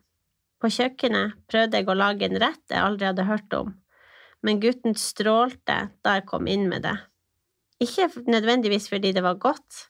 På 0.61 0.71
kjøkkenet 0.73 1.37
prøvde 1.51 1.79
jeg 1.79 1.89
å 1.89 1.97
lage 1.97 2.27
en 2.27 2.41
rett 2.41 2.73
jeg 2.73 2.83
aldri 2.83 3.07
hadde 3.09 3.29
hørt 3.29 3.57
om, 3.57 3.75
men 4.43 4.61
gutten 4.61 4.97
strålte 4.99 5.77
da 6.05 6.17
jeg 6.17 6.27
kom 6.29 6.49
inn 6.51 6.67
med 6.71 6.85
det. 6.89 6.97
Ikke 7.83 8.09
nødvendigvis 8.27 8.89
fordi 8.91 9.13
det 9.13 9.23
var 9.25 9.41
godt, 9.41 9.87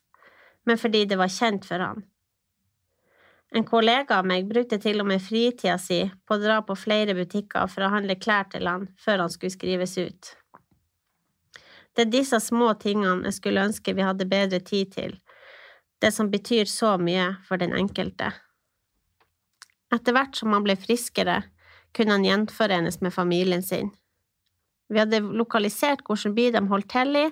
men 0.66 0.78
fordi 0.78 1.04
det 1.06 1.18
var 1.18 1.32
kjent 1.32 1.66
for 1.66 1.82
han. 1.82 2.04
En 3.54 3.64
kollega 3.64 4.18
av 4.18 4.26
meg 4.26 4.48
brukte 4.48 4.78
til 4.82 5.00
og 5.00 5.06
med 5.06 5.22
fritida 5.22 5.76
si 5.78 6.00
på 6.26 6.34
å 6.36 6.42
dra 6.42 6.58
på 6.66 6.74
flere 6.78 7.14
butikker 7.14 7.70
for 7.70 7.86
å 7.86 7.92
handle 7.92 8.18
klær 8.18 8.48
til 8.50 8.66
han 8.66 8.88
før 8.98 9.22
han 9.24 9.32
skulle 9.32 9.54
skrives 9.54 9.94
ut. 9.98 10.32
Det 11.94 12.04
er 12.04 12.12
disse 12.12 12.40
små 12.42 12.74
tingene 12.80 13.30
jeg 13.30 13.38
skulle 13.38 13.68
ønske 13.70 13.94
vi 13.96 14.04
hadde 14.04 14.28
bedre 14.28 14.60
tid 14.60 14.90
til, 14.92 15.14
det 16.02 16.10
som 16.12 16.28
betyr 16.30 16.68
så 16.68 16.96
mye 17.00 17.30
for 17.46 17.62
den 17.62 17.72
enkelte. 17.72 18.34
Etter 19.94 20.12
hvert 20.12 20.36
som 20.36 20.52
han 20.52 20.66
ble 20.66 20.76
friskere, 20.76 21.44
kunne 21.96 22.18
han 22.18 22.26
gjenforenes 22.26 23.00
med 23.00 23.14
familien 23.14 23.62
sin. 23.62 23.94
Vi 24.92 25.00
hadde 25.00 25.22
lokalisert 25.22 26.04
hvilken 26.04 26.34
by 26.36 26.50
de 26.52 26.62
holdt 26.68 26.90
til 26.92 27.16
i, 27.16 27.26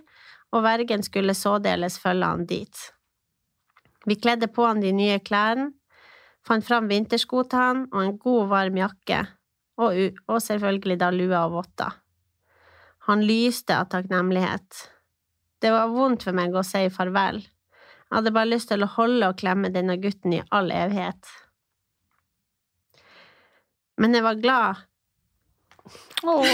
og 0.55 0.65
vergen 0.65 1.03
skulle 1.05 1.35
sådeles 1.37 1.99
følge 2.01 2.31
han 2.31 2.47
dit. 2.49 2.85
Vi 4.07 4.17
kledde 4.17 4.49
på 4.49 4.65
han 4.65 4.81
de 4.81 4.93
nye 4.95 5.19
klærne, 5.21 5.73
fant 6.45 6.64
fram 6.66 6.88
vintersko 6.90 7.45
til 7.49 7.59
han 7.59 7.84
og 7.92 8.03
en 8.05 8.16
god, 8.20 8.49
varm 8.51 8.76
jakke, 8.76 9.20
og, 9.80 9.97
og 10.28 10.42
selvfølgelig 10.45 10.99
da 11.01 11.11
lue 11.14 11.38
og 11.40 11.53
votter. 11.59 11.92
Han 13.09 13.24
lyste 13.26 13.76
av 13.76 13.88
takknemlighet. 13.92 14.84
Det 15.61 15.70
var 15.72 15.88
vondt 15.92 16.22
for 16.26 16.36
meg 16.36 16.55
å 16.57 16.62
si 16.64 16.86
farvel. 16.92 17.40
Jeg 17.40 18.18
hadde 18.18 18.32
bare 18.36 18.51
lyst 18.53 18.68
til 18.70 18.84
å 18.84 18.88
holde 18.95 19.28
og 19.32 19.38
klemme 19.40 19.70
denne 19.72 19.97
gutten 20.01 20.36
i 20.36 20.42
all 20.55 20.70
evighet. 20.72 21.28
Men 24.01 24.14
jeg 24.16 24.24
var 24.26 24.38
glad. 24.42 24.82
Åh, 26.24 26.45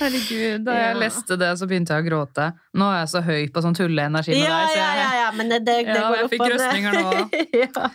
herregud. 0.00 0.64
Da 0.66 0.74
jeg 0.74 0.88
Ja. 0.94 0.98
leste 0.98 1.36
det, 1.40 1.50
så 1.60 1.68
begynte 1.70 1.94
jeg 1.94 2.04
å 2.04 2.08
gråte. 2.08 2.48
Nå 2.78 2.88
er 2.92 3.02
jeg 3.04 3.10
så 3.14 3.22
høy 3.24 3.44
på 3.54 3.62
sånn 3.64 3.76
tulleenergi 3.78 4.34
med 4.34 4.42
Ja, 4.44 4.58
deg. 4.64 4.72
så 4.74 4.78
jeg- 4.80 4.98
ja, 5.02 5.08
ja, 5.28 5.34
men 5.36 5.52
det, 5.52 5.60
det, 5.68 5.76
det 5.86 5.94
Ja, 5.94 6.08
går 6.08 6.16
jeg 6.16 6.24
opp 6.26 6.32
fikk 6.32 6.42
og 6.42 6.48
ned. 6.48 6.64
røstninger 6.64 6.96
nå. 6.96 7.12
ja. 7.62 7.92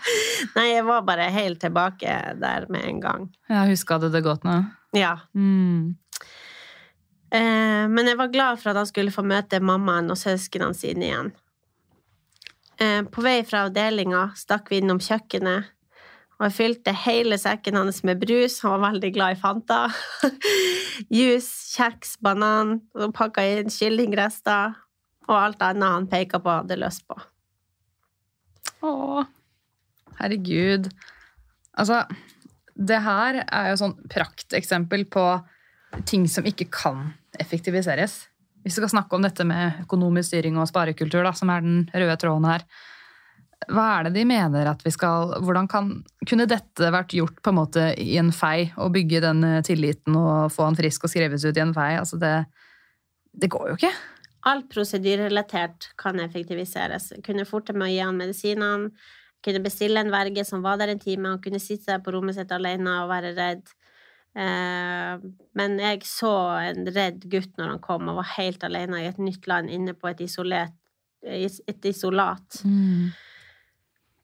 Nei, 0.55 0.67
jeg 0.69 0.85
var 0.87 1.03
bare 1.09 1.27
helt 1.33 1.59
tilbake 1.65 2.15
der 2.39 2.69
med 2.71 2.87
en 2.87 3.01
gang. 3.03 3.27
Jeg 3.49 3.73
huska 3.73 3.97
det 4.05 4.13
det 4.13 4.23
godt 4.25 4.45
nå. 4.47 4.55
Ja. 4.93 5.15
Mm. 5.33 5.95
Eh, 7.33 7.85
men 7.89 8.05
jeg 8.11 8.17
var 8.19 8.29
glad 8.33 8.59
for 8.61 8.71
at 8.73 8.83
han 8.83 8.89
skulle 8.89 9.13
få 9.13 9.23
møte 9.25 9.57
mammaen 9.63 10.11
og 10.13 10.19
søsknene 10.21 10.75
sine 10.77 11.07
igjen. 11.09 11.31
Eh, 12.81 13.01
på 13.09 13.23
vei 13.25 13.39
fra 13.45 13.65
avdelinga 13.67 14.27
stakk 14.37 14.69
vi 14.69 14.81
innom 14.81 15.01
kjøkkenet, 15.01 15.71
og 16.37 16.47
jeg 16.47 16.55
fylte 16.57 16.93
hele 17.05 17.37
sekken 17.41 17.77
hans 17.77 18.01
med 18.05 18.21
brus. 18.21 18.59
Han 18.65 18.75
var 18.75 18.91
veldig 18.91 19.11
glad 19.15 19.35
i 19.35 19.39
Fanta. 19.41 19.81
Juice, 21.13 21.73
kjeks, 21.77 22.17
banan, 22.25 22.79
og 22.97 23.13
pakka 23.17 23.45
inn 23.49 23.69
kyllingrester 23.71 24.73
og 25.27 25.37
alt 25.37 25.63
annet 25.63 25.95
han 25.95 26.09
peker 26.11 26.43
på 26.43 26.51
og 26.51 26.63
hadde 26.63 26.79
lyst 26.81 27.05
på. 27.07 27.17
Å, 28.83 29.23
herregud. 30.19 30.89
Altså, 31.79 32.03
det 32.75 32.99
her 33.05 33.43
er 33.45 33.71
jo 33.71 33.79
sånn 33.79 33.97
prakteksempel 34.11 35.05
på 35.11 35.25
ting 36.09 36.25
som 36.29 36.45
ikke 36.49 36.67
kan 36.73 37.11
effektiviseres. 37.39 38.23
Hvis 38.63 38.77
vi 38.77 38.81
skal 38.81 38.93
snakke 38.95 39.15
om 39.17 39.25
dette 39.25 39.45
med 39.47 39.83
økonomisk 39.83 40.31
styring 40.31 40.57
og 40.59 40.69
sparekultur, 40.69 41.23
da, 41.25 41.33
som 41.35 41.51
er 41.51 41.63
den 41.63 41.85
røde 41.91 42.17
tråden 42.19 42.47
her. 42.47 42.65
Hva 43.71 43.85
er 43.95 44.07
det 44.07 44.17
de 44.17 44.25
mener 44.27 44.67
at 44.67 44.81
vi 44.83 44.91
skal 44.91 45.37
Hvordan 45.39 45.69
kan, 45.71 45.91
kunne 46.27 46.49
dette 46.51 46.89
vært 46.91 47.13
gjort 47.15 47.37
på 47.39 47.51
en 47.51 47.59
måte 47.61 47.85
i 47.99 48.17
en 48.19 48.33
fei? 48.35 48.73
Å 48.75 48.89
bygge 48.91 49.23
den 49.23 49.43
tilliten 49.63 50.17
og 50.19 50.51
få 50.51 50.67
han 50.67 50.79
frisk 50.79 51.05
og 51.05 51.13
skrevet 51.13 51.43
ut 51.43 51.59
i 51.59 51.63
en 51.63 51.75
fei? 51.75 51.93
Altså 51.99 52.19
det, 52.19 52.33
det 53.31 53.51
går 53.51 53.71
jo 53.71 53.77
ikke. 53.79 53.93
Alt 54.49 54.67
prosedyrerelatert 54.73 55.93
kan 55.99 56.19
effektiviseres. 56.19 57.13
Kunne 57.23 57.45
forte 57.47 57.75
med 57.75 57.87
å 57.87 57.93
gi 57.93 58.01
han 58.03 58.19
medisinene, 58.19 58.91
kunne 59.43 59.63
bestille 59.63 59.99
en 59.99 60.11
verge 60.11 60.45
som 60.47 60.63
var 60.63 60.79
der 60.79 60.93
en 60.93 61.01
time, 61.01 61.33
han 61.33 61.41
kunne 61.43 61.59
sitte 61.59 61.91
der 61.91 62.03
på 62.03 62.13
rommet 62.15 62.37
sitt 62.37 62.51
alene 62.55 63.01
og 63.01 63.09
være 63.11 63.33
redd. 63.35 63.71
Eh, 64.33 65.25
men 65.59 65.75
jeg 65.83 66.05
så 66.09 66.33
en 66.63 66.87
redd 66.89 67.27
gutt 67.29 67.51
når 67.59 67.75
han 67.75 67.81
kom 67.83 68.07
og 68.09 68.21
var 68.21 68.31
helt 68.37 68.63
alene 68.65 69.03
i 69.03 69.09
et 69.11 69.19
nytt 69.21 69.47
land 69.51 69.69
inne 69.71 69.93
på 69.99 70.09
et, 70.09 70.23
isolert, 70.25 70.75
et 71.23 71.89
isolat. 71.91 72.63
Mm. 72.63 73.11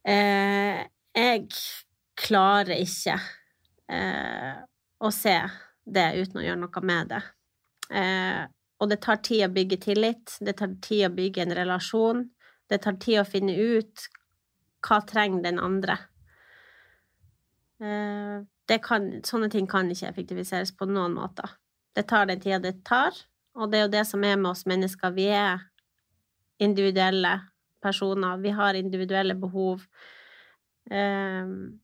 Eh, 0.10 0.80
jeg 1.20 1.46
klarer 2.20 2.80
ikke 2.80 3.18
eh, 3.92 4.56
å 5.00 5.12
se 5.14 5.36
det 5.90 6.08
uten 6.20 6.42
å 6.42 6.46
gjøre 6.48 6.64
noe 6.64 6.86
med 6.86 7.12
det. 7.14 7.22
Eh, 7.90 8.42
og 8.80 8.90
det 8.92 9.02
tar 9.04 9.20
tid 9.26 9.46
å 9.46 9.54
bygge 9.54 9.80
tillit, 9.84 10.38
det 10.40 10.56
tar 10.60 10.76
tid 10.84 11.10
å 11.10 11.16
bygge 11.16 11.44
en 11.44 11.56
relasjon, 11.58 12.24
det 12.72 12.82
tar 12.86 13.00
tid 13.02 13.22
å 13.22 13.28
finne 13.28 13.56
ut 13.56 14.06
hva 14.86 15.02
trenger 15.08 15.44
den 15.44 15.60
andre. 15.60 15.98
Eh, 17.84 18.78
kan, 18.86 19.10
sånne 19.26 19.50
ting 19.52 19.68
kan 19.68 19.90
ikke 19.92 20.12
effektiviseres 20.12 20.72
på 20.78 20.88
noen 20.88 21.16
måter. 21.18 21.58
Det 21.96 22.06
tar 22.08 22.30
den 22.30 22.40
tida 22.44 22.62
det 22.64 22.78
tar, 22.88 23.16
og 23.58 23.72
det 23.72 23.80
er 23.80 23.86
jo 23.88 23.94
det 23.98 24.06
som 24.08 24.24
er 24.24 24.38
med 24.40 24.52
oss 24.54 24.66
mennesker. 24.70 25.16
Vi 25.16 25.28
er 25.34 25.66
individuelle 26.64 27.40
personer. 27.82 28.38
Vi 28.38 28.54
har 28.56 28.80
individuelle 28.80 29.36
behov. 29.36 29.84
Ehm, 30.92 31.80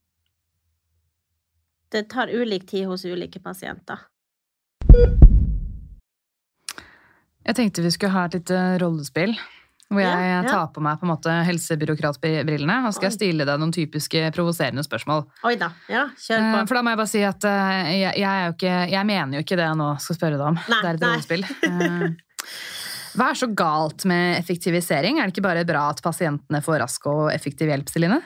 det 1.92 2.10
tar 2.10 2.28
ulik 2.28 2.68
tid 2.70 2.88
hos 2.88 3.06
ulike 3.06 3.40
pasienter. 3.40 4.08
Jeg 7.46 7.56
tenkte 7.60 7.84
vi 7.86 7.92
skulle 7.94 8.14
ha 8.16 8.26
et 8.30 8.40
lite 8.40 8.62
rollespill. 8.82 9.36
Hvor 9.86 10.02
jeg 10.02 10.10
Ja, 10.10 10.42
ja. 10.42 10.50
tar 10.50 10.72
på 10.74 10.82
meg 10.82 10.98
på 10.98 11.06
en 11.06 11.12
måte 11.12 11.30
helsebyråkratbrillene 11.46 12.88
og 12.88 12.94
skal 12.96 13.12
Oi. 13.12 13.14
stille 13.14 13.46
deg 13.46 13.60
noen 13.62 13.72
typiske 13.76 14.32
provoserende 14.34 14.82
spørsmål. 14.82 15.28
Oi 15.46 15.54
da. 15.62 15.68
Ja, 15.88 16.08
kjør 16.18 16.40
Eh, 16.42 16.54
på. 16.56 16.68
For 16.68 16.76
da 16.76 16.82
må 16.82 16.90
jeg 16.90 16.98
bare 16.98 17.12
si 17.12 17.22
at 17.24 17.44
eh, 17.46 17.92
jeg, 18.02 18.14
jeg, 18.18 18.26
er 18.32 18.48
jo 18.48 18.54
ikke, 18.56 18.74
jeg 18.96 19.06
mener 19.06 19.38
jo 19.38 19.44
ikke 19.46 19.58
det 19.60 19.68
jeg 19.68 19.78
nå 19.78 19.90
skal 20.02 20.16
spørre 20.18 20.40
deg 20.40 20.48
om. 20.48 20.58
Nei, 20.74 20.80
det 20.82 20.90
er 20.90 20.96
et 20.98 21.06
rollespill. 21.06 21.46
Eh, 21.70 22.08
Hva 23.16 23.28
er 23.32 23.38
så 23.40 23.48
galt 23.56 24.04
med 24.10 24.40
effektivisering? 24.40 25.20
Er 25.22 25.30
det 25.30 25.36
ikke 25.38 25.46
bare 25.46 25.66
bra 25.70 25.84
at 25.94 26.02
pasientene 26.04 26.60
får 26.66 26.80
rask 26.82 27.06
og 27.08 27.30
effektiv 27.32 27.70
hjelp, 27.70 27.88
Celine? 27.94 28.18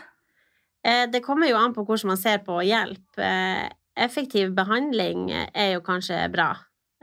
Eh, 0.87 1.05
Det 1.11 1.21
kommer 1.25 1.49
jo 1.51 1.57
an 1.59 1.73
på 1.75 1.83
hvordan 1.85 2.07
man 2.13 2.17
ser 2.17 2.39
på 2.47 2.61
hjelp. 2.63 3.03
Eh, 3.19 3.67
Effektiv 3.99 4.53
behandling 4.55 5.27
er 5.53 5.73
jo 5.75 5.81
kanskje 5.83 6.23
bra, 6.31 6.53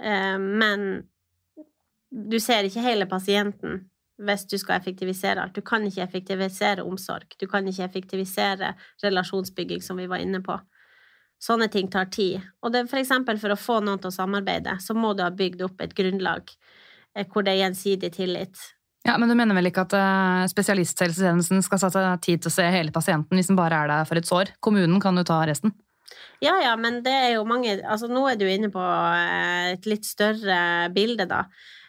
Eh, 0.01 0.39
men 0.39 1.05
du 2.11 2.39
ser 2.41 2.67
ikke 2.67 2.85
hele 2.85 3.07
pasienten 3.11 3.85
hvis 4.17 4.47
du 4.49 4.57
skal 4.59 4.79
effektivisere 4.81 5.43
alt. 5.43 5.55
Du 5.55 5.61
kan 5.61 5.85
ikke 5.85 6.05
effektivisere 6.07 6.85
omsorg. 6.87 7.35
Du 7.37 7.47
kan 7.51 7.67
ikke 7.69 7.85
effektivisere 7.85 8.73
relasjonsbygging, 9.05 9.83
som 9.85 10.01
vi 10.01 10.09
var 10.09 10.25
inne 10.25 10.41
på. 10.45 10.57
Sånne 11.43 11.69
ting 11.69 11.91
tar 11.93 12.09
tid. 12.13 12.41
Og 12.65 12.73
det, 12.73 12.87
for 12.89 13.01
eksempel 13.03 13.37
for 13.41 13.53
å 13.53 13.59
få 13.61 13.83
noen 13.85 14.01
til 14.01 14.09
å 14.09 14.17
samarbeide, 14.17 14.79
så 14.81 14.97
må 14.97 15.13
du 15.13 15.21
ha 15.25 15.29
bygd 15.35 15.67
opp 15.69 15.85
et 15.85 15.93
grunnlag 15.97 16.49
eh, 16.49 17.27
hvor 17.29 17.45
det 17.45 17.53
er 17.53 17.67
gjensidig 17.67 18.15
tillit. 18.17 18.57
Ja, 19.07 19.19
Men 19.19 19.29
du 19.29 19.37
mener 19.39 19.55
vel 19.55 19.69
ikke 19.69 19.85
at 19.85 19.95
eh, 19.95 20.47
spesialisthelsetjenesten 20.51 21.61
skal 21.63 21.83
sette 21.85 22.07
tid 22.25 22.43
til 22.43 22.51
å 22.51 22.57
se 22.57 22.65
hele 22.73 22.95
pasienten 22.95 23.39
hvis 23.39 23.53
den 23.53 23.59
bare 23.59 23.85
er 23.85 23.93
der 23.93 24.09
for 24.09 24.19
et 24.19 24.27
sår? 24.27 24.57
Kommunen 24.65 24.97
kan 25.03 25.19
jo 25.21 25.27
ta 25.29 25.43
resten. 25.47 25.77
Ja, 26.41 26.57
ja, 26.63 26.73
men 26.81 27.01
det 27.05 27.13
er 27.13 27.31
jo 27.35 27.47
mange 27.49 27.79
Altså, 27.81 28.09
nå 28.13 28.27
er 28.29 28.37
du 28.41 28.45
inne 28.49 28.71
på 28.73 28.81
eh, 28.81 29.75
et 29.77 29.87
litt 29.89 30.09
større 30.09 30.89
bilde, 30.97 31.29
da. 31.29 31.45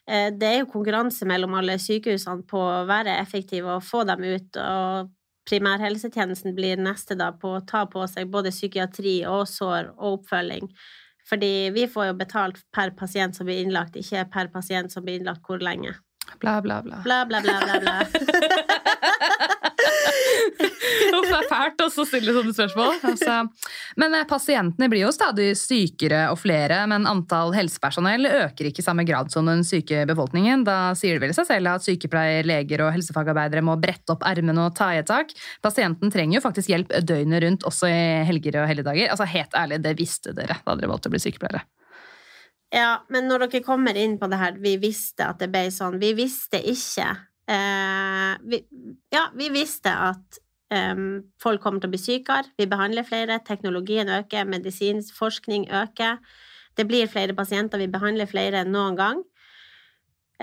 Eh, 0.08 0.32
Det 0.40 0.48
er 0.48 0.60
jo 0.62 0.72
konkurranse 0.72 1.26
mellom 1.28 1.54
alle 1.60 1.78
sykehusene 1.82 2.46
på 2.48 2.60
å 2.64 2.86
være 2.88 3.18
effektive 3.22 3.76
og 3.76 3.84
få 3.84 4.04
dem 4.08 4.24
ut, 4.24 4.60
og 4.62 5.12
primærhelsetjenesten 5.48 6.56
blir 6.56 6.80
neste 6.80 7.16
da 7.20 7.32
på 7.32 7.58
å 7.58 7.66
ta 7.68 7.86
på 7.92 8.04
seg 8.12 8.32
både 8.32 8.52
psykiatri 8.56 9.20
og 9.28 9.46
sår 9.48 9.94
og 9.98 10.20
oppfølging. 10.20 10.68
Fordi 11.28 11.52
vi 11.76 11.88
får 11.92 12.10
jo 12.12 12.18
betalt 12.20 12.62
per 12.72 12.94
pasient 12.96 13.36
som 13.36 13.48
blir 13.48 13.60
innlagt, 13.64 13.96
ikke 14.00 14.30
per 14.32 14.48
pasient 14.52 14.92
som 14.92 15.04
blir 15.04 15.20
innlagt 15.20 15.44
hvor 15.48 15.60
lenge. 15.64 15.96
Bla, 16.40 16.62
bla, 16.62 16.82
bla. 16.86 17.02
Bla, 17.04 17.26
bla, 17.26 17.42
bla, 17.42 17.60
bla, 17.64 17.80
bla. 17.80 17.98
Uff, 21.18 21.28
det 21.28 21.38
er 21.38 21.48
fælt 21.50 21.82
å 21.84 21.88
stille 22.06 22.34
sånne 22.36 22.54
spørsmål. 22.56 22.98
Altså, 23.10 23.38
men 24.00 24.16
eh, 24.18 24.26
pasientene 24.30 24.90
blir 24.92 25.06
jo 25.06 25.14
stadig 25.16 25.50
sykere 25.60 26.28
og 26.32 26.40
flere, 26.42 26.84
men 26.90 27.08
antall 27.10 27.54
helsepersonell 27.56 28.28
øker 28.30 28.70
ikke 28.70 28.84
i 28.84 28.86
samme 28.86 29.06
grad 29.08 29.32
som 29.34 29.48
den 29.50 29.64
syke 29.68 30.06
befolkningen. 30.10 30.66
Da 30.68 30.94
sier 30.98 31.18
det 31.18 31.26
vel 31.26 31.36
seg 31.38 31.50
selv 31.50 31.74
at 31.74 31.86
sykepleier, 31.86 32.48
leger 32.48 32.86
og 32.86 32.94
helsefagarbeidere 32.96 33.66
må 33.66 33.78
brette 33.82 34.14
opp 34.14 34.26
ermene 34.28 34.68
og 34.68 34.76
ta 34.78 34.92
i 34.94 35.02
et 35.02 35.10
tak. 35.10 35.34
Pasienten 35.66 36.14
trenger 36.14 36.40
jo 36.40 36.46
faktisk 36.46 36.74
hjelp 36.74 36.94
døgnet 37.08 37.44
rundt, 37.46 37.68
også 37.68 37.90
i 37.92 38.04
helger 38.28 38.62
og 38.62 38.70
helligdager. 38.72 39.12
Altså, 39.14 39.30
helt 39.32 39.58
ærlig, 39.58 39.82
det 39.86 39.98
visste 40.00 40.36
dere 40.38 40.62
da 40.64 40.78
dere 40.78 40.92
valgte 40.92 41.12
å 41.12 41.16
bli 41.16 41.24
sykepleiere. 41.24 41.66
Ja, 42.74 43.06
men 43.14 43.30
når 43.30 43.46
dere 43.46 43.64
kommer 43.64 43.96
inn 43.96 44.18
på 44.20 44.28
det 44.28 44.40
her, 44.42 44.58
vi 44.60 44.76
visste 44.82 45.30
at 45.30 45.40
det 45.40 45.48
ble 45.54 45.70
sånn. 45.72 46.02
Vi 46.02 46.12
visste 46.18 46.60
ikke 46.60 47.08
eh, 47.48 48.34
vi, 48.44 48.60
Ja, 49.14 49.30
vi 49.38 49.48
visste 49.54 49.94
at 50.10 50.40
eh, 50.76 51.00
folk 51.44 51.64
kommer 51.64 51.80
til 51.84 51.92
å 51.92 51.96
bli 51.96 52.02
sykere, 52.02 52.52
vi 52.60 52.68
behandler 52.68 53.08
flere, 53.08 53.40
teknologien 53.48 54.12
øker, 54.20 54.50
medisinsk 54.52 55.16
forskning 55.16 55.70
øker. 55.72 56.20
Det 56.78 56.86
blir 56.90 57.08
flere 57.10 57.34
pasienter, 57.38 57.80
vi 57.82 57.90
behandler 57.90 58.30
flere 58.30 58.62
enn 58.62 58.76
noen 58.76 59.00
gang. 59.00 59.24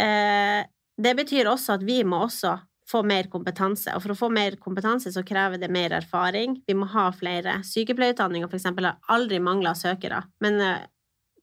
Eh, 0.00 0.64
det 0.96 1.12
betyr 1.18 1.50
også 1.50 1.76
at 1.76 1.84
vi 1.86 2.00
må 2.06 2.24
også 2.24 2.56
få 2.88 3.00
mer 3.06 3.28
kompetanse, 3.32 3.92
og 3.94 4.02
for 4.04 4.12
å 4.12 4.18
få 4.18 4.28
mer 4.32 4.56
kompetanse 4.60 5.12
så 5.12 5.22
krever 5.26 5.60
det 5.60 5.70
mer 5.72 5.94
erfaring. 5.96 6.58
Vi 6.68 6.76
må 6.76 6.88
ha 6.92 7.06
flere. 7.16 7.60
Sykepleierutdanninga 7.64 8.48
for 8.48 8.58
eksempel 8.58 8.88
har 8.90 9.14
aldri 9.14 9.40
mangla 9.42 9.72
søkere, 9.78 10.24
men 10.44 10.60
eh, 10.60 10.84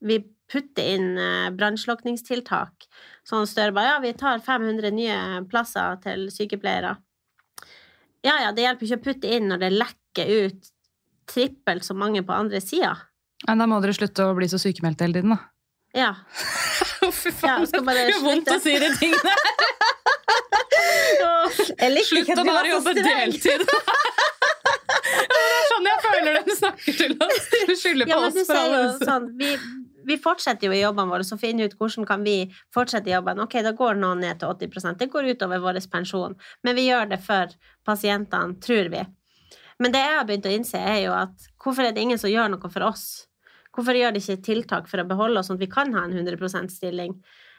vi 0.06 0.20
putter 0.52 0.90
inn 0.96 1.14
eh, 1.18 1.50
brannslukningstiltak. 1.56 2.88
Sånn 3.28 3.48
Støre 3.50 3.72
bare 3.76 3.94
ja, 3.96 4.00
vi 4.04 4.12
tar 4.20 4.42
500 4.44 4.92
nye 4.96 5.18
plasser 5.52 5.98
til 6.04 6.28
sykepleiere. 6.34 6.96
Ja, 8.26 8.36
ja, 8.44 8.52
det 8.54 8.66
hjelper 8.68 8.86
ikke 8.90 9.00
å 9.00 9.06
putte 9.08 9.32
inn 9.38 9.48
når 9.50 9.64
det 9.64 9.72
lekker 9.80 10.34
ut 10.46 10.72
trippelt 11.32 11.86
så 11.88 11.96
mange 11.98 12.22
på 12.28 12.36
andre 12.36 12.60
sida. 12.62 12.96
Men 13.48 13.64
da 13.64 13.66
må 13.72 13.80
dere 13.82 13.96
slutte 13.98 14.28
å 14.30 14.36
bli 14.38 14.50
så 14.52 14.60
sykemeldte 14.62 15.08
hele 15.08 15.22
tiden, 15.22 15.34
da. 15.34 15.40
Ja. 15.98 16.12
Fy 17.22 17.32
Ja, 17.44 17.56
skal 17.68 17.82
bare 17.88 18.04
det 18.06 18.14
gjør 18.14 18.26
vondt 18.28 18.52
å 18.54 18.60
si 18.62 18.76
de 18.80 18.92
tingene. 19.00 19.32
her! 19.32 19.40
Slutt 22.12 22.30
å 22.38 22.44
bare 22.48 22.70
jobbe 22.74 22.94
deltid. 22.98 23.66
Ja, 25.02 25.38
det 25.38 25.52
er 25.58 25.66
sånn 25.70 25.88
jeg 25.88 26.00
føler 26.04 26.38
de 26.46 26.54
snakker 26.56 26.96
til 26.98 27.14
oss. 27.24 27.46
Du 27.68 27.72
skylder 27.80 28.08
på 28.10 28.12
Ja, 28.12 28.18
oss 28.28 28.38
for 28.48 28.58
alle. 28.60 28.80
sånn, 29.02 29.26
vi, 29.40 29.50
vi 30.08 30.18
fortsetter 30.22 30.68
jo 30.68 30.76
i 30.76 30.82
jobbene 30.82 31.12
våre, 31.14 31.26
så 31.28 31.38
finner 31.40 31.70
ut 31.70 31.78
hvordan 31.80 32.08
kan 32.10 32.24
vi 32.26 32.36
fortsette 32.74 33.10
i 33.10 33.16
jobben. 33.16 33.42
Ok, 33.44 33.58
da 33.66 33.74
går 33.78 34.00
noen 34.00 34.24
ned 34.24 34.42
til 34.42 34.52
80% 34.54 35.00
Det 35.00 35.10
går 35.14 35.32
utover 35.34 35.64
vår 35.64 35.82
pensjon, 35.92 36.38
men 36.64 36.78
vi 36.78 36.88
gjør 36.90 37.12
det 37.12 37.22
for 37.26 37.54
pasientene, 37.88 38.60
tror 38.64 38.92
vi. 38.94 39.04
Men 39.82 39.94
det 39.94 40.04
jeg 40.04 40.18
har 40.18 40.26
begynt 40.30 40.46
å 40.46 40.54
innse, 40.54 40.78
er 40.78 41.00
jo 41.08 41.14
at 41.18 41.50
hvorfor 41.62 41.88
er 41.88 41.96
det 41.96 42.04
ingen 42.06 42.20
som 42.22 42.30
gjør 42.30 42.52
noe 42.54 42.70
for 42.70 42.86
oss? 42.86 43.06
Hvorfor 43.72 43.96
gjør 43.96 44.14
de 44.14 44.22
ikke 44.22 44.44
tiltak 44.46 44.90
for 44.92 45.02
å 45.02 45.08
beholde 45.08 45.40
oss, 45.40 45.50
sånn 45.50 45.58
at 45.58 45.64
vi 45.64 45.72
kan 45.72 45.94
ha 45.96 46.04
en 46.06 46.14
100% 46.14 46.74
stilling? 46.74 47.16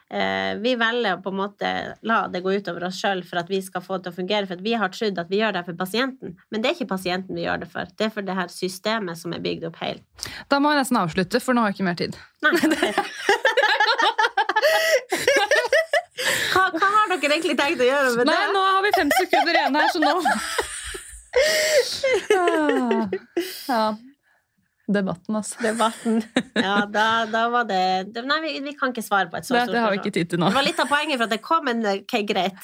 Eh, 0.09 0.55
vi 0.61 0.75
velger 0.77 1.17
å 1.17 1.21
på 1.23 1.31
en 1.33 1.39
måte 1.39 1.69
la 2.05 2.19
det 2.31 2.43
gå 2.45 2.53
utover 2.59 2.83
oss 2.89 2.99
sjøl 3.01 3.23
for 3.25 3.41
at 3.41 3.49
vi 3.49 3.61
skal 3.65 3.81
få 3.85 3.97
det 3.97 4.07
til 4.07 4.13
å 4.13 4.17
fungere, 4.19 4.49
for 4.49 4.61
vi 4.61 4.75
har 4.77 4.91
trodd 4.93 5.19
at 5.21 5.31
vi 5.31 5.39
gjør 5.39 5.55
det 5.57 5.63
for 5.69 5.79
pasienten. 5.79 6.35
Men 6.51 6.61
det 6.61 6.69
er 6.69 6.77
ikke 6.77 6.91
pasienten 6.93 7.35
vi 7.37 7.45
gjør 7.47 7.63
det 7.63 7.69
for, 7.71 7.89
det 7.97 8.07
er 8.07 8.13
for 8.13 8.27
det 8.27 8.35
her 8.37 8.51
systemet 8.53 9.19
som 9.19 9.33
er 9.33 9.43
bygd 9.43 9.63
opp 9.71 9.79
helt. 9.81 10.05
Da 10.51 10.59
må 10.61 10.73
jeg 10.73 10.83
nesten 10.83 11.01
avslutte, 11.01 11.41
for 11.43 11.57
nå 11.57 11.63
har 11.63 11.71
jeg 11.71 11.79
ikke 11.79 11.89
mer 11.89 11.99
tid. 12.03 12.13
Nei. 12.43 12.53
okay. 12.53 12.93
hva, 16.53 16.63
hva 16.77 16.87
har 16.97 17.05
dere 17.15 17.33
egentlig 17.33 17.57
tenkt 17.59 17.81
å 17.81 17.89
gjøre 17.89 18.15
med 18.19 18.25
Nei, 18.29 18.39
det? 18.43 18.53
nå 18.53 18.61
har 18.67 18.81
vi 18.85 18.91
fem 18.97 19.11
sekunder 19.17 19.53
igjen 19.59 19.81
her, 19.81 19.87
så 19.93 19.99
nå 20.03 20.15
Ah. 22.33 23.09
Ja. 23.67 23.83
Debatten, 24.87 25.35
altså. 25.39 25.61
Debatten. 25.63 26.17
Ja, 26.59 26.81
da, 26.91 27.23
da 27.31 27.45
var 27.53 27.67
det 27.69 28.23
Nei, 28.27 28.39
vi, 28.43 28.51
vi 28.65 28.73
kan 28.75 28.91
ikke 28.91 29.05
svare 29.05 29.29
på 29.31 29.39
et 29.39 29.47
så 29.47 29.53
stort 29.53 29.69
spørsmål. 29.69 29.75
det 29.75 29.83
har 29.83 29.93
vi 29.93 30.01
ikke 30.01 30.15
tid 30.17 30.33
til 30.33 30.41
nå. 30.43 30.49
Det 30.51 30.57
var 30.59 30.67
litt 30.67 30.81
av 30.83 30.91
poenget 30.91 31.15
for 31.15 31.27
at 31.29 31.31
det 31.31 31.39
kom, 31.45 31.63
men 31.69 31.85
ok, 31.93 32.15
greit. 32.27 32.59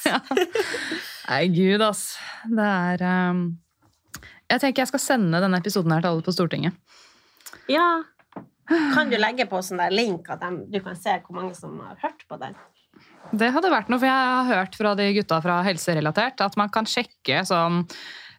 Nei, 1.30 1.42
gud, 1.54 1.84
ass. 1.86 2.04
Det 2.44 2.68
er 2.68 3.04
um... 3.30 3.44
Jeg 4.50 4.64
tenker 4.64 4.82
jeg 4.82 4.90
skal 4.90 5.02
sende 5.02 5.40
denne 5.40 5.60
episoden 5.62 5.94
her 5.94 6.02
til 6.02 6.10
alle 6.10 6.26
på 6.26 6.34
Stortinget. 6.34 6.74
Ja. 7.70 8.02
Kan 8.70 9.10
du 9.10 9.16
legge 9.18 9.46
på 9.50 9.60
sånn 9.64 9.80
der 9.80 9.94
link 9.94 10.28
at 10.30 10.42
du 10.42 10.78
kan 10.82 10.98
se 10.98 11.16
hvor 11.24 11.38
mange 11.38 11.56
som 11.58 11.78
har 11.82 11.96
hørt 12.02 12.26
på 12.28 12.38
den? 12.42 12.58
Det 13.30 13.50
hadde 13.54 13.70
vært 13.70 13.90
noe, 13.90 14.00
for 14.00 14.10
jeg 14.10 14.30
har 14.34 14.48
hørt 14.50 14.76
fra 14.78 14.96
de 14.98 15.06
gutta 15.14 15.38
fra 15.42 15.60
Helserelatert 15.66 16.42
at 16.44 16.58
man 16.58 16.70
kan 16.74 16.88
sjekke 16.88 17.44
sånn 17.46 17.84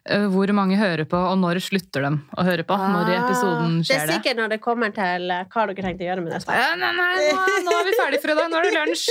hvor 0.02 0.50
mange 0.56 0.74
hører 0.80 1.06
på, 1.06 1.14
og 1.14 1.36
når 1.38 1.60
slutter 1.62 2.02
de 2.02 2.10
å 2.34 2.44
høre 2.46 2.64
på. 2.66 2.74
Når 2.74 3.10
i 3.12 3.16
episoden 3.20 3.76
skjer 3.86 4.00
Det 4.02 4.06
Det 4.08 4.14
er 4.14 4.16
sikkert 4.16 4.40
når 4.40 4.48
det 4.50 4.58
kommer 4.64 4.94
til 4.96 5.30
eh, 5.30 5.44
hva 5.46 5.66
dere 5.70 5.84
tenkt 5.86 6.02
å 6.02 6.08
gjøre 6.08 6.24
med 6.24 6.34
det. 6.34 6.40
Ja, 6.48 6.72
Nei, 6.80 6.90
nei, 6.96 7.26
nå, 7.28 7.44
nå 7.68 7.74
er 7.76 7.86
vi 7.86 7.92
ferdig 8.00 8.22
for 8.24 8.32
i 8.32 8.36
dag. 8.38 8.48
Nå 8.50 8.58
er 8.58 8.66
det 8.66 8.72
lunsj. 8.80 9.04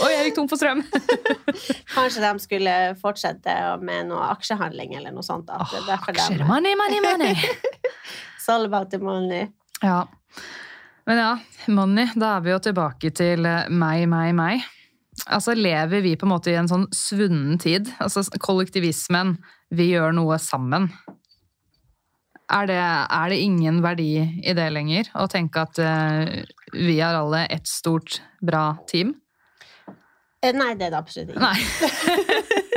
Oi, 0.00 0.10
jeg 0.12 0.24
gikk 0.28 0.36
tom 0.40 0.48
for 0.50 0.60
strøm. 0.60 0.82
Kanskje 1.94 2.24
de 2.24 2.32
skulle 2.42 2.74
fortsette 3.00 3.54
med 3.84 4.10
noe 4.10 4.26
aksjehandling 4.34 4.96
eller 4.98 5.14
noe 5.14 5.26
sånt. 5.26 5.50
At 5.50 5.72
er 5.78 5.94
Aksjer, 5.94 6.40
de 6.42 6.48
money, 6.48 6.74
money, 6.78 7.00
money. 7.04 7.32
It's 8.34 8.50
all 8.50 8.66
about 8.66 8.90
the 8.90 8.98
money. 9.02 9.46
Ja. 9.80 10.02
Men 11.06 11.22
ja, 11.22 11.30
money, 11.70 12.10
da 12.18 12.36
er 12.36 12.44
vi 12.44 12.52
jo 12.52 12.60
tilbake 12.66 13.14
til 13.14 13.46
eh, 13.46 13.70
meg, 13.70 14.04
meg, 14.10 14.34
meg. 14.38 14.66
Altså, 15.30 15.54
lever 15.54 16.02
vi 16.04 16.16
på 16.16 16.26
en 16.26 16.34
måte 16.34 16.52
i 16.52 16.58
en 16.58 16.68
sånn 16.70 16.86
svunnen 16.94 17.58
tid? 17.60 17.90
Altså, 18.02 18.22
kollektivismen, 18.42 19.36
vi 19.70 19.90
gjør 19.92 20.14
noe 20.16 20.38
sammen. 20.42 20.88
Er 22.50 22.66
det, 22.66 22.80
er 22.82 23.30
det 23.30 23.38
ingen 23.44 23.78
verdi 23.84 24.12
i 24.20 24.54
det 24.58 24.68
lenger? 24.74 25.10
Å 25.14 25.28
tenke 25.30 25.62
at 25.62 25.78
uh, 25.78 26.26
vi 26.74 26.98
er 26.98 27.14
alle 27.14 27.44
ett 27.46 27.70
stort, 27.70 28.18
bra 28.42 28.72
team? 28.90 29.14
Eh, 30.42 30.56
Nei, 30.56 30.72
det 30.74 30.88
er 30.88 30.96
det 30.96 30.98
absolutt 30.98 31.30
ikke. 31.30 31.40
Nei. 31.46 32.48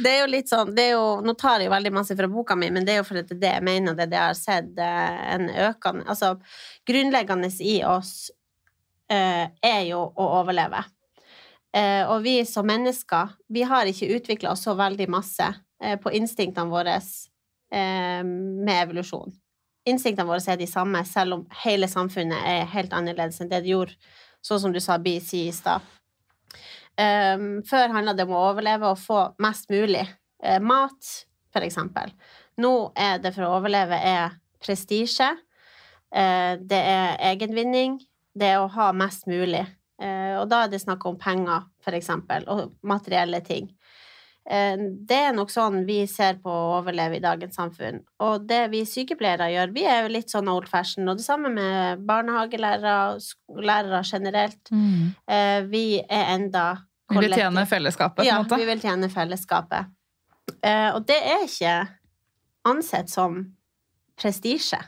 Det 0.00 0.10
er 0.10 0.20
jo 0.22 0.28
litt 0.30 0.48
sånn, 0.48 0.70
det 0.74 0.84
er 0.88 0.92
jo, 0.94 1.06
Nå 1.24 1.34
tar 1.38 1.60
jeg 1.60 1.68
jo 1.68 1.74
veldig 1.74 1.92
masse 1.92 2.14
fra 2.16 2.28
boka 2.30 2.56
mi, 2.58 2.70
men 2.72 2.86
det 2.86 2.94
er 2.94 3.00
jo 3.00 3.06
fordi 3.08 3.24
det 3.28 3.40
det 3.42 3.50
jeg 3.56 3.64
mener, 3.66 3.96
det 3.96 4.06
det 4.12 4.18
jeg 4.18 4.32
har 4.32 4.38
sett 4.38 4.80
eh, 4.80 5.18
en 5.34 5.48
økende 5.68 6.06
Altså, 6.10 6.34
grunnleggende 6.88 7.50
i 7.60 7.80
oss 7.86 8.14
uh, 9.12 9.44
er 9.50 9.82
jo 9.88 10.00
å 10.00 10.28
overleve. 10.40 10.82
Eh, 11.76 12.02
og 12.10 12.22
vi 12.22 12.40
som 12.46 12.66
mennesker, 12.66 13.36
vi 13.48 13.62
har 13.62 13.86
ikke 13.86 14.10
utvikla 14.16 14.54
oss 14.54 14.64
så 14.66 14.74
veldig 14.78 15.06
masse 15.10 15.46
eh, 15.82 15.96
på 16.02 16.10
instinktene 16.18 16.70
våre 16.70 16.96
eh, 16.98 18.22
med 18.24 18.74
evolusjon. 18.74 19.30
Instinktene 19.88 20.26
våre 20.28 20.42
er 20.52 20.58
de 20.58 20.66
samme, 20.66 21.04
selv 21.06 21.38
om 21.38 21.46
hele 21.62 21.88
samfunnet 21.88 22.42
er 22.46 22.66
helt 22.74 22.92
annerledes 22.96 23.40
enn 23.40 23.52
det 23.52 23.62
det 23.64 23.72
gjorde, 23.72 23.94
sånn 24.42 24.60
som 24.64 24.74
du 24.74 24.80
sa 24.82 24.98
BC 24.98 25.46
i 25.46 25.54
stad. 25.54 25.86
Før 27.00 27.92
handla 27.94 28.12
det 28.12 28.26
om 28.26 28.34
å 28.36 28.42
overleve 28.50 28.90
og 28.90 28.98
få 29.00 29.20
mest 29.40 29.70
mulig 29.72 30.02
mat, 30.60 31.12
for 31.48 31.64
eksempel. 31.64 32.12
Nå 32.60 32.72
er 32.92 33.22
det 33.22 33.32
for 33.32 33.46
å 33.46 33.54
overleve 33.56 33.96
er 33.96 34.34
prestisje, 34.60 35.30
det 36.12 36.82
er 36.92 37.16
egenvinning, 37.30 37.96
det 38.36 38.52
er 38.52 38.60
å 38.60 38.68
ha 38.74 38.90
mest 38.92 39.30
mulig. 39.30 39.64
Eh, 40.00 40.36
og 40.40 40.48
da 40.50 40.64
er 40.64 40.72
det 40.72 40.80
snakk 40.82 41.04
om 41.08 41.18
penger, 41.20 41.68
eksempel, 41.90 42.46
og 42.48 42.72
materielle 42.86 43.42
ting. 43.44 43.68
Eh, 44.50 44.76
det 44.78 45.18
er 45.28 45.36
nok 45.36 45.52
sånn 45.52 45.82
vi 45.88 46.00
ser 46.08 46.40
på 46.42 46.50
å 46.50 46.78
overleve 46.78 47.18
i 47.18 47.22
dagens 47.24 47.58
samfunn. 47.60 48.00
Og 48.24 48.46
det 48.48 48.62
vi 48.72 48.82
sykepleiere 48.88 49.50
gjør, 49.52 49.74
vi 49.76 49.84
er 49.84 50.04
jo 50.04 50.14
litt 50.16 50.32
sånn 50.32 50.48
old 50.52 50.68
fashion, 50.70 51.08
og 51.10 51.20
det 51.20 51.26
samme 51.26 51.52
med 51.52 52.04
barnehagelærere, 52.08 52.98
og 53.14 53.62
lærere 53.62 54.02
generelt. 54.06 54.62
Mm. 54.72 55.14
vi 55.70 56.00
er 56.00 56.34
enda 56.36 56.66
Vi 57.10 57.18
vil 57.18 57.34
tjene 57.34 57.66
fellesskapet, 57.66 58.22
på 58.22 58.28
en 58.28 58.44
måte. 58.44 58.54
Ja, 58.54 58.62
vi 58.62 58.70
vil 58.70 58.84
tjene 58.84 59.08
fellesskapet. 59.10 59.96
Eh, 60.62 60.90
og 60.94 61.04
det 61.08 61.18
er 61.18 61.44
ikke 61.46 61.74
ansett 62.68 63.10
som 63.12 63.42
prestisje. 64.20 64.80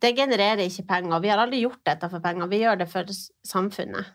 Det 0.00 0.12
genererer 0.16 0.66
ikke 0.66 0.86
penger. 0.90 1.20
Vi 1.24 1.30
har 1.32 1.40
aldri 1.40 1.62
gjort 1.62 1.80
dette 1.88 2.08
for 2.12 2.24
penger, 2.24 2.50
vi 2.52 2.60
gjør 2.60 2.80
det 2.82 2.88
for 2.90 3.08
samfunnet. 3.48 4.12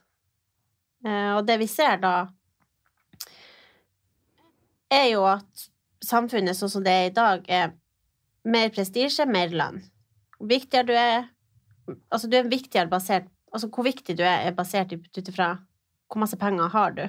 Eh, 1.05 1.31
og 1.33 1.45
det 1.47 1.57
vi 1.61 1.67
ser 1.69 1.97
da, 2.03 2.15
er 4.91 5.07
jo 5.13 5.25
at 5.25 5.67
samfunnet 6.05 6.57
sånn 6.57 6.73
som 6.75 6.85
det 6.85 6.93
er 6.93 7.09
i 7.09 7.15
dag, 7.15 7.45
er 7.49 7.73
mer 8.45 8.71
prestisje, 8.73 9.25
mer 9.29 9.53
lønn. 9.53 9.81
Viktigere 10.41 10.87
du 10.89 10.97
er 10.97 11.29
Altså, 12.13 12.29
du 12.29 12.37
er 12.37 12.47
viktigere 12.47 12.87
basert 12.87 13.25
Altså, 13.51 13.67
hvor 13.67 13.83
viktig 13.83 14.13
du 14.15 14.21
er, 14.23 14.45
er 14.47 14.53
basert 14.55 14.93
ut 14.93 15.27
ifra 15.27 15.57
hvor 16.07 16.21
masse 16.21 16.37
penger 16.39 16.69
har 16.71 16.93
du. 16.95 17.01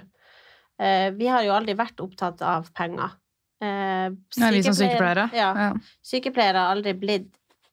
Eh, 0.83 1.11
vi 1.14 1.29
har 1.31 1.45
jo 1.47 1.53
aldri 1.55 1.75
vært 1.79 2.01
opptatt 2.03 2.43
av 2.47 2.68
penger. 2.75 3.14
Sykepleiere, 3.62 4.43
Nei, 4.43 4.51
vi 4.57 4.62
som 4.66 4.75
sykepleiere. 4.75 5.25
Ja. 5.35 5.68
Sykepleiere 6.07 6.64
har 6.64 6.75
aldri 6.75 6.95
blitt 6.99 7.31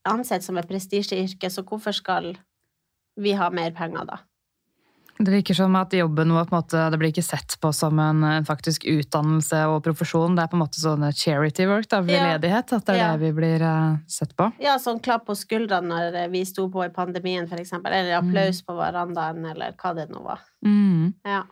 ansett 0.10 0.46
som 0.46 0.58
et 0.60 0.68
prestisjeyrke, 0.70 1.52
så 1.54 1.64
hvorfor 1.68 1.96
skal 1.96 2.34
vi 3.20 3.36
ha 3.38 3.50
mer 3.54 3.72
penger 3.78 4.06
da? 4.10 4.20
Det 5.20 5.34
virker 5.34 5.58
som 5.58 5.74
at 5.76 5.92
jobben 5.92 6.30
vår 6.32 6.46
på 6.48 6.54
en 6.54 6.62
måte, 6.62 6.82
det 6.94 6.98
blir 7.02 7.12
ikke 7.12 7.26
sett 7.28 7.58
på 7.60 7.74
som 7.76 7.98
en, 8.00 8.22
en 8.24 8.46
faktisk 8.48 8.86
utdannelse 8.88 9.58
og 9.68 9.82
profesjon. 9.84 10.38
Det 10.38 10.46
er 10.46 10.52
på 10.54 10.56
en 10.56 10.62
måte 10.62 10.80
sånn 10.80 11.04
charity 11.12 11.66
work, 11.68 11.90
da, 11.92 12.00
veldedighet. 12.08 12.72
At 12.78 12.86
det 12.88 12.94
er 12.96 13.00
Ja. 13.02 13.10
det 13.18 13.26
vi 13.26 13.32
blir 13.36 13.66
eh, 13.68 13.98
sett 14.08 14.32
på. 14.40 14.48
Ja, 14.64 14.78
sånn 14.80 15.02
klapp 15.04 15.26
på 15.28 15.36
skuldrene 15.36 15.92
når 15.92 16.32
vi 16.32 16.46
sto 16.48 16.70
på 16.72 16.86
i 16.86 16.94
pandemien, 16.96 17.52
eksempel, 17.52 17.92
eller 17.92 18.16
applaus 18.22 18.62
på 18.64 18.78
verandaen, 18.80 19.44
eller 19.52 19.76
hva 19.76 19.92
det 20.00 20.08
nå 20.08 20.24
var. 20.24 20.40
Mm. 20.64 21.12
Ja. 21.28 21.44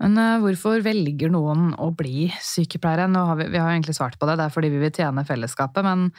Men 0.00 0.16
eh, 0.22 0.38
hvorfor 0.40 0.80
velger 0.86 1.34
noen 1.34 1.72
å 1.82 1.90
bli 1.90 2.28
sykepleiere? 2.46 3.10
Nå 3.10 3.26
har 3.26 3.42
vi, 3.42 3.50
vi 3.50 3.58
har 3.58 3.74
egentlig 3.74 3.98
svart 3.98 4.14
på 4.22 4.30
det, 4.30 4.38
det 4.38 4.46
er 4.46 4.54
fordi 4.54 4.70
vi 4.70 4.78
vil 4.86 4.94
tjene 4.94 5.26
fellesskapet. 5.26 5.82
Men 5.82 6.12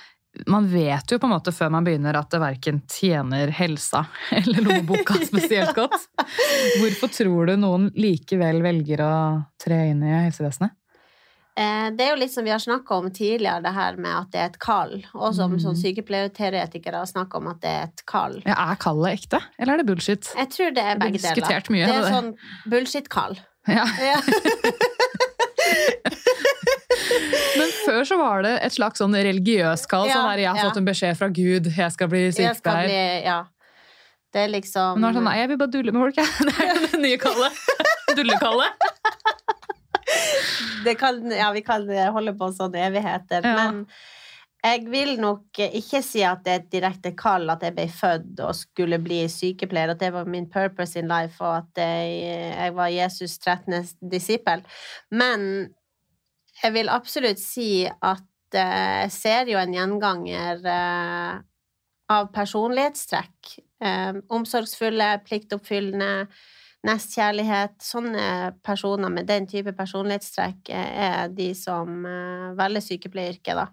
man 0.48 0.68
vet 0.72 1.12
jo 1.12 1.20
på 1.20 1.28
en 1.28 1.34
måte 1.34 1.52
før 1.52 1.70
man 1.76 1.84
begynner 1.86 2.16
at 2.18 2.32
det 2.32 2.40
verken 2.42 2.82
tjener 2.90 3.48
helsa 3.56 4.06
eller 4.42 4.62
lommeboka 4.64 5.14
spesielt 5.26 5.76
godt. 5.76 5.98
Hvorfor 6.80 7.08
tror 7.12 7.46
du 7.52 7.58
noen 7.60 7.90
likevel 7.96 8.62
velger 8.64 9.04
å 9.06 9.16
tre 9.62 9.90
inn 9.92 10.04
i 10.08 10.14
helsevesenet? 10.14 10.72
Eh, 11.60 11.90
Det 11.98 12.04
er 12.06 12.10
jo 12.14 12.22
litt 12.22 12.34
som 12.34 12.46
vi 12.48 12.54
har 12.54 12.64
snakka 12.64 12.96
om 12.96 13.12
tidligere, 13.12 13.60
det 13.66 13.74
her 13.76 14.00
med 14.00 14.14
at 14.16 14.32
det 14.32 14.40
er 14.40 14.46
et 14.54 14.60
kall. 14.64 14.96
Og 15.14 15.36
som 15.36 15.52
mm. 15.52 15.60
som 15.66 15.76
sykepleierteoretikere 15.76 16.98
har 17.04 17.12
snakka 17.12 17.38
om 17.42 17.48
at 17.52 17.60
det 17.64 17.72
er 17.76 17.84
et 17.90 18.06
kall. 18.08 18.40
Ja, 18.46 18.56
er 18.72 18.80
kallet 18.82 19.20
ekte, 19.20 19.40
eller 19.60 19.76
er 19.76 19.80
det 19.84 19.90
bullshit? 19.92 20.32
Jeg 20.38 20.48
tror 20.56 20.72
det 20.72 20.84
er 20.86 20.96
Det 20.96 21.12
begge 21.12 21.20
deler. 21.28 21.72
mye, 21.76 21.92
Det 21.92 22.00
er 22.00 22.12
sånn 22.16 22.32
bullshit-kall. 22.72 23.36
Ja. 23.68 23.86
Ja. 24.02 24.20
Men 27.60 27.74
før 27.86 28.06
så 28.08 28.18
var 28.20 28.46
det 28.46 28.54
et 28.66 28.76
slags 28.76 29.02
sånn 29.02 29.16
religiøst 29.16 29.88
kall. 29.92 30.08
Ja, 30.10 30.20
sånn 30.20 30.30
der, 30.32 30.44
jeg 30.44 30.52
har 30.52 30.62
ja. 30.62 30.70
fått 30.70 30.82
en 30.82 30.88
beskjed 30.88 31.20
fra 31.20 31.30
Gud, 31.34 31.72
jeg 31.78 31.96
skal 31.96 32.12
bli 32.12 32.24
sykepleier. 32.36 32.92
bli 32.92 33.02
Ja. 33.28 33.42
Det 34.32 34.46
er 34.46 34.54
liksom 34.54 34.96
Men 34.96 35.04
nå 35.04 35.08
er 35.10 35.12
det 35.12 35.20
sånn, 35.20 35.28
nei, 35.28 35.36
jeg 35.42 35.50
vil 35.52 35.60
bare 35.60 35.74
dulle 35.74 35.92
med 35.92 36.06
folk, 36.06 36.22
jeg. 36.22 36.30
Det 36.48 36.68
er 36.70 36.82
det 36.86 37.02
nye 37.04 37.20
kallet. 37.20 37.62
Dullekallet. 38.18 38.88
det 40.86 40.96
kan, 41.00 41.22
Ja, 41.32 41.52
vi 41.56 41.64
kan 41.68 41.86
holde 42.16 42.34
på 42.40 42.52
sånn 42.56 42.76
evigheter. 42.80 43.44
Ja. 43.44 43.54
Men 43.60 43.86
jeg 44.62 44.86
vil 44.94 45.16
nok 45.18 45.58
ikke 45.64 46.04
si 46.06 46.22
at 46.28 46.44
det 46.46 46.54
er 46.54 46.60
et 46.62 46.72
direkte 46.74 47.12
kall 47.18 47.50
at 47.50 47.64
jeg 47.66 47.74
ble 47.76 47.88
født 47.90 48.42
og 48.46 48.54
skulle 48.58 49.00
bli 49.02 49.24
sykepleier, 49.32 49.96
at 49.96 50.02
det 50.04 50.12
var 50.14 50.30
min 50.30 50.46
purpose 50.52 51.00
in 51.00 51.10
life, 51.10 51.42
og 51.42 51.64
at 51.64 51.82
jeg, 51.82 52.20
jeg 52.54 52.76
var 52.78 52.92
Jesus' 52.94 53.40
13. 53.42 53.88
disippel. 54.12 54.62
Men 55.10 55.72
jeg 56.62 56.74
vil 56.76 56.92
absolutt 56.94 57.42
si 57.42 57.86
at 57.88 58.58
eh, 58.58 59.02
jeg 59.06 59.14
ser 59.16 59.52
jo 59.52 59.60
en 59.62 59.74
gjenganger 59.76 60.62
eh, 60.68 61.42
av 62.12 62.32
personlighetstrekk. 62.36 63.54
Eh, 63.82 64.14
omsorgsfulle, 64.30 65.10
pliktoppfyllende, 65.26 66.28
nestkjærlighet. 66.88 67.78
Sånne 67.82 68.26
personer 68.66 69.14
med 69.14 69.30
den 69.30 69.48
type 69.50 69.74
personlighetstrekk 69.78 70.74
eh, 70.74 70.96
er 71.10 71.36
de 71.36 71.52
som 71.58 72.06
eh, 72.06 72.50
velger 72.60 72.88
sykepleieryrket, 72.92 73.64
da. 73.64 73.70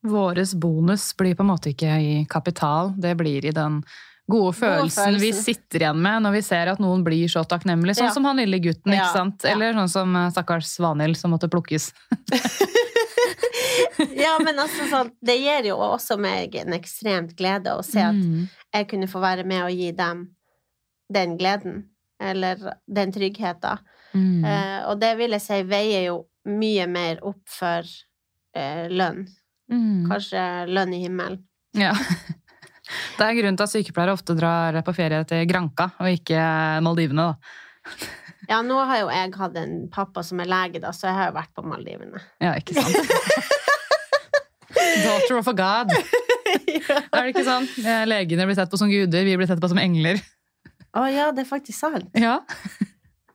Våres 0.00 0.54
bonus 0.56 1.10
blir 1.12 1.34
på 1.36 1.44
en 1.44 1.50
måte 1.50 1.74
ikke 1.74 1.96
i 2.00 2.12
kapital, 2.30 2.94
det 2.96 3.12
blir 3.20 3.44
i 3.44 3.52
den 3.52 3.82
gode 4.30 4.54
følelsen, 4.56 5.18
vi 5.20 5.32
sitter 5.36 5.82
igjen 5.84 6.00
med 6.02 6.22
når 6.24 6.32
vi 6.38 6.42
ser 6.46 6.70
at 6.72 6.80
noen 6.82 7.02
blir 7.06 7.28
så 7.32 7.42
takknemlig. 7.48 7.96
Sånn 7.98 8.08
Ja. 8.08 8.14
som 8.14 8.24
han 8.30 8.36
lille 8.40 8.58
gutten, 8.62 8.92
ikke 8.94 9.02
Ja, 9.02 9.12
sant? 9.12 9.42
ja. 9.44 9.52
Eller 9.54 9.74
sånn 9.74 9.88
som 9.92 10.16
eh, 10.16 10.30
stakkars 10.30 10.70
Svanhild 10.76 11.16
som 11.20 11.30
måtte 11.34 11.48
plukkes. 11.50 11.90
Ja, 14.16 14.38
men 14.44 14.56
altså 14.58 14.86
sånn, 14.88 15.10
det 15.24 15.34
gir 15.40 15.66
jo 15.70 15.76
også 15.82 16.16
meg 16.20 16.54
en 16.60 16.72
ekstremt 16.76 17.34
glede 17.36 17.72
å 17.76 17.82
se 17.84 18.00
at 18.00 18.14
Mm. 18.16 18.48
jeg 18.72 18.88
kunne 18.88 19.08
få 19.08 19.20
være 19.20 19.44
med 19.44 19.62
og 19.64 19.70
gi 19.76 19.90
dem 19.92 20.22
den 21.12 21.36
gleden, 21.36 21.84
eller 22.20 22.56
den 22.88 23.12
tryggheten. 23.12 23.78
Mm. 24.14 24.44
Eh, 24.44 24.88
og 24.88 25.00
det 25.00 25.16
vil 25.18 25.30
jeg 25.36 25.40
si 25.42 25.62
veier 25.62 26.04
jo 26.06 26.26
mye 26.46 26.86
mer 26.88 27.18
opp 27.22 27.40
for 27.46 27.82
eh, 28.54 28.88
lønn. 28.88 29.26
Mm. 29.70 30.08
Kanskje 30.08 30.44
lønn 30.68 30.94
i 30.94 31.02
himmelen. 31.04 31.42
Ja. 31.74 31.92
Det 33.18 33.26
er 33.26 33.36
grunnen 33.38 33.58
til 33.58 33.66
at 33.66 33.72
sykepleiere 33.74 34.14
ofte 34.16 34.36
drar 34.38 34.80
på 34.86 34.94
ferie 34.96 35.22
til 35.28 35.44
Granca 35.50 35.90
og 36.00 36.10
ikke 36.12 36.40
Maldivene. 36.84 37.30
Da. 37.30 37.94
Ja, 38.50 38.60
nå 38.66 38.80
har 38.88 39.02
jo 39.02 39.10
jeg 39.12 39.34
hatt 39.38 39.58
en 39.60 39.76
pappa 39.92 40.24
som 40.26 40.40
er 40.42 40.50
lege, 40.50 40.82
da, 40.82 40.90
så 40.96 41.10
jeg 41.10 41.18
har 41.18 41.30
jo 41.30 41.36
vært 41.38 41.52
på 41.54 41.64
Maldivene. 41.66 42.22
Ja, 42.42 42.56
ikke 42.58 42.80
sant? 42.80 42.96
Daughter 45.04 45.38
of 45.38 45.48
a 45.50 45.54
god. 45.56 45.94
Er 46.90 47.22
det 47.22 47.30
ikke 47.30 47.46
sånn? 47.46 47.66
Eh, 47.84 48.04
Legene 48.08 48.46
blir 48.48 48.56
sett 48.58 48.70
på 48.72 48.78
som 48.80 48.90
guder, 48.90 49.26
vi 49.26 49.36
blir 49.38 49.46
sett 49.46 49.60
på 49.62 49.68
som 49.70 49.78
engler. 49.78 50.18
Å 50.96 51.04
ja, 51.06 51.28
det 51.34 51.44
er 51.44 51.50
faktisk 51.50 51.78
sant. 51.78 52.08
Ja, 52.18 52.40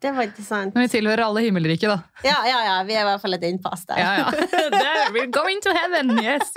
Det 0.06 0.12
var 0.14 0.28
ikke 0.28 0.44
sant. 0.46 0.76
Men 0.76 0.86
vi 0.86 0.92
tilhører 0.94 1.24
alle 1.26 1.42
himmelriket, 1.48 1.90
da. 1.90 2.26
Ja, 2.28 2.38
ja, 2.46 2.60
ja, 2.68 2.74
vi 2.86 2.94
er 2.94 3.02
i 3.02 3.08
hvert 3.08 3.24
fall 3.24 3.38
et 3.40 3.46
innpass 3.48 3.88
der. 3.90 3.98
Ja, 3.98 4.12
ja. 4.20 4.28
There, 4.76 5.08
we're 5.16 5.32
going 5.34 5.64
to 5.66 5.74
heaven, 5.74 6.14
yes! 6.22 6.52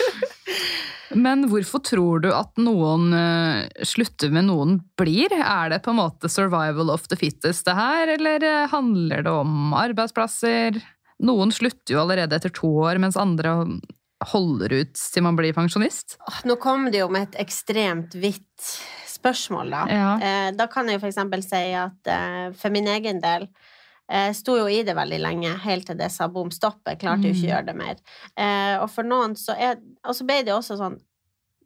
Men 1.24 1.46
hvorfor 1.50 1.80
tror 1.88 2.20
du 2.22 2.28
at 2.36 2.60
noen 2.60 3.14
eh, 3.16 3.84
slutter 3.88 4.30
med 4.34 4.46
noen 4.50 4.76
blir? 5.00 5.32
Er 5.32 5.72
det 5.72 5.80
på 5.86 5.94
en 5.94 6.02
måte 6.02 6.28
survival 6.30 6.92
of 6.92 7.08
the 7.08 7.18
fittest 7.18 7.64
det 7.66 7.78
her, 7.78 8.12
eller 8.18 8.44
eh, 8.44 8.68
handler 8.70 9.24
det 9.24 9.32
om 9.40 9.72
arbeidsplasser? 9.80 10.76
Noen 11.24 11.56
slutter 11.56 11.96
jo 11.96 12.04
allerede 12.04 12.36
etter 12.36 12.52
to 12.60 12.70
år, 12.84 13.00
mens 13.00 13.18
andre 13.20 13.56
holder 14.30 14.76
ut 14.82 15.00
til 15.00 15.24
man 15.24 15.38
blir 15.38 15.56
pensjonist. 15.56 16.18
Nå 16.44 16.60
kommer 16.60 16.92
det 16.92 17.00
jo 17.00 17.08
med 17.12 17.30
et 17.30 17.40
ekstremt 17.46 18.14
vidt 18.20 18.74
spørsmål, 19.20 19.70
da. 19.70 19.82
Ja. 19.92 20.08
Eh, 20.18 20.50
da 20.56 20.66
kan 20.72 20.88
jeg 20.90 20.98
jo 21.00 21.06
eksempel 21.08 21.44
si 21.46 21.60
at 21.76 22.10
eh, 22.10 22.50
for 22.58 22.70
min 22.74 22.88
egen 22.88 23.20
del 23.22 23.46
jeg 24.10 24.34
sto 24.34 24.56
jo 24.58 24.64
i 24.66 24.80
det 24.82 24.96
veldig 24.98 25.20
lenge, 25.22 25.52
helt 25.62 25.84
til 25.86 25.94
det 26.00 26.08
sa 26.10 26.26
bom 26.26 26.48
stopp. 26.50 26.80
Jeg 26.90 26.98
klarte 26.98 27.28
jo 27.28 27.30
ikke 27.30 27.44
å 27.44 27.46
Mm. 27.46 27.52
gjøre 27.52 27.66
det 27.68 27.74
mer. 27.78 28.00
Eh, 28.34 28.74
og 28.82 28.88
for 28.90 29.06
noen 29.06 29.36
så 29.38 29.54
er 29.54 29.76
Og 30.02 30.16
så 30.18 30.26
ble 30.26 30.40
det 30.42 30.50
også 30.56 30.76
sånn 30.80 30.96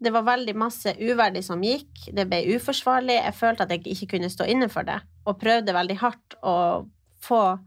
Det 0.03 0.13
var 0.13 0.27
veldig 0.27 0.55
masse 0.59 0.93
uverdig 1.01 1.41
som 1.47 1.63
gikk. 1.63 2.11
Det 2.13 2.27
ble 2.29 2.43
uforsvarlig. 2.59 3.15
Jeg 3.25 3.33
følte 3.39 3.63
at 3.65 3.71
jeg 3.71 3.85
ikke 3.87 4.11
kunne 4.19 4.29
stå 4.29 4.45
inne 4.53 4.69
for 4.69 4.83
det. 4.85 4.99
Og 5.27 5.39
prøvde 5.41 5.73
veldig 5.73 5.97
hardt 6.03 6.35
å 6.43 6.85
få 7.23 7.59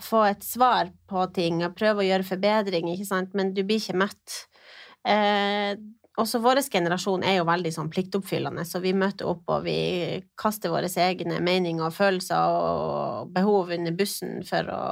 få 0.00 0.24
et 0.30 0.42
svar 0.42 0.88
på 1.08 1.26
ting 1.34 1.60
og 1.64 1.76
prøve 1.76 2.02
å 2.02 2.06
gjøre 2.08 2.24
forbedring, 2.26 2.88
ikke 2.94 3.06
sant, 3.06 3.34
men 3.34 3.52
du 3.54 3.62
blir 3.62 3.78
ikke 3.78 3.94
møtt. 3.96 4.46
Eh, 5.06 5.76
også 6.20 6.38
vår 6.38 6.60
generasjon 6.70 7.24
er 7.26 7.40
jo 7.40 7.46
veldig 7.48 7.72
sånn 7.74 7.90
pliktoppfyllende, 7.90 8.62
så 8.68 8.78
vi 8.82 8.92
møter 8.94 9.26
opp 9.26 9.48
og 9.50 9.64
vi 9.66 9.78
kaster 10.38 10.70
våre 10.70 10.86
egne 10.86 11.40
meninger 11.42 11.88
og 11.88 11.96
følelser 11.96 12.58
og 12.58 13.32
behov 13.34 13.72
under 13.74 13.96
bussen 13.98 14.44
for 14.46 14.70
å, 14.70 14.84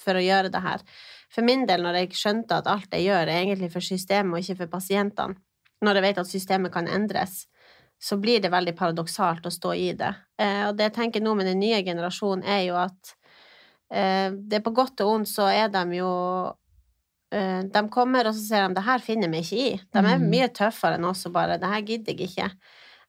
for 0.00 0.16
å 0.16 0.24
gjøre 0.24 0.52
det 0.54 0.62
her. 0.64 0.84
For 1.32 1.44
min 1.44 1.66
del, 1.68 1.84
når 1.84 2.00
jeg 2.00 2.16
skjønte 2.16 2.62
at 2.62 2.70
alt 2.72 2.94
jeg 2.96 3.04
gjør, 3.10 3.28
er 3.28 3.42
egentlig 3.42 3.68
for 3.74 3.84
systemet 3.84 4.32
og 4.32 4.44
ikke 4.44 4.62
for 4.62 4.72
pasientene, 4.78 5.36
når 5.84 5.98
jeg 5.98 6.06
vet 6.06 6.20
at 6.22 6.30
systemet 6.30 6.72
kan 6.72 6.88
endres, 6.88 7.42
så 8.00 8.16
blir 8.20 8.40
det 8.40 8.52
veldig 8.52 8.72
paradoksalt 8.76 9.44
å 9.44 9.52
stå 9.52 9.74
i 9.76 9.90
det. 9.96 10.12
Eh, 10.40 10.62
og 10.68 10.76
det 10.76 10.88
jeg 10.88 10.96
tenker 10.96 11.24
nå 11.24 11.34
med 11.36 11.48
den 11.48 11.60
nye 11.60 11.82
generasjonen, 11.84 12.44
er 12.48 12.62
jo 12.64 12.78
at 12.80 13.12
eh, 13.92 14.32
det 14.32 14.60
er 14.60 14.64
på 14.64 14.72
godt 14.76 15.04
og 15.04 15.18
ondt, 15.18 15.32
så 15.32 15.48
er 15.52 15.68
de 15.72 16.00
jo 16.00 16.12
De 17.30 17.88
kommer, 17.90 18.26
og 18.28 18.34
så 18.34 18.40
ser 18.46 18.68
de 18.68 18.74
'det 18.74 18.84
her 18.84 18.98
finner 18.98 19.28
vi 19.28 19.38
ikke 19.42 19.58
i'. 19.58 19.80
De 19.92 19.98
er 19.98 20.18
Mhm. 20.18 20.30
mye 20.30 20.48
tøffere 20.48 20.94
enn 20.94 21.04
oss 21.04 21.26
og 21.26 21.32
bare 21.32 21.58
'det 21.58 21.68
her 21.68 21.80
gidder 21.82 22.14
jeg 22.14 22.28
ikke'. 22.30 22.50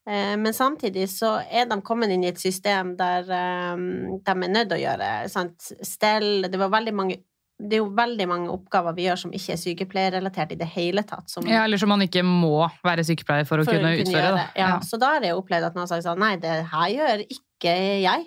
Eh, 0.08 0.36
men 0.36 0.52
samtidig 0.52 1.04
så 1.08 1.44
er 1.52 1.66
de 1.66 1.80
kommet 1.82 2.10
inn 2.10 2.24
i 2.24 2.28
et 2.28 2.38
system 2.40 2.96
der 2.96 3.20
eh, 3.28 3.76
de 3.76 4.30
er 4.30 4.48
nødt 4.48 4.68
til 4.70 4.78
å 4.78 4.84
gjøre 4.86 5.28
sant? 5.30 5.72
stell 5.82 6.42
Det 6.48 6.58
var 6.58 6.70
mange 6.92 7.18
det 7.60 7.72
er 7.74 7.78
jo 7.82 7.90
veldig 7.90 8.28
mange 8.28 8.48
oppgaver 8.48 8.94
vi 8.94 9.02
gjør 9.08 9.18
som 9.18 9.32
ikke 9.32 9.52
er 9.52 9.56
sykepleierrelatert 9.56 10.52
i 10.52 10.54
det 10.54 10.68
hele 10.68 11.02
tatt. 11.02 11.28
Som, 11.28 11.44
Ja, 11.44 11.64
Eller 11.64 11.76
som 11.76 11.88
man 11.88 12.00
ikke 12.00 12.22
må 12.22 12.70
være 12.84 13.02
sykepleier 13.04 13.44
for 13.48 13.58
å 13.58 13.64
for 13.64 13.72
kunne 13.72 13.96
utføre. 13.98 14.12
gjøre. 14.14 14.34
Da. 14.36 14.46
Ja. 14.56 14.78
Så 14.78 14.96
da 14.96 15.06
har 15.14 15.20
jeg 15.22 15.34
opplevd 15.34 15.64
at 15.66 15.74
noen 15.74 15.82
har 15.82 15.86
sagt 15.88 16.04
sånn 16.04 16.18
Nei, 16.18 16.36
det 16.36 16.64
her 16.70 16.88
gjør 16.88 17.26
ikke 17.26 17.74
jeg. 18.02 18.26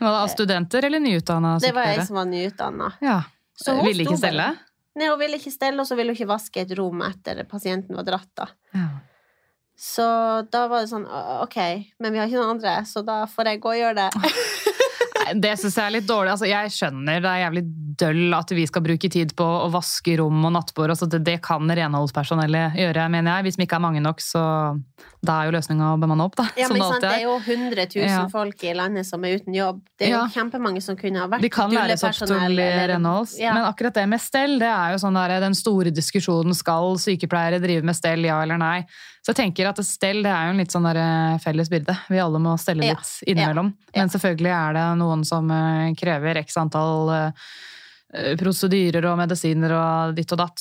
Var 0.00 0.08
det 0.12 0.22
av 0.22 0.28
Studenter 0.28 0.84
eller 0.84 1.00
nyutdanna 1.00 1.58
Det 1.60 1.74
var 1.74 1.84
jeg 1.86 2.06
som 2.06 2.16
var 2.16 2.24
nyutdanna. 2.26 2.92
Ja. 3.02 3.22
Så 3.60 3.74
hun 3.76 3.84
Ville 3.84 4.04
ikke 4.04 4.16
stelle? 4.16 4.38
bare-? 4.54 4.58
Nei, 4.96 5.10
hun 5.10 5.20
ville 5.20 5.38
ikke 5.38 5.52
stelle, 5.52 5.80
og 5.82 5.86
så 5.86 5.98
ville 5.98 6.14
hun 6.14 6.18
ikke 6.18 6.30
vaske 6.32 6.64
et 6.64 6.72
rom 6.78 7.04
etter 7.06 7.44
pasienten 7.50 7.98
var 7.98 8.06
dratt, 8.08 8.30
da. 8.38 8.48
Ja. 8.74 8.88
Så 9.78 10.04
da 10.50 10.64
var 10.66 10.82
det 10.82 10.90
sånn 10.90 11.04
Ok, 11.06 11.54
men 12.02 12.10
vi 12.10 12.18
har 12.18 12.26
ikke 12.26 12.40
noen 12.40 12.56
andre, 12.56 12.80
så 12.88 13.04
da 13.06 13.20
får 13.30 13.52
jeg 13.52 13.60
gå 13.62 13.70
og 13.76 13.78
gjøre 13.78 14.08
det. 14.08 14.32
Det 15.34 15.52
syns 15.60 15.76
jeg 15.76 15.84
er 15.86 15.94
litt 15.98 16.06
dårlig. 16.08 16.30
Altså, 16.34 16.46
jeg 16.48 16.70
skjønner 16.72 17.20
det 17.24 17.30
er 17.30 17.42
jævlig 17.44 17.62
døll 17.98 18.34
at 18.36 18.52
vi 18.54 18.64
skal 18.70 18.82
bruke 18.86 19.10
tid 19.10 19.32
på 19.36 19.44
å 19.44 19.66
vaske 19.74 20.14
rom 20.20 20.44
og 20.46 20.52
nattbord. 20.54 20.92
Altså, 20.94 21.08
det, 21.10 21.20
det 21.26 21.38
kan 21.42 21.66
renholdspersonellet 21.68 22.76
gjøre, 22.78 23.08
mener 23.12 23.38
jeg. 23.38 23.48
Hvis 23.48 23.58
vi 23.58 23.66
ikke 23.66 23.78
er 23.80 23.84
mange 23.84 24.02
nok, 24.04 24.22
så 24.22 24.42
da 25.24 25.40
er 25.42 25.48
jo 25.48 25.54
løsninga 25.56 25.90
å 25.96 25.98
bemanne 26.00 26.26
opp, 26.28 26.36
da. 26.38 26.46
Ja, 26.58 26.68
men 26.70 26.82
sant, 26.84 27.02
Det 27.02 27.10
er 27.16 27.24
jo 27.26 27.34
100 27.42 27.86
000 27.96 28.06
Ja. 28.08 28.22
folk 28.32 28.62
i 28.64 28.72
landet 28.78 29.06
som 29.08 29.24
er 29.26 29.38
uten 29.40 29.54
jobb. 29.56 29.82
Det 29.98 30.08
er 30.08 30.14
jo 30.14 30.22
Ja. 30.22 30.28
kjempemange 30.36 30.82
som 30.82 30.96
kunne 30.96 31.18
ha 31.18 31.26
vært 31.26 31.42
De 31.42 31.50
kan 31.50 31.70
læres 31.70 32.04
opp 32.06 32.14
til 32.22 32.56
renholds. 32.58 33.38
Ja. 33.38 33.54
Men 33.54 33.64
akkurat 33.72 33.94
det 33.94 34.06
med 34.08 34.20
stell, 34.20 34.58
det 34.58 34.70
er 34.70 34.92
jo 34.94 35.02
sånn 35.02 35.14
der, 35.18 35.40
den 35.40 35.54
store 35.58 35.90
diskusjonen. 35.90 36.54
Skal 36.54 36.94
sykepleiere 37.02 37.60
drive 37.60 37.82
med 37.84 37.96
stell, 37.96 38.24
ja 38.24 38.40
eller 38.42 38.58
nei? 38.58 38.86
Så 39.28 39.34
jeg 39.34 39.42
tenker 39.42 39.68
at 39.68 39.80
stell 39.84 40.22
det 40.24 40.30
er 40.32 40.46
jo 40.48 40.52
en 40.54 40.60
litt 40.62 40.72
sånn 40.72 40.86
der 40.88 40.98
eh, 41.02 41.40
felles 41.44 41.68
byrde. 41.68 41.92
Vi 42.08 42.16
alle 42.16 42.38
må 42.40 42.54
stelle 42.56 42.86
Ja. 42.86 42.94
litt 42.96 43.10
innimellom. 43.28 43.74
Ja. 43.92 44.00
Men 44.00 44.12
selvfølgelig 44.14 44.54
er 44.56 44.78
det 44.78 44.84
noen 45.02 45.24
som 45.28 45.50
eh, 45.52 45.90
krever 46.00 46.40
x 46.40 46.56
antall 46.56 47.12
eh, 47.12 47.50
prosedyrer 48.40 49.04
og 49.10 49.18
medisiner 49.20 49.74
og 49.76 50.14
ditt 50.16 50.32
og 50.32 50.40
datt. 50.40 50.56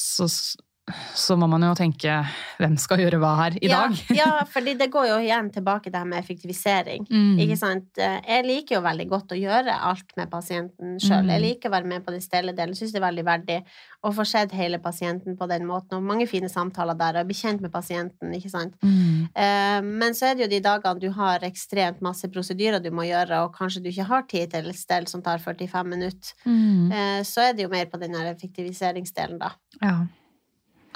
Så, 1.15 1.35
må 1.35 1.49
man 1.51 1.65
jo 1.65 1.73
tenke 1.75 2.21
hvem 2.61 2.77
skal 2.79 3.01
gjøre 3.03 3.19
hva 3.19 3.33
her 3.41 3.57
i 3.59 3.67
ja, 3.67 3.81
dag? 3.87 3.97
ja, 4.15 4.29
fordi 4.53 4.77
det 4.79 4.87
går 4.93 5.09
jo 5.09 5.17
igjen 5.25 5.49
tilbake 5.51 5.89
til 5.89 5.95
det 5.95 5.99
her 6.03 6.09
med 6.13 6.21
effektivisering. 6.21 7.07
Mm. 7.11 7.41
Ikke 7.43 7.57
sant? 7.59 7.89
Jeg 7.99 8.45
liker 8.47 8.77
jo 8.77 8.83
veldig 8.85 9.07
godt 9.11 9.35
å 9.35 9.39
gjøre 9.39 9.75
alt 9.89 10.15
med 10.19 10.31
pasienten 10.31 10.95
sjøl. 11.03 11.27
Mm. 11.27 11.33
Jeg 11.35 11.43
liker 11.43 11.69
å 11.71 11.75
være 11.75 11.91
med 11.91 12.05
på 12.05 12.15
den 12.15 12.23
stelledelen. 12.23 12.77
Syns 12.77 12.95
det 12.95 13.01
er 13.01 13.07
veldig 13.07 13.25
verdig 13.27 13.59
å 14.07 14.11
få 14.15 14.23
sett 14.27 14.53
hele 14.55 14.79
pasienten 14.83 15.35
på 15.37 15.47
den 15.51 15.65
måten. 15.67 15.97
Og 15.99 16.05
mange 16.07 16.27
fine 16.29 16.49
samtaler 16.51 16.97
der, 16.99 17.19
og 17.21 17.29
bli 17.29 17.35
kjent 17.37 17.63
med 17.65 17.73
pasienten. 17.73 18.33
ikke 18.37 18.51
sant? 18.53 18.77
Mm. 18.85 19.27
Eh, 19.33 19.79
Men 19.87 20.15
så 20.15 20.29
er 20.29 20.37
det 20.37 20.45
jo 20.45 20.51
de 20.55 20.61
dagene 20.63 21.03
du 21.03 21.09
har 21.17 21.43
ekstremt 21.47 21.99
masse 22.05 22.29
prosedyrer 22.31 22.79
du 22.83 22.91
må 22.95 23.07
gjøre, 23.09 23.43
og 23.43 23.55
kanskje 23.57 23.83
du 23.83 23.89
ikke 23.91 24.07
har 24.07 24.23
tid 24.29 24.53
til 24.53 24.69
et 24.71 24.79
stell 24.79 25.07
som 25.11 25.23
tar 25.25 25.43
45 25.43 25.89
minutter. 25.89 26.31
Mm. 26.45 26.91
Eh, 26.91 27.19
Så 27.27 27.43
er 27.43 27.53
det 27.57 27.65
jo 27.67 27.73
mer 27.73 27.85
på 27.91 27.99
den 27.99 28.15
her 28.15 28.31
effektiviseringsdelen, 28.31 29.39
da. 29.41 29.51
Ja. 29.81 29.97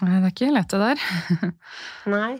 Det 0.02 0.16
er 0.18 0.32
ikke 0.32 0.54
lett, 0.54 0.72
det 0.72 0.80
der. 0.82 1.52
Nei. 2.16 2.32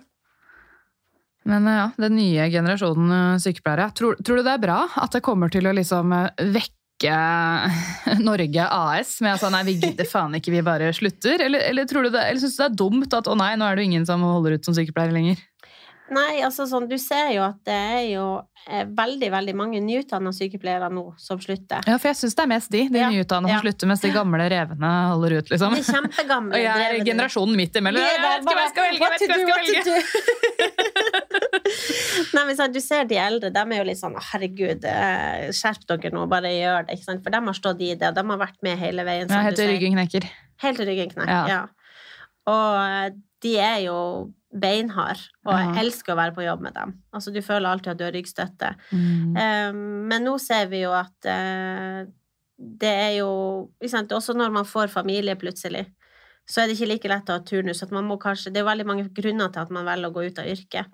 Men 1.50 1.68
eh, 1.68 1.80
ja, 1.80 1.88
den 1.98 2.18
nye 2.18 2.50
generasjonen 2.54 3.14
eh, 3.18 3.40
sykepleiere, 3.42 3.90
tror, 3.98 4.20
tror 4.22 4.42
du 4.42 4.46
det 4.46 4.56
er 4.56 4.64
bra 4.66 4.84
at 5.02 5.16
det 5.16 5.24
kommer 5.26 5.52
til 5.54 5.70
å 5.70 5.74
liksom 5.78 6.14
eh, 6.18 6.46
vekke 6.58 7.18
Norge 8.28 8.66
AS 8.66 9.16
med 9.26 9.36
at 9.36 9.42
sånn, 9.42 9.56
nei, 9.58 9.64
vi 9.72 9.78
gidder 9.82 10.10
faen 10.10 10.38
ikke, 10.38 10.54
vi 10.54 10.66
bare 10.66 10.92
slutter? 10.94 11.42
Eller, 11.48 11.66
eller, 11.72 11.90
du 11.90 12.10
det, 12.10 12.26
eller 12.28 12.42
syns 12.42 12.58
du 12.58 12.62
det 12.62 12.68
er 12.68 12.80
dumt 12.84 13.18
at 13.18 13.30
å 13.30 13.38
nei, 13.38 13.54
nå 13.58 13.66
er 13.68 13.80
det 13.80 13.88
ingen 13.90 14.06
som 14.10 14.26
holder 14.26 14.58
ut 14.58 14.70
som 14.70 14.78
sykepleier 14.78 15.14
lenger? 15.16 15.42
Nei, 16.12 16.42
altså 16.44 16.66
sånn, 16.68 16.90
du 16.92 16.98
ser 17.00 17.30
jo 17.36 17.44
at 17.46 17.60
det 17.68 17.76
er 17.76 18.02
jo 18.12 18.24
eh, 18.68 18.84
veldig, 18.98 19.30
veldig 19.32 19.54
mange 19.56 19.80
nyutdanna 19.84 20.34
sykepleiere 20.36 20.90
nå 20.92 21.06
som 21.22 21.40
slutter. 21.40 21.86
Ja, 21.88 21.96
for 22.02 22.12
jeg 22.12 22.20
syns 22.20 22.36
det 22.36 22.44
er 22.44 22.50
mest 22.52 22.72
de, 22.74 22.82
de 22.92 23.00
Ja, 23.00 23.08
nyutdannede 23.14 23.54
ja. 23.54 23.60
som 23.62 23.68
slutter, 23.70 23.92
mens 23.94 24.04
de 24.04 24.12
gamle 24.16 24.48
revene 24.52 24.92
holder 25.14 25.38
ut, 25.40 25.54
liksom. 25.54 25.78
De 25.80 25.86
kjempegamle 25.88 26.52
Og 26.60 26.66
jeg 26.66 26.90
er 26.90 27.06
generasjonen 27.08 27.56
midt 27.62 27.80
imellom. 27.80 28.04
Jeg 28.04 28.20
vet 28.26 28.44
ikke 28.44 28.58
hva 28.58 28.66
jeg 28.66 28.74
skal 28.74 28.90
velge! 28.90 29.02
Jeg 29.02 29.12
vet 29.16 29.22
ikke 29.24 29.32
hva 29.32 29.62
jeg 29.62 29.86
skal 29.86 29.96
velge. 29.96 31.00
Nei, 32.36 32.44
men 32.48 32.56
sant, 32.58 32.74
Du 32.76 32.82
ser 32.84 33.08
de 33.10 33.18
eldre, 33.22 33.52
de 33.54 33.62
er 33.64 33.80
jo 33.82 33.88
litt 33.88 34.00
sånn 34.02 34.16
Herregud, 34.32 34.86
eh, 34.88 35.48
skjerp 35.56 35.86
dere 35.90 36.12
nå, 36.16 36.26
bare 36.32 36.52
gjør 36.54 36.88
det. 36.88 36.98
ikke 36.98 37.08
sant? 37.08 37.24
For 37.26 37.34
de 37.34 37.42
har 37.48 37.58
stått 37.58 37.82
i 37.84 37.94
det, 37.96 38.12
og 38.12 38.18
de 38.20 38.26
har 38.34 38.42
vært 38.42 38.60
med 38.66 38.80
hele 38.82 39.06
veien. 39.08 39.32
Ja, 39.32 39.42
helt 39.48 39.60
til 39.60 39.72
ryggen 39.72 39.96
knekker. 39.98 40.28
Helt 40.66 40.82
til 40.82 40.92
ryggen 40.92 41.16
knekker, 41.16 41.32
Ja. 41.32 41.44
ja. 41.48 41.62
Og 42.52 42.78
eh, 42.82 43.10
de 43.46 43.56
er 43.62 43.80
jo 43.86 43.98
beinharde, 44.54 45.30
og 45.46 45.54
jeg 45.56 45.68
Ja. 45.76 45.82
elsker 45.82 46.14
å 46.14 46.18
være 46.20 46.36
på 46.36 46.44
jobb 46.44 46.62
med 46.62 46.74
dem. 46.74 46.94
Altså, 47.14 47.32
Du 47.34 47.42
føler 47.42 47.70
alltid 47.70 47.92
at 47.92 47.98
du 47.98 48.04
har 48.04 48.12
ryggstøtte. 48.12 48.76
Mm. 48.92 49.38
Um, 49.38 50.08
men 50.10 50.24
nå 50.26 50.38
ser 50.40 50.68
vi 50.68 50.82
jo 50.82 50.92
at 50.92 51.14
uh, 51.26 52.06
det 52.58 52.92
er 52.92 53.18
jo 53.20 53.72
sant? 53.88 54.12
Også 54.12 54.36
når 54.36 54.52
man 54.52 54.66
får 54.66 54.88
familie 54.92 55.36
plutselig, 55.36 55.86
så 56.46 56.62
er 56.62 56.68
det 56.68 56.76
ikke 56.78 56.90
like 56.92 57.08
lett 57.10 57.30
å 57.30 57.38
ha 57.40 57.40
turnus. 57.40 57.82
At 57.84 57.92
man 57.92 58.06
må 58.06 58.20
kanskje, 58.20 58.52
det 58.52 58.60
er 58.62 58.68
veldig 58.68 58.86
mange 58.86 59.08
grunner 59.14 59.50
til 59.54 59.62
at 59.62 59.72
man 59.72 59.86
velger 59.86 60.10
å 60.10 60.14
gå 60.14 60.28
ut 60.28 60.40
av 60.40 60.46
yrket. 60.52 60.92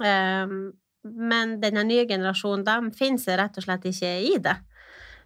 Um, 0.00 0.72
men 1.04 1.60
denne 1.60 1.84
nye 1.86 2.04
generasjonen, 2.08 2.64
de 2.66 2.90
finner 2.98 3.18
seg 3.22 3.38
rett 3.38 3.56
og 3.56 3.64
slett 3.64 3.86
ikke 3.88 4.10
i 4.34 4.38
det. 4.42 4.56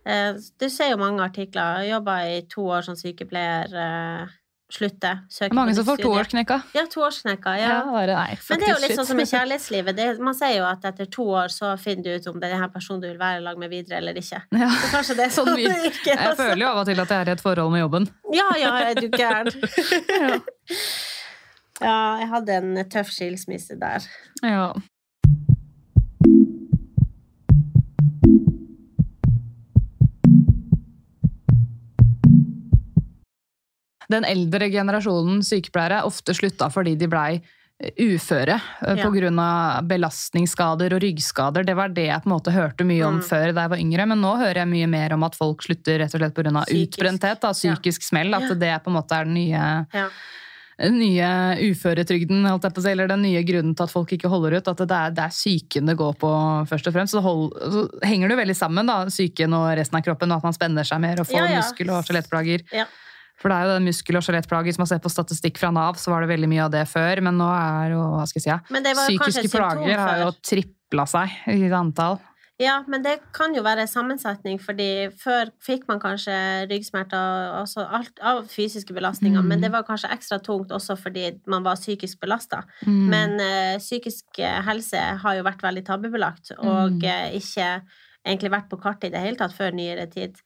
Uh, 0.07 0.37
du 0.61 0.69
ser 0.69 0.91
jo 0.93 1.01
mange 1.01 1.23
artikler. 1.25 1.81
Jeg 1.87 1.95
jobba 1.97 2.19
i 2.29 2.43
to 2.53 2.67
år 2.69 2.83
som 2.85 2.95
sykepleier. 2.99 3.73
Eh, 3.73 4.27
slutte. 4.73 5.11
Søke 5.33 5.57
mange 5.57 5.75
som 5.77 5.87
får 5.87 6.01
toårsknekka. 6.03 6.59
Ja, 6.77 6.85
toårsknekka. 6.91 7.55
Ja. 7.61 7.75
bare, 7.89 8.17
nei, 8.17 8.39
Men 8.49 8.63
det 8.63 8.69
er 8.69 8.73
jo 8.73 8.81
litt 8.85 8.95
sånn 8.97 9.09
som 9.11 9.21
i 9.21 9.27
kjærlighetslivet. 9.29 9.97
Det, 9.99 10.07
man 10.25 10.37
sier 10.37 10.57
jo 10.59 10.67
at 10.69 10.85
etter 10.93 11.11
to 11.13 11.27
år 11.37 11.53
så 11.53 11.75
finner 11.81 12.07
du 12.07 12.11
ut 12.17 12.29
om 12.33 12.41
det 12.41 12.49
er 12.49 12.57
denne 12.57 12.71
personen 12.73 13.03
du 13.05 13.09
vil 13.11 13.21
være 13.21 13.43
i 13.43 13.45
lag 13.45 13.61
med 13.61 13.73
videre 13.73 14.01
eller 14.03 14.19
ikke. 14.23 14.43
Ja. 14.63 14.69
Så 14.71 14.91
kanskje 14.93 15.17
det 15.19 15.25
er 15.27 15.33
Sånn 15.35 15.49
sånn 15.51 15.87
ikke. 15.91 16.15
Jeg 16.15 16.37
føler 16.39 16.63
jo 16.63 16.71
av 16.71 16.83
og 16.83 16.89
til 16.89 17.03
at 17.03 17.13
jeg 17.15 17.25
er 17.25 17.31
i 17.33 17.35
et 17.35 17.43
forhold 17.43 17.73
med 17.75 17.83
jobben. 17.83 18.09
Ja, 18.33 18.49
ja, 18.61 18.73
er 18.87 19.01
du 19.01 19.09
gæren. 19.11 19.51
ja, 21.89 21.99
jeg 22.23 22.29
hadde 22.37 22.59
en 22.61 22.83
tøff 22.93 23.11
skilsmisse 23.13 23.79
der. 23.81 24.07
Ja. 24.47 24.69
Den 34.11 34.25
eldre 34.25 34.71
generasjonen 34.71 35.43
sykepleiere 35.43 36.03
ofte 36.05 36.35
slutta 36.35 36.71
fordi 36.73 36.97
de 36.99 37.07
blei 37.09 37.41
uføre 37.99 38.61
eh, 38.87 38.95
Ja. 38.97 39.03
av 39.43 39.83
belastningsskader 39.89 40.93
og 40.95 41.01
ryggskader. 41.03 41.65
Det 41.67 41.75
var 41.75 41.89
det 41.89 42.07
jeg 42.07 42.23
på 42.23 42.31
en 42.31 42.37
måte 42.39 42.53
hørte 42.55 42.85
mye 42.87 43.03
om 43.07 43.17
Mm. 43.19 43.25
før 43.27 43.53
da 43.55 43.61
jeg 43.63 43.71
var 43.71 43.79
yngre, 43.79 44.07
men 44.07 44.21
nå 44.23 44.37
hører 44.39 44.55
jeg 44.63 44.69
mye 44.69 44.87
mer 44.89 45.13
om 45.15 45.25
at 45.25 45.35
folk 45.35 45.63
slutter 45.63 45.99
rett 45.99 46.15
og 46.15 46.21
slett 46.21 46.35
pga. 46.35 46.65
Utbrenthet, 46.71 47.41
da, 47.41 47.51
psykisk 47.53 48.03
smell. 48.03 48.33
At 48.35 48.43
Ja. 48.43 48.55
det 48.55 48.85
på 48.85 48.89
en 48.89 48.95
måte 49.03 49.13
er 49.19 49.25
den 49.25 49.35
nye 49.35 49.87
Ja. 49.93 50.09
nye 50.91 51.57
uføretrygden, 51.73 52.43
på 52.61 52.87
eller 52.91 53.07
den 53.09 53.23
nye 53.23 53.43
grunnen 53.45 53.75
til 53.77 53.85
at 53.85 53.91
folk 53.91 54.09
ikke 54.13 54.29
holder 54.29 54.57
ut. 54.59 54.69
At 54.69 54.77
det 54.79 54.91
er, 54.91 55.11
det 55.11 55.19
er 55.25 55.29
psyken 55.29 55.87
det 55.87 55.97
går 55.97 56.15
på, 56.19 56.31
først 56.69 56.87
og 56.87 56.95
fremst. 56.95 57.15
Så, 57.15 57.21
hold, 57.23 57.53
så 57.53 57.89
henger 58.03 58.29
det 58.29 58.39
veldig 58.39 58.57
sammen, 58.57 58.87
da, 58.87 59.05
psyken 59.07 59.53
og 59.55 59.77
resten 59.77 59.97
av 59.99 60.03
kroppen, 60.03 60.31
og 60.33 60.39
at 60.39 60.45
man 60.45 60.53
spenner 60.53 60.85
seg 60.85 61.01
mer 61.01 61.21
og 61.21 61.27
får 61.27 61.37
Ja, 61.37 61.47
ja. 61.47 61.61
muskel- 61.61 61.91
og 61.91 62.05
skjelettplager. 62.05 62.63
Ja. 62.73 62.85
For 63.43 63.51
det 63.51 63.57
er 63.59 63.67
jo 63.67 63.75
den 63.75 63.89
muskel- 63.91 64.17
og 64.21 64.23
skjelettplager, 64.23 64.73
som 64.77 64.85
har 64.87 64.93
sett 64.95 65.03
på 65.03 65.11
statistikk 65.11 65.59
fra 65.59 65.73
Nav, 65.75 65.97
så 65.99 66.13
var 66.15 66.23
det 66.23 66.31
veldig 66.31 66.49
mye 66.53 66.65
av 66.69 66.71
det 66.71 66.85
før, 66.89 67.21
men 67.27 67.35
nå 67.41 67.49
er 67.51 67.97
jo, 67.97 68.03
hva 68.15 68.27
skal 68.31 68.39
jeg 68.39 68.45
si, 68.47 68.53
ja, 68.55 68.61
psykiske 69.03 69.51
plager 69.51 69.99
har 69.99 70.21
jo 70.23 70.29
tripla 70.47 71.07
seg 71.11 71.41
i 71.51 71.67
antall. 71.75 72.21
Ja, 72.61 72.77
men 72.87 73.03
det 73.03 73.17
kan 73.35 73.55
jo 73.57 73.63
være 73.65 73.89
sammensetning, 73.91 74.61
fordi 74.63 75.09
før 75.19 75.49
fikk 75.65 75.89
man 75.89 75.99
kanskje 75.99 76.35
ryggsmerter 76.71 77.57
altså 77.59 77.83
alt 77.91 78.21
av 78.23 78.45
fysiske 78.53 78.95
belastninger, 78.95 79.41
Mm. 79.43 79.49
men 79.49 79.61
det 79.65 79.73
var 79.73 79.83
kanskje 79.83 80.13
ekstra 80.15 80.39
tungt 80.39 80.71
også 80.71 80.95
fordi 81.01 81.41
man 81.49 81.65
var 81.65 81.75
psykisk 81.81 82.21
belasta. 82.21 82.63
Mm. 82.87 83.09
Men 83.11 83.41
eh, 83.41 83.79
psykisk 83.83 84.39
eh, 84.39 84.61
helse 84.63 85.01
har 85.25 85.35
jo 85.35 85.43
vært 85.43 85.65
veldig 85.65 85.85
tabubelagt, 85.89 86.53
og 86.59 86.93
Mm. 86.93 87.05
eh, 87.05 87.41
ikke 87.41 87.83
egentlig 88.25 88.53
vært 88.53 88.69
på 88.71 88.79
kartet 88.81 89.05
i 89.11 89.11
det 89.17 89.21
hele 89.25 89.37
tatt 89.37 89.53
før 89.57 89.73
nyere 89.75 90.07
tid. 90.13 90.37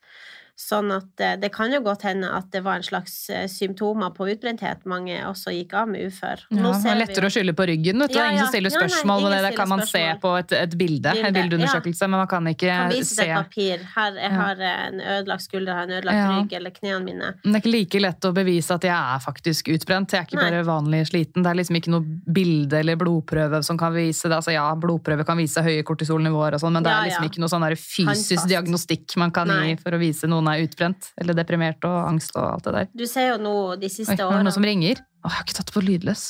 Sånn 0.56 0.88
at 0.88 1.20
eh, 1.20 1.34
det 1.36 1.50
kan 1.52 1.68
jo 1.68 1.82
godt 1.84 2.06
hende 2.08 2.30
at 2.32 2.46
det 2.48 2.62
var 2.64 2.80
en 2.80 2.84
slags 2.86 3.12
eh, 3.28 3.44
symptomer 3.44 4.08
på 4.16 4.24
utbrenthet 4.32 4.86
mange 4.88 5.18
også 5.28 5.52
gikk 5.52 5.74
av 5.76 5.90
med 5.92 6.06
ufør. 6.08 6.46
Ja, 6.48 6.70
det 6.72 6.92
er 6.94 6.96
lettere 6.96 7.26
vi... 7.26 7.28
å 7.28 7.34
skylde 7.34 7.52
på 7.58 7.66
ryggen. 7.68 8.00
Vet 8.00 8.14
du. 8.14 8.16
Ja, 8.16 8.22
er 8.24 8.32
ingen 8.32 8.40
ja. 8.40 8.48
stiller 8.48 8.72
Ja, 8.72 8.78
nei, 8.80 8.86
spørsmål 8.88 9.20
ingen 9.20 9.34
med 9.34 9.44
det. 9.44 9.50
Kan 9.58 9.68
man 9.68 9.82
se 9.84 10.02
på 10.22 10.30
et, 10.40 10.54
et 10.56 10.76
bilde, 10.80 11.12
en 11.12 11.20
Bilde, 11.20 11.32
bildeundersøkelse, 11.36 12.08
men 12.08 12.22
man 12.22 12.30
kan 12.30 12.48
ikke 12.48 12.70
kan 12.70 12.94
vise 12.94 13.18
se 13.18 13.26
et 13.26 13.36
papir. 13.36 13.84
Her, 13.98 14.16
jeg 14.16 14.32
Ja. 14.32 14.38
har 14.40 14.62
en 14.70 15.02
ødelagt 15.18 15.44
skulder, 15.44 15.76
har 15.76 15.90
en 15.90 15.92
ødelagt 15.98 16.22
Ja. 16.22 16.30
rygg, 16.38 16.56
eller 16.56 16.74
knærne 16.78 17.04
mine. 17.04 17.34
Men 17.44 17.52
det 17.52 17.60
er 17.60 17.64
ikke 17.66 17.74
like 17.76 18.02
lett 18.06 18.30
å 18.30 18.32
bevise 18.40 18.80
at 18.80 18.88
jeg 18.88 18.96
er 18.96 19.20
faktisk 19.26 19.68
utbrent. 19.76 20.16
Jeg 20.16 20.22
er 20.22 20.26
ikke 20.30 20.40
Nei. 20.40 20.48
bare 20.48 20.64
vanlig 20.64 21.02
sliten. 21.10 21.44
Det 21.44 21.52
er 21.52 21.60
liksom 21.60 21.80
ikke 21.82 21.92
noe 21.92 22.32
bilde 22.32 22.80
eller 22.80 22.96
blodprøve 22.96 23.60
som 23.62 23.76
kan 23.76 23.92
vise 23.92 24.24
det. 24.24 24.40
Altså 24.40 24.56
ja, 24.56 24.64
blodprøve 24.72 25.28
kan 25.28 25.36
vise 25.36 25.60
høye 25.60 25.84
kortisolnivåer 25.84 26.56
og 26.56 26.64
sånn, 26.64 26.80
men 26.80 26.88
det 26.88 26.96
er 26.96 27.10
liksom 27.10 27.28
ja. 27.28 27.28
ikke 27.28 27.44
noe 27.44 27.52
sånn 27.52 27.68
fysisk 27.76 28.48
diagnostikk 28.48 29.18
man 29.20 29.30
kan 29.30 29.52
Nei. 29.52 29.74
gi 29.74 29.78
for 29.84 29.92
å 29.92 30.00
vise 30.00 30.24
noen 30.24 30.45
er 30.52 30.64
utbrent 30.64 31.10
eller 31.20 31.36
deprimert 31.38 31.84
og 31.88 31.96
angst 32.08 32.34
og 32.36 32.44
alt 32.54 32.66
det 32.66 32.74
der. 32.76 32.88
Du 32.96 33.06
ser 33.10 33.32
jo 33.34 33.36
nå 33.42 33.54
de 33.80 33.90
siste 33.92 34.16
det 34.16 34.24
årene 34.26 34.46
noen 34.46 34.54
som 34.56 34.66
ringer. 34.66 35.02
Å, 35.22 35.28
jeg 35.28 35.36
har 35.36 35.46
ikke 35.46 35.58
tatt 35.60 35.72
på 35.74 35.82
lydløs. 35.84 36.26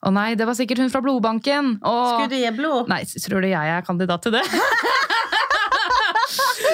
Å 0.00 0.10
nei, 0.16 0.30
det 0.38 0.46
var 0.48 0.56
sikkert 0.56 0.80
hun 0.80 0.92
fra 0.92 1.02
blodbanken. 1.04 1.74
Å, 1.84 1.94
Skulle 2.14 2.32
du 2.32 2.38
gi 2.40 2.52
blod? 2.56 2.88
Nei, 2.88 3.02
tror 3.04 3.44
du 3.44 3.48
jeg 3.50 3.74
er 3.76 3.84
kandidat 3.84 4.24
til 4.24 4.32
det? 4.38 4.44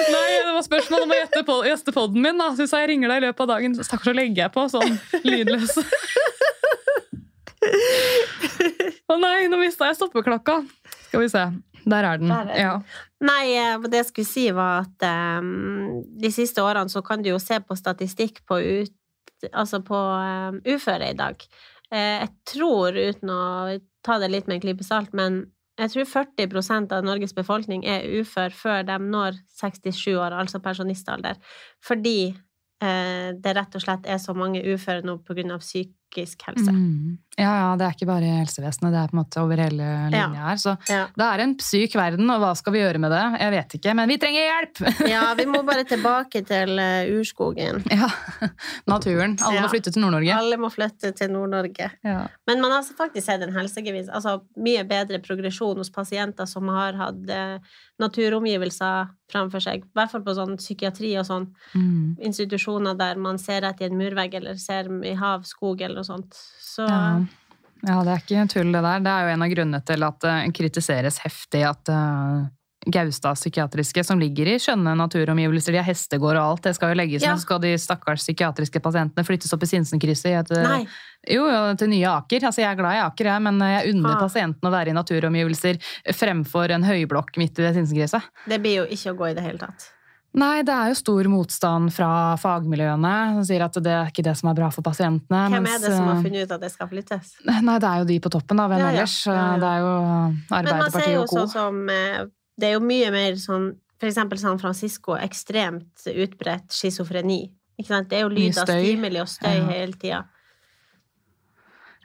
Nei, 0.07 0.29
det 0.45 0.53
var 0.53 0.63
spørsmål 0.65 1.03
om 1.03 1.11
å 1.11 1.17
gjette 1.17 1.41
på, 1.47 1.55
gjeste 1.67 1.93
podden 1.95 2.23
min. 2.23 2.37
da. 2.39 2.51
Så 2.55 2.63
hvis 2.63 2.75
jeg 2.75 2.89
ringer 2.91 3.11
deg 3.11 3.17
i 3.21 3.25
løpet 3.27 3.43
av 3.43 3.49
dagen, 3.55 3.75
stakkars, 3.77 4.07
så 4.11 4.15
legger 4.15 4.45
jeg 4.45 4.53
på 4.55 4.63
sånn 4.71 4.93
lydløs. 5.27 5.73
Å 9.11 9.17
nei, 9.19 9.47
nå 9.51 9.59
mista 9.59 9.89
jeg 9.89 9.97
stoppeklokka. 9.99 10.61
Skal 11.07 11.23
vi 11.23 11.29
se. 11.31 11.43
Der 11.87 12.07
er 12.09 12.21
den. 12.21 12.31
Der 12.31 12.45
er 12.45 12.51
den. 12.51 12.61
Ja. 12.61 13.01
Nei, 13.27 13.43
eh, 13.57 13.87
det 13.87 14.03
jeg 14.03 14.09
skulle 14.11 14.29
si 14.29 14.45
var 14.55 14.85
at 14.85 15.07
um, 15.41 16.03
de 16.21 16.31
siste 16.33 16.63
årene 16.63 16.91
så 16.91 17.01
kan 17.05 17.23
du 17.23 17.31
jo 17.31 17.41
se 17.41 17.59
på 17.63 17.77
statistikk 17.79 18.43
på, 18.47 18.59
ut, 18.59 19.47
altså 19.51 19.81
på 19.85 19.97
um, 19.97 20.61
uføre 20.67 21.11
i 21.13 21.17
dag. 21.17 21.47
Uh, 21.87 22.17
jeg 22.25 22.31
tror, 22.53 22.97
uten 22.97 23.31
å 23.31 23.43
ta 24.05 24.19
det 24.21 24.31
litt 24.33 24.49
med 24.49 24.59
en 24.59 24.65
klype 24.67 24.85
salt, 24.87 25.15
men 25.17 25.45
jeg 25.77 25.93
tror 25.93 26.07
40% 26.25 26.93
av 26.95 27.05
Norges 27.05 27.35
befolkning 27.37 27.83
er 27.85 28.05
ufør 28.17 28.53
før 28.55 28.85
de 28.87 28.97
når 29.03 29.37
67 29.59 30.15
år, 30.15 30.33
altså 30.33 30.61
pensjonistalder. 30.63 31.37
Fordi 31.85 32.31
eh, 32.31 33.29
det 33.37 33.53
rett 33.53 33.77
og 33.77 33.83
slett 33.83 34.09
er 34.09 34.17
så 34.21 34.33
mange 34.37 34.63
uføre 34.65 35.05
nå 35.05 35.19
pga. 35.27 35.59
psykisk 35.61 36.47
helse. 36.49 36.73
Mm. 36.73 37.19
Ja, 37.37 37.51
ja, 37.61 37.75
det 37.77 37.85
er 37.85 37.93
ikke 37.95 38.07
bare 38.09 38.29
helsevesenet, 38.39 38.91
det 38.91 38.99
er 39.03 39.07
på 39.11 39.15
en 39.17 39.19
måte 39.21 39.41
over 39.43 39.57
hele 39.61 39.87
linja 40.09 40.43
her. 40.47 40.55
Så 40.57 40.73
Ja. 40.89 41.03
det 41.15 41.25
er 41.27 41.43
en 41.43 41.53
syk 41.59 41.93
verden, 41.95 42.29
og 42.33 42.39
hva 42.41 42.55
skal 42.57 42.73
vi 42.73 42.79
gjøre 42.81 42.97
med 42.99 43.11
det? 43.13 43.23
Jeg 43.41 43.51
vet 43.51 43.75
ikke, 43.79 43.93
men 43.95 44.09
vi 44.09 44.17
trenger 44.17 44.47
hjelp! 44.47 44.81
ja, 45.13 45.33
vi 45.37 45.45
må 45.45 45.61
bare 45.67 45.83
tilbake 45.85 46.41
til 46.47 46.79
eh, 46.79 47.11
urskogen. 47.13 47.83
Ja, 47.93 48.09
naturen. 48.87 49.37
Alle 49.45 49.55
Ja. 49.59 49.61
må 49.67 49.69
flytte 49.69 49.91
til 49.93 50.01
Nord-Norge. 50.01 50.33
Alle 50.37 50.57
må 50.57 50.69
flytte 50.73 51.11
til 51.15 51.29
Nord-Norge. 51.31 51.91
Ja. 52.03 52.27
Men 52.47 52.61
man 52.61 52.71
har 52.71 52.79
altså 52.81 52.97
faktisk 52.97 53.25
sett 53.29 53.41
en 53.45 53.53
helsegevinst, 53.53 54.09
altså 54.09 54.39
mye 54.57 54.83
bedre 54.87 55.19
progresjon 55.19 55.77
hos 55.77 55.89
pasienter 55.93 56.45
som 56.49 56.67
har 56.73 56.93
hatt 56.99 57.29
eh, 57.29 57.59
naturomgivelser 57.99 59.07
framfor 59.31 59.59
seg, 59.63 59.83
i 59.83 59.97
hvert 59.97 60.11
fall 60.13 60.23
på 60.23 60.33
sånn 60.37 60.55
psykiatri 60.59 61.13
og 61.19 61.25
sånn, 61.27 61.47
Mm. 61.75 62.15
institusjoner 62.23 62.95
der 62.97 63.15
man 63.19 63.37
ser 63.37 63.61
rett 63.61 63.81
i 63.81 63.85
en 63.85 63.97
murvegg 63.97 64.33
eller 64.35 64.55
ser 64.55 64.87
i 65.03 65.13
hav, 65.13 65.43
skog 65.43 65.81
eller 65.81 65.95
noe 65.95 66.03
sånt. 66.07 66.31
Så 66.61 66.87
Ja. 66.87 67.19
Ja, 67.85 68.01
det 68.03 68.11
er 68.13 68.21
ikke 68.23 68.47
tull 68.53 68.71
det 68.73 68.81
der. 68.83 68.99
Det 69.05 69.11
er 69.13 69.25
jo 69.27 69.33
en 69.35 69.43
av 69.45 69.49
grunnene 69.53 69.81
til 69.85 70.03
at 70.07 70.19
det 70.23 70.35
kritiseres 70.57 71.19
heftig 71.23 71.63
at 71.67 71.89
uh, 71.93 72.45
Gaustad 72.87 73.35
psykiatriske, 73.35 73.99
som 74.05 74.19
ligger 74.21 74.47
i 74.47 74.55
skjønne 74.63 74.93
naturomgivelser, 74.95 75.73
de 75.75 75.79
har 75.81 75.87
hestegård 75.89 76.37
og 76.39 76.43
alt, 76.53 76.61
det 76.69 76.75
skal 76.77 76.93
jo 76.93 76.99
legges 77.01 77.21
Ja. 77.25 77.33
ned. 77.33 77.41
Så 77.41 77.47
skal 77.49 77.59
de 77.59 77.73
stakkars 77.77 78.21
psykiatriske 78.23 78.79
pasientene 78.79 79.25
flyttes 79.27 79.51
opp 79.51 79.63
i 79.65 79.67
Sinsenkrysset 79.67 80.37
et 80.39 80.51
eh, 80.55 80.63
Nei. 80.63 80.87
Jo, 81.27 81.49
jo, 81.51 81.75
til 81.75 81.89
nye 81.91 82.07
Aker. 82.07 82.45
Altså, 82.47 82.61
jeg 82.61 82.69
er 82.71 82.79
glad 82.79 82.95
i 82.95 83.01
Aker, 83.03 83.25
jeg, 83.33 83.41
men 83.43 83.59
jeg 83.59 83.91
unner 83.95 84.15
Ah. 84.15 84.21
pasientene 84.21 84.69
å 84.69 84.71
være 84.71 84.93
i 84.93 84.95
naturomgivelser 84.95 85.81
fremfor 86.15 86.71
en 86.71 86.83
høyblokk 86.87 87.35
midt 87.41 87.59
i 87.59 87.65
det 87.67 87.73
Sinsenkrysset. 87.75 88.21
Det 88.47 88.61
blir 88.63 88.77
jo 88.85 88.87
ikke 88.87 89.11
å 89.11 89.17
gå 89.19 89.31
i 89.31 89.35
det 89.35 89.43
hele 89.43 89.57
tatt. 89.59 89.89
Nei, 90.37 90.61
det 90.61 90.73
er 90.73 90.91
jo 90.91 90.97
stor 90.99 91.27
motstand 91.31 91.89
fra 91.95 92.35
fagmiljøene 92.37 93.13
som 93.39 93.45
sier 93.47 93.63
at 93.65 93.77
det 93.81 93.93
er 93.93 94.09
ikke 94.11 94.25
det 94.27 94.35
som 94.37 94.49
er 94.51 94.57
bra 94.59 94.67
for 94.73 94.85
pasientene. 94.85 95.45
Hvem 95.49 95.63
mens, 95.65 95.77
er 95.79 95.87
det 95.87 95.93
som 95.95 96.09
har 96.11 96.17
eh, 96.19 96.23
funnet 96.27 96.43
ut 96.45 96.53
at 96.57 96.61
det 96.65 96.71
skal 96.73 96.89
flyttes? 96.91 97.31
Nei, 97.47 97.77
det 97.79 97.89
er 97.89 98.03
jo 98.03 98.07
de 98.11 98.17
på 98.21 98.31
toppen, 98.35 98.59
da. 98.59 98.67
Hvem 98.69 98.83
Ja, 98.83 98.85
ja. 98.85 98.93
ellers? 98.99 99.15
Ja, 99.25 99.33
ja. 99.33 99.57
Det 99.63 99.71
er 99.71 99.79
jo 99.81 99.91
Men 99.97 100.37
man 100.37 100.37
ser 100.37 100.57
Arbeiderpartiet 100.59 101.13
jo 101.15 101.21
og 101.23 101.29
co. 101.31 101.35
sånn 101.39 101.49
som 101.55 101.79
eh, 101.89 102.23
Det 102.59 102.69
er 102.69 102.73
jo 102.75 102.83
mye 102.85 103.11
mer 103.15 103.39
sånn 103.41 103.67
eksempel 104.03 104.37
San 104.37 104.59
Francisco, 104.61 105.15
ekstremt 105.17 106.05
utbredt 106.05 106.69
schizofreni. 106.75 107.39
Det 107.77 108.13
er 108.13 108.25
jo 108.27 108.29
lyd 108.29 108.57
av 108.61 108.69
stimuli 108.69 109.21
og 109.21 109.29
støy 109.29 109.63
hele 109.71 109.93
tida. 109.97 110.25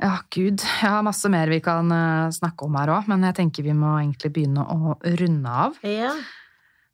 Ja, 0.02 0.16
gud. 0.34 0.62
Jeg 0.64 0.88
har 0.88 1.02
masse 1.04 1.28
mer 1.30 1.50
vi 1.52 1.60
kan 1.62 1.92
eh, 1.92 2.30
snakke 2.34 2.64
om 2.66 2.74
her 2.80 2.90
òg, 2.96 3.10
men 3.12 3.22
jeg 3.28 3.36
tenker 3.38 3.66
vi 3.66 3.74
må 3.76 3.92
egentlig 4.00 4.32
begynne 4.34 4.64
å 4.64 4.96
runde 5.20 5.52
av. 5.66 5.76
Ja. 5.86 6.14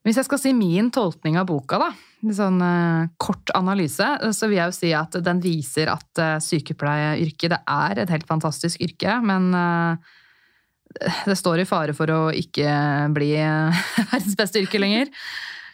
Hvis 0.09 0.17
jeg 0.23 0.25
skal 0.25 0.39
si 0.41 0.55
min 0.57 0.87
tolkning 0.89 1.35
av 1.37 1.51
boka, 1.51 1.77
da, 1.83 1.91
en 2.25 2.33
sånn 2.33 2.63
uh, 2.65 3.11
kort 3.21 3.51
analyse, 3.53 4.07
så 4.33 4.49
vil 4.49 4.57
jeg 4.57 4.71
jo 4.71 4.77
si 4.79 4.93
at 4.97 5.19
den 5.21 5.43
viser 5.45 5.91
at 5.93 6.23
uh, 6.23 6.39
sykepleieryrket 6.41 7.53
det 7.53 7.59
er 7.69 8.01
et 8.01 8.15
helt 8.15 8.25
fantastisk 8.31 8.81
yrke, 8.87 9.19
men 9.21 9.53
uh, 9.53 10.01
det 11.29 11.37
står 11.37 11.61
i 11.61 11.69
fare 11.69 11.93
for 11.93 12.09
å 12.09 12.23
ikke 12.33 12.73
bli 13.13 13.35
eh, 13.37 13.85
verdens 14.15 14.39
beste 14.41 14.65
yrke 14.65 14.81
lenger. 14.81 15.13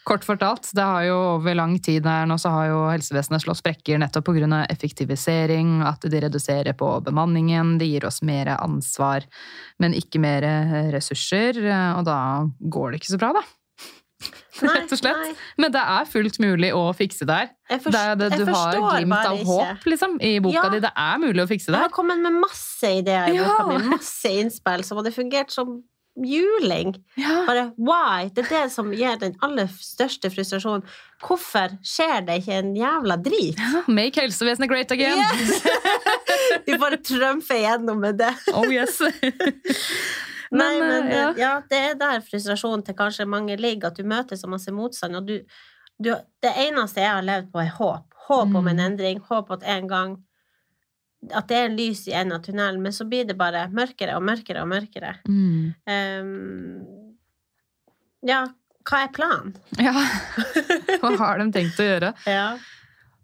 Kort 0.05 0.27
fortalt, 0.27 0.67
det 0.75 0.83
har 0.83 1.07
jo 1.07 1.15
over 1.37 1.55
lang 1.55 1.79
tid 1.79 2.05
her 2.05 2.27
nå 2.27 2.35
så 2.43 2.51
har 2.53 2.67
jo 2.73 2.81
helsevesenet 2.91 3.47
slått 3.47 3.63
sprekker 3.63 4.03
nettopp 4.03 4.27
pga. 4.27 4.65
effektivisering, 4.67 5.79
at 5.87 6.03
de 6.03 6.27
reduserer 6.27 6.75
på 6.75 6.91
bemanningen, 7.07 7.79
de 7.79 7.95
gir 7.95 8.11
oss 8.11 8.21
mer 8.27 8.57
ansvar, 8.59 9.25
men 9.79 9.95
ikke 9.95 10.21
mer 10.21 10.45
ressurser, 10.93 11.63
og 11.95 12.05
da 12.11 12.19
går 12.59 12.91
det 12.91 13.01
ikke 13.01 13.15
så 13.15 13.23
bra, 13.23 13.37
da. 13.39 13.47
Rett 14.63 14.93
og 14.93 14.99
slett. 15.01 15.17
nei. 15.19 15.33
Men 15.59 15.73
det 15.75 15.81
er 15.83 16.05
fullt 16.11 16.39
mulig 16.43 16.71
å 16.75 16.85
fikse 16.97 17.27
det 17.27 17.35
her. 17.41 17.49
Jeg, 17.71 17.81
Det 17.85 17.95
er 18.01 18.15
det, 18.21 18.29
du 18.39 18.45
har 18.53 18.77
glimt 18.79 19.17
av 19.27 19.41
håp 19.49 19.85
liksom, 19.91 20.19
i 20.23 20.39
boka 20.45 20.55
Ja. 20.65 20.69
di. 20.71 20.81
Det 20.81 20.93
er 20.97 21.19
mulig 21.19 21.43
å 21.43 21.49
fikse 21.51 21.67
det 21.73 21.81
Jeg 21.81 21.89
har 21.89 21.97
kommet 21.97 22.19
med 22.23 22.33
masse 22.39 22.85
ideer 23.01 23.29
i 23.33 23.37
Ja. 23.37 23.49
boka 23.59 23.67
mi, 23.73 23.89
masse 23.97 24.31
innspill 24.31 24.85
som 24.85 24.99
hadde 24.99 25.13
fungert 25.13 25.51
som 25.51 25.83
juling. 26.17 26.95
Ja. 27.19 27.45
Bare 27.49 27.73
why? 27.77 28.29
Det 28.33 28.45
er 28.47 28.63
det 28.63 28.71
som 28.71 28.93
gir 28.95 29.17
den 29.19 29.35
aller 29.43 29.67
største 29.67 30.31
frustrasjonen. 30.31 30.85
Hvorfor 31.21 31.75
skjer 31.83 32.21
det 32.25 32.37
ikke 32.45 32.59
en 32.61 32.75
jævla 32.77 33.17
drit? 33.21 33.59
Make 33.89 34.21
helsevesenet 34.23 34.69
great 34.71 34.93
again! 34.93 35.19
Yes! 35.19 35.67
Vi 36.69 36.79
bare 36.79 36.99
trumfer 37.03 37.57
igjennom 37.59 37.99
med 37.99 38.19
det. 38.19 38.31
Oh 38.55 38.63
yes! 38.71 39.01
Nei, 40.55 40.73
Men, 40.81 40.89
men 40.89 41.07
eh, 41.13 41.19
ja. 41.19 41.31
ja. 41.39 41.53
det 41.71 41.79
er 41.91 41.95
der 42.01 42.21
frustrasjonen 42.25 42.85
til 42.87 42.95
kanskje 42.99 43.27
mange 43.27 43.57
ligger, 43.59 43.91
at 43.91 43.97
du 43.99 44.05
møter 44.07 44.39
så 44.39 44.47
masse 44.51 44.71
motstand, 44.75 45.17
og 45.19 45.27
du, 45.27 45.39
du 45.99 46.11
Det 46.43 46.53
eneste 46.69 47.01
jeg 47.03 47.11
har 47.11 47.23
levd 47.27 47.51
på, 47.53 47.61
er 47.65 47.73
håp. 47.79 48.07
Håp 48.29 48.55
om 48.57 48.69
en 48.71 48.77
Mm. 48.79 48.85
endring, 48.87 49.19
håp 49.29 49.51
at 49.53 49.63
en 49.69 49.89
gang 49.91 50.15
At 51.33 51.49
det 51.49 51.57
er 51.57 51.67
en 51.71 51.77
lys 51.79 52.03
i 52.09 52.13
enden 52.13 52.37
av 52.37 52.43
tunnelen, 52.45 52.83
men 52.85 52.93
så 52.93 53.05
blir 53.09 53.25
det 53.25 53.37
bare 53.41 53.67
mørkere 53.73 54.15
og 54.19 54.23
mørkere 54.23 54.61
og 54.63 54.69
mørkere. 54.69 55.15
Mm. 55.27 55.73
Um, 55.89 57.15
ja, 58.29 58.43
hva 58.85 58.99
er 59.07 59.13
planen? 59.17 59.55
Ja, 59.81 59.95
hva 61.01 61.15
har 61.23 61.39
de 61.41 61.47
tenkt 61.55 61.81
å 61.81 61.87
gjøre? 61.87 62.11
Ja. 62.29 62.59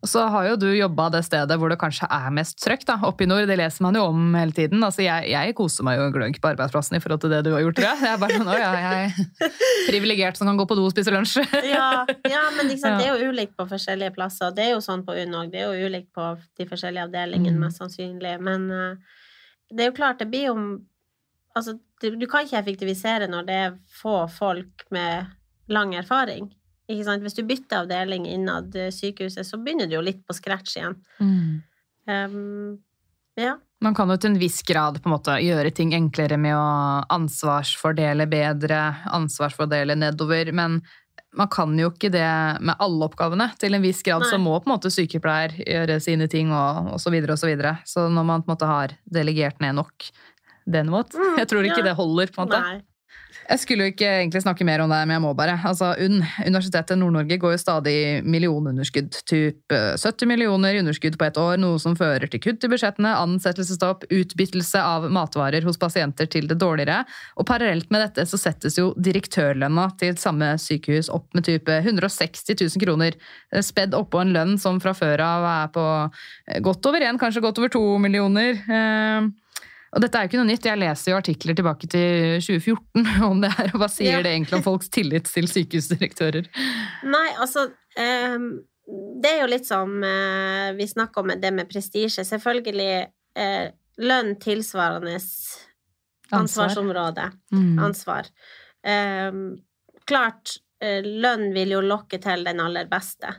Og 0.01 0.09
så 0.09 0.23
har 0.33 0.47
jo 0.49 0.55
du 0.57 0.67
jobba 0.73 1.11
det 1.13 1.21
stedet 1.27 1.57
hvor 1.61 1.69
det 1.69 1.77
kanskje 1.81 2.07
er 2.09 2.31
mest 2.33 2.57
trøkk, 2.65 2.87
da, 2.89 2.95
oppe 3.05 3.27
i 3.27 3.29
nord. 3.29 3.45
Det 3.51 3.57
leser 3.61 3.85
man 3.85 3.99
jo 3.99 4.07
om 4.09 4.31
hele 4.39 4.55
tiden. 4.57 4.81
Altså, 4.87 5.03
jeg, 5.05 5.27
jeg 5.29 5.55
koser 5.59 5.85
meg 5.85 5.99
jo 5.99 6.07
en 6.09 6.15
glønk 6.15 6.39
på 6.41 6.49
arbeidsplassen 6.55 6.97
i 6.97 7.01
forhold 7.05 7.21
til 7.21 7.35
det 7.35 7.43
du 7.45 7.51
har 7.53 7.61
gjort, 7.67 7.77
tror 7.77 7.89
jeg. 7.91 8.01
Jeg 8.07 8.15
er 8.15 8.23
bare 8.23 8.39
sånn, 8.41 8.53
ja, 8.57 8.71
jeg 8.81 9.11
er 9.11 9.53
privilegert 9.91 10.41
som 10.41 10.49
kan 10.49 10.57
gå 10.57 10.65
på 10.71 10.79
do 10.79 10.87
og 10.89 10.95
spise 10.95 11.13
lunsj. 11.13 11.43
Ja, 11.75 12.07
ja, 12.33 12.45
men 12.57 12.71
liksom, 12.73 12.97
det 12.97 13.11
er 13.11 13.21
jo 13.21 13.29
ulikt 13.35 13.53
på 13.61 13.67
forskjellige 13.69 14.15
plasser. 14.17 14.55
Det 14.57 14.65
er 14.71 14.73
jo 14.73 14.81
sånn 14.85 15.05
på 15.05 15.13
UNN 15.21 15.37
òg. 15.43 15.51
Det 15.53 15.61
er 15.61 15.69
jo 15.69 15.91
ulikt 15.91 16.09
på 16.17 16.31
de 16.61 16.69
forskjellige 16.73 17.05
avdelingene, 17.11 17.59
Mm. 17.59 17.67
mest 17.67 17.83
sannsynlig. 17.83 18.39
Men 18.41 18.71
uh, 18.73 19.19
det 19.69 19.85
er 19.85 19.91
jo 19.93 19.97
klart, 20.01 20.23
det 20.25 20.31
blir 20.33 20.49
jo 20.49 20.57
Altså, 21.51 21.73
du, 22.01 22.13
du 22.15 22.27
kan 22.31 22.45
ikke 22.47 22.61
effektivisere 22.61 23.27
når 23.27 23.47
det 23.49 23.55
er 23.59 23.73
få 24.01 24.21
folk 24.31 24.85
med 24.95 25.27
lang 25.69 25.97
erfaring. 25.99 26.47
Hvis 26.91 27.39
du 27.39 27.45
bytter 27.47 27.85
avdeling 27.85 28.27
innad 28.27 28.75
eh, 28.77 28.93
sykehuset, 28.95 29.47
så 29.47 29.59
begynner 29.63 29.87
du 29.87 29.97
jo 29.99 30.05
litt 30.05 30.23
på 30.27 30.37
scratch 30.37 30.77
igjen. 30.77 30.97
Um, 32.11 32.81
ja. 33.39 33.57
Man 33.81 33.95
kan 33.97 34.11
jo 34.11 34.17
til 34.21 34.35
en 34.35 34.41
viss 34.41 34.61
grad 34.67 34.99
på 35.01 35.09
en 35.09 35.15
måte 35.15 35.37
gjøre 35.41 35.71
ting 35.73 35.95
enklere 35.97 36.37
med 36.41 36.57
å 36.57 36.65
ansvarsfordele 37.15 38.27
bedre, 38.29 38.81
ansvarsfordele 39.09 39.97
nedover, 39.97 40.51
men 40.53 40.81
man 41.37 41.49
kan 41.53 41.77
jo 41.79 41.93
ikke 41.93 42.11
det 42.13 42.27
med 42.67 42.75
alle 42.83 43.07
oppgavene. 43.07 43.53
Til 43.61 43.77
en 43.77 43.85
viss 43.85 44.03
grad 44.07 44.27
så 44.27 44.39
må 44.43 44.57
på 44.59 44.67
en 44.67 44.75
måte 44.75 44.91
sykepleier 44.93 45.55
gjøre 45.63 46.01
sine 46.03 46.27
ting 46.31 46.51
og, 46.51 46.91
og 46.97 47.01
så 47.03 47.13
videre 47.15 47.37
og 47.37 47.41
så 47.41 47.49
videre. 47.51 47.77
Så 47.87 48.09
når 48.11 48.27
man 48.27 48.43
på 48.43 48.51
en 48.51 48.55
måte 48.57 48.71
har 48.71 48.97
delegert 49.07 49.63
ned 49.63 49.79
nok 49.79 50.11
den 50.71 50.91
måten, 50.93 51.21
Mm, 51.21 51.39
jeg 51.39 51.49
tror 51.51 51.67
ikke 51.67 51.81
ja. 51.83 51.91
det 51.91 51.99
holder 51.99 52.33
på 52.35 52.43
en 52.43 52.49
måte. 52.49 52.61
Nei. 52.61 52.81
Jeg 53.51 53.59
skulle 53.65 53.83
jo 53.83 53.91
ikke 53.91 54.07
egentlig 54.07 54.45
snakke 54.45 54.63
mer 54.67 54.79
om 54.85 54.93
det, 54.93 54.99
men 55.09 55.17
jeg 55.17 55.23
må 55.25 55.33
bare. 55.35 55.57
Altså, 55.67 55.89
UNN, 55.99 56.21
Universitetet 56.47 56.99
Nord-Norge 57.01 57.39
går 57.43 57.57
jo 57.57 57.59
stadig 57.59 57.95
millionunderskudd. 58.23 59.17
Typ 59.27 59.75
eh, 59.75 59.97
70 59.99 60.31
millioner 60.31 60.77
i 60.77 60.83
underskudd 60.85 61.17
på 61.19 61.27
ett 61.27 61.41
år, 61.41 61.57
noe 61.59 61.81
som 61.83 61.97
fører 61.99 62.31
til 62.31 62.43
kutt 62.45 62.63
i 62.63 62.71
budsjettene, 62.71 63.17
ansettelsesstopp, 63.25 64.07
utbyttelse 64.07 64.85
av 64.85 65.09
matvarer 65.11 65.67
hos 65.67 65.81
pasienter 65.83 66.31
til 66.31 66.47
det 66.47 66.61
dårligere. 66.63 67.03
Og 67.43 67.49
parallelt 67.51 67.91
med 67.91 68.07
dette 68.07 68.29
så 68.31 68.39
settes 68.39 68.79
jo 68.79 68.93
direktørlønna 68.95 69.89
til 69.99 70.15
samme 70.21 70.53
sykehus 70.63 71.11
opp 71.11 71.27
med 71.35 71.49
type 71.51 71.81
160 71.83 72.55
000 72.55 72.87
kroner. 72.87 73.19
eh, 73.51 73.67
Spedd 73.67 73.99
oppå 73.99 74.23
en 74.23 74.35
lønn 74.37 74.59
som 74.63 74.79
fra 74.79 74.95
før 74.95 75.27
av 75.27 75.51
er 75.57 75.75
på 75.75 75.89
eh, 76.07 76.63
godt 76.63 76.87
over 76.87 77.03
én, 77.03 77.19
kanskje 77.19 77.43
godt 77.43 77.59
over 77.59 77.75
to 77.75 77.87
millioner. 77.99 78.63
Og 79.91 80.03
dette 80.05 80.15
er 80.21 80.23
jo 80.27 80.31
ikke 80.31 80.39
noe 80.39 80.47
nytt. 80.53 80.67
Jeg 80.69 80.79
leser 80.79 81.11
jo 81.11 81.17
artikler 81.19 81.57
tilbake 81.59 81.89
til 81.91 82.37
2014 82.45 83.25
om 83.31 83.41
det 83.43 83.51
her. 83.57 83.73
og 83.75 83.81
Hva 83.83 83.89
sier 83.91 84.13
Ja. 84.19 84.23
det 84.23 84.33
egentlig 84.37 84.59
om 84.61 84.63
folks 84.67 84.89
tillit 84.95 85.27
til 85.27 85.49
sykehusdirektører? 85.51 86.47
Nei, 87.11 87.27
altså 87.43 87.65
um, 87.99 88.45
Det 89.25 89.33
er 89.33 89.41
jo 89.43 89.49
litt 89.51 89.67
som 89.67 89.97
uh, 90.05 90.71
vi 90.79 90.87
snakker 90.87 91.25
om 91.25 91.33
det 91.43 91.51
med 91.57 91.69
prestisje. 91.73 92.23
Selvfølgelig 92.29 93.09
uh, 93.39 93.67
lønn 93.99 94.37
tilsvarende 94.41 95.17
ansvarsområde. 96.31 97.27
Mm. 97.53 97.79
Ansvar. 97.83 98.31
Ehm, 98.87 99.43
klart, 100.07 100.55
uh, 100.85 101.03
lønn 101.03 101.51
vil 101.55 101.75
jo 101.75 101.83
lokke 101.83 102.23
til 102.23 102.47
den 102.47 102.63
aller 102.63 102.87
beste. 102.91 103.35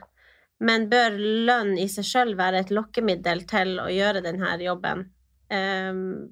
Men 0.62 0.84
bør 0.92 1.16
lønn 1.48 1.72
i 1.80 1.88
seg 1.90 2.04
sjøl 2.06 2.36
være 2.38 2.60
et 2.62 2.70
lokkemiddel 2.76 3.40
til 3.50 3.78
å 3.82 3.88
gjøre 3.90 4.20
denne 4.22 4.52
jobben? 4.62 5.08
Sk- 5.52 6.28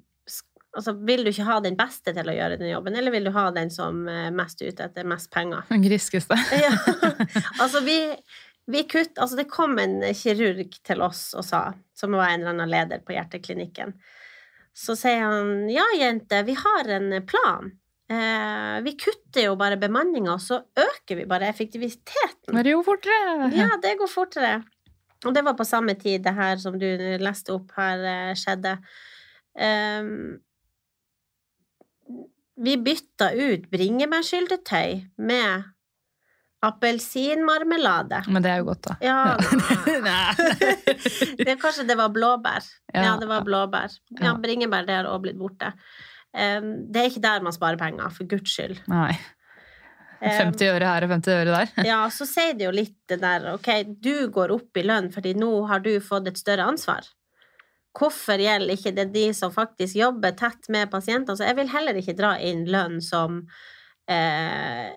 altså, 0.77 0.93
vil 1.07 1.25
du 1.25 1.31
ikke 1.31 1.47
ha 1.47 1.57
den 1.63 1.77
beste 1.79 2.13
til 2.15 2.31
å 2.31 2.35
gjøre 2.35 2.59
den 2.61 2.71
jobben, 2.71 2.95
eller 2.97 3.13
vil 3.13 3.27
du 3.27 3.33
ha 3.35 3.47
den 3.55 3.71
som 3.73 4.05
er 4.11 4.31
mest 4.35 4.61
ute 4.61 4.87
etter 4.87 5.07
mest 5.07 5.31
penger? 5.33 5.65
Den 5.71 5.85
griskeste. 5.85 6.37
Ja. 6.63 6.73
Altså, 7.61 7.83
vi, 7.85 7.97
vi 8.71 8.85
kutt, 8.89 9.17
altså, 9.17 9.41
det 9.41 9.49
kom 9.51 9.77
en 9.81 10.01
kirurg 10.17 10.79
til 10.87 11.03
oss 11.05 11.31
og 11.37 11.45
sa, 11.47 11.67
som 11.97 12.17
var 12.17 12.31
en 12.31 12.41
eller 12.41 12.55
annen 12.55 12.71
leder 12.71 13.05
på 13.05 13.15
hjerteklinikken, 13.15 13.93
så 14.71 14.95
sier 14.95 15.25
han 15.25 15.69
ja, 15.69 15.83
jente, 15.99 16.43
vi 16.47 16.55
har 16.55 16.89
en 16.95 17.13
plan. 17.27 17.71
Eh, 18.11 18.77
vi 18.85 18.93
kutter 18.99 19.49
jo 19.49 19.55
bare 19.59 19.79
bemanninga, 19.79 20.35
og 20.35 20.43
så 20.43 20.61
øker 20.61 21.19
vi 21.19 21.27
bare 21.27 21.49
effektiviteten. 21.51 22.53
Men 22.55 22.63
det 22.63 22.75
går 22.77 22.85
fortere! 22.87 23.49
Ja, 23.55 23.73
det 23.83 23.97
går 23.99 24.11
fortere. 24.11 24.61
Og 25.27 25.35
det 25.35 25.43
var 25.45 25.53
på 25.59 25.67
samme 25.67 25.93
tid 25.99 26.23
det 26.25 26.33
her 26.33 26.55
som 26.59 26.79
du 26.81 26.87
leste 27.21 27.53
opp 27.53 27.75
her, 27.77 28.03
eh, 28.09 28.31
skjedde. 28.39 28.77
Ehm, 29.59 30.39
vi 32.63 32.77
bytta 32.77 33.31
ut 33.33 33.69
bringebærsyltetøy 33.71 35.01
med 35.17 35.63
appelsinmarmelade. 36.61 38.19
Men 38.29 38.43
det 38.45 38.51
er 38.53 38.57
jo 38.61 38.67
godt, 38.69 38.83
da. 38.85 38.95
Ja, 39.01 39.35
det, 41.41 41.55
kanskje 41.61 41.87
det 41.89 41.97
var 41.97 42.09
blåbær. 42.13 42.63
Ja, 42.93 43.01
Ja. 43.03 43.15
det 43.21 43.27
var 43.29 43.41
blåbær. 43.47 43.89
Ja, 44.19 44.25
Ja. 44.31 44.35
bringebær 44.37 44.85
det 44.85 44.95
har 44.99 45.05
også 45.09 45.21
blitt 45.25 45.37
borte. 45.39 45.71
Um, 46.33 46.87
det 46.91 47.01
er 47.01 47.09
ikke 47.09 47.21
der 47.25 47.41
man 47.43 47.53
sparer 47.53 47.77
penger, 47.77 48.09
for 48.09 48.23
guds 48.29 48.51
skyld. 48.53 48.77
Nei. 48.87 49.17
Ehm, 50.21 50.53
50 50.53 50.67
øre 50.69 50.85
her 50.85 51.03
og 51.03 51.09
50 51.09 51.33
øre 51.33 51.45
der. 51.57 51.67
ja, 51.91 52.03
så 52.13 52.25
sier 52.29 52.53
det 52.53 52.65
jo 52.67 52.71
litt 52.71 52.93
det 53.09 53.17
der 53.23 53.53
Ok, 53.55 53.67
du 53.99 54.27
går 54.29 54.51
opp 54.53 54.77
i 54.77 54.83
lønn 54.85 55.09
fordi 55.11 55.33
nå 55.33 55.65
har 55.67 55.79
du 55.81 55.95
fått 55.99 56.27
et 56.29 56.37
større 56.37 56.61
ansvar. 56.69 57.01
Hvorfor 57.97 58.39
gjelder 58.39 58.77
ikke 58.77 58.95
det 58.95 59.09
de 59.11 59.27
som 59.35 59.51
faktisk 59.51 59.99
jobber 59.99 60.35
tett 60.39 60.69
med 60.71 60.91
pasienter? 60.91 61.35
Så 61.35 61.47
jeg 61.47 61.59
vil 61.59 61.71
heller 61.73 61.97
ikke 61.99 62.15
dra 62.15 62.37
inn 62.39 62.63
lønn 62.71 63.01
som 63.03 63.41
eh, 64.11 64.91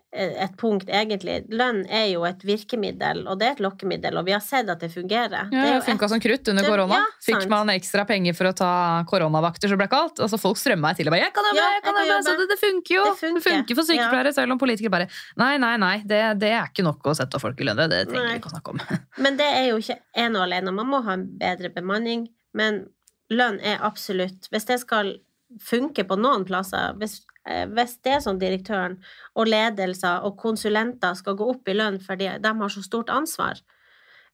et 0.44 0.54
punkt, 0.60 0.88
egentlig. 0.88 1.40
Lønn 1.52 1.82
er 1.90 2.06
jo 2.12 2.24
et 2.28 2.44
virkemiddel, 2.46 3.24
og 3.30 3.40
det 3.40 3.48
er 3.48 3.56
et 3.56 3.62
lokkemiddel, 3.64 4.18
og 4.20 4.28
vi 4.28 4.34
har 4.34 4.42
sett 4.44 4.70
at 4.70 4.82
det 4.82 4.90
fungerer. 4.94 5.50
Ja, 5.50 5.64
det 5.66 5.82
funka 5.86 6.06
et... 6.06 6.12
som 6.14 6.22
krutt 6.22 6.50
under 6.52 6.68
korona. 6.68 7.00
ja, 7.00 7.08
Fikk 7.26 7.48
man 7.50 7.72
ekstra 7.74 8.06
penger 8.08 8.36
for 8.38 8.50
å 8.50 8.54
ta 8.56 8.70
koronavakter, 9.10 9.70
så 9.70 9.78
ble 9.78 9.88
det 9.88 9.94
kalt. 9.94 10.22
Altså, 10.24 10.40
folk 10.40 10.60
strømma 10.60 10.94
til 10.94 11.10
og 11.10 11.16
bare 11.16 11.26
'jeg 11.26 11.34
kan 11.34 11.50
jobbe', 11.50 11.62
Ja, 11.62 11.72
jeg 11.74 11.84
kan 11.88 12.00
jobbe, 12.00 12.20
så 12.28 12.36
det, 12.38 12.48
det 12.52 12.60
funker 12.62 12.94
jo. 12.94 13.04
Det 13.04 13.10
Det 13.10 13.20
funker. 13.26 13.48
funker, 13.50 13.74
for 13.74 13.90
sykepleiere, 13.90 14.34
selv 14.38 14.52
om 14.52 14.62
politikere 14.62 14.94
bare 14.94 15.08
'nei, 15.36 15.58
nei, 15.58 15.76
nei, 15.76 15.96
det, 16.06 16.22
er 16.50 16.70
ikke 16.70 16.86
nok 16.86 17.10
å 17.10 17.16
sette 17.16 17.40
folk 17.42 17.60
i 17.60 17.64
lønn'. 17.64 17.88
Det, 17.88 18.06
trenger 18.08 18.30
vi 18.30 18.38
ikke 18.38 18.52
å 18.52 18.56
snakke 18.56 18.70
om. 18.70 18.80
Men 19.24 19.36
det 19.36 19.50
er 19.50 19.68
jo 19.72 19.82
ikke 19.82 19.98
ene 20.14 20.38
og 20.38 20.46
alene. 20.46 20.70
Man 20.74 20.86
må 20.86 21.02
ha 21.04 21.18
en 21.18 21.26
bedre 21.38 21.70
bemanning, 21.74 22.28
men 22.55 22.85
lønn 23.32 23.60
er 23.60 23.82
absolutt 23.85 24.51
Hvis 24.52 24.66
det 24.68 24.81
skal 24.82 25.16
funke 25.62 26.05
på 26.09 26.16
noen 26.18 26.44
plasser, 26.48 26.97
hvis, 26.98 27.20
eh, 27.47 27.64
hvis 27.70 27.98
det 28.02 28.16
er 28.16 28.22
sånn 28.24 28.40
direktøren 28.40 28.97
og 29.35 29.48
ledelser 29.48 30.24
og 30.26 30.39
konsulenter 30.40 31.14
skal 31.14 31.36
gå 31.39 31.48
opp 31.55 31.68
i 31.68 31.76
lønn 31.76 32.01
fordi 32.02 32.31
de 32.43 32.55
har 32.60 32.72
så 32.72 32.82
stort 32.82 33.12
ansvar 33.12 33.60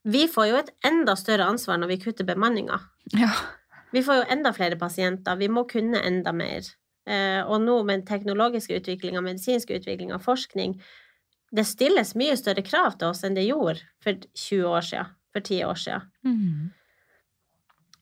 Vi 0.03 0.25
får 0.27 0.47
jo 0.49 0.55
et 0.57 0.71
enda 0.87 1.13
større 1.15 1.45
ansvar 1.45 1.77
når 1.77 1.91
vi 1.91 1.97
kutter 2.01 2.25
bemanninga. 2.25 2.79
Ja. 3.13 3.29
Vi 3.93 4.01
får 4.01 4.15
jo 4.15 4.29
enda 4.33 4.49
flere 4.55 4.79
pasienter, 4.79 5.35
vi 5.37 5.45
må 5.45 5.67
kunne 5.69 6.01
enda 6.01 6.31
mer. 6.33 6.65
Eh, 7.05 7.41
og 7.45 7.61
nå 7.61 7.75
med 7.83 7.99
den 7.99 8.07
teknologiske 8.07 8.79
utviklinga, 8.79 9.21
medisinske 9.21 9.77
utviklinga, 9.77 10.19
forskning 10.21 10.75
Det 11.51 11.65
stilles 11.67 12.13
mye 12.15 12.33
større 12.39 12.63
krav 12.63 12.93
til 12.97 13.09
oss 13.11 13.25
enn 13.27 13.33
det 13.35 13.43
gjorde 13.43 13.81
for 14.01 14.15
20 14.15 14.67
år 14.71 14.85
siden, 14.87 15.09
for 15.33 15.43
10 15.43 15.63
år 15.67 15.79
siden. 15.81 16.05
Mm. 16.23 16.69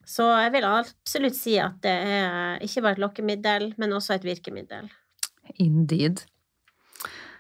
Så 0.10 0.26
jeg 0.26 0.56
vil 0.56 0.66
absolutt 0.66 1.38
si 1.38 1.54
at 1.62 1.76
det 1.84 1.94
er 1.94 2.64
ikke 2.66 2.82
bare 2.82 2.98
et 2.98 3.04
lokkemiddel, 3.04 3.68
men 3.78 3.94
også 3.94 4.18
et 4.18 4.26
virkemiddel. 4.26 4.90
Indeed. 5.62 6.24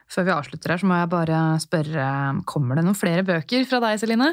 Før 0.09 0.25
vi 0.27 0.33
avslutter 0.33 0.73
her, 0.73 0.81
så 0.81 0.87
må 0.89 0.97
jeg 0.97 1.09
bare 1.11 1.39
spørre 1.61 2.05
Kommer 2.49 2.79
det 2.79 2.85
noen 2.85 2.97
flere 2.97 3.23
bøker 3.25 3.65
fra 3.69 3.79
deg, 3.83 3.99
Celine? 4.01 4.31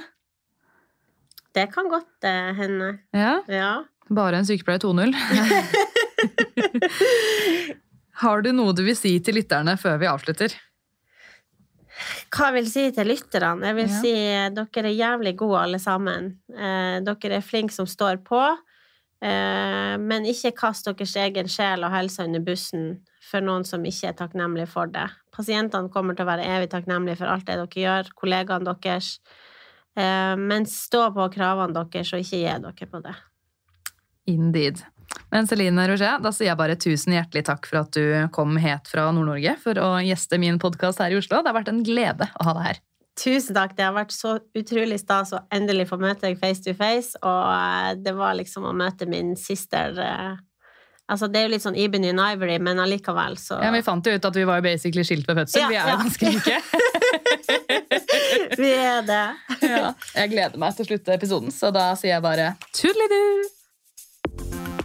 Det 1.56 1.66
kan 1.72 1.88
godt 1.88 2.24
eh, 2.28 2.52
hende. 2.56 2.90
Ja? 3.16 3.38
Ja. 3.48 3.72
Bare 4.12 4.40
en 4.40 4.48
sykepleier 4.48 4.80
2.0? 4.84 5.16
Har 8.22 8.44
du 8.44 8.50
noe 8.56 8.74
du 8.76 8.82
vil 8.84 8.96
si 8.96 9.14
til 9.24 9.34
lytterne 9.40 9.76
før 9.80 9.96
vi 10.00 10.08
avslutter? 10.08 10.52
Hva 12.32 12.48
jeg 12.50 12.56
vil 12.56 12.70
si 12.70 12.84
til 12.96 13.06
lytterne? 13.10 13.66
Jeg 13.68 13.76
vil 13.76 13.88
Ja. 13.88 14.00
si 14.00 14.12
eh, 14.12 14.48
dere 14.50 14.88
er 14.90 14.96
jævlig 14.96 15.36
gode 15.36 15.60
alle 15.62 15.78
sammen. 15.78 16.38
Eh, 16.52 17.00
dere 17.00 17.36
er 17.38 17.44
flinke 17.44 17.72
som 17.72 17.86
står 17.86 18.22
på. 18.24 18.40
Eh, 19.22 19.96
men 19.96 20.24
ikke 20.28 20.54
kast 20.56 20.84
deres 20.84 21.14
egen 21.16 21.48
sjel 21.48 21.84
og 21.84 21.90
helse 21.94 22.24
under 22.24 22.40
bussen 22.40 23.00
for 23.30 23.40
noen 23.40 23.64
som 23.64 23.82
ikke 23.84 24.08
er 24.10 24.12
takknemlige 24.18 24.68
for 24.68 24.86
det. 24.86 25.08
Pasientene 25.32 25.90
kommer 25.92 26.14
til 26.16 26.26
å 26.26 26.30
være 26.30 26.44
evig 26.44 26.68
takknemlige 26.70 27.16
for 27.18 27.26
alt 27.26 27.46
det 27.46 27.56
dere 27.56 27.82
gjør, 27.82 28.10
kollegaene 28.14 28.76
deres. 28.80 29.18
Eh, 29.96 30.36
men 30.36 30.66
stå 30.66 31.08
på 31.14 31.30
kravene 31.32 31.72
deres, 31.72 32.12
og 32.12 32.20
ikke 32.20 32.42
gi 32.42 32.44
dere 32.44 32.90
på 32.92 33.02
det. 33.02 33.14
Indeed. 34.26 34.82
Men 35.30 35.48
Celine 35.50 35.86
Roger, 35.90 36.20
da 36.22 36.30
sier 36.32 36.50
jeg 36.50 36.58
bare 36.58 36.76
tusen 36.80 37.16
hjertelig 37.16 37.44
takk 37.48 37.66
for 37.68 37.82
at 37.82 37.96
du 37.96 38.28
kom 38.34 38.56
het 38.62 38.88
fra 38.90 39.08
Nord-Norge 39.14 39.56
for 39.62 39.78
å 39.82 39.96
gjeste 40.04 40.38
min 40.40 40.60
podkast 40.62 41.02
her 41.02 41.14
i 41.14 41.18
Oslo. 41.18 41.42
Det 41.42 41.50
har 41.50 41.58
vært 41.58 41.72
en 41.72 41.82
glede 41.86 42.28
å 42.38 42.46
ha 42.46 42.54
deg 42.56 42.68
her. 42.70 42.82
Tusen 43.16 43.56
takk. 43.56 43.72
Det 43.76 43.84
har 43.84 43.94
vært 43.96 44.12
så 44.12 44.36
utrolig 44.56 44.98
stas 45.00 45.32
å 45.32 45.40
endelig 45.54 45.88
få 45.90 45.98
møte 46.00 46.28
deg 46.28 46.40
face 46.40 46.62
to 46.64 46.76
face, 46.76 47.16
og 47.24 47.46
eh, 47.52 47.94
det 48.04 48.12
var 48.16 48.36
liksom 48.36 48.68
å 48.68 48.74
møte 48.76 49.08
min 49.08 49.34
søster 49.40 49.96
eh, 50.02 50.34
Altså, 51.06 51.28
det 51.30 51.38
er 51.38 51.44
jo 51.46 51.50
litt 51.52 51.62
sånn 51.62 51.76
and 51.78 52.18
Ivory, 52.18 52.58
men 52.58 52.80
allikevel, 52.82 53.36
så 53.38 53.60
Ja, 53.62 53.70
Vi 53.70 53.82
fant 53.86 54.06
jo 54.06 54.10
ut 54.10 54.24
at 54.26 54.34
vi 54.34 54.42
var 54.42 54.60
basically 54.60 55.04
skilt 55.06 55.28
ved 55.28 55.38
fødsel. 55.38 55.60
Ja, 55.62 55.68
vi 55.70 55.76
er 55.76 55.82
jo 55.86 55.88
ja. 55.88 55.96
ganske 56.02 56.26
like. 56.34 56.62
Vi 58.62 58.70
er 58.74 59.06
det. 59.06 59.26
ja. 59.62 59.92
Jeg 60.16 60.32
gleder 60.34 60.58
meg 60.58 60.74
til 60.74 60.82
å 60.82 60.88
slutte 60.90 61.14
episoden, 61.14 61.54
så 61.54 61.70
da 61.70 61.92
sier 61.94 62.16
jeg 62.16 62.24
bare 62.26 62.56
tudelidu! 62.74 63.46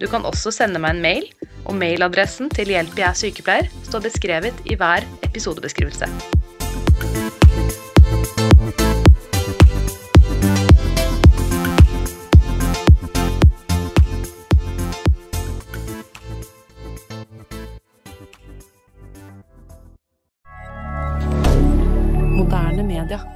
Du 0.00 0.06
kan 0.06 0.26
også 0.28 0.50
sende 0.52 0.80
meg 0.82 0.96
en 0.96 1.00
mail, 1.00 1.28
og 1.64 1.76
mailadressen 1.80 2.50
til 2.52 2.68
Hjelp 2.68 2.98
jeg 3.00 3.08
er 3.08 3.16
sykepleier 3.16 3.70
står 3.86 4.04
beskrevet 4.04 4.58
i 4.68 4.76
hver 4.76 5.06
episodebeskrivelse. 5.24 6.10
Moderne 22.36 22.84
media. 22.84 23.35